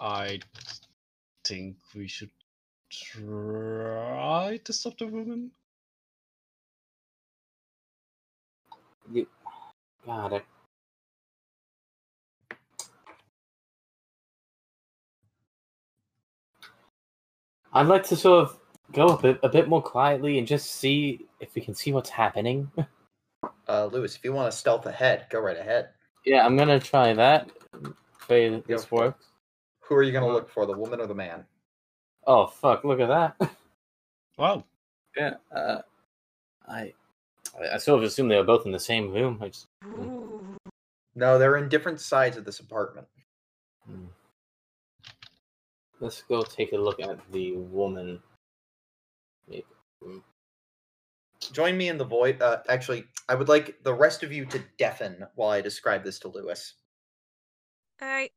I 0.00 0.40
think 1.44 1.76
we 1.94 2.08
should 2.08 2.30
try 2.90 4.60
to 4.64 4.72
stop 4.72 4.96
the 4.96 5.06
woman. 5.06 5.50
You, 9.12 9.26
got 10.06 10.32
it. 10.32 10.44
I'd 17.74 17.86
like 17.86 18.04
to 18.04 18.16
sort 18.16 18.48
of 18.48 18.63
go 18.94 19.08
a 19.08 19.20
bit, 19.20 19.38
a 19.42 19.48
bit 19.48 19.68
more 19.68 19.82
quietly 19.82 20.38
and 20.38 20.46
just 20.46 20.72
see 20.72 21.26
if 21.40 21.54
we 21.54 21.62
can 21.62 21.74
see 21.74 21.92
what's 21.92 22.10
happening. 22.10 22.70
Uh, 23.68 23.86
Louis, 23.86 24.14
if 24.14 24.22
you 24.24 24.32
want 24.32 24.50
to 24.50 24.56
stealth 24.56 24.84
ahead, 24.86 25.26
go 25.30 25.38
right 25.40 25.56
ahead. 25.56 25.88
yeah, 26.26 26.44
I'm 26.44 26.56
gonna 26.56 26.78
try 26.80 27.12
that. 27.14 27.50
Pray 28.18 28.48
that 28.50 28.66
this 28.66 28.90
works. 28.90 29.26
Who 29.80 29.94
are 29.94 30.02
you 30.02 30.12
going 30.12 30.24
to 30.24 30.30
Uh, 30.30 30.34
look 30.34 30.48
for, 30.50 30.64
the 30.66 30.76
woman 30.76 31.00
or 31.00 31.06
the 31.06 31.14
man? 31.14 31.44
Oh 32.26 32.46
fuck! 32.46 32.84
Look 32.84 33.00
at 33.00 33.08
that. 33.08 33.50
Wow. 34.38 34.64
yeah. 35.16 35.34
Uh, 35.54 35.80
I, 36.68 36.92
I 37.72 37.78
sort 37.78 37.98
of 38.02 38.04
assumed 38.04 38.30
they 38.30 38.36
were 38.36 38.44
both 38.44 38.66
in 38.66 38.72
the 38.72 38.80
same 38.80 39.12
room. 39.12 39.38
I 39.40 39.48
just, 39.48 39.66
No, 41.14 41.38
they're 41.38 41.56
in 41.58 41.68
different 41.68 42.00
sides 42.00 42.36
of 42.36 42.44
this 42.44 42.60
apartment. 42.60 43.06
hmm. 43.86 44.06
Let's 46.00 46.22
go 46.22 46.42
take 46.42 46.72
a 46.72 46.76
look 46.76 47.00
at 47.00 47.18
the 47.32 47.52
woman. 47.56 48.20
Maybe. 49.48 49.64
Join 51.52 51.76
me 51.76 51.88
in 51.88 51.98
the 51.98 52.04
void. 52.04 52.40
Uh, 52.40 52.62
actually, 52.68 53.04
I 53.28 53.34
would 53.34 53.48
like 53.48 53.82
the 53.82 53.94
rest 53.94 54.22
of 54.22 54.32
you 54.32 54.46
to 54.46 54.62
deafen 54.78 55.26
while 55.34 55.50
I 55.50 55.60
describe 55.60 56.04
this 56.04 56.18
to 56.20 56.28
Louis. 56.28 56.74
Alright. 58.00 58.32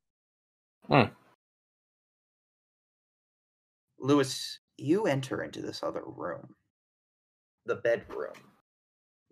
Louis, 3.99 4.59
you 4.77 5.05
enter 5.05 5.43
into 5.43 5.61
this 5.61 5.83
other 5.83 6.03
room, 6.05 6.55
the 7.65 7.75
bedroom. 7.75 8.33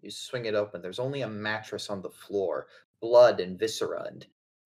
You 0.01 0.11
swing 0.11 0.45
it 0.45 0.55
open. 0.55 0.81
There's 0.81 0.99
only 0.99 1.21
a 1.21 1.29
mattress 1.29 1.89
on 1.89 2.01
the 2.01 2.09
floor, 2.09 2.67
blood 3.01 3.39
and 3.39 3.57
viscera 3.57 4.05
and 4.07 4.25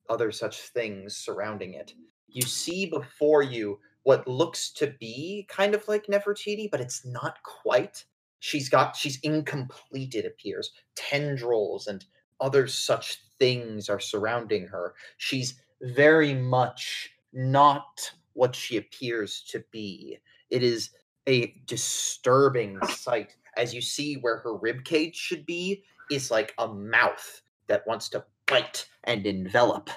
other 0.10 0.31
such 0.31 0.61
things 0.69 1.18
surrounding 1.18 1.73
it. 1.76 1.94
You 2.27 2.41
see 2.41 2.86
before 2.86 3.44
you 3.44 3.80
what 4.03 4.27
looks 4.27 4.71
to 4.73 4.88
be 4.99 5.45
kind 5.49 5.76
of 5.76 5.88
like 5.88 6.07
Nefertiti, 6.07 6.69
but 6.69 6.81
it's 6.81 7.05
not 7.05 7.41
quite. 7.43 8.05
She's 8.39 8.69
got 8.69 8.95
she's 8.95 9.19
incomplete, 9.21 10.15
it 10.15 10.26
appears. 10.26 10.71
Tendrils 10.95 11.88
and 11.88 12.05
other 12.39 12.67
such 12.67 13.21
things 13.38 13.89
are 13.89 13.99
surrounding 13.99 14.67
her. 14.67 14.93
She's 15.17 15.61
very 15.81 16.34
much 16.34 17.09
not 17.34 18.11
what 18.34 18.55
she 18.55 18.77
appears 18.77 19.43
to 19.49 19.63
be. 19.71 20.17
It 20.49 20.63
is 20.63 20.91
a 21.27 21.53
disturbing 21.65 22.80
sight 22.88 23.35
as 23.57 23.73
you 23.73 23.81
see 23.81 24.15
where 24.15 24.38
her 24.38 24.55
rib 24.55 24.84
cage 24.85 25.15
should 25.15 25.45
be 25.45 25.84
is 26.09 26.31
like 26.31 26.53
a 26.57 26.67
mouth 26.67 27.41
that 27.67 27.85
wants 27.85 28.09
to 28.09 28.23
bite 28.47 28.88
and 29.03 29.26
envelop. 29.26 29.89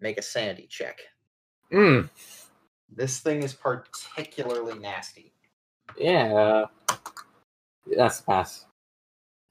Make 0.00 0.18
a 0.18 0.22
sanity 0.22 0.66
check. 0.68 1.00
Mm. 1.72 2.08
This 2.94 3.20
thing 3.20 3.42
is 3.42 3.54
particularly 3.54 4.78
nasty. 4.78 5.32
Yeah. 5.96 6.66
That's 7.96 8.20
a 8.20 8.22
pass. 8.24 8.66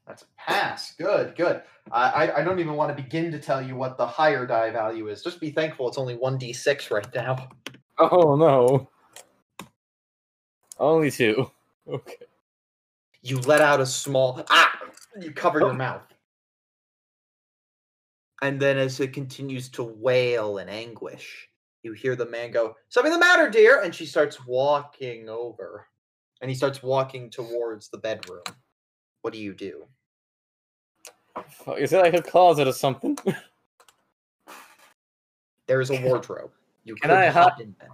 That's 0.08 0.24
a 0.24 0.28
pass. 0.38 0.96
Good, 0.98 1.36
good. 1.36 1.62
I, 1.92 2.10
I 2.10 2.40
I 2.40 2.44
don't 2.44 2.60
even 2.60 2.74
want 2.74 2.96
to 2.96 3.04
begin 3.04 3.32
to 3.32 3.40
tell 3.40 3.62
you 3.62 3.76
what 3.76 3.98
the 3.98 4.08
higher 4.08 4.46
die 4.46 4.72
value 4.72 5.08
is. 5.08 5.24
Just 5.24 5.40
be 5.40 5.52
thankful 5.52 5.88
it's 5.88 5.98
only 5.98 6.16
one 6.16 6.38
d 6.38 6.54
six 6.54 6.92
right 6.92 7.08
now. 7.14 7.50
Oh 7.98 8.36
no. 8.36 8.90
Only 10.80 11.12
two. 11.12 11.52
Okay. 11.88 12.16
You 13.22 13.40
let 13.42 13.62
out 13.62 13.82
a 13.82 13.86
small 13.86 14.44
ah. 14.50 14.72
You 15.20 15.32
cover 15.32 15.60
your 15.60 15.74
mouth, 15.74 16.04
and 18.42 18.60
then 18.60 18.78
as 18.78 19.00
it 19.00 19.12
continues 19.12 19.68
to 19.70 19.84
wail 19.84 20.60
in 20.60 20.70
anguish, 20.70 21.49
you 21.84 21.94
hear 21.94 22.16
the 22.16 22.26
man 22.26 22.52
go, 22.52 22.76
"Something 22.90 23.14
the 23.14 23.20
matter, 23.20 23.50
dear?" 23.50 23.82
And 23.82 23.94
she 23.94 24.06
starts 24.06 24.46
walking 24.46 25.30
over, 25.30 25.88
and 26.42 26.50
he 26.50 26.56
starts 26.56 26.84
walking 26.84 27.30
towards 27.30 27.90
the 27.90 27.98
bedroom. 27.98 28.44
What 29.22 29.34
do 29.34 29.40
you 29.40 29.54
do? 29.54 29.88
Is 31.78 31.94
it 31.94 32.02
like 32.02 32.14
a 32.14 32.22
closet 32.22 32.68
or 32.68 32.74
something? 32.74 33.18
There 35.70 35.82
is 35.82 35.92
a 35.92 36.02
wardrobe. 36.02 36.50
You 36.84 36.96
Can 36.96 37.12
I 37.12 37.28
hide 37.28 37.60
in 37.62 37.76
there. 37.80 37.92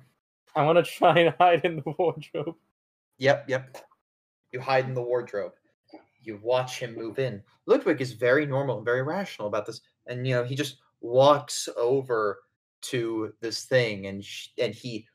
I 0.55 0.63
want 0.63 0.77
to 0.77 0.89
try 0.89 1.19
and 1.19 1.35
hide 1.37 1.65
in 1.65 1.75
the 1.75 1.93
wardrobe. 1.97 2.55
Yep, 3.17 3.49
yep. 3.49 3.77
You 4.53 4.61
hide 4.61 4.85
in 4.85 4.93
the 4.93 5.01
wardrobe. 5.01 5.51
You 6.23 6.39
watch 6.41 6.79
him 6.79 6.95
move 6.95 7.19
in. 7.19 7.43
Ludwig 7.65 7.99
is 7.99 8.13
very 8.13 8.45
normal 8.45 8.77
and 8.77 8.85
very 8.85 9.03
rational 9.03 9.49
about 9.49 9.65
this, 9.65 9.81
and 10.07 10.25
you 10.25 10.35
know 10.35 10.45
he 10.45 10.55
just 10.55 10.77
walks 11.01 11.67
over 11.75 12.43
to 12.89 13.33
this 13.41 13.65
thing 13.65 14.07
and 14.07 14.23
sh- 14.23 14.49
and 14.57 14.73
he 14.73 15.07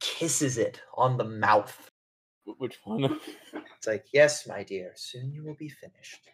kisses 0.00 0.58
it 0.58 0.80
on 0.96 1.16
the 1.16 1.24
mouth. 1.24 1.88
Which 2.44 2.78
one? 2.84 3.20
It's 3.78 3.88
like, 3.88 4.06
yes, 4.12 4.46
my 4.46 4.62
dear, 4.62 4.92
soon 4.94 5.32
you 5.32 5.42
will 5.42 5.56
be 5.56 5.68
finished. 5.68 6.30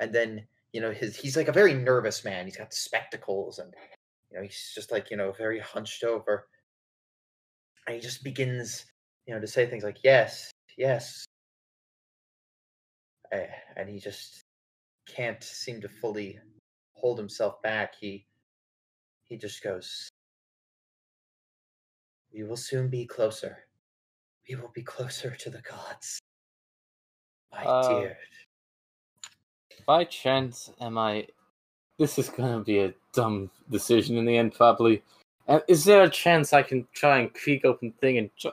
And 0.00 0.12
then 0.14 0.46
you 0.72 0.80
know 0.80 0.92
his 0.92 1.16
he's 1.16 1.36
like 1.36 1.48
a 1.48 1.52
very 1.52 1.74
nervous 1.74 2.24
man. 2.24 2.46
He's 2.46 2.56
got 2.56 2.72
spectacles 2.72 3.58
and 3.58 3.74
you 4.30 4.36
know 4.36 4.42
he's 4.44 4.72
just 4.74 4.92
like 4.92 5.10
you 5.10 5.16
know 5.16 5.32
very 5.32 5.58
hunched 5.58 6.04
over. 6.04 6.46
And 7.86 7.96
he 7.96 8.00
just 8.00 8.22
begins 8.22 8.86
you 9.26 9.34
know 9.34 9.40
to 9.40 9.46
say 9.46 9.66
things 9.66 9.84
like 9.84 9.98
yes, 10.04 10.50
yes, 10.78 11.24
Eh, 13.32 13.46
and 13.76 13.88
he 13.88 13.98
just 13.98 14.42
can't 15.06 15.42
seem 15.42 15.80
to 15.80 15.88
fully 15.88 16.38
hold 16.92 17.18
himself 17.18 17.60
back. 17.62 17.94
He 17.98 18.26
he 19.32 19.38
just 19.38 19.62
goes. 19.62 20.10
We 22.34 22.44
will 22.44 22.56
soon 22.58 22.88
be 22.88 23.06
closer. 23.06 23.64
We 24.46 24.56
will 24.56 24.70
be 24.74 24.82
closer 24.82 25.30
to 25.34 25.48
the 25.48 25.62
gods. 25.62 26.20
My 27.50 27.64
Uh, 27.64 27.88
dear. 27.88 28.18
By 29.86 30.04
chance, 30.04 30.70
am 30.80 30.98
I? 30.98 31.28
This 31.98 32.18
is 32.18 32.28
gonna 32.28 32.60
be 32.62 32.80
a 32.80 32.94
dumb 33.14 33.50
decision 33.70 34.18
in 34.18 34.26
the 34.26 34.36
end, 34.36 34.54
probably. 34.54 35.02
Uh, 35.48 35.60
is 35.66 35.84
there 35.86 36.02
a 36.02 36.10
chance 36.10 36.52
I 36.52 36.62
can 36.62 36.86
try 36.92 37.20
and 37.20 37.32
creak 37.32 37.64
open 37.64 37.92
thing 37.92 38.18
and 38.18 38.36
tr- 38.36 38.48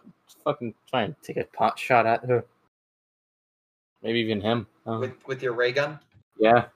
fucking 0.45 0.73
try 0.89 1.03
and 1.03 1.15
take 1.21 1.37
a 1.37 1.43
pot 1.43 1.77
shot 1.77 2.05
at 2.05 2.23
her? 2.23 2.45
Maybe 4.01 4.19
even 4.19 4.39
him. 4.39 4.65
With 4.85 5.27
with 5.27 5.43
your 5.43 5.53
ray 5.53 5.73
gun? 5.73 5.99
yeah. 6.37 6.69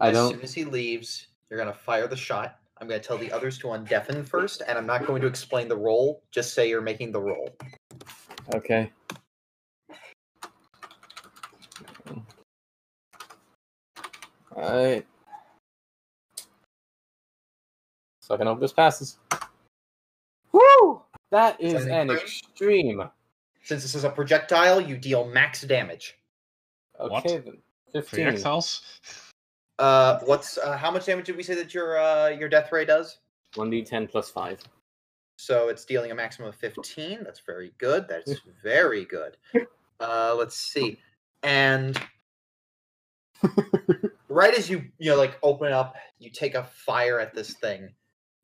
I 0.00 0.08
as 0.08 0.14
don't. 0.14 0.32
soon 0.32 0.42
as 0.42 0.54
he 0.54 0.64
leaves, 0.64 1.28
you're 1.48 1.58
gonna 1.58 1.72
fire 1.72 2.06
the 2.06 2.16
shot. 2.16 2.58
I'm 2.80 2.88
gonna 2.88 3.00
tell 3.00 3.18
the 3.18 3.30
others 3.32 3.58
to 3.58 3.68
undeafen 3.68 4.26
first, 4.26 4.62
and 4.66 4.76
I'm 4.76 4.86
not 4.86 5.06
going 5.06 5.20
to 5.22 5.28
explain 5.28 5.68
the 5.68 5.76
roll. 5.76 6.22
Just 6.30 6.54
say 6.54 6.68
you're 6.68 6.80
making 6.80 7.12
the 7.12 7.20
roll. 7.20 7.54
Okay. 8.54 8.90
Alright. 14.54 15.06
So 18.20 18.34
I 18.34 18.38
can 18.38 18.46
hope 18.46 18.60
this 18.60 18.72
passes. 18.72 19.18
Woo! 20.52 21.02
That 21.30 21.60
is 21.60 21.72
Something 21.72 21.92
an 21.92 22.06
great? 22.08 22.22
extreme. 22.22 23.02
Since 23.62 23.82
this 23.82 23.94
is 23.94 24.04
a 24.04 24.10
projectile, 24.10 24.80
you 24.80 24.96
deal 24.96 25.26
max 25.26 25.62
damage. 25.62 26.16
What? 26.96 27.26
Okay, 27.26 27.38
then. 27.38 27.58
15. 27.92 28.24
Projectiles? 28.24 28.82
Uh, 29.78 30.20
what's 30.24 30.58
uh, 30.58 30.76
how 30.76 30.90
much 30.90 31.06
damage 31.06 31.26
did 31.26 31.36
we 31.36 31.42
say 31.42 31.54
that 31.54 31.74
your 31.74 31.98
uh, 31.98 32.28
your 32.28 32.48
death 32.48 32.70
ray 32.70 32.84
does? 32.84 33.18
1d10 33.54 34.10
plus 34.10 34.30
5. 34.30 34.60
So 35.36 35.68
it's 35.68 35.84
dealing 35.84 36.10
a 36.10 36.14
maximum 36.14 36.48
of 36.48 36.56
15. 36.56 37.22
That's 37.24 37.40
very 37.40 37.72
good. 37.78 38.06
That's 38.08 38.34
very 38.62 39.04
good. 39.04 39.36
Uh, 40.00 40.34
let's 40.36 40.56
see. 40.56 40.98
And 41.42 42.00
right 44.28 44.54
as 44.54 44.68
you 44.70 44.84
you 44.98 45.10
know 45.10 45.16
like 45.16 45.38
open 45.42 45.72
up, 45.72 45.96
you 46.18 46.30
take 46.30 46.54
a 46.54 46.64
fire 46.64 47.18
at 47.18 47.34
this 47.34 47.54
thing, 47.54 47.90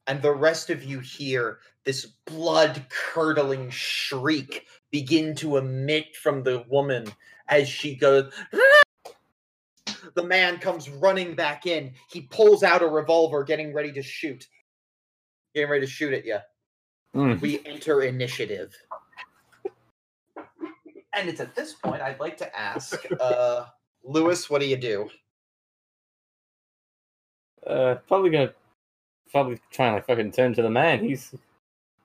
and 0.07 0.21
the 0.23 0.33
rest 0.33 0.71
of 0.71 0.85
you 0.85 1.01
hear 1.01 1.59
this 1.85 2.07
blood 2.27 2.85
curdling 2.89 3.71
shriek 3.71 4.67
begin 4.91 5.35
to 5.37 5.57
emit 5.57 6.17
from 6.17 6.43
the 6.43 6.65
woman 6.69 7.07
as 7.49 7.69
she 7.69 7.95
goes. 7.95 8.33
The 10.15 10.23
man 10.23 10.59
comes 10.59 10.89
running 10.89 11.35
back 11.35 11.67
in. 11.67 11.93
He 12.11 12.23
pulls 12.23 12.63
out 12.63 12.83
a 12.83 12.87
revolver, 12.87 13.45
getting 13.45 13.73
ready 13.75 13.93
to 13.93 14.03
shoot. 14.03 14.47
Getting 15.55 15.71
ready 15.71 15.87
to 15.87 15.91
shoot 15.93 16.13
at 16.13 16.25
you 16.25 16.39
Mm. 17.15 17.41
we 17.41 17.61
enter 17.67 18.03
initiative. 18.03 18.73
And 21.13 21.29
it's 21.29 21.41
at 21.41 21.57
this 21.57 21.73
point 21.75 22.01
I'd 22.01 22.21
like 22.21 22.37
to 22.37 22.57
ask, 22.59 23.05
uh, 23.19 23.65
Louis, 24.05 24.49
what 24.49 24.61
do 24.61 24.67
you 24.69 24.77
do? 24.77 25.11
Uh, 27.67 27.97
probably 28.07 28.31
gonna 28.31 28.55
probably 29.33 29.61
try 29.71 29.87
and 29.87 29.97
like 29.97 30.07
fucking 30.07 30.33
turn 30.33 30.55
to 30.55 30.63
the 30.63 30.71
man. 30.71 31.01
He's 31.05 31.35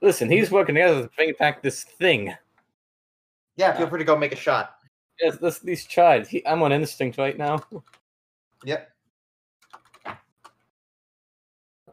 listen. 0.02 0.30
He's 0.30 0.52
working 0.52 0.76
together 0.76 1.04
to 1.04 1.10
bring 1.16 1.34
back 1.40 1.62
this 1.62 1.84
thing. 1.84 2.36
Yeah, 3.56 3.72
feel 3.78 3.88
free 3.88 4.00
to 4.00 4.06
go 4.06 4.18
make 4.18 4.34
a 4.34 4.36
shot. 4.36 4.76
Yes, 5.22 5.64
least 5.64 5.90
try. 5.90 6.16
it. 6.16 6.28
He, 6.28 6.46
I'm 6.46 6.62
on 6.62 6.72
instinct 6.72 7.18
right 7.18 7.38
now. 7.38 7.62
Yep. 8.66 8.92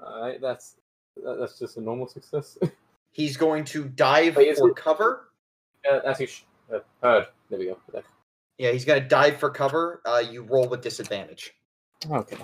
All 0.05 0.23
right, 0.23 0.41
that's 0.41 0.77
that, 1.23 1.37
that's 1.39 1.59
just 1.59 1.77
a 1.77 1.81
normal 1.81 2.09
success. 2.09 2.59
He's 3.13 3.37
going 3.37 3.65
to 3.67 3.85
dive 3.85 4.37
Wait, 4.37 4.57
for 4.57 4.71
it- 4.71 4.77
cover. 4.77 5.29
uh, 5.91 6.01
that's 6.05 6.21
you. 6.21 6.27
Sh- 6.27 6.43
uh, 6.73 6.79
heard. 7.03 7.27
There 7.51 7.59
we 7.59 7.67
go. 7.67 7.79
There. 7.93 8.03
Yeah, 8.59 8.73
he's 8.73 8.85
going 8.85 9.03
to 9.03 9.09
dive 9.09 9.37
for 9.39 9.51
cover. 9.51 10.01
Uh, 10.05 10.23
you 10.29 10.43
roll 10.43 10.69
with 10.69 10.81
disadvantage. 10.81 11.55
Okay. 12.11 12.37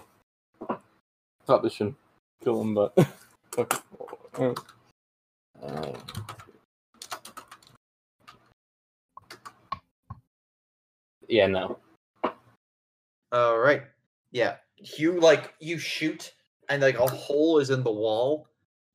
Probably 1.47 1.71
shouldn't 1.71 1.97
kill 2.45 2.61
him, 2.61 2.75
but 2.75 2.93
okay. 3.59 3.79
Uh, 5.63 5.93
yeah, 11.29 11.47
no. 11.47 11.79
All 13.33 13.59
right. 13.59 13.83
Yeah. 14.33 14.57
You 14.77 15.21
like 15.21 15.55
you 15.61 15.79
shoot 15.79 16.33
and 16.69 16.83
like 16.83 16.99
a 16.99 17.07
hole 17.07 17.59
is 17.59 17.71
in 17.71 17.83
the 17.83 17.93
wall, 17.93 18.49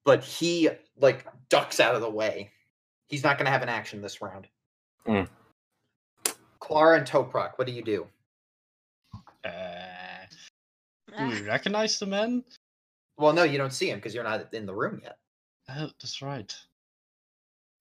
but 0.05 0.23
he 0.23 0.69
like 0.97 1.25
ducks 1.49 1.79
out 1.79 1.95
of 1.95 2.01
the 2.01 2.09
way. 2.09 2.51
He's 3.07 3.23
not 3.23 3.37
going 3.37 3.45
to 3.45 3.51
have 3.51 3.61
an 3.61 3.69
action 3.69 4.01
this 4.01 4.21
round. 4.21 4.47
Hmm. 5.05 5.23
Clara 6.59 6.97
and 6.97 7.07
Toprak, 7.07 7.51
what 7.57 7.67
do 7.67 7.73
you 7.73 7.83
do? 7.83 8.07
Uh, 9.43 9.49
Do 11.17 11.27
we 11.27 11.41
recognize 11.41 11.99
the 11.99 12.05
men? 12.05 12.43
Well, 13.17 13.33
no, 13.33 13.43
you 13.43 13.57
don't 13.57 13.73
see 13.73 13.89
him 13.89 13.97
because 13.97 14.15
you're 14.15 14.23
not 14.23 14.53
in 14.53 14.65
the 14.65 14.73
room 14.73 15.01
yet. 15.03 15.17
Oh, 15.69 15.89
that's 16.01 16.21
right. 16.21 16.53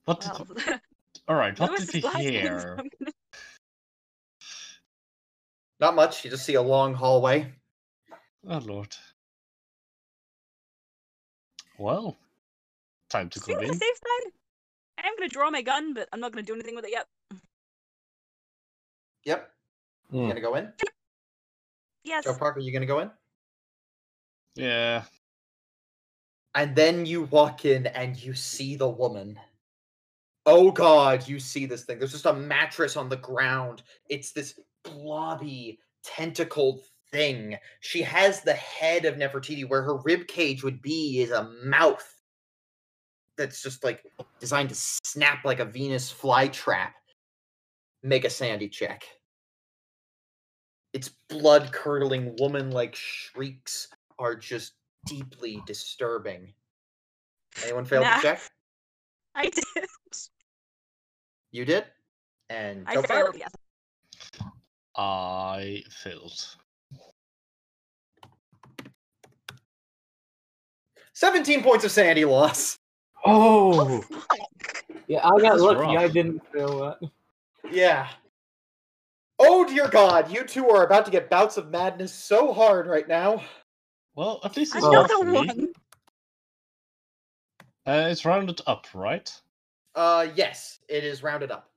What 0.04 0.20
did? 0.20 0.30
Well, 0.66 0.80
All 1.28 1.36
right. 1.36 1.58
What 1.58 1.78
did 1.78 1.94
is 1.94 2.04
we 2.04 2.22
hear? 2.22 2.78
I'm 5.82 5.86
gonna- 5.88 5.96
Not 5.96 6.08
much. 6.10 6.24
You 6.24 6.30
just 6.30 6.44
see 6.44 6.54
a 6.54 6.62
long 6.62 6.94
hallway. 6.94 7.52
Oh 8.48 8.58
lord. 8.58 8.94
Well, 11.78 12.16
time 13.10 13.28
to 13.30 13.40
go 13.40 13.54
on 13.54 13.60
the 13.62 13.68
in. 13.68 13.74
safe 13.78 13.96
side. 13.96 14.32
I 14.98 15.08
am 15.08 15.16
gonna 15.16 15.28
draw 15.28 15.50
my 15.50 15.62
gun, 15.62 15.94
but 15.94 16.08
I'm 16.12 16.20
not 16.20 16.32
gonna 16.32 16.42
do 16.42 16.54
anything 16.54 16.76
with 16.76 16.84
it 16.84 16.92
yet. 16.92 17.08
Yep. 19.24 19.54
You 20.10 20.20
Hmm. 20.20 20.28
gonna 20.28 20.40
go 20.40 20.54
in? 20.54 20.72
Yes. 22.04 22.24
Joe 22.24 22.36
Parker, 22.36 22.60
you 22.60 22.72
gonna 22.72 22.86
go 22.86 23.00
in? 23.00 23.10
Yeah. 24.54 25.04
And 26.54 26.76
then 26.76 27.06
you 27.06 27.22
walk 27.24 27.64
in 27.64 27.86
and 27.86 28.16
you 28.16 28.34
see 28.34 28.76
the 28.76 28.88
woman. 28.88 29.40
Oh 30.44 30.70
god, 30.70 31.26
you 31.26 31.38
see 31.40 31.66
this 31.66 31.84
thing. 31.84 31.98
There's 31.98 32.12
just 32.12 32.26
a 32.26 32.32
mattress 32.34 32.96
on 32.96 33.08
the 33.08 33.16
ground. 33.16 33.82
It's 34.08 34.32
this 34.32 34.58
blobby, 34.84 35.78
tentacled 36.04 36.80
thing. 37.10 37.56
She 37.80 38.02
has 38.02 38.40
the 38.40 38.54
head 38.54 39.04
of 39.04 39.16
Nefertiti 39.16 39.68
where 39.68 39.82
her 39.82 39.96
rib 39.98 40.26
cage 40.26 40.62
would 40.64 40.80
be 40.82 41.20
is 41.20 41.30
a 41.30 41.50
mouth 41.64 42.08
that's 43.36 43.62
just 43.62 43.84
like 43.84 44.04
designed 44.40 44.68
to 44.70 44.74
snap 44.74 45.44
like 45.44 45.60
a 45.60 45.64
Venus 45.64 46.12
flytrap. 46.12 46.90
Make 48.02 48.24
a 48.24 48.30
sanity 48.30 48.68
check. 48.68 49.04
Its 50.92 51.08
blood 51.28 51.72
curdling 51.72 52.34
woman 52.38 52.70
like 52.70 52.94
shrieks 52.94 53.88
are 54.18 54.34
just 54.34 54.72
deeply 55.06 55.62
disturbing. 55.66 56.52
Anyone 57.64 57.84
failed 57.84 58.04
Nah. 58.04 58.16
to 58.16 58.22
check? 58.22 58.40
I 59.34 59.44
did. 59.48 59.64
You 61.52 61.64
did? 61.64 61.84
And 62.50 62.84
I 62.86 63.00
failed. 63.02 63.36
Yes. 63.38 63.50
I 64.96 65.82
failed. 65.90 66.56
17 71.14 71.62
points 71.62 71.84
of 71.84 71.90
sanity 71.90 72.24
loss. 72.24 72.78
Oh, 73.24 74.02
yeah, 75.06 75.20
I 75.24 75.40
got 75.40 75.60
lucky. 75.60 75.80
rough. 75.80 75.96
I 75.98 76.08
didn't 76.08 76.42
feel 76.52 76.80
that. 76.80 77.10
Yeah. 77.70 78.08
Oh 79.38 79.64
dear 79.64 79.88
god, 79.88 80.30
you 80.30 80.44
two 80.44 80.68
are 80.68 80.84
about 80.84 81.04
to 81.04 81.10
get 81.10 81.30
bouts 81.30 81.56
of 81.56 81.70
madness 81.70 82.12
so 82.12 82.52
hard 82.52 82.86
right 82.86 83.06
now. 83.06 83.42
Well, 84.14 84.40
at 84.44 84.56
least 84.56 84.74
it's 84.74 84.84
Another 84.84 85.24
not 85.24 85.26
me. 85.26 85.46
one. 85.46 85.68
Uh, 87.86 88.08
it's 88.10 88.24
rounded 88.24 88.60
up, 88.66 88.86
right? 88.94 89.32
Uh 89.94 90.28
yes, 90.34 90.80
it 90.88 91.04
is 91.04 91.22
rounded 91.22 91.50
up. 91.50 91.70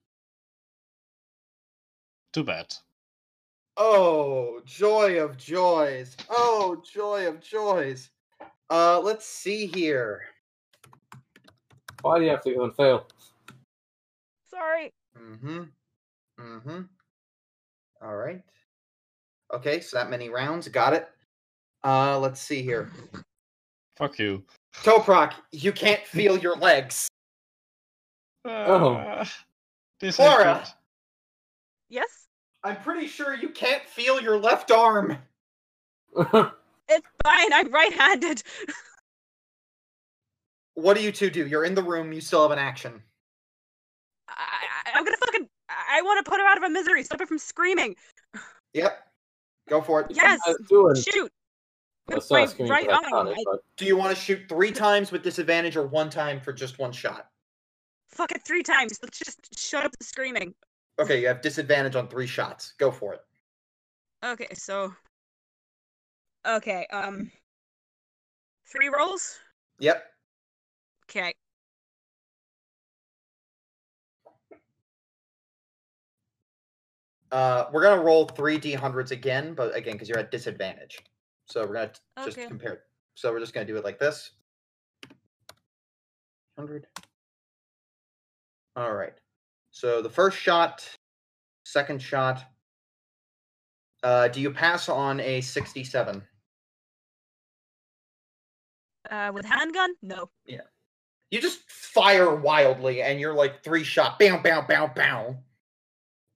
Too 2.34 2.44
bad. 2.44 2.74
Oh, 3.78 4.62
joy 4.66 5.22
of 5.22 5.38
joys. 5.38 6.16
Oh, 6.30 6.82
joy 6.94 7.28
of 7.28 7.42
joys. 7.42 8.10
Uh 8.70 9.00
let's 9.00 9.26
see 9.26 9.66
here. 9.68 10.22
Why 12.02 12.20
do 12.20 12.26
you 12.26 12.32
have 12.32 12.44
to 12.44 12.54
go 12.54 12.64
and 12.64 12.76
fail? 12.76 13.08
Sorry. 14.50 14.92
Mm-hmm. 15.20 15.64
Mm-hmm. 16.40 16.82
All 18.02 18.16
right. 18.16 18.42
Okay, 19.54 19.80
so 19.82 19.98
that 19.98 20.10
many 20.10 20.30
rounds. 20.30 20.68
Got 20.68 20.94
it. 20.94 21.10
Uh 21.84 22.18
let's 22.20 22.40
see 22.40 22.62
here. 22.62 22.90
Fuck 23.98 24.20
you. 24.20 24.44
Toprak, 24.84 25.34
you 25.52 25.72
can't 25.72 26.06
feel 26.06 26.38
your 26.38 26.56
legs. 26.58 27.08
Oh. 28.44 28.96
Uh, 28.96 29.26
this 30.00 30.18
Clara! 30.18 30.58
ain't 30.58 30.74
Yes. 31.90 32.25
I'm 32.66 32.78
pretty 32.78 33.06
sure 33.08 33.36
you 33.36 33.50
can't 33.50 33.84
feel 33.88 34.20
your 34.22 34.38
left 34.38 34.72
arm. 34.72 35.18
It's 36.88 37.08
fine. 37.24 37.52
I'm 37.52 37.72
right-handed. 37.72 38.44
What 40.76 40.96
do 40.96 41.02
you 41.02 41.12
two 41.12 41.32
do? 41.32 41.48
You're 41.48 41.64
in 41.66 41.74
the 41.74 41.82
room, 41.82 42.14
you 42.14 42.22
still 42.22 42.44
have 42.44 42.52
an 42.52 42.60
action. 42.60 43.02
I, 44.30 44.34
I, 44.86 44.92
I'm 44.94 45.04
gonna 45.04 45.18
fucking. 45.18 45.50
I 45.70 46.04
want 46.04 46.24
to 46.24 46.30
put 46.30 46.40
her 46.40 46.46
out 46.46 46.58
of 46.58 46.64
her 46.64 46.70
misery. 46.70 47.04
Stop 47.04 47.22
her 47.22 47.26
from 47.26 47.40
screaming. 47.40 47.96
Yep. 48.76 49.00
Go 49.68 49.82
for 49.82 50.02
it. 50.02 50.08
Yes. 50.12 50.40
I 50.46 50.50
was 50.50 50.58
doing. 50.70 50.96
Shoot. 50.96 51.32
Well, 52.08 52.18
With 52.18 52.18
it's 52.18 52.30
not 52.32 52.40
my 52.42 52.46
screaming 52.46 52.72
right 52.72 52.88
'cause 52.88 53.04
I 53.04 53.18
arm. 53.18 53.28
it, 53.30 53.38
but 53.46 53.62
Do 53.78 53.86
you 53.86 53.98
want 53.98 54.16
to 54.16 54.22
shoot 54.22 54.42
three 54.48 54.72
times 54.72 55.12
with 55.12 55.24
disadvantage 55.24 55.76
or 55.76 55.88
one 55.88 56.12
time 56.12 56.40
for 56.40 56.54
just 56.54 56.78
one 56.78 56.92
shot? 56.92 57.30
Fuck 58.10 58.32
it 58.32 58.44
three 58.46 58.62
times. 58.62 59.00
Let's 59.02 59.18
just 59.18 59.58
shut 59.58 59.84
up 59.86 59.92
the 59.98 60.04
screaming. 60.06 60.54
Okay, 61.00 61.20
you 61.20 61.28
have 61.28 61.42
disadvantage 61.42 61.96
on 61.96 62.08
three 62.08 62.28
shots. 62.28 62.74
Go 62.78 62.92
for 62.92 63.14
it. 63.14 63.22
Okay, 64.24 64.48
so. 64.54 64.94
Okay, 66.46 66.88
um. 66.92 67.32
Three 68.68 68.90
rolls? 68.90 69.40
Yep. 69.80 70.04
Okay. 71.10 71.34
Uh, 77.32 77.66
we're 77.74 77.82
gonna 77.82 78.02
roll 78.02 78.28
three 78.28 78.58
d100s 78.58 79.12
again, 79.12 79.54
but 79.54 79.76
again, 79.76 79.94
because 79.94 80.08
you're 80.08 80.18
at 80.20 80.32
disadvantage. 80.32 81.00
So 81.48 81.66
we're 81.66 81.74
gonna 81.74 81.88
t- 81.90 82.00
just 82.24 82.38
compare. 82.48 82.84
So 83.16 83.32
we're 83.32 83.40
just 83.40 83.54
gonna 83.54 83.66
do 83.66 83.76
it 83.76 83.84
like 83.84 84.00
this. 84.00 84.32
Hundred. 86.58 86.88
All 88.76 88.94
right. 88.94 89.14
So 89.76 90.02
the 90.02 90.10
first 90.10 90.38
shot, 90.38 90.90
second 91.66 92.02
shot. 92.02 92.42
Uh, 94.02 94.30
do 94.30 94.40
you 94.40 94.50
pass 94.50 94.88
on 94.88 95.20
a 95.20 95.42
sixty-seven? 95.42 96.24
Uh, 99.12 99.32
with 99.34 99.44
handgun? 99.44 99.94
No. 100.02 100.30
Yeah. 100.46 100.62
You 101.30 101.42
just 101.42 101.70
fire 101.70 102.34
wildly, 102.34 103.02
and 103.02 103.20
you're 103.20 103.34
like 103.34 103.64
three 103.66 103.84
shot, 103.84 104.18
bam, 104.18 104.42
bam, 104.42 104.66
bam, 104.66 104.92
bam, 104.96 105.40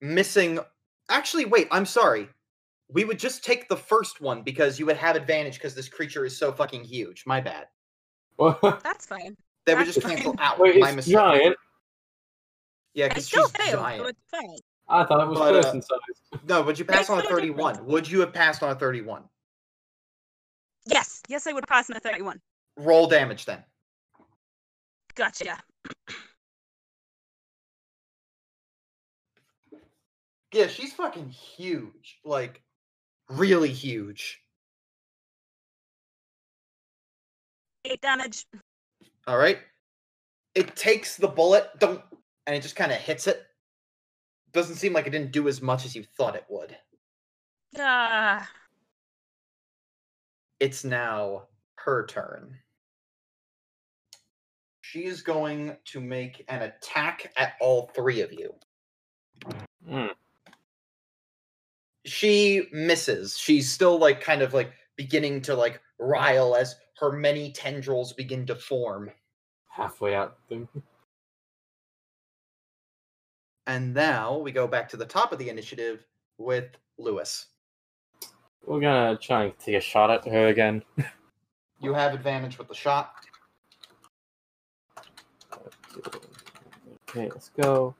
missing. 0.01 0.59
Actually, 1.09 1.45
wait, 1.45 1.69
I'm 1.71 1.85
sorry. 1.85 2.27
We 2.91 3.05
would 3.05 3.19
just 3.19 3.41
take 3.45 3.69
the 3.69 3.77
first 3.77 4.19
one 4.19 4.41
because 4.41 4.79
you 4.79 4.85
would 4.87 4.97
have 4.97 5.15
advantage 5.15 5.53
because 5.53 5.75
this 5.75 5.87
creature 5.87 6.25
is 6.25 6.35
so 6.35 6.51
fucking 6.51 6.83
huge. 6.83 7.23
My 7.25 7.39
bad. 7.39 7.67
What? 8.35 8.59
That's 8.83 9.05
fine. 9.05 9.37
That 9.65 9.77
would 9.77 9.85
just 9.85 10.01
cancel 10.01 10.33
fine. 10.33 10.45
out. 10.45 10.59
Wait, 10.59 10.77
My 10.81 10.87
it's 10.89 10.95
mistake. 10.97 11.13
giant. 11.13 11.55
Yeah, 12.99 13.05
I 13.05 13.07
because 13.09 13.27
still 13.27 13.47
she's 13.47 13.51
failed, 13.55 13.71
so 13.71 13.79
giant. 13.79 14.07
it's 14.09 14.19
fine. 14.29 14.57
I 14.89 15.05
thought 15.05 15.21
it 15.21 15.29
was 15.29 15.39
But, 15.39 15.55
uh, 15.55 15.61
person 15.61 15.81
size. 15.81 16.41
No, 16.49 16.61
would 16.63 16.77
you 16.77 16.83
pass 16.83 17.09
on 17.09 17.17
a 17.17 17.21
Makes 17.21 17.29
no 17.29 17.35
31? 17.37 17.85
Would 17.85 18.11
you 18.11 18.19
have 18.19 18.33
passed 18.33 18.61
on 18.61 18.71
a 18.71 18.75
31? 18.75 19.23
Yes, 20.85 21.21
yes, 21.29 21.47
I 21.47 21.53
would 21.53 21.65
pass 21.65 21.87
passed 21.87 21.91
in 21.91 21.95
a 21.95 22.01
31. 22.01 22.41
Roll 22.75 23.07
damage 23.07 23.45
then. 23.45 23.63
Gotcha. 25.15 25.57
Yeah, 30.51 30.65
she's 30.65 30.93
fucking 30.93 31.29
huge. 31.29 32.17
Like, 32.25 32.63
really 33.29 33.71
huge. 33.71 34.41
Eight 37.85 38.01
damage. 38.01 38.47
All 39.27 39.37
right. 39.37 39.59
It 40.55 40.75
takes 40.75 41.17
the 41.17 41.27
bullet, 41.27 41.69
don't, 41.77 42.01
and 42.49 42.55
it 42.55 42.63
just 42.63 42.75
kind 42.75 42.91
of 42.91 42.97
hits 42.97 43.27
it. 43.27 43.45
Doesn't 44.53 44.77
seem 44.77 44.91
like 44.91 45.05
it 45.05 45.11
didn't 45.11 45.31
do 45.31 45.47
as 45.47 45.61
much 45.61 45.85
as 45.85 45.95
you 45.95 46.03
thought 46.03 46.35
it 46.35 46.45
would. 46.49 46.75
Ah, 47.77 48.49
It's 50.59 50.83
now 50.83 51.43
her 51.75 52.07
turn. 52.07 52.57
She 54.81 55.05
is 55.05 55.21
going 55.21 55.77
to 55.85 56.01
make 56.01 56.43
an 56.47 56.63
attack 56.63 57.31
at 57.37 57.53
all 57.61 57.91
three 57.93 58.21
of 58.21 58.33
you. 58.33 58.55
Hmm. 59.87 60.07
She 62.05 62.63
misses. 62.71 63.37
She's 63.37 63.71
still 63.71 63.99
like 63.99 64.21
kind 64.21 64.41
of 64.41 64.55
like 64.55 64.71
beginning 64.95 65.43
to 65.43 65.53
like 65.53 65.79
rile 65.99 66.55
as 66.55 66.77
her 66.99 67.11
many 67.11 67.51
tendrils 67.51 68.11
begin 68.11 68.47
to 68.47 68.55
form. 68.55 69.11
Halfway 69.67 70.15
out. 70.15 70.37
And 73.69 73.93
now 73.93 74.35
we 74.35 74.51
go 74.51 74.65
back 74.65 74.89
to 74.89 74.97
the 74.97 75.05
top 75.05 75.31
of 75.31 75.37
the 75.37 75.47
initiative 75.47 76.03
with 76.39 76.65
Louis. 76.97 77.45
We're 78.65 78.79
gonna 78.79 79.15
try 79.15 79.43
and 79.43 79.59
take 79.59 79.75
a 79.75 79.79
shot 79.79 80.09
at 80.09 80.25
her 80.27 80.47
again. 80.47 80.83
You 81.79 81.93
have 81.93 82.15
advantage 82.15 82.57
with 82.57 82.67
the 82.67 82.73
shot. 82.73 83.13
Okay, 87.07 87.29
let's 87.29 87.51
go. 87.61 87.95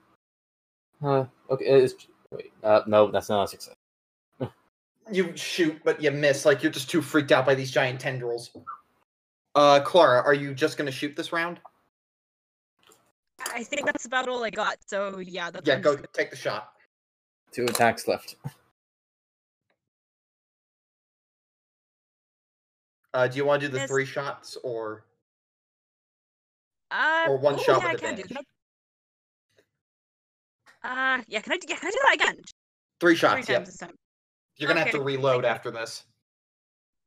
Uh, 1.04 1.26
okay, 1.52 1.66
it's 1.66 2.08
wait. 2.32 2.52
Uh, 2.64 2.82
no, 2.88 3.12
that's 3.12 3.30
not 3.30 3.44
a 3.44 3.48
success. 3.48 3.76
you 5.12 5.38
shoot, 5.38 5.80
but 5.86 6.02
you 6.02 6.10
miss. 6.10 6.46
Like 6.46 6.64
you're 6.64 6.72
just 6.72 6.90
too 6.90 7.04
freaked 7.04 7.32
out 7.32 7.46
by 7.46 7.54
these 7.54 7.70
giant 7.70 8.02
tendrils. 8.02 8.50
Uh, 9.54 9.80
Clara, 9.82 10.24
are 10.24 10.34
you 10.34 10.56
just 10.56 10.78
gonna 10.78 10.92
shoot 10.92 11.16
this 11.16 11.32
round? 11.32 11.60
I 13.54 13.64
think 13.64 13.86
that's 13.86 14.06
about 14.06 14.28
all 14.28 14.44
I 14.44 14.50
got. 14.50 14.78
So 14.86 15.20
yeah, 15.20 15.52
that's 15.52 15.68
Yeah, 15.68 15.80
go 15.80 15.96
just 15.96 16.14
take 16.14 16.30
the 16.30 16.36
shot. 16.36 16.72
Two 17.52 17.66
attacks 17.66 18.08
left. 18.08 18.36
Uh, 23.14 23.28
do 23.28 23.38
you 23.38 23.46
want 23.46 23.62
to 23.62 23.68
do 23.68 23.74
the 23.74 23.80
Miss. 23.80 23.90
three 23.90 24.06
shots 24.06 24.58
or? 24.64 25.04
Uh, 26.92 27.26
Or 27.28 27.38
one 27.38 27.56
oh, 27.56 27.58
shot 27.58 27.82
yeah, 27.82 27.92
with 27.94 28.04
I 28.04 28.06
can 28.08 28.16
do. 28.16 28.22
advantage. 28.22 28.28
Can 28.28 28.38
I- 30.84 31.18
Uh, 31.18 31.24
yeah, 31.28 31.42
can 31.42 31.54
I? 31.54 31.58
do- 31.58 31.68
Yeah, 31.70 31.78
can 31.78 31.88
I 31.88 31.92
do 31.92 31.98
that 32.04 32.14
again? 32.16 32.36
Three 33.00 33.12
Three 33.12 33.16
shots. 33.16 33.34
times 33.36 33.50
Yep. 33.50 33.66
this 33.66 33.78
time. 33.78 33.96
You're 34.56 34.68
gonna 34.68 34.82
have 34.82 34.92
to 34.92 35.02
reload 35.02 35.44
after 35.46 35.72
this. 35.72 36.06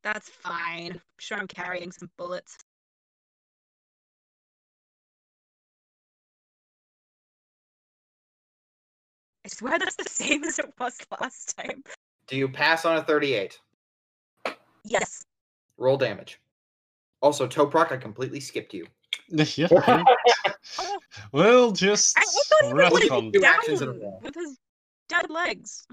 That's 0.03 0.29
fine. 0.29 0.91
I'm 0.93 1.01
sure 1.19 1.37
I'm 1.37 1.47
carrying 1.47 1.91
some 1.91 2.09
bullets. 2.17 2.57
Swear 9.53 9.77
that's 9.79 9.95
the 9.95 10.03
same 10.09 10.43
as 10.43 10.59
it 10.59 10.73
was 10.79 10.97
last 11.21 11.55
time. 11.57 11.83
Do 12.27 12.35
you 12.37 12.47
pass 12.49 12.85
on 12.85 12.97
a 12.97 13.03
38? 13.03 13.59
Yes. 14.85 15.23
Roll 15.77 15.97
damage. 15.97 16.39
Also, 17.21 17.47
Toprak, 17.47 17.91
I 17.91 17.97
completely 17.97 18.39
skipped 18.39 18.73
you. 18.73 18.85
yeah. 19.29 19.67
we'll 21.31 21.71
just 21.71 22.17
I, 22.17 22.21
I 22.21 22.23
thought 22.25 22.67
he 22.67 22.73
was 22.73 22.91
retcon 23.09 23.09
laying 23.11 23.31
Two 23.31 23.39
down 23.39 23.53
actions 23.55 23.81
in 23.81 23.89
a 23.89 23.91
row. 23.91 24.19
with 24.21 24.35
his 24.35 24.57
dead 25.09 25.29
legs. 25.29 25.85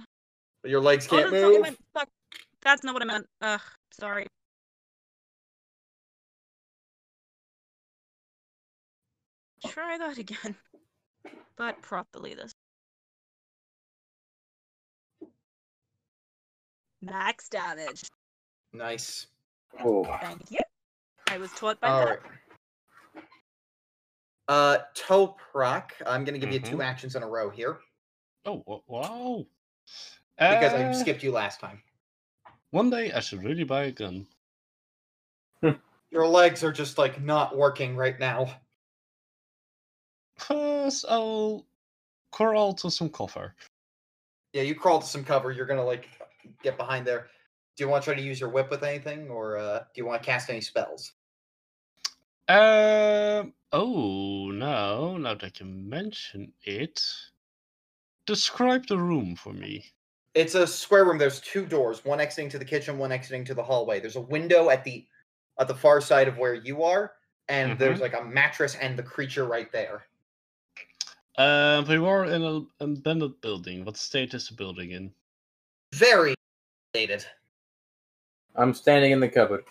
But 0.62 0.70
your 0.70 0.80
legs 0.80 1.06
Oh, 1.10 1.16
can't 1.16 1.30
that's 1.30 1.42
not 1.42 1.48
what 1.48 1.54
I 1.54 1.56
move. 1.58 1.62
meant. 1.62 1.78
Fuck. 1.94 2.08
That's 2.62 2.84
not 2.84 2.94
what 2.94 3.02
I 3.02 3.06
meant. 3.06 3.26
Ugh, 3.42 3.60
sorry. 3.92 4.26
Try 9.66 9.98
that 9.98 10.18
again. 10.18 10.56
But 11.56 11.80
properly 11.82 12.34
this. 12.34 12.52
Max 17.02 17.48
damage. 17.48 18.04
Nice. 18.72 19.26
Oh. 19.82 20.04
Thank 20.20 20.50
you. 20.50 20.58
I 21.28 21.38
was 21.38 21.50
taught 21.52 21.80
by 21.80 21.88
All 21.88 22.06
that. 22.06 22.22
right. 22.22 23.22
Uh, 24.48 24.78
Toprak, 24.96 25.90
I'm 26.04 26.24
gonna 26.24 26.38
give 26.38 26.52
you 26.52 26.58
two 26.58 26.78
Mhm. 26.78 26.84
actions 26.84 27.14
in 27.14 27.22
a 27.22 27.28
row 27.28 27.50
here 27.50 27.80
Oh, 28.44 28.64
wa- 28.66 28.80
wow. 28.86 29.46
because 30.38 30.74
I 30.74 30.84
Uh, 30.84 30.92
skipped 30.92 31.22
you 31.22 31.30
last 31.30 31.60
time. 31.60 31.82
One 32.70 32.90
day 32.90 33.12
I 33.12 33.20
should 33.20 33.44
really 33.44 33.62
buy 33.64 33.84
a 33.84 33.92
gun. 33.92 34.26
Your 36.10 36.26
legs 36.26 36.64
are 36.64 36.72
just 36.72 36.98
like 36.98 37.20
not 37.20 37.56
working 37.56 37.94
right 37.96 38.18
now. 38.18 38.60
First, 40.36 41.04
I'll 41.08 41.64
crawl 42.32 42.74
to 42.74 42.90
some 42.90 43.10
cover. 43.10 43.54
Yeah, 44.52 44.62
you 44.62 44.74
crawl 44.74 45.00
to 45.00 45.06
some 45.06 45.24
cover. 45.24 45.52
You're 45.52 45.66
gonna 45.66 45.84
like 45.84 46.08
get 46.62 46.76
behind 46.76 47.06
there. 47.06 47.28
Do 47.76 47.84
you 47.84 47.88
want 47.88 48.04
to 48.04 48.10
try 48.10 48.14
to 48.20 48.26
use 48.26 48.40
your 48.40 48.50
whip 48.50 48.70
with 48.70 48.82
anything, 48.82 49.28
or 49.28 49.56
uh, 49.56 49.78
do 49.78 50.00
you 50.00 50.06
want 50.06 50.22
to 50.22 50.26
cast 50.26 50.50
any 50.50 50.60
spells? 50.60 51.12
Um. 52.48 53.52
Oh 53.72 54.50
no! 54.52 55.16
Now 55.16 55.34
that 55.34 55.60
you 55.60 55.66
mention 55.66 56.52
it, 56.64 57.00
describe 58.26 58.86
the 58.86 58.98
room 58.98 59.36
for 59.36 59.52
me. 59.52 59.84
It's 60.34 60.54
a 60.54 60.66
square 60.66 61.04
room. 61.04 61.18
There's 61.18 61.40
two 61.40 61.66
doors, 61.66 62.04
one 62.04 62.20
exiting 62.20 62.50
to 62.50 62.58
the 62.58 62.64
kitchen, 62.64 62.98
one 62.98 63.12
exiting 63.12 63.44
to 63.46 63.54
the 63.54 63.62
hallway. 63.62 64.00
There's 64.00 64.16
a 64.16 64.20
window 64.20 64.70
at 64.70 64.84
the 64.84 65.06
at 65.58 65.68
the 65.68 65.74
far 65.74 66.00
side 66.00 66.28
of 66.28 66.38
where 66.38 66.54
you 66.54 66.82
are, 66.82 67.12
and 67.48 67.78
there's 67.78 68.00
like 68.00 68.14
a 68.14 68.24
mattress 68.24 68.74
and 68.74 68.96
the 68.96 69.02
creature 69.02 69.44
right 69.44 69.70
there. 69.72 70.04
Um, 71.38 71.86
we 71.86 71.98
were 71.98 72.24
in 72.24 72.42
an 72.42 72.66
abandoned 72.80 73.40
building. 73.40 73.84
What 73.84 73.96
state 73.96 74.34
is 74.34 74.48
the 74.48 74.54
building 74.54 74.90
in? 74.90 75.12
Very 75.94 76.34
dated. 76.94 77.24
I'm 78.56 78.74
standing 78.74 79.12
in 79.12 79.20
the 79.20 79.28
cupboard. 79.28 79.64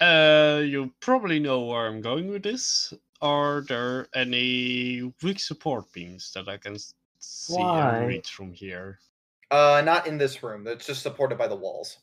Uh, 0.00 0.62
you 0.64 0.92
probably 1.00 1.38
know 1.38 1.64
where 1.64 1.86
I'm 1.86 2.00
going 2.00 2.28
with 2.30 2.42
this. 2.42 2.92
Are 3.20 3.60
there 3.68 4.08
any 4.14 5.12
weak 5.22 5.38
support 5.40 5.92
beams 5.92 6.32
that 6.34 6.48
I 6.48 6.56
can 6.56 6.76
see 7.18 7.54
Why? 7.54 7.96
and 7.98 8.08
reach 8.08 8.30
from 8.30 8.52
here? 8.52 8.98
Uh, 9.50 9.82
not 9.84 10.06
in 10.06 10.16
this 10.16 10.42
room. 10.42 10.66
It's 10.66 10.86
just 10.86 11.02
supported 11.02 11.36
by 11.36 11.48
the 11.48 11.56
walls. 11.56 11.98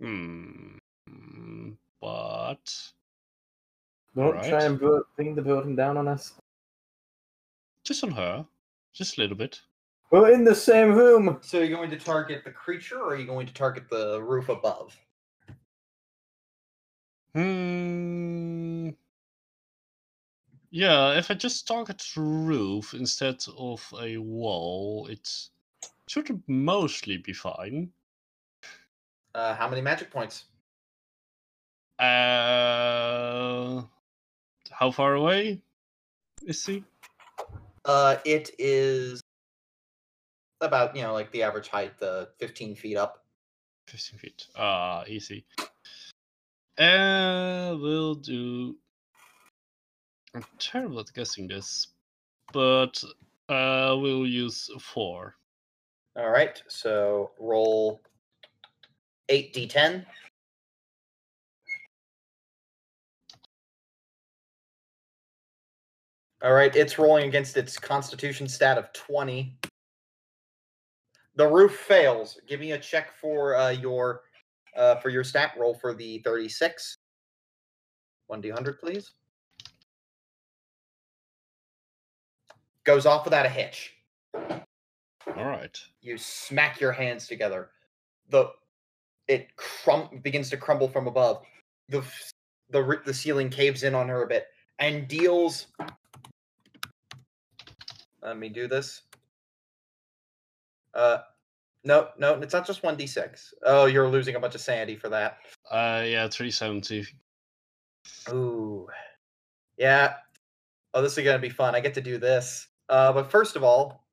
Hmm. 0.00 0.76
hmm, 1.08 1.70
But 2.00 2.92
Don't 4.14 4.32
Right. 4.36 4.48
try 4.48 4.64
and 4.64 4.78
bring 5.16 5.34
the 5.34 5.42
building 5.42 5.76
down 5.76 5.96
on 5.98 6.08
us. 6.08 6.32
just 7.84 8.02
on 8.02 8.10
her, 8.12 8.46
just 8.94 9.18
a 9.18 9.20
little 9.20 9.36
bit. 9.36 9.60
We're 10.10 10.32
in 10.32 10.44
the 10.44 10.54
same 10.54 10.94
room. 10.94 11.38
So 11.42 11.58
you're 11.58 11.76
going 11.76 11.90
to 11.90 11.98
target 11.98 12.44
the 12.44 12.50
creature, 12.50 13.00
or 13.00 13.14
are 13.14 13.16
you 13.16 13.26
going 13.26 13.46
to 13.46 13.54
target 13.54 13.90
the 13.90 14.22
roof 14.22 14.48
above? 14.48 14.96
Hmm. 17.34 18.90
Yeah, 20.70 21.18
if 21.18 21.30
I 21.30 21.34
just 21.34 21.66
target 21.66 22.02
the 22.14 22.20
roof 22.20 22.94
instead 22.94 23.42
of 23.56 23.82
a 24.00 24.18
wall, 24.18 25.06
it 25.10 25.28
should 26.06 26.42
mostly 26.46 27.16
be 27.16 27.32
fine. 27.32 27.90
Uh, 29.34 29.54
how 29.54 29.68
many 29.68 29.82
magic 29.82 30.10
points? 30.10 30.44
Uh, 31.98 33.82
how 34.70 34.90
far 34.90 35.14
away 35.14 35.60
is 36.46 36.64
he? 36.64 36.84
Uh, 37.84 38.16
it 38.24 38.50
is 38.58 39.22
about 40.66 40.94
you 40.94 41.02
know 41.02 41.12
like 41.12 41.30
the 41.32 41.42
average 41.42 41.68
height, 41.68 41.98
the 41.98 42.28
15 42.38 42.74
feet 42.74 42.96
up. 42.96 43.24
15 43.88 44.18
feet. 44.18 44.46
Ah, 44.56 45.04
easy. 45.06 45.44
Uh, 46.78 47.76
we'll 47.80 48.14
do. 48.14 48.76
I'm 50.34 50.44
terrible 50.58 51.00
at 51.00 51.12
guessing 51.14 51.48
this, 51.48 51.88
but 52.52 53.02
uh, 53.48 53.96
we'll 53.98 54.26
use 54.26 54.70
four. 54.80 55.36
All 56.16 56.30
right, 56.30 56.62
so 56.68 57.30
roll 57.38 58.00
eight 59.28 59.54
d10. 59.54 60.04
All 66.42 66.52
right, 66.52 66.74
it's 66.76 66.98
rolling 66.98 67.28
against 67.28 67.56
its 67.56 67.78
Constitution 67.78 68.46
stat 68.46 68.76
of 68.76 68.92
20. 68.92 69.58
The 71.36 71.46
roof 71.46 71.72
fails. 71.76 72.40
Give 72.48 72.60
me 72.60 72.72
a 72.72 72.78
check 72.78 73.12
for 73.20 73.56
uh, 73.56 73.70
your 73.70 74.22
uh, 74.76 74.96
for 74.96 75.10
your 75.10 75.24
stat 75.24 75.52
roll 75.58 75.74
for 75.74 75.94
the 75.94 76.18
36. 76.18 76.98
1d100, 78.30 78.78
please. 78.78 79.12
Goes 82.84 83.06
off 83.06 83.24
without 83.24 83.46
a 83.46 83.48
hitch. 83.48 83.92
All 85.34 85.44
right. 85.44 85.76
you 86.00 86.16
smack 86.16 86.80
your 86.80 86.92
hands 86.92 87.26
together 87.26 87.70
the 88.30 88.48
it 89.28 89.54
crum- 89.56 90.20
begins 90.22 90.48
to 90.50 90.56
crumble 90.56 90.88
from 90.88 91.06
above 91.08 91.42
the 91.88 92.02
the 92.70 93.00
the 93.04 93.12
ceiling 93.12 93.50
caves 93.50 93.82
in 93.82 93.94
on 93.94 94.08
her 94.08 94.22
a 94.22 94.26
bit 94.26 94.46
and 94.78 95.08
deals 95.08 95.66
let 98.22 98.38
me 98.38 98.48
do 98.48 98.66
this 98.68 99.02
uh 100.96 101.18
no 101.84 102.08
no 102.18 102.34
it's 102.40 102.52
not 102.54 102.66
just 102.66 102.82
1d6 102.82 103.52
oh 103.64 103.84
you're 103.86 104.08
losing 104.08 104.34
a 104.34 104.40
bunch 104.40 104.54
of 104.56 104.60
sanity 104.60 104.96
for 104.96 105.08
that 105.10 105.38
Uh, 105.70 106.02
yeah, 106.04 106.26
370. 106.28 107.06
Ooh. 108.30 108.86
Yeah. 109.76 110.14
Oh, 110.94 111.02
this 111.02 111.18
is 111.18 111.24
gonna 111.24 111.38
be 111.38 111.48
fun. 111.50 111.74
I 111.74 111.80
get 111.80 111.94
to 111.94 112.00
do 112.00 112.18
this. 112.18 112.68
Uh, 112.88 113.12
but 113.12 113.30
first 113.30 113.56
of 113.56 113.64
all, 113.64 114.06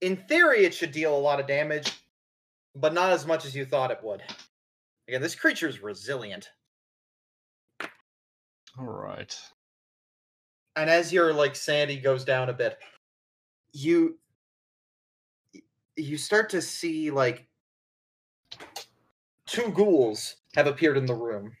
in 0.00 0.16
theory, 0.16 0.64
it 0.64 0.74
should 0.74 0.92
deal 0.92 1.14
a 1.16 1.20
lot 1.20 1.40
of 1.40 1.46
damage, 1.46 1.92
but 2.74 2.92
not 2.94 3.12
as 3.12 3.26
much 3.26 3.44
as 3.44 3.54
you 3.54 3.64
thought 3.66 3.90
it 3.90 4.00
would. 4.02 4.22
Again, 5.08 5.20
this 5.22 5.34
creature 5.34 5.68
is 5.68 5.82
resilient, 5.82 6.48
All 8.78 8.86
right. 8.86 9.34
and 10.74 10.90
as 10.90 11.12
your 11.12 11.32
like 11.32 11.54
sanity 11.54 11.98
goes 11.98 12.24
down 12.24 12.48
a 12.48 12.52
bit, 12.52 12.78
you 13.72 14.18
you 15.96 16.16
start 16.18 16.50
to 16.50 16.62
see 16.62 17.10
like 17.10 17.46
two 19.46 19.70
ghouls 19.72 20.36
have 20.54 20.66
appeared 20.66 20.96
in 20.96 21.06
the 21.06 21.14
room. 21.14 21.52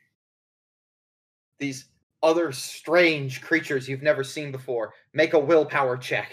These 1.58 1.88
other 2.22 2.52
strange 2.52 3.40
creatures 3.40 3.88
you've 3.88 4.02
never 4.02 4.24
seen 4.24 4.52
before. 4.52 4.92
Make 5.14 5.34
a 5.34 5.38
willpower 5.38 5.96
check. 5.96 6.32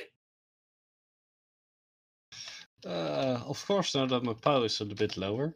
Uh, 2.86 3.40
of 3.48 3.66
course, 3.66 3.96
now 3.96 4.06
that 4.06 4.24
my 4.24 4.34
power 4.34 4.66
is 4.66 4.82
a 4.82 4.86
bit 4.86 5.16
lower. 5.16 5.56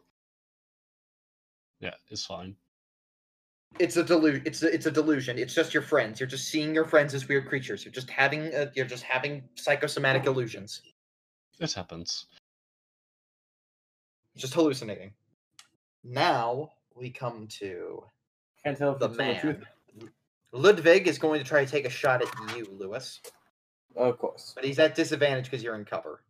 Yeah, 1.80 1.96
it's 2.10 2.26
fine. 2.26 2.56
It's 3.80 3.98
a 3.98 4.04
delusion. 4.04 4.44
It's 4.46 4.64
a, 4.64 4.74
it's 4.74 4.86
a 4.86 4.92
delusion. 4.92 5.38
It's 5.38 5.54
just 5.54 5.74
your 5.74 5.84
friends. 5.84 6.20
You're 6.20 6.28
just 6.28 6.48
seeing 6.48 6.74
your 6.74 6.86
friends 6.86 7.14
as 7.14 7.28
weird 7.28 7.48
creatures. 7.48 7.84
You're 7.84 7.92
just 7.92 8.10
having 8.10 8.54
a, 8.54 8.72
you're 8.76 8.86
just 8.86 9.04
having 9.04 9.44
psychosomatic 9.56 10.26
illusions. 10.26 10.82
It 11.60 11.74
happens. 11.74 12.28
Just 14.36 14.54
hallucinating. 14.54 15.12
Now 16.04 16.72
we 16.96 17.10
come 17.10 17.48
to 17.60 18.04
Can't 18.64 18.78
tell 18.78 18.94
if 18.94 19.00
the 19.00 19.08
you're 19.10 19.18
man. 19.18 19.40
truth. 19.40 19.64
Ludwig 20.54 21.08
is 21.08 21.18
going 21.18 21.40
to 21.40 21.46
try 21.46 21.66
to 21.66 21.70
take 21.70 21.86
a 21.86 21.90
shot 21.90 22.22
at 22.22 22.56
you, 22.56 22.68
Lewis, 22.72 23.20
Of 23.96 24.18
course. 24.18 24.54
but 24.56 24.64
he's 24.64 24.80
at 24.80 24.96
disadvantage 24.96 25.46
because 25.46 25.62
you're 25.64 25.76
in 25.76 25.86
cover. 25.86 26.22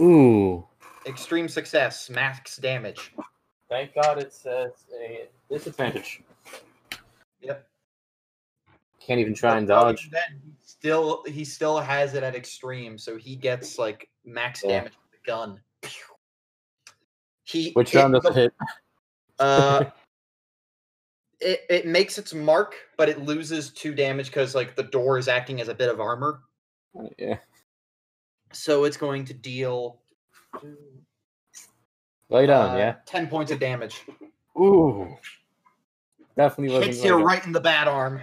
Ooh. 0.00 0.66
Extreme 1.06 1.48
success, 1.48 2.08
max 2.08 2.56
damage. 2.56 3.12
Thank 3.68 3.94
God 3.94 4.18
it 4.18 4.32
says 4.32 4.72
a 4.98 5.28
disadvantage. 5.50 6.22
Yep. 7.42 7.66
Can't 9.00 9.20
even 9.20 9.34
try 9.34 9.58
and 9.58 9.66
dodge. 9.66 10.02
than 10.04 10.10
that, 10.12 10.28
he 10.44 10.52
still 10.82 11.22
he 11.28 11.44
still 11.44 11.78
has 11.78 12.14
it 12.14 12.24
at 12.24 12.34
extreme, 12.34 12.98
so 12.98 13.16
he 13.16 13.36
gets 13.36 13.78
like 13.78 14.08
max 14.24 14.62
Yeah. 14.64 14.78
damage 14.80 14.92
with 14.94 15.12
the 15.12 15.30
gun. 15.30 15.60
He 17.44 17.70
Which 17.72 17.94
round 17.94 18.14
does 18.14 18.24
it 18.24 18.34
hit? 18.34 18.52
Uh, 19.38 19.84
it 21.40 21.60
it 21.70 21.86
makes 21.86 22.18
its 22.18 22.34
mark, 22.34 22.74
but 22.96 23.08
it 23.08 23.20
loses 23.20 23.70
two 23.70 23.94
damage 23.94 24.26
because 24.26 24.56
like 24.56 24.74
the 24.74 24.82
door 24.82 25.18
is 25.18 25.28
acting 25.28 25.60
as 25.60 25.68
a 25.68 25.74
bit 25.74 25.88
of 25.88 26.00
armor. 26.00 26.40
yeah. 27.16 27.38
So 28.52 28.82
it's 28.84 28.96
going 28.96 29.24
to 29.26 29.34
deal 29.34 30.00
Lay 32.28 32.46
down, 32.46 32.70
uh, 32.70 32.76
yeah. 32.76 32.94
ten 33.06 33.28
points 33.28 33.52
of 33.52 33.60
damage. 33.60 34.02
Ooh. 34.58 35.16
Definitely 36.36 36.74
wasn't. 36.74 36.94
Hits 36.94 37.04
you 37.04 37.22
right 37.22 37.44
in 37.46 37.52
the 37.52 37.60
bad 37.60 37.86
arm. 37.86 38.20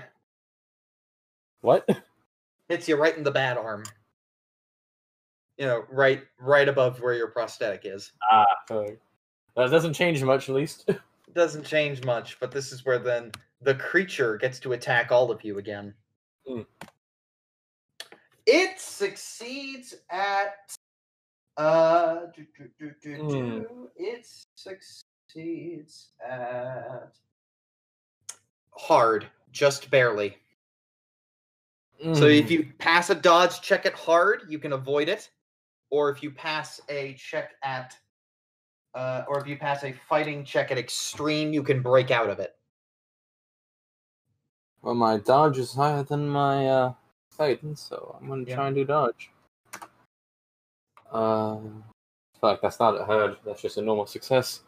What? 1.62 1.88
Hits 2.70 2.88
you 2.88 2.96
right 2.96 3.18
in 3.18 3.24
the 3.24 3.32
bad 3.32 3.58
arm. 3.58 3.84
You 5.58 5.66
know, 5.66 5.84
right 5.90 6.24
right 6.40 6.70
above 6.70 7.02
where 7.02 7.14
your 7.14 7.28
prosthetic 7.28 7.82
is. 7.84 8.14
Ah, 8.32 8.46
okay. 8.72 8.96
that 9.58 9.72
doesn't 9.72 9.94
change 9.94 10.24
much, 10.24 10.48
at 10.48 10.56
least. 10.56 10.90
Doesn't 11.36 11.64
change 11.64 12.04
much, 12.04 12.40
but 12.40 12.50
this 12.50 12.72
is 12.72 12.84
where 12.86 12.98
then 12.98 13.32
the 13.62 13.76
creature 13.76 14.36
gets 14.38 14.60
to 14.62 14.74
attack 14.74 15.12
all 15.12 15.30
of 15.30 15.44
you 15.44 15.60
again. 15.60 15.94
Hmm. 16.48 16.62
It 18.48 18.80
succeeds 18.80 19.94
at 20.10 20.76
uh 21.58 22.22
do, 22.36 22.48
do, 22.58 22.70
do, 22.80 22.92
do, 23.00 23.30
do. 23.30 23.90
it 23.96 24.28
succeeds 24.56 26.10
at 26.28 27.14
hard, 28.72 29.28
just 29.52 29.92
barely. 29.92 30.38
So 32.14 32.26
if 32.26 32.48
Mm. 32.48 32.50
you 32.50 32.74
pass 32.80 33.10
a 33.10 33.16
dodge 33.16 33.62
check 33.62 33.86
at 33.86 33.94
hard, 33.94 34.44
you 34.48 34.58
can 34.58 34.74
avoid 34.74 35.10
it. 35.10 35.30
Or 35.92 36.10
if 36.10 36.24
you 36.24 36.32
pass 36.32 36.80
a 36.90 37.14
check 37.14 37.52
at 37.64 37.98
uh, 38.96 39.24
or 39.28 39.40
if 39.40 39.48
you 39.48 39.58
pass 39.58 39.84
a 39.84 39.92
fighting 39.92 40.44
check 40.44 40.72
at 40.72 40.78
extreme, 40.78 41.54
you 41.54 41.62
can 41.62 41.82
break 41.82 42.10
out 42.10 42.30
of 42.30 42.40
it. 42.40 42.56
Well, 44.82 44.96
my 44.96 45.18
dodge 45.18 45.58
is 45.58 45.74
higher 45.74 46.04
than 46.04 46.28
my 46.28 46.68
uh, 46.68 46.94
fighting, 47.32 47.76
so 47.76 48.18
I'm 48.20 48.28
gonna 48.28 48.46
Yeah. 48.46 48.56
try 48.56 48.68
and 48.68 48.76
do 48.76 48.86
dodge. 48.86 49.30
Uh, 51.12 51.58
fuck, 52.40 52.62
that's 52.62 52.80
not 52.80 53.00
a 53.00 53.04
hard. 53.04 53.38
That's 53.46 53.62
just 53.62 53.78
a 53.78 53.82
normal 53.82 54.06
success. 54.08 54.62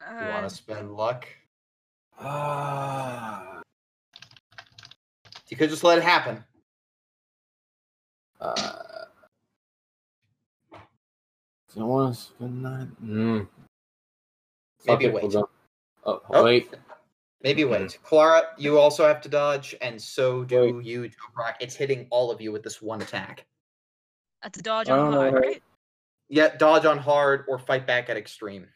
You 0.00 0.26
Uh, 0.26 0.30
want 0.30 0.48
to 0.48 0.54
spend 0.54 0.96
luck? 0.96 1.28
Ah. 2.18 3.49
You 5.60 5.66
could 5.66 5.72
just 5.72 5.84
let 5.84 5.98
it 5.98 6.04
happen. 6.04 6.42
Uh. 8.40 8.78
So 11.68 11.82
I 11.82 11.84
want 11.84 12.14
to 12.14 12.18
spend 12.20 12.62
nine. 12.62 12.96
Mm. 13.04 13.48
Maybe 14.86 15.04
it, 15.04 15.12
we'll 15.12 15.28
wait. 15.28 15.34
Oh, 16.06 16.22
Oh. 16.30 16.44
wait. 16.44 16.72
Maybe 17.42 17.64
Mhm. 17.64 17.70
wait. 17.72 17.98
Clara, 18.02 18.54
you 18.56 18.78
also 18.78 19.06
have 19.06 19.20
to 19.20 19.28
dodge, 19.28 19.74
and 19.82 20.00
so 20.00 20.44
do 20.44 20.76
Wait. 20.78 20.86
you, 20.86 21.10
Toprak. 21.10 21.56
It's 21.60 21.74
hitting 21.74 22.08
all 22.08 22.30
of 22.30 22.40
you 22.40 22.52
with 22.52 22.62
this 22.62 22.80
one 22.80 23.02
attack. 23.02 23.44
that's 24.42 24.58
a 24.58 24.62
dodge 24.62 24.88
on 24.88 25.12
hard, 25.12 25.34
right? 25.34 25.62
Yeah, 26.28 26.56
dodge 26.56 26.86
on 26.86 26.96
hard 26.96 27.44
or 27.48 27.58
fight 27.58 27.86
back 27.86 28.08
at 28.08 28.16
extreme. 28.16 28.66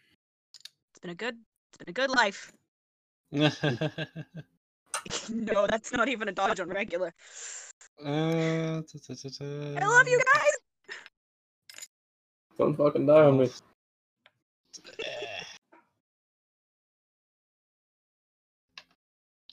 It's 0.91 0.99
been 1.01 1.13
a 1.13 1.15
good, 1.15 1.39
it's 1.71 1.79
been 1.79 1.89
a 1.89 1.93
good 1.95 2.11
life. 2.11 2.53
no, 5.31 5.67
that's 5.67 5.93
not 5.93 6.09
even 6.09 6.29
a 6.29 6.33
dodge 6.33 6.61
on 6.61 6.69
regular. 6.69 7.13
Uh. 8.05 8.81
I 8.81 9.87
love 9.87 10.09
you 10.09 10.21
guys. 10.35 10.53
Don't 12.59 12.77
fucking 12.77 13.07
die 13.07 13.23
on 13.23 13.39
me. 13.39 13.51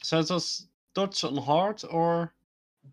So 0.03 0.19
it 0.19 0.30
was 0.30 0.68
dodge 0.94 1.23
on 1.23 1.38
hard 1.38 1.84
or 1.90 2.34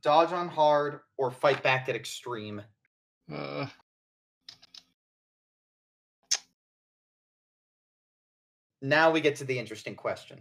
Dodge 0.03 0.33
on 0.33 0.49
hard 0.49 1.01
or 1.17 1.31
fight 1.31 1.63
back 1.63 1.89
at 1.89 1.97
extreme. 1.97 2.63
uh, 3.33 3.67
Now 8.81 9.11
we 9.11 9.21
get 9.21 9.37
to 9.37 9.45
the 9.45 9.59
interesting 9.59 9.97
question. 9.97 10.41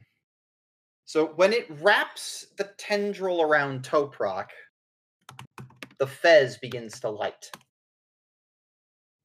So 1.07 1.27
when 1.38 1.53
it 1.53 1.67
wraps 1.81 2.47
the 2.57 2.65
tendril 2.77 3.41
around 3.41 3.81
Toprak, 3.81 4.49
the 5.99 6.05
fez 6.05 6.57
begins 6.57 6.99
to 6.99 7.09
light, 7.09 7.49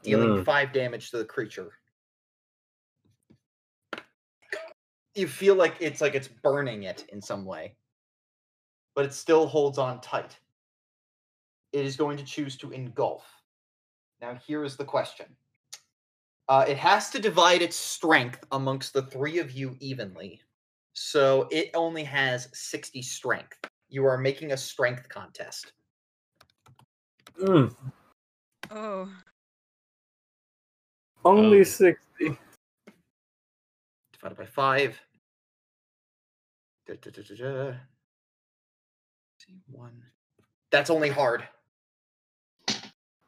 dealing 0.05 0.29
Mm. 0.31 0.45
five 0.45 0.73
damage 0.73 1.11
to 1.11 1.19
the 1.19 1.25
creature. 1.25 1.77
You 5.17 5.27
feel 5.27 5.57
like 5.57 5.75
it's 5.81 6.01
like 6.01 6.15
it's 6.15 6.29
burning 6.29 6.85
it 6.85 7.05
in 7.09 7.21
some 7.21 7.45
way, 7.45 7.77
but 8.95 9.05
it 9.05 9.13
still 9.13 9.49
holds 9.49 9.77
on 9.77 10.01
tight. 10.01 10.39
It 11.73 11.85
is 11.85 11.97
going 11.97 12.17
to 12.17 12.25
choose 12.25 12.57
to 12.59 12.71
engulf. 12.71 13.27
Now, 14.21 14.37
here 14.37 14.63
is 14.63 14.77
the 14.77 14.85
question. 14.85 15.37
Uh, 16.49 16.65
it 16.69 16.77
has 16.77 17.11
to 17.11 17.19
divide 17.19 17.61
its 17.61 17.75
strength 17.75 18.45
amongst 18.53 18.93
the 18.93 19.03
three 19.03 19.41
of 19.41 19.51
you 19.51 19.77
evenly. 19.81 20.41
So 20.95 21.49
it 21.51 21.71
only 21.75 22.05
has 22.05 22.49
60 22.53 23.03
strength. 23.03 23.59
You 23.89 24.05
are 24.07 24.19
making 24.19 24.53
a 24.53 24.57
strength 24.57 25.09
contest. 25.09 25.73
Mm. 27.41 27.75
Oh, 28.71 29.09
Only 31.25 31.61
Oh. 31.61 31.65
60. 31.65 32.39
Divided 34.13 34.37
by 34.37 34.47
5. 34.47 35.01
Da, 36.87 36.95
da, 37.01 37.11
da, 37.11 37.23
da, 37.23 37.35
da. 37.37 37.75
See, 39.39 39.61
One. 39.71 40.03
That's 40.71 40.91
only 40.91 41.11
hard. 41.11 41.47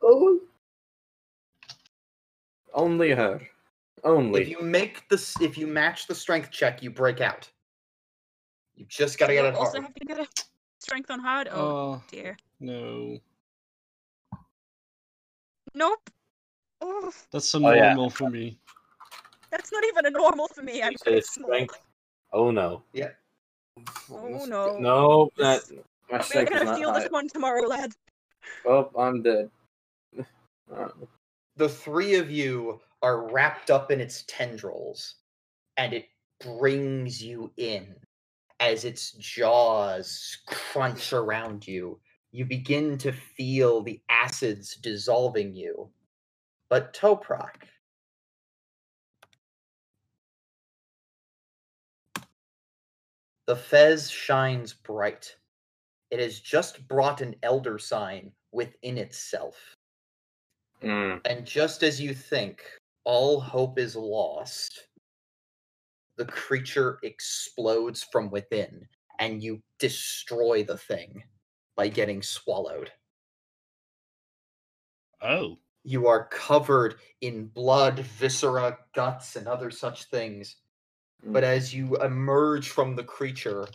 Oh. 0.02 0.40
Only 2.72 3.10
her. 3.10 3.40
Only. 4.02 4.42
If 4.42 4.48
you 4.48 4.60
make 4.60 5.08
this, 5.08 5.40
if 5.40 5.56
you 5.56 5.66
match 5.66 6.06
the 6.06 6.14
strength 6.14 6.50
check, 6.50 6.82
you 6.82 6.90
break 6.90 7.20
out. 7.20 7.50
You 8.76 8.86
just 8.88 9.18
gotta 9.18 9.32
you 9.34 9.40
get 9.42 9.46
it 9.48 9.54
also 9.54 9.80
hard. 9.80 9.84
have 9.84 9.94
to 9.94 10.04
get 10.04 10.18
a 10.18 10.26
strength 10.80 11.10
on 11.10 11.20
hard. 11.20 11.48
Oh 11.50 11.60
oh 11.60 12.02
dear. 12.10 12.36
no, 12.60 13.18
Nope. 15.74 16.10
Oh, 16.80 17.12
that's 17.30 17.52
a 17.54 17.58
Oh, 17.58 17.72
yeah. 17.72 17.94
normal 17.94 18.10
for 18.10 18.30
me. 18.30 18.58
that's 19.50 19.72
not 19.72 19.84
even 19.84 20.06
a 20.06 20.10
normal 20.10 20.48
for 20.48 20.62
me. 20.62 20.82
I'm 20.82 20.92
You 20.92 20.98
say 20.98 21.20
strength. 21.20 21.78
Oh 22.32 22.50
no. 22.50 22.82
Yeah. 22.92 23.10
Oh 24.10 24.44
no. 24.46 24.78
No, 24.78 25.30
that 25.38 25.62
my 26.10 26.24
We're 26.34 26.44
gonna 26.44 26.64
not 26.64 26.78
feel 26.78 26.92
high. 26.92 27.00
this 27.00 27.10
one 27.10 27.28
tomorrow, 27.28 27.66
lads. 27.66 27.96
Oh, 28.66 28.90
I'm 28.98 29.22
dead. 29.22 29.50
The 31.56 31.68
three 31.68 32.16
of 32.16 32.30
you 32.30 32.80
are 33.02 33.30
wrapped 33.30 33.70
up 33.70 33.90
in 33.90 34.00
its 34.00 34.24
tendrils 34.26 35.16
and 35.76 35.92
it 35.92 36.08
brings 36.40 37.22
you 37.22 37.52
in 37.56 37.94
as 38.70 38.84
its 38.84 39.12
jaws 39.12 40.38
crunch 40.46 41.12
around 41.12 41.66
you 41.66 41.98
you 42.30 42.44
begin 42.44 42.98
to 42.98 43.12
feel 43.12 43.82
the 43.82 44.00
acids 44.08 44.76
dissolving 44.76 45.54
you 45.54 45.88
but 46.68 46.92
toprak 46.94 47.68
the 53.46 53.56
fez 53.56 54.10
shines 54.10 54.72
bright 54.72 55.36
it 56.14 56.20
has 56.20 56.38
just 56.38 56.86
brought 56.86 57.20
an 57.20 57.34
elder 57.42 57.76
sign 57.76 58.30
within 58.52 58.98
itself. 58.98 59.56
Mm. 60.80 61.20
And 61.24 61.44
just 61.44 61.82
as 61.82 62.00
you 62.00 62.14
think 62.14 62.62
all 63.02 63.40
hope 63.40 63.80
is 63.80 63.96
lost, 63.96 64.84
the 66.16 66.24
creature 66.26 66.98
explodes 67.02 68.02
from 68.12 68.30
within 68.30 68.86
and 69.18 69.42
you 69.42 69.62
destroy 69.78 70.64
the 70.64 70.76
thing 70.76 71.22
by 71.76 71.88
getting 71.88 72.22
swallowed. 72.22 72.90
Oh. 75.20 75.58
You 75.82 76.06
are 76.06 76.28
covered 76.28 76.96
in 77.20 77.46
blood, 77.46 77.98
viscera, 77.98 78.78
guts, 78.94 79.36
and 79.36 79.46
other 79.46 79.70
such 79.70 80.04
things. 80.04 80.56
But 81.22 81.44
mm. 81.44 81.48
as 81.48 81.74
you 81.74 81.96
emerge 81.96 82.70
from 82.70 82.96
the 82.96 83.04
creature, 83.04 83.66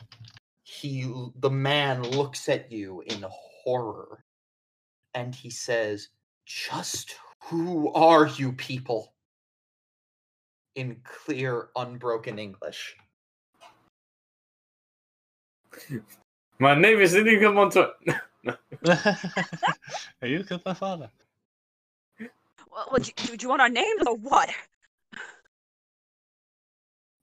he 0.64 1.12
the 1.36 1.50
man 1.50 2.04
looks 2.04 2.50
at 2.50 2.72
you 2.72 3.02
in 3.02 3.26
horror 3.30 4.24
and 5.14 5.34
he 5.34 5.50
says, 5.50 6.10
"Just 6.46 7.16
who 7.44 7.92
are 7.94 8.28
you 8.28 8.54
people?" 8.54 9.14
In 10.80 10.96
clear 11.04 11.70
unbroken 11.76 12.40
English. 12.40 12.96
My 16.60 16.74
name 16.76 17.00
is 17.02 17.14
Inigo 17.16 17.52
Montoya. 17.54 17.92
Are 20.22 20.28
you 20.28 20.44
killed 20.44 20.66
my 20.66 20.74
father? 20.74 21.10
Well, 22.72 22.88
well, 22.92 23.02
do, 23.02 23.12
do 23.12 23.38
you 23.42 23.50
want 23.50 23.64
our 23.64 23.70
names 23.70 24.04
or 24.06 24.16
what? 24.16 24.48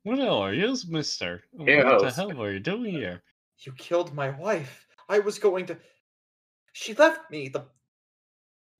What 0.03 0.19
are 0.19 0.53
you, 0.53 0.77
mister? 0.89 1.45
Here, 1.57 1.87
what 1.87 2.03
the 2.03 2.11
hell 2.11 2.43
are 2.43 2.51
you 2.51 2.59
doing 2.59 2.95
here? 2.95 3.23
You 3.61 3.71
killed 3.79 4.13
my 4.13 4.31
wife. 4.31 4.89
I 5.09 5.21
was 5.21 5.39
going 5.39 5.67
to 5.67 5.79
She 6.73 6.95
left 6.95 7.31
me 7.31 7.49
the 7.49 7.65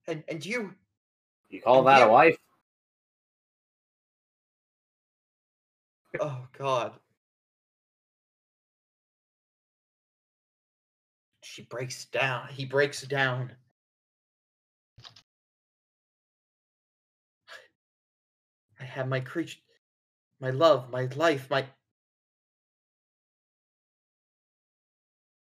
and 0.07 0.25
and 0.27 0.45
you 0.45 0.73
You 1.49 1.61
call 1.61 1.83
that 1.85 2.05
a 2.05 2.11
wife? 2.11 2.37
Oh 6.19 6.47
God. 6.57 6.93
She 11.43 11.63
breaks 11.63 12.05
down. 12.05 12.47
He 12.49 12.65
breaks 12.65 13.01
down. 13.01 13.51
I 18.79 18.83
have 18.83 19.07
my 19.07 19.19
creature, 19.19 19.59
my 20.39 20.51
love, 20.51 20.89
my 20.91 21.07
life, 21.15 21.49
my. 21.49 21.65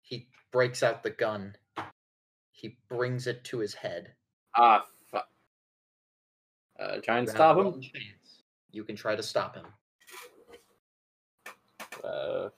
He 0.01 0.29
breaks 0.51 0.81
out 0.81 1.03
the 1.03 1.09
gun. 1.09 1.55
He 2.51 2.77
brings 2.89 3.27
it 3.27 3.43
to 3.45 3.59
his 3.59 3.73
head. 3.73 4.13
Ah, 4.55 4.85
fuck. 5.11 5.27
Uh, 6.79 6.97
try 7.03 7.17
and 7.17 7.27
You 7.27 7.33
stop 7.33 7.57
him. 7.57 7.81
You 8.71 8.83
can 8.83 8.95
try 8.95 9.15
to 9.15 9.23
stop 9.23 9.55
him. 9.55 9.65
Uh, 12.03 12.49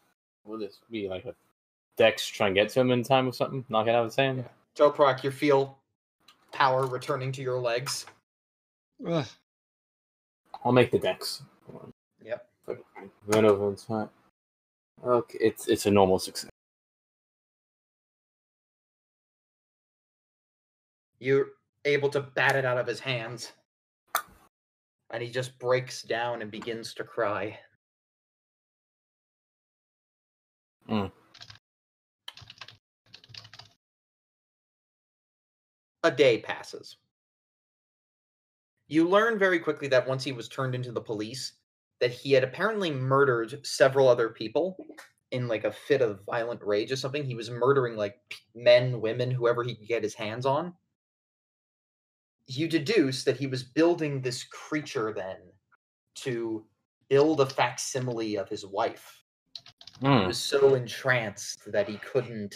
will 0.45 0.59
this 0.59 0.79
be 0.89 1.07
like 1.07 1.25
a 1.25 1.35
Dex 1.97 2.25
try 2.25 2.47
and 2.47 2.55
get 2.55 2.69
to 2.69 2.79
him 2.79 2.91
in 2.91 3.03
time 3.03 3.27
or 3.27 3.33
something? 3.33 3.65
Knock 3.69 3.87
it 3.87 3.95
out 3.95 4.05
of 4.05 4.05
his 4.05 4.15
hand? 4.15 4.45
Toprak, 4.75 5.23
you 5.23 5.31
feel 5.31 5.77
power 6.51 6.85
returning 6.85 7.31
to 7.33 7.41
your 7.41 7.59
legs. 7.59 8.05
Ugh. 9.05 9.25
I'll 10.63 10.71
make 10.71 10.91
the 10.91 10.99
Dex. 10.99 11.43
Yep. 12.23 12.47
Run 13.27 13.45
over 13.45 13.69
and 13.69 13.85
try. 13.85 14.07
Okay, 15.05 15.37
it's 15.39 15.67
it's 15.67 15.85
a 15.85 15.91
normal 15.91 16.19
success. 16.19 16.49
You're 21.19 21.47
able 21.85 22.09
to 22.09 22.21
bat 22.21 22.55
it 22.55 22.65
out 22.65 22.77
of 22.77 22.87
his 22.87 22.99
hands. 22.99 23.51
And 25.11 25.23
he 25.23 25.29
just 25.29 25.57
breaks 25.59 26.03
down 26.03 26.41
and 26.41 26.51
begins 26.51 26.93
to 26.93 27.03
cry. 27.03 27.57
Mm. 30.89 31.11
A 36.03 36.11
day 36.11 36.39
passes. 36.39 36.97
You 38.87 39.07
learn 39.07 39.37
very 39.37 39.59
quickly 39.59 39.87
that 39.89 40.07
once 40.07 40.23
he 40.23 40.31
was 40.31 40.47
turned 40.47 40.73
into 40.73 40.91
the 40.91 41.01
police, 41.01 41.53
that 41.99 42.11
he 42.11 42.31
had 42.31 42.43
apparently 42.43 42.89
murdered 42.89 43.65
several 43.65 44.07
other 44.07 44.29
people 44.29 44.77
in 45.31 45.47
like 45.47 45.63
a 45.63 45.71
fit 45.71 46.01
of 46.01 46.25
violent 46.25 46.61
rage 46.63 46.91
or 46.91 46.95
something. 46.95 47.23
He 47.23 47.35
was 47.35 47.51
murdering 47.51 47.95
like 47.95 48.15
men, 48.55 48.99
women, 48.99 49.29
whoever 49.29 49.63
he 49.63 49.75
could 49.75 49.87
get 49.87 50.01
his 50.01 50.15
hands 50.15 50.45
on. 50.45 50.73
You 52.47 52.67
deduce 52.67 53.23
that 53.25 53.37
he 53.37 53.45
was 53.45 53.61
building 53.61 54.21
this 54.21 54.43
creature 54.43 55.13
then 55.13 55.37
to 56.15 56.65
build 57.09 57.41
a 57.41 57.45
facsimile 57.45 58.37
of 58.37 58.49
his 58.49 58.65
wife. 58.65 59.18
He 59.99 60.05
Mm. 60.05 60.27
was 60.27 60.39
so 60.39 60.75
entranced 60.75 61.69
that 61.71 61.89
he 61.89 61.97
couldn't 61.97 62.55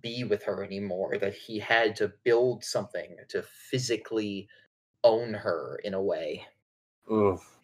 be 0.00 0.22
with 0.22 0.44
her 0.44 0.62
anymore, 0.62 1.18
that 1.18 1.34
he 1.34 1.58
had 1.58 1.96
to 1.96 2.08
build 2.22 2.64
something 2.64 3.16
to 3.28 3.42
physically 3.42 4.48
own 5.02 5.34
her 5.34 5.80
in 5.82 5.94
a 5.94 6.02
way. 6.02 6.46
Oof. 7.10 7.58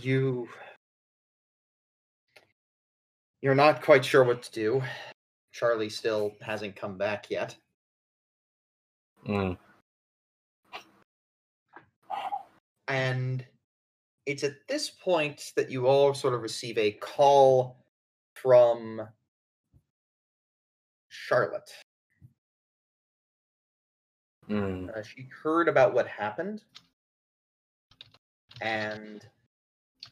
You. 0.00 0.48
You're 3.42 3.54
not 3.54 3.82
quite 3.82 4.04
sure 4.04 4.24
what 4.24 4.42
to 4.44 4.52
do. 4.52 4.82
Charlie 5.52 5.90
still 5.90 6.36
hasn't 6.40 6.76
come 6.76 6.96
back 6.96 7.30
yet. 7.30 7.56
Mm. 9.26 9.58
And 12.88 13.44
it's 14.26 14.42
at 14.42 14.66
this 14.68 14.90
point 14.90 15.52
that 15.56 15.70
you 15.70 15.86
all 15.86 16.12
sort 16.12 16.34
of 16.34 16.42
receive 16.42 16.76
a 16.76 16.90
call 16.92 17.84
from 18.34 19.00
Charlotte. 21.08 21.72
Mm. 24.50 24.96
Uh, 24.96 25.02
she 25.02 25.28
heard 25.42 25.68
about 25.68 25.94
what 25.94 26.06
happened, 26.06 26.62
and 28.60 29.24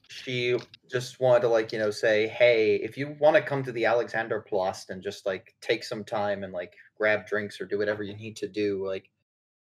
she 0.08 0.56
just 0.90 1.20
wanted 1.20 1.42
to 1.42 1.48
like 1.48 1.72
you 1.72 1.78
know 1.78 1.90
say, 1.90 2.28
hey, 2.28 2.76
if 2.76 2.96
you 2.96 3.16
want 3.20 3.36
to 3.36 3.42
come 3.42 3.62
to 3.64 3.72
the 3.72 3.84
Alexander 3.84 4.40
Platz 4.40 4.90
and 4.90 5.02
just 5.02 5.26
like 5.26 5.54
take 5.60 5.84
some 5.84 6.04
time 6.04 6.42
and 6.44 6.52
like 6.52 6.74
grab 6.96 7.26
drinks 7.26 7.60
or 7.60 7.66
do 7.66 7.78
whatever 7.78 8.02
you 8.02 8.16
need 8.16 8.36
to 8.36 8.48
do, 8.48 8.86
like 8.86 9.10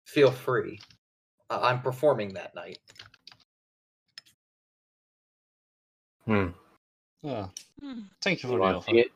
feel 0.04 0.30
free. 0.30 0.80
Uh, 1.50 1.60
I'm 1.62 1.82
performing 1.82 2.34
that 2.34 2.54
night. 2.54 2.78
Hmm. 6.24 6.48
Oh, 7.24 7.50
Hmm. 7.80 8.00
thank 8.20 8.42
you 8.42 8.48
You 8.48 8.56
for 8.56 8.58
the 8.58 8.74
offer. 8.76 8.90
see 8.90 8.98
it? 9.00 9.12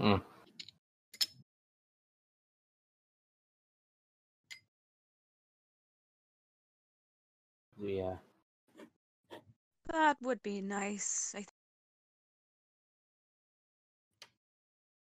Mm. 0.00 0.22
Yeah. 7.82 8.16
That 9.86 10.16
would 10.22 10.42
be 10.42 10.60
nice. 10.60 11.34
I 11.36 11.44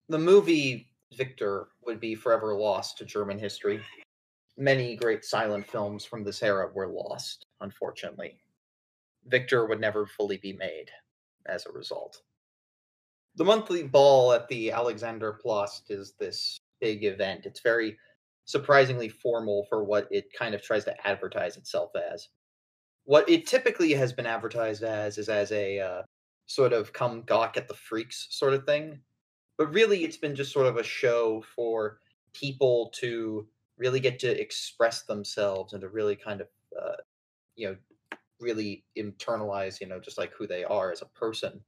the 0.08 0.18
movie 0.18 0.88
Victor 1.16 1.68
would 1.84 2.00
be 2.00 2.14
forever 2.14 2.54
lost 2.54 2.98
to 2.98 3.04
German 3.04 3.38
history. 3.38 3.80
Many 4.56 4.96
great 4.96 5.24
silent 5.24 5.66
films 5.66 6.04
from 6.04 6.24
this 6.24 6.42
era 6.42 6.70
were 6.72 6.88
lost, 6.88 7.46
unfortunately. 7.60 8.38
Victor 9.26 9.66
would 9.66 9.80
never 9.80 10.06
fully 10.06 10.36
be 10.38 10.52
made 10.52 10.90
as 11.46 11.66
a 11.66 11.72
result. 11.72 12.22
The 13.36 13.44
monthly 13.44 13.82
ball 13.82 14.32
at 14.32 14.48
the 14.48 14.72
Alexander 14.72 15.32
Platz 15.32 15.82
is 15.88 16.14
this 16.18 16.58
big 16.80 17.04
event. 17.04 17.46
It's 17.46 17.60
very 17.60 17.96
surprisingly 18.44 19.08
formal 19.08 19.66
for 19.68 19.84
what 19.84 20.08
it 20.10 20.32
kind 20.32 20.54
of 20.54 20.62
tries 20.62 20.84
to 20.84 21.06
advertise 21.06 21.56
itself 21.56 21.90
as. 22.12 22.28
What 23.04 23.28
it 23.28 23.46
typically 23.46 23.92
has 23.94 24.12
been 24.12 24.26
advertised 24.26 24.82
as 24.82 25.16
is 25.16 25.28
as 25.28 25.52
a 25.52 25.78
uh, 25.80 26.02
sort 26.46 26.72
of 26.72 26.92
come 26.92 27.22
gawk 27.22 27.56
at 27.56 27.68
the 27.68 27.74
freaks 27.74 28.26
sort 28.30 28.54
of 28.54 28.64
thing 28.64 29.00
but 29.60 29.74
really 29.74 30.04
it's 30.04 30.16
been 30.16 30.34
just 30.34 30.54
sort 30.54 30.66
of 30.66 30.78
a 30.78 30.82
show 30.82 31.44
for 31.54 31.98
people 32.32 32.90
to 32.94 33.46
really 33.80 33.98
get 33.98 34.18
to 34.20 34.40
express 34.40 35.02
themselves 35.02 35.72
and 35.72 35.80
to 35.80 35.88
really 35.88 36.14
kind 36.14 36.42
of 36.42 36.48
uh, 36.80 36.96
you 37.56 37.68
know 37.68 37.76
really 38.38 38.84
internalize 38.96 39.80
you 39.80 39.86
know 39.88 39.98
just 39.98 40.18
like 40.18 40.32
who 40.34 40.46
they 40.46 40.62
are 40.62 40.92
as 40.92 41.02
a 41.02 41.06
person. 41.06 41.60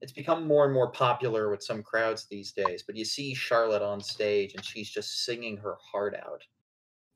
It's 0.00 0.12
become 0.12 0.48
more 0.48 0.64
and 0.64 0.74
more 0.74 0.90
popular 0.90 1.50
with 1.50 1.62
some 1.62 1.82
crowds 1.82 2.26
these 2.26 2.52
days 2.52 2.84
but 2.86 2.96
you 2.96 3.04
see 3.04 3.34
charlotte 3.34 3.82
on 3.82 4.00
stage 4.00 4.54
and 4.54 4.64
she's 4.64 4.88
just 4.88 5.24
singing 5.24 5.56
her 5.58 5.76
heart 5.92 6.14
out. 6.14 6.42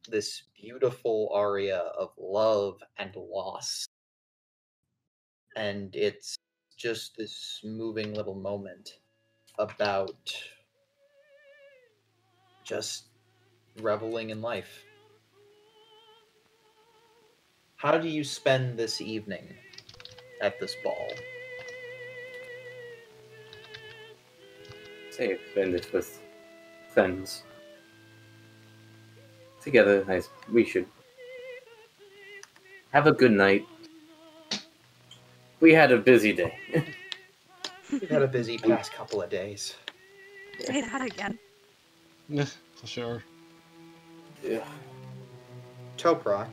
This 0.09 0.43
beautiful 0.61 1.31
aria 1.33 1.79
of 1.99 2.11
love 2.19 2.81
and 2.99 3.15
loss. 3.17 3.87
And 5.57 5.95
it's 5.97 6.37
just 6.77 7.17
this 7.17 7.61
moving 7.65 8.13
little 8.13 8.35
moment 8.35 8.99
about 9.59 10.37
just 12.65 13.07
reveling 13.81 14.31
in 14.31 14.41
life. 14.41 14.85
How 17.77 17.99
do 17.99 18.09
you 18.09 18.25
spend 18.25 18.79
this 18.79 19.01
evening 19.01 19.55
at 20.41 20.59
this 20.59 20.75
ball? 20.83 21.09
Say 25.11 25.35
I 25.35 25.39
spend 25.53 25.75
it 25.75 25.93
with 25.93 26.21
friends. 26.93 27.43
Together, 29.63 30.05
I, 30.09 30.23
we 30.53 30.65
should 30.65 30.87
have 32.93 33.07
a 33.07 33.13
good 33.13 33.33
night. 33.33 33.67
We 35.61 35.73
had 35.73 35.93
a 35.93 35.99
busy 35.99 36.33
day. 36.33 36.55
We've 37.93 38.09
had 38.09 38.23
a 38.23 38.29
busy 38.29 38.59
past 38.59 38.93
couple 38.93 39.23
of 39.23 39.31
days. 39.31 39.75
Say 40.61 40.81
that 40.81 41.03
again. 41.03 41.39
Yeah, 42.29 42.47
for 42.75 42.87
sure. 42.87 43.23
Toprak, 45.97 46.51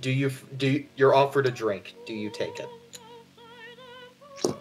do 0.00 0.10
you 0.10 0.30
do 0.56 0.68
you- 0.68 0.86
you're 0.96 1.14
offered 1.14 1.46
a 1.46 1.50
drink? 1.50 1.94
Do 2.06 2.14
you 2.14 2.30
take 2.30 2.58
it? 2.60 2.68
Uh, 4.44 4.52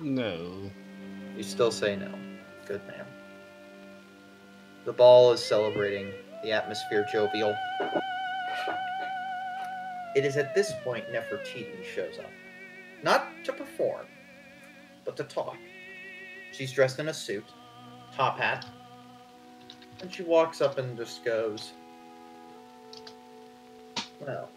no. 0.00 0.70
You 1.36 1.42
still 1.42 1.70
say 1.70 1.96
no. 1.96 2.12
Good 2.66 2.86
man. 2.86 3.06
The 4.84 4.92
ball 4.92 5.32
is 5.32 5.44
celebrating, 5.44 6.12
the 6.42 6.52
atmosphere 6.52 7.06
jovial. 7.12 7.54
It 10.16 10.24
is 10.24 10.36
at 10.36 10.54
this 10.54 10.72
point 10.82 11.06
Nefertiti 11.12 11.84
shows 11.84 12.18
up. 12.18 12.30
Not 13.02 13.28
to 13.44 13.52
perform, 13.52 14.06
but 15.04 15.16
to 15.18 15.24
talk. 15.24 15.56
She's 16.52 16.72
dressed 16.72 16.98
in 16.98 17.08
a 17.08 17.14
suit, 17.14 17.44
top 18.16 18.38
hat, 18.38 18.66
and 20.00 20.12
she 20.12 20.22
walks 20.22 20.60
up 20.60 20.78
and 20.78 20.96
just 20.96 21.24
goes, 21.24 21.72
Well, 24.20 24.48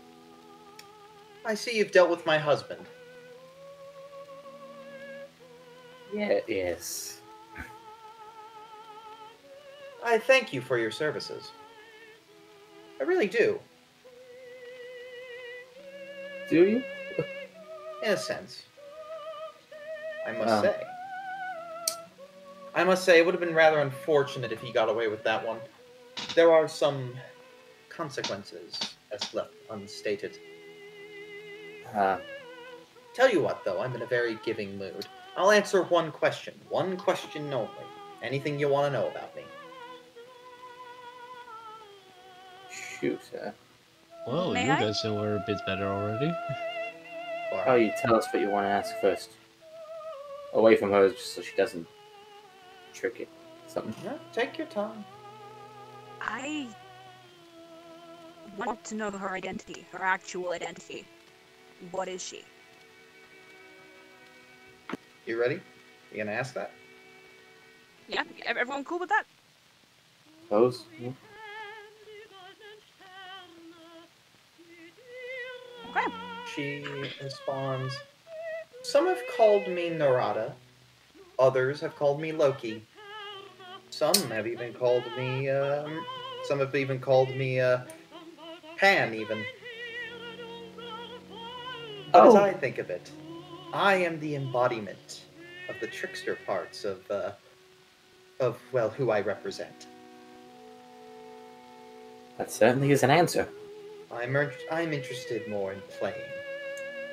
I 1.45 1.53
see 1.55 1.77
you've 1.77 1.91
dealt 1.91 2.09
with 2.09 2.25
my 2.25 2.37
husband. 2.37 2.85
Yeah, 6.13 6.39
yes. 6.47 7.21
I 10.03 10.19
thank 10.19 10.53
you 10.53 10.61
for 10.61 10.77
your 10.77 10.91
services. 10.91 11.51
I 12.99 13.03
really 13.03 13.27
do, 13.27 13.59
Do 16.49 16.65
you? 16.65 16.83
in 18.03 18.11
a 18.11 18.17
sense. 18.17 18.63
I 20.27 20.33
must 20.33 20.47
Wow. 20.49 20.61
say. 20.61 20.83
I 22.75 22.83
must 22.83 23.03
say, 23.05 23.19
it 23.19 23.25
would 23.25 23.33
have 23.33 23.41
been 23.41 23.53
rather 23.53 23.79
unfortunate 23.79 24.51
if 24.51 24.61
he 24.61 24.71
got 24.71 24.89
away 24.89 25.07
with 25.07 25.23
that 25.23 25.45
one. 25.45 25.59
There 26.35 26.51
are 26.51 26.67
some 26.67 27.13
consequences 27.89 28.95
as 29.11 29.33
left 29.33 29.53
unstated. 29.69 30.37
Uh, 31.93 32.17
Tell 33.13 33.29
you 33.29 33.41
what, 33.43 33.63
though, 33.63 33.79
I'm 33.79 33.93
in 33.93 34.01
a 34.01 34.07
very 34.07 34.39
giving 34.43 34.75
mood. 34.79 35.05
I'll 35.37 35.51
answer 35.51 35.83
one 35.83 36.11
question, 36.11 36.59
one 36.67 36.97
question 36.97 37.53
only. 37.53 37.69
Anything 38.23 38.57
you 38.59 38.69
want 38.69 38.91
to 38.91 38.99
know 38.99 39.07
about 39.07 39.35
me. 39.35 39.43
shoot. 42.99 43.19
Uh, 43.35 43.51
Well, 44.25 44.53
May 44.53 44.65
you 44.65 44.71
I? 44.71 44.79
guys 44.79 45.03
know 45.03 45.21
her 45.21 45.35
a 45.35 45.43
bit 45.45 45.57
better 45.67 45.85
already. 45.85 46.33
Or- 47.51 47.63
how 47.65 47.75
you 47.75 47.91
tell 48.01 48.15
us 48.15 48.25
what 48.31 48.41
you 48.41 48.49
want 48.49 48.65
to 48.65 48.69
ask 48.69 48.95
first? 49.01 49.29
Away 50.53 50.75
from 50.75 50.91
her, 50.91 51.09
just 51.09 51.35
so 51.35 51.41
she 51.41 51.55
doesn't 51.55 51.85
trick 52.93 53.19
it. 53.19 53.29
Something. 53.67 53.95
Yeah, 54.03 54.17
take 54.31 54.57
your 54.57 54.67
time. 54.67 55.03
I 56.21 56.67
want 58.57 58.83
to 58.85 58.95
know 58.95 59.11
her 59.11 59.31
identity, 59.31 59.85
her 59.91 60.03
actual 60.03 60.51
identity. 60.51 61.05
What 61.91 62.07
is 62.07 62.23
she? 62.23 62.43
You 65.25 65.39
ready? 65.39 65.59
You 66.11 66.17
gonna 66.17 66.31
ask 66.31 66.53
that? 66.53 66.71
Yeah, 68.07 68.23
everyone 68.45 68.83
cool 68.83 68.99
with 68.99 69.09
that? 69.09 69.23
Pose. 70.49 70.83
Yeah. 70.99 71.11
Okay. 75.89 76.13
She 76.53 76.85
responds, 77.21 77.95
Some 78.83 79.07
have 79.07 79.21
called 79.35 79.67
me 79.67 79.89
Narada, 79.89 80.53
others 81.43 81.81
have 81.81 81.95
called 81.95 82.21
me 82.21 82.31
Loki. 82.31 82.85
Some 83.89 84.15
have 84.31 84.47
even 84.47 84.73
called 84.73 85.03
me, 85.17 85.49
um, 85.49 86.03
some 86.45 86.59
have 86.59 86.73
even 86.73 86.99
called 86.99 87.29
me, 87.35 87.59
uh, 87.59 87.79
Pan, 88.77 89.13
even. 89.13 89.43
But 92.11 92.27
as 92.27 92.35
Oh. 92.35 92.37
I 92.37 92.53
think 92.53 92.77
of 92.79 92.89
it, 92.89 93.11
I 93.73 93.95
am 93.95 94.19
the 94.19 94.35
embodiment 94.35 95.21
of 95.69 95.75
the 95.79 95.87
trickster 95.87 96.35
parts 96.45 96.85
of, 96.85 97.09
uh, 97.11 97.31
of, 98.39 98.57
well, 98.71 98.89
who 98.89 99.11
I 99.11 99.21
represent. 99.21 99.87
That 102.37 102.51
certainly 102.51 102.91
is 102.91 103.03
an 103.03 103.11
answer. 103.11 103.47
I'm, 104.11 104.35
er- 104.35 104.53
I'm 104.71 104.91
interested 104.93 105.47
more 105.47 105.73
in 105.73 105.81
playing. 105.99 106.29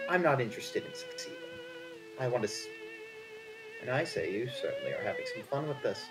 I'm 0.09 0.23
not 0.23 0.41
interested 0.41 0.85
in 0.85 0.95
succeeding. 0.95 1.37
I 2.19 2.29
want 2.29 2.45
to. 2.45 2.51
And 3.81 3.91
I 3.91 4.05
say 4.05 4.33
you 4.33 4.49
certainly 4.61 4.93
are 4.93 5.03
having 5.03 5.25
some 5.35 5.45
fun 5.45 5.69
with 5.69 5.83
this. 5.83 6.05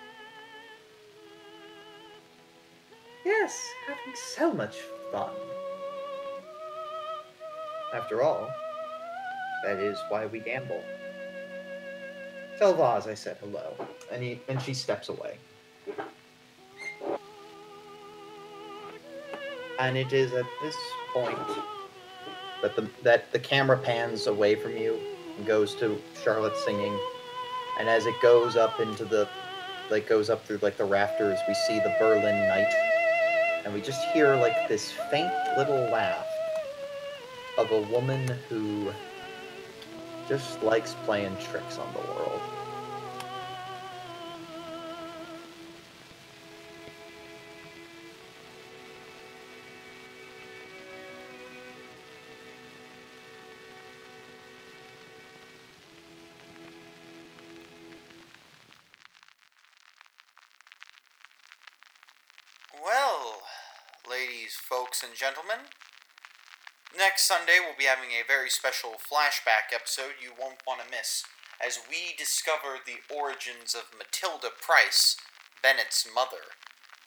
Yes, 3.26 3.60
having 3.88 4.16
so 4.36 4.54
much 4.54 4.78
fun. 5.12 5.34
After 7.94 8.22
all, 8.22 8.50
that 9.64 9.78
is 9.78 10.00
why 10.10 10.26
we 10.26 10.40
gamble. 10.40 10.84
Tell 12.58 12.74
Vaz 12.74 13.08
I 13.08 13.14
said 13.14 13.38
hello, 13.40 13.74
and 14.12 14.22
he 14.22 14.42
and 14.48 14.62
she 14.62 14.74
steps 14.74 15.10
away. 15.10 15.38
And 19.80 19.98
it 19.98 20.12
is 20.12 20.34
at 20.34 20.46
this 20.62 20.76
point 21.14 21.38
that 22.62 22.76
the 22.76 22.90
that 23.04 23.32
the 23.32 23.40
camera 23.40 23.78
pans 23.78 24.28
away 24.28 24.56
from 24.56 24.76
you 24.78 25.00
and 25.38 25.46
goes 25.46 25.74
to 25.76 26.02
Charlotte 26.24 26.58
singing, 26.58 26.98
and 27.80 27.90
as 27.90 28.06
it 28.06 28.22
goes 28.22 28.58
up 28.58 28.80
into 28.80 29.06
the 29.06 29.28
like 29.90 30.08
goes 30.08 30.30
up 30.30 30.46
through 30.46 30.60
like 30.62 30.78
the 30.78 30.86
rafters, 30.86 31.40
we 31.48 31.54
see 31.54 31.80
the 31.80 31.96
Berlin 32.00 32.48
night, 32.48 32.72
and 33.66 33.74
we 33.74 33.82
just 33.82 34.04
hear 34.14 34.36
like 34.36 34.68
this 34.68 34.92
faint 35.10 35.32
little 35.58 35.90
laugh 35.90 36.28
of 37.58 37.72
a 37.72 37.82
woman 37.92 38.28
who 38.50 38.92
just 40.28 40.62
likes 40.62 40.96
playing 41.06 41.36
tricks 41.38 41.80
on 41.80 41.92
the 41.94 42.14
world. 42.14 42.42
Ladies, 65.00 65.12
and 65.12 65.20
gentlemen, 65.20 65.66
next 66.98 67.24
Sunday 67.24 67.60
we'll 67.60 67.78
be 67.78 67.86
having 67.86 68.12
a 68.12 68.28
very 68.28 68.50
special 68.50 68.96
flashback 69.00 69.72
episode 69.74 70.20
you 70.22 70.32
won't 70.38 70.60
want 70.68 70.82
to 70.82 70.92
miss 70.92 71.24
as 71.64 71.80
we 71.90 72.16
discover 72.18 72.84
the 72.84 73.00
origins 73.08 73.76
of 73.76 73.96
Matilda 73.98 74.50
Price, 74.60 75.16
Bennet's 75.64 76.06
mother, 76.14 76.52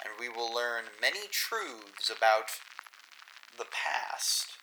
and 0.02 0.14
we 0.18 0.28
will 0.28 0.48
learn 0.48 0.96
many 1.02 1.28
truths 1.30 2.08
about 2.08 2.56
the 3.58 3.68
past 3.68 4.56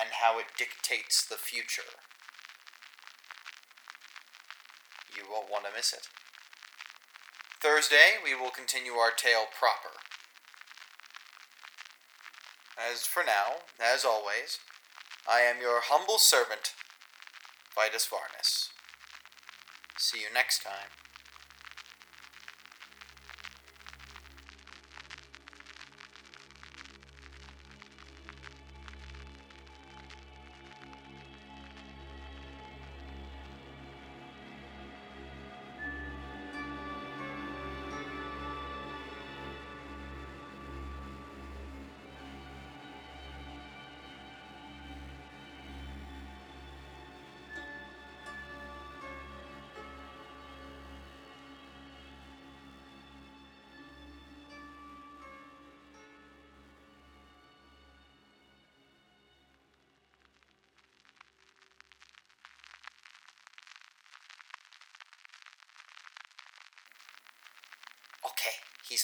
and 0.00 0.10
how 0.20 0.40
it 0.40 0.58
dictates 0.58 1.24
the 1.24 1.36
future. 1.36 1.94
You 5.14 5.22
won't 5.30 5.50
want 5.50 5.66
to 5.66 5.76
miss 5.76 5.92
it. 5.92 6.08
Thursday, 7.62 8.18
we 8.24 8.34
will 8.34 8.50
continue 8.50 8.94
our 8.94 9.12
tale 9.12 9.46
proper. 9.56 9.95
As 12.92 13.02
for 13.02 13.24
now, 13.24 13.64
as 13.80 14.04
always, 14.04 14.60
I 15.28 15.40
am 15.40 15.60
your 15.60 15.80
humble 15.82 16.18
servant, 16.18 16.74
Vitus 17.74 18.06
Varnus. 18.06 18.70
See 19.98 20.20
you 20.20 20.26
next 20.32 20.62
time. 20.62 21.05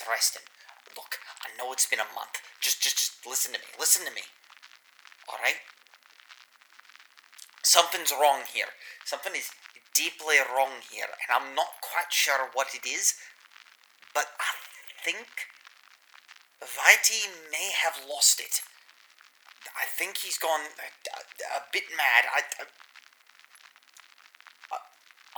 Resting. 0.09 0.43
Look, 0.95 1.17
I 1.41 1.49
know 1.57 1.71
it's 1.71 1.87
been 1.87 1.99
a 1.99 2.15
month. 2.15 2.41
Just, 2.59 2.81
just, 2.81 2.97
just 2.97 3.25
listen 3.25 3.53
to 3.53 3.59
me. 3.59 3.65
Listen 3.79 4.05
to 4.05 4.13
me. 4.13 4.21
All 5.29 5.39
right. 5.41 5.59
Something's 7.63 8.11
wrong 8.11 8.43
here. 8.53 8.69
Something 9.05 9.33
is 9.35 9.49
deeply 9.95 10.37
wrong 10.37 10.83
here, 10.91 11.07
and 11.07 11.29
I'm 11.31 11.55
not 11.55 11.79
quite 11.81 12.11
sure 12.11 12.49
what 12.53 12.75
it 12.75 12.85
is. 12.85 13.15
But 14.13 14.27
I 14.39 14.53
think 15.03 15.27
Viti 16.61 17.29
may 17.51 17.71
have 17.83 17.97
lost 18.07 18.39
it. 18.39 18.61
I 19.73 19.85
think 19.85 20.17
he's 20.17 20.37
gone 20.37 20.69
a, 20.77 20.87
a, 21.17 21.21
a 21.57 21.61
bit 21.71 21.83
mad. 21.97 22.29
I, 22.29 22.41
I, 22.61 22.65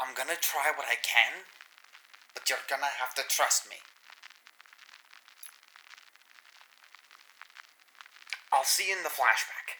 I'm 0.01 0.13
gonna 0.13 0.35
try 0.39 0.73
what 0.75 0.87
I 0.89 0.95
can, 0.99 1.47
but 2.33 2.49
you're 2.49 2.65
gonna 2.69 2.91
have 2.99 3.15
to 3.15 3.23
trust 3.29 3.69
me. 3.69 3.77
I'll 8.65 8.69
see 8.69 8.89
you 8.89 8.97
in 8.97 9.03
the 9.03 9.13
flashback. 9.13 9.77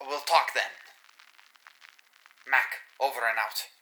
We'll 0.00 0.24
talk 0.24 0.54
then. 0.54 0.72
Mac, 2.48 2.80
over 2.98 3.20
and 3.28 3.36
out. 3.36 3.73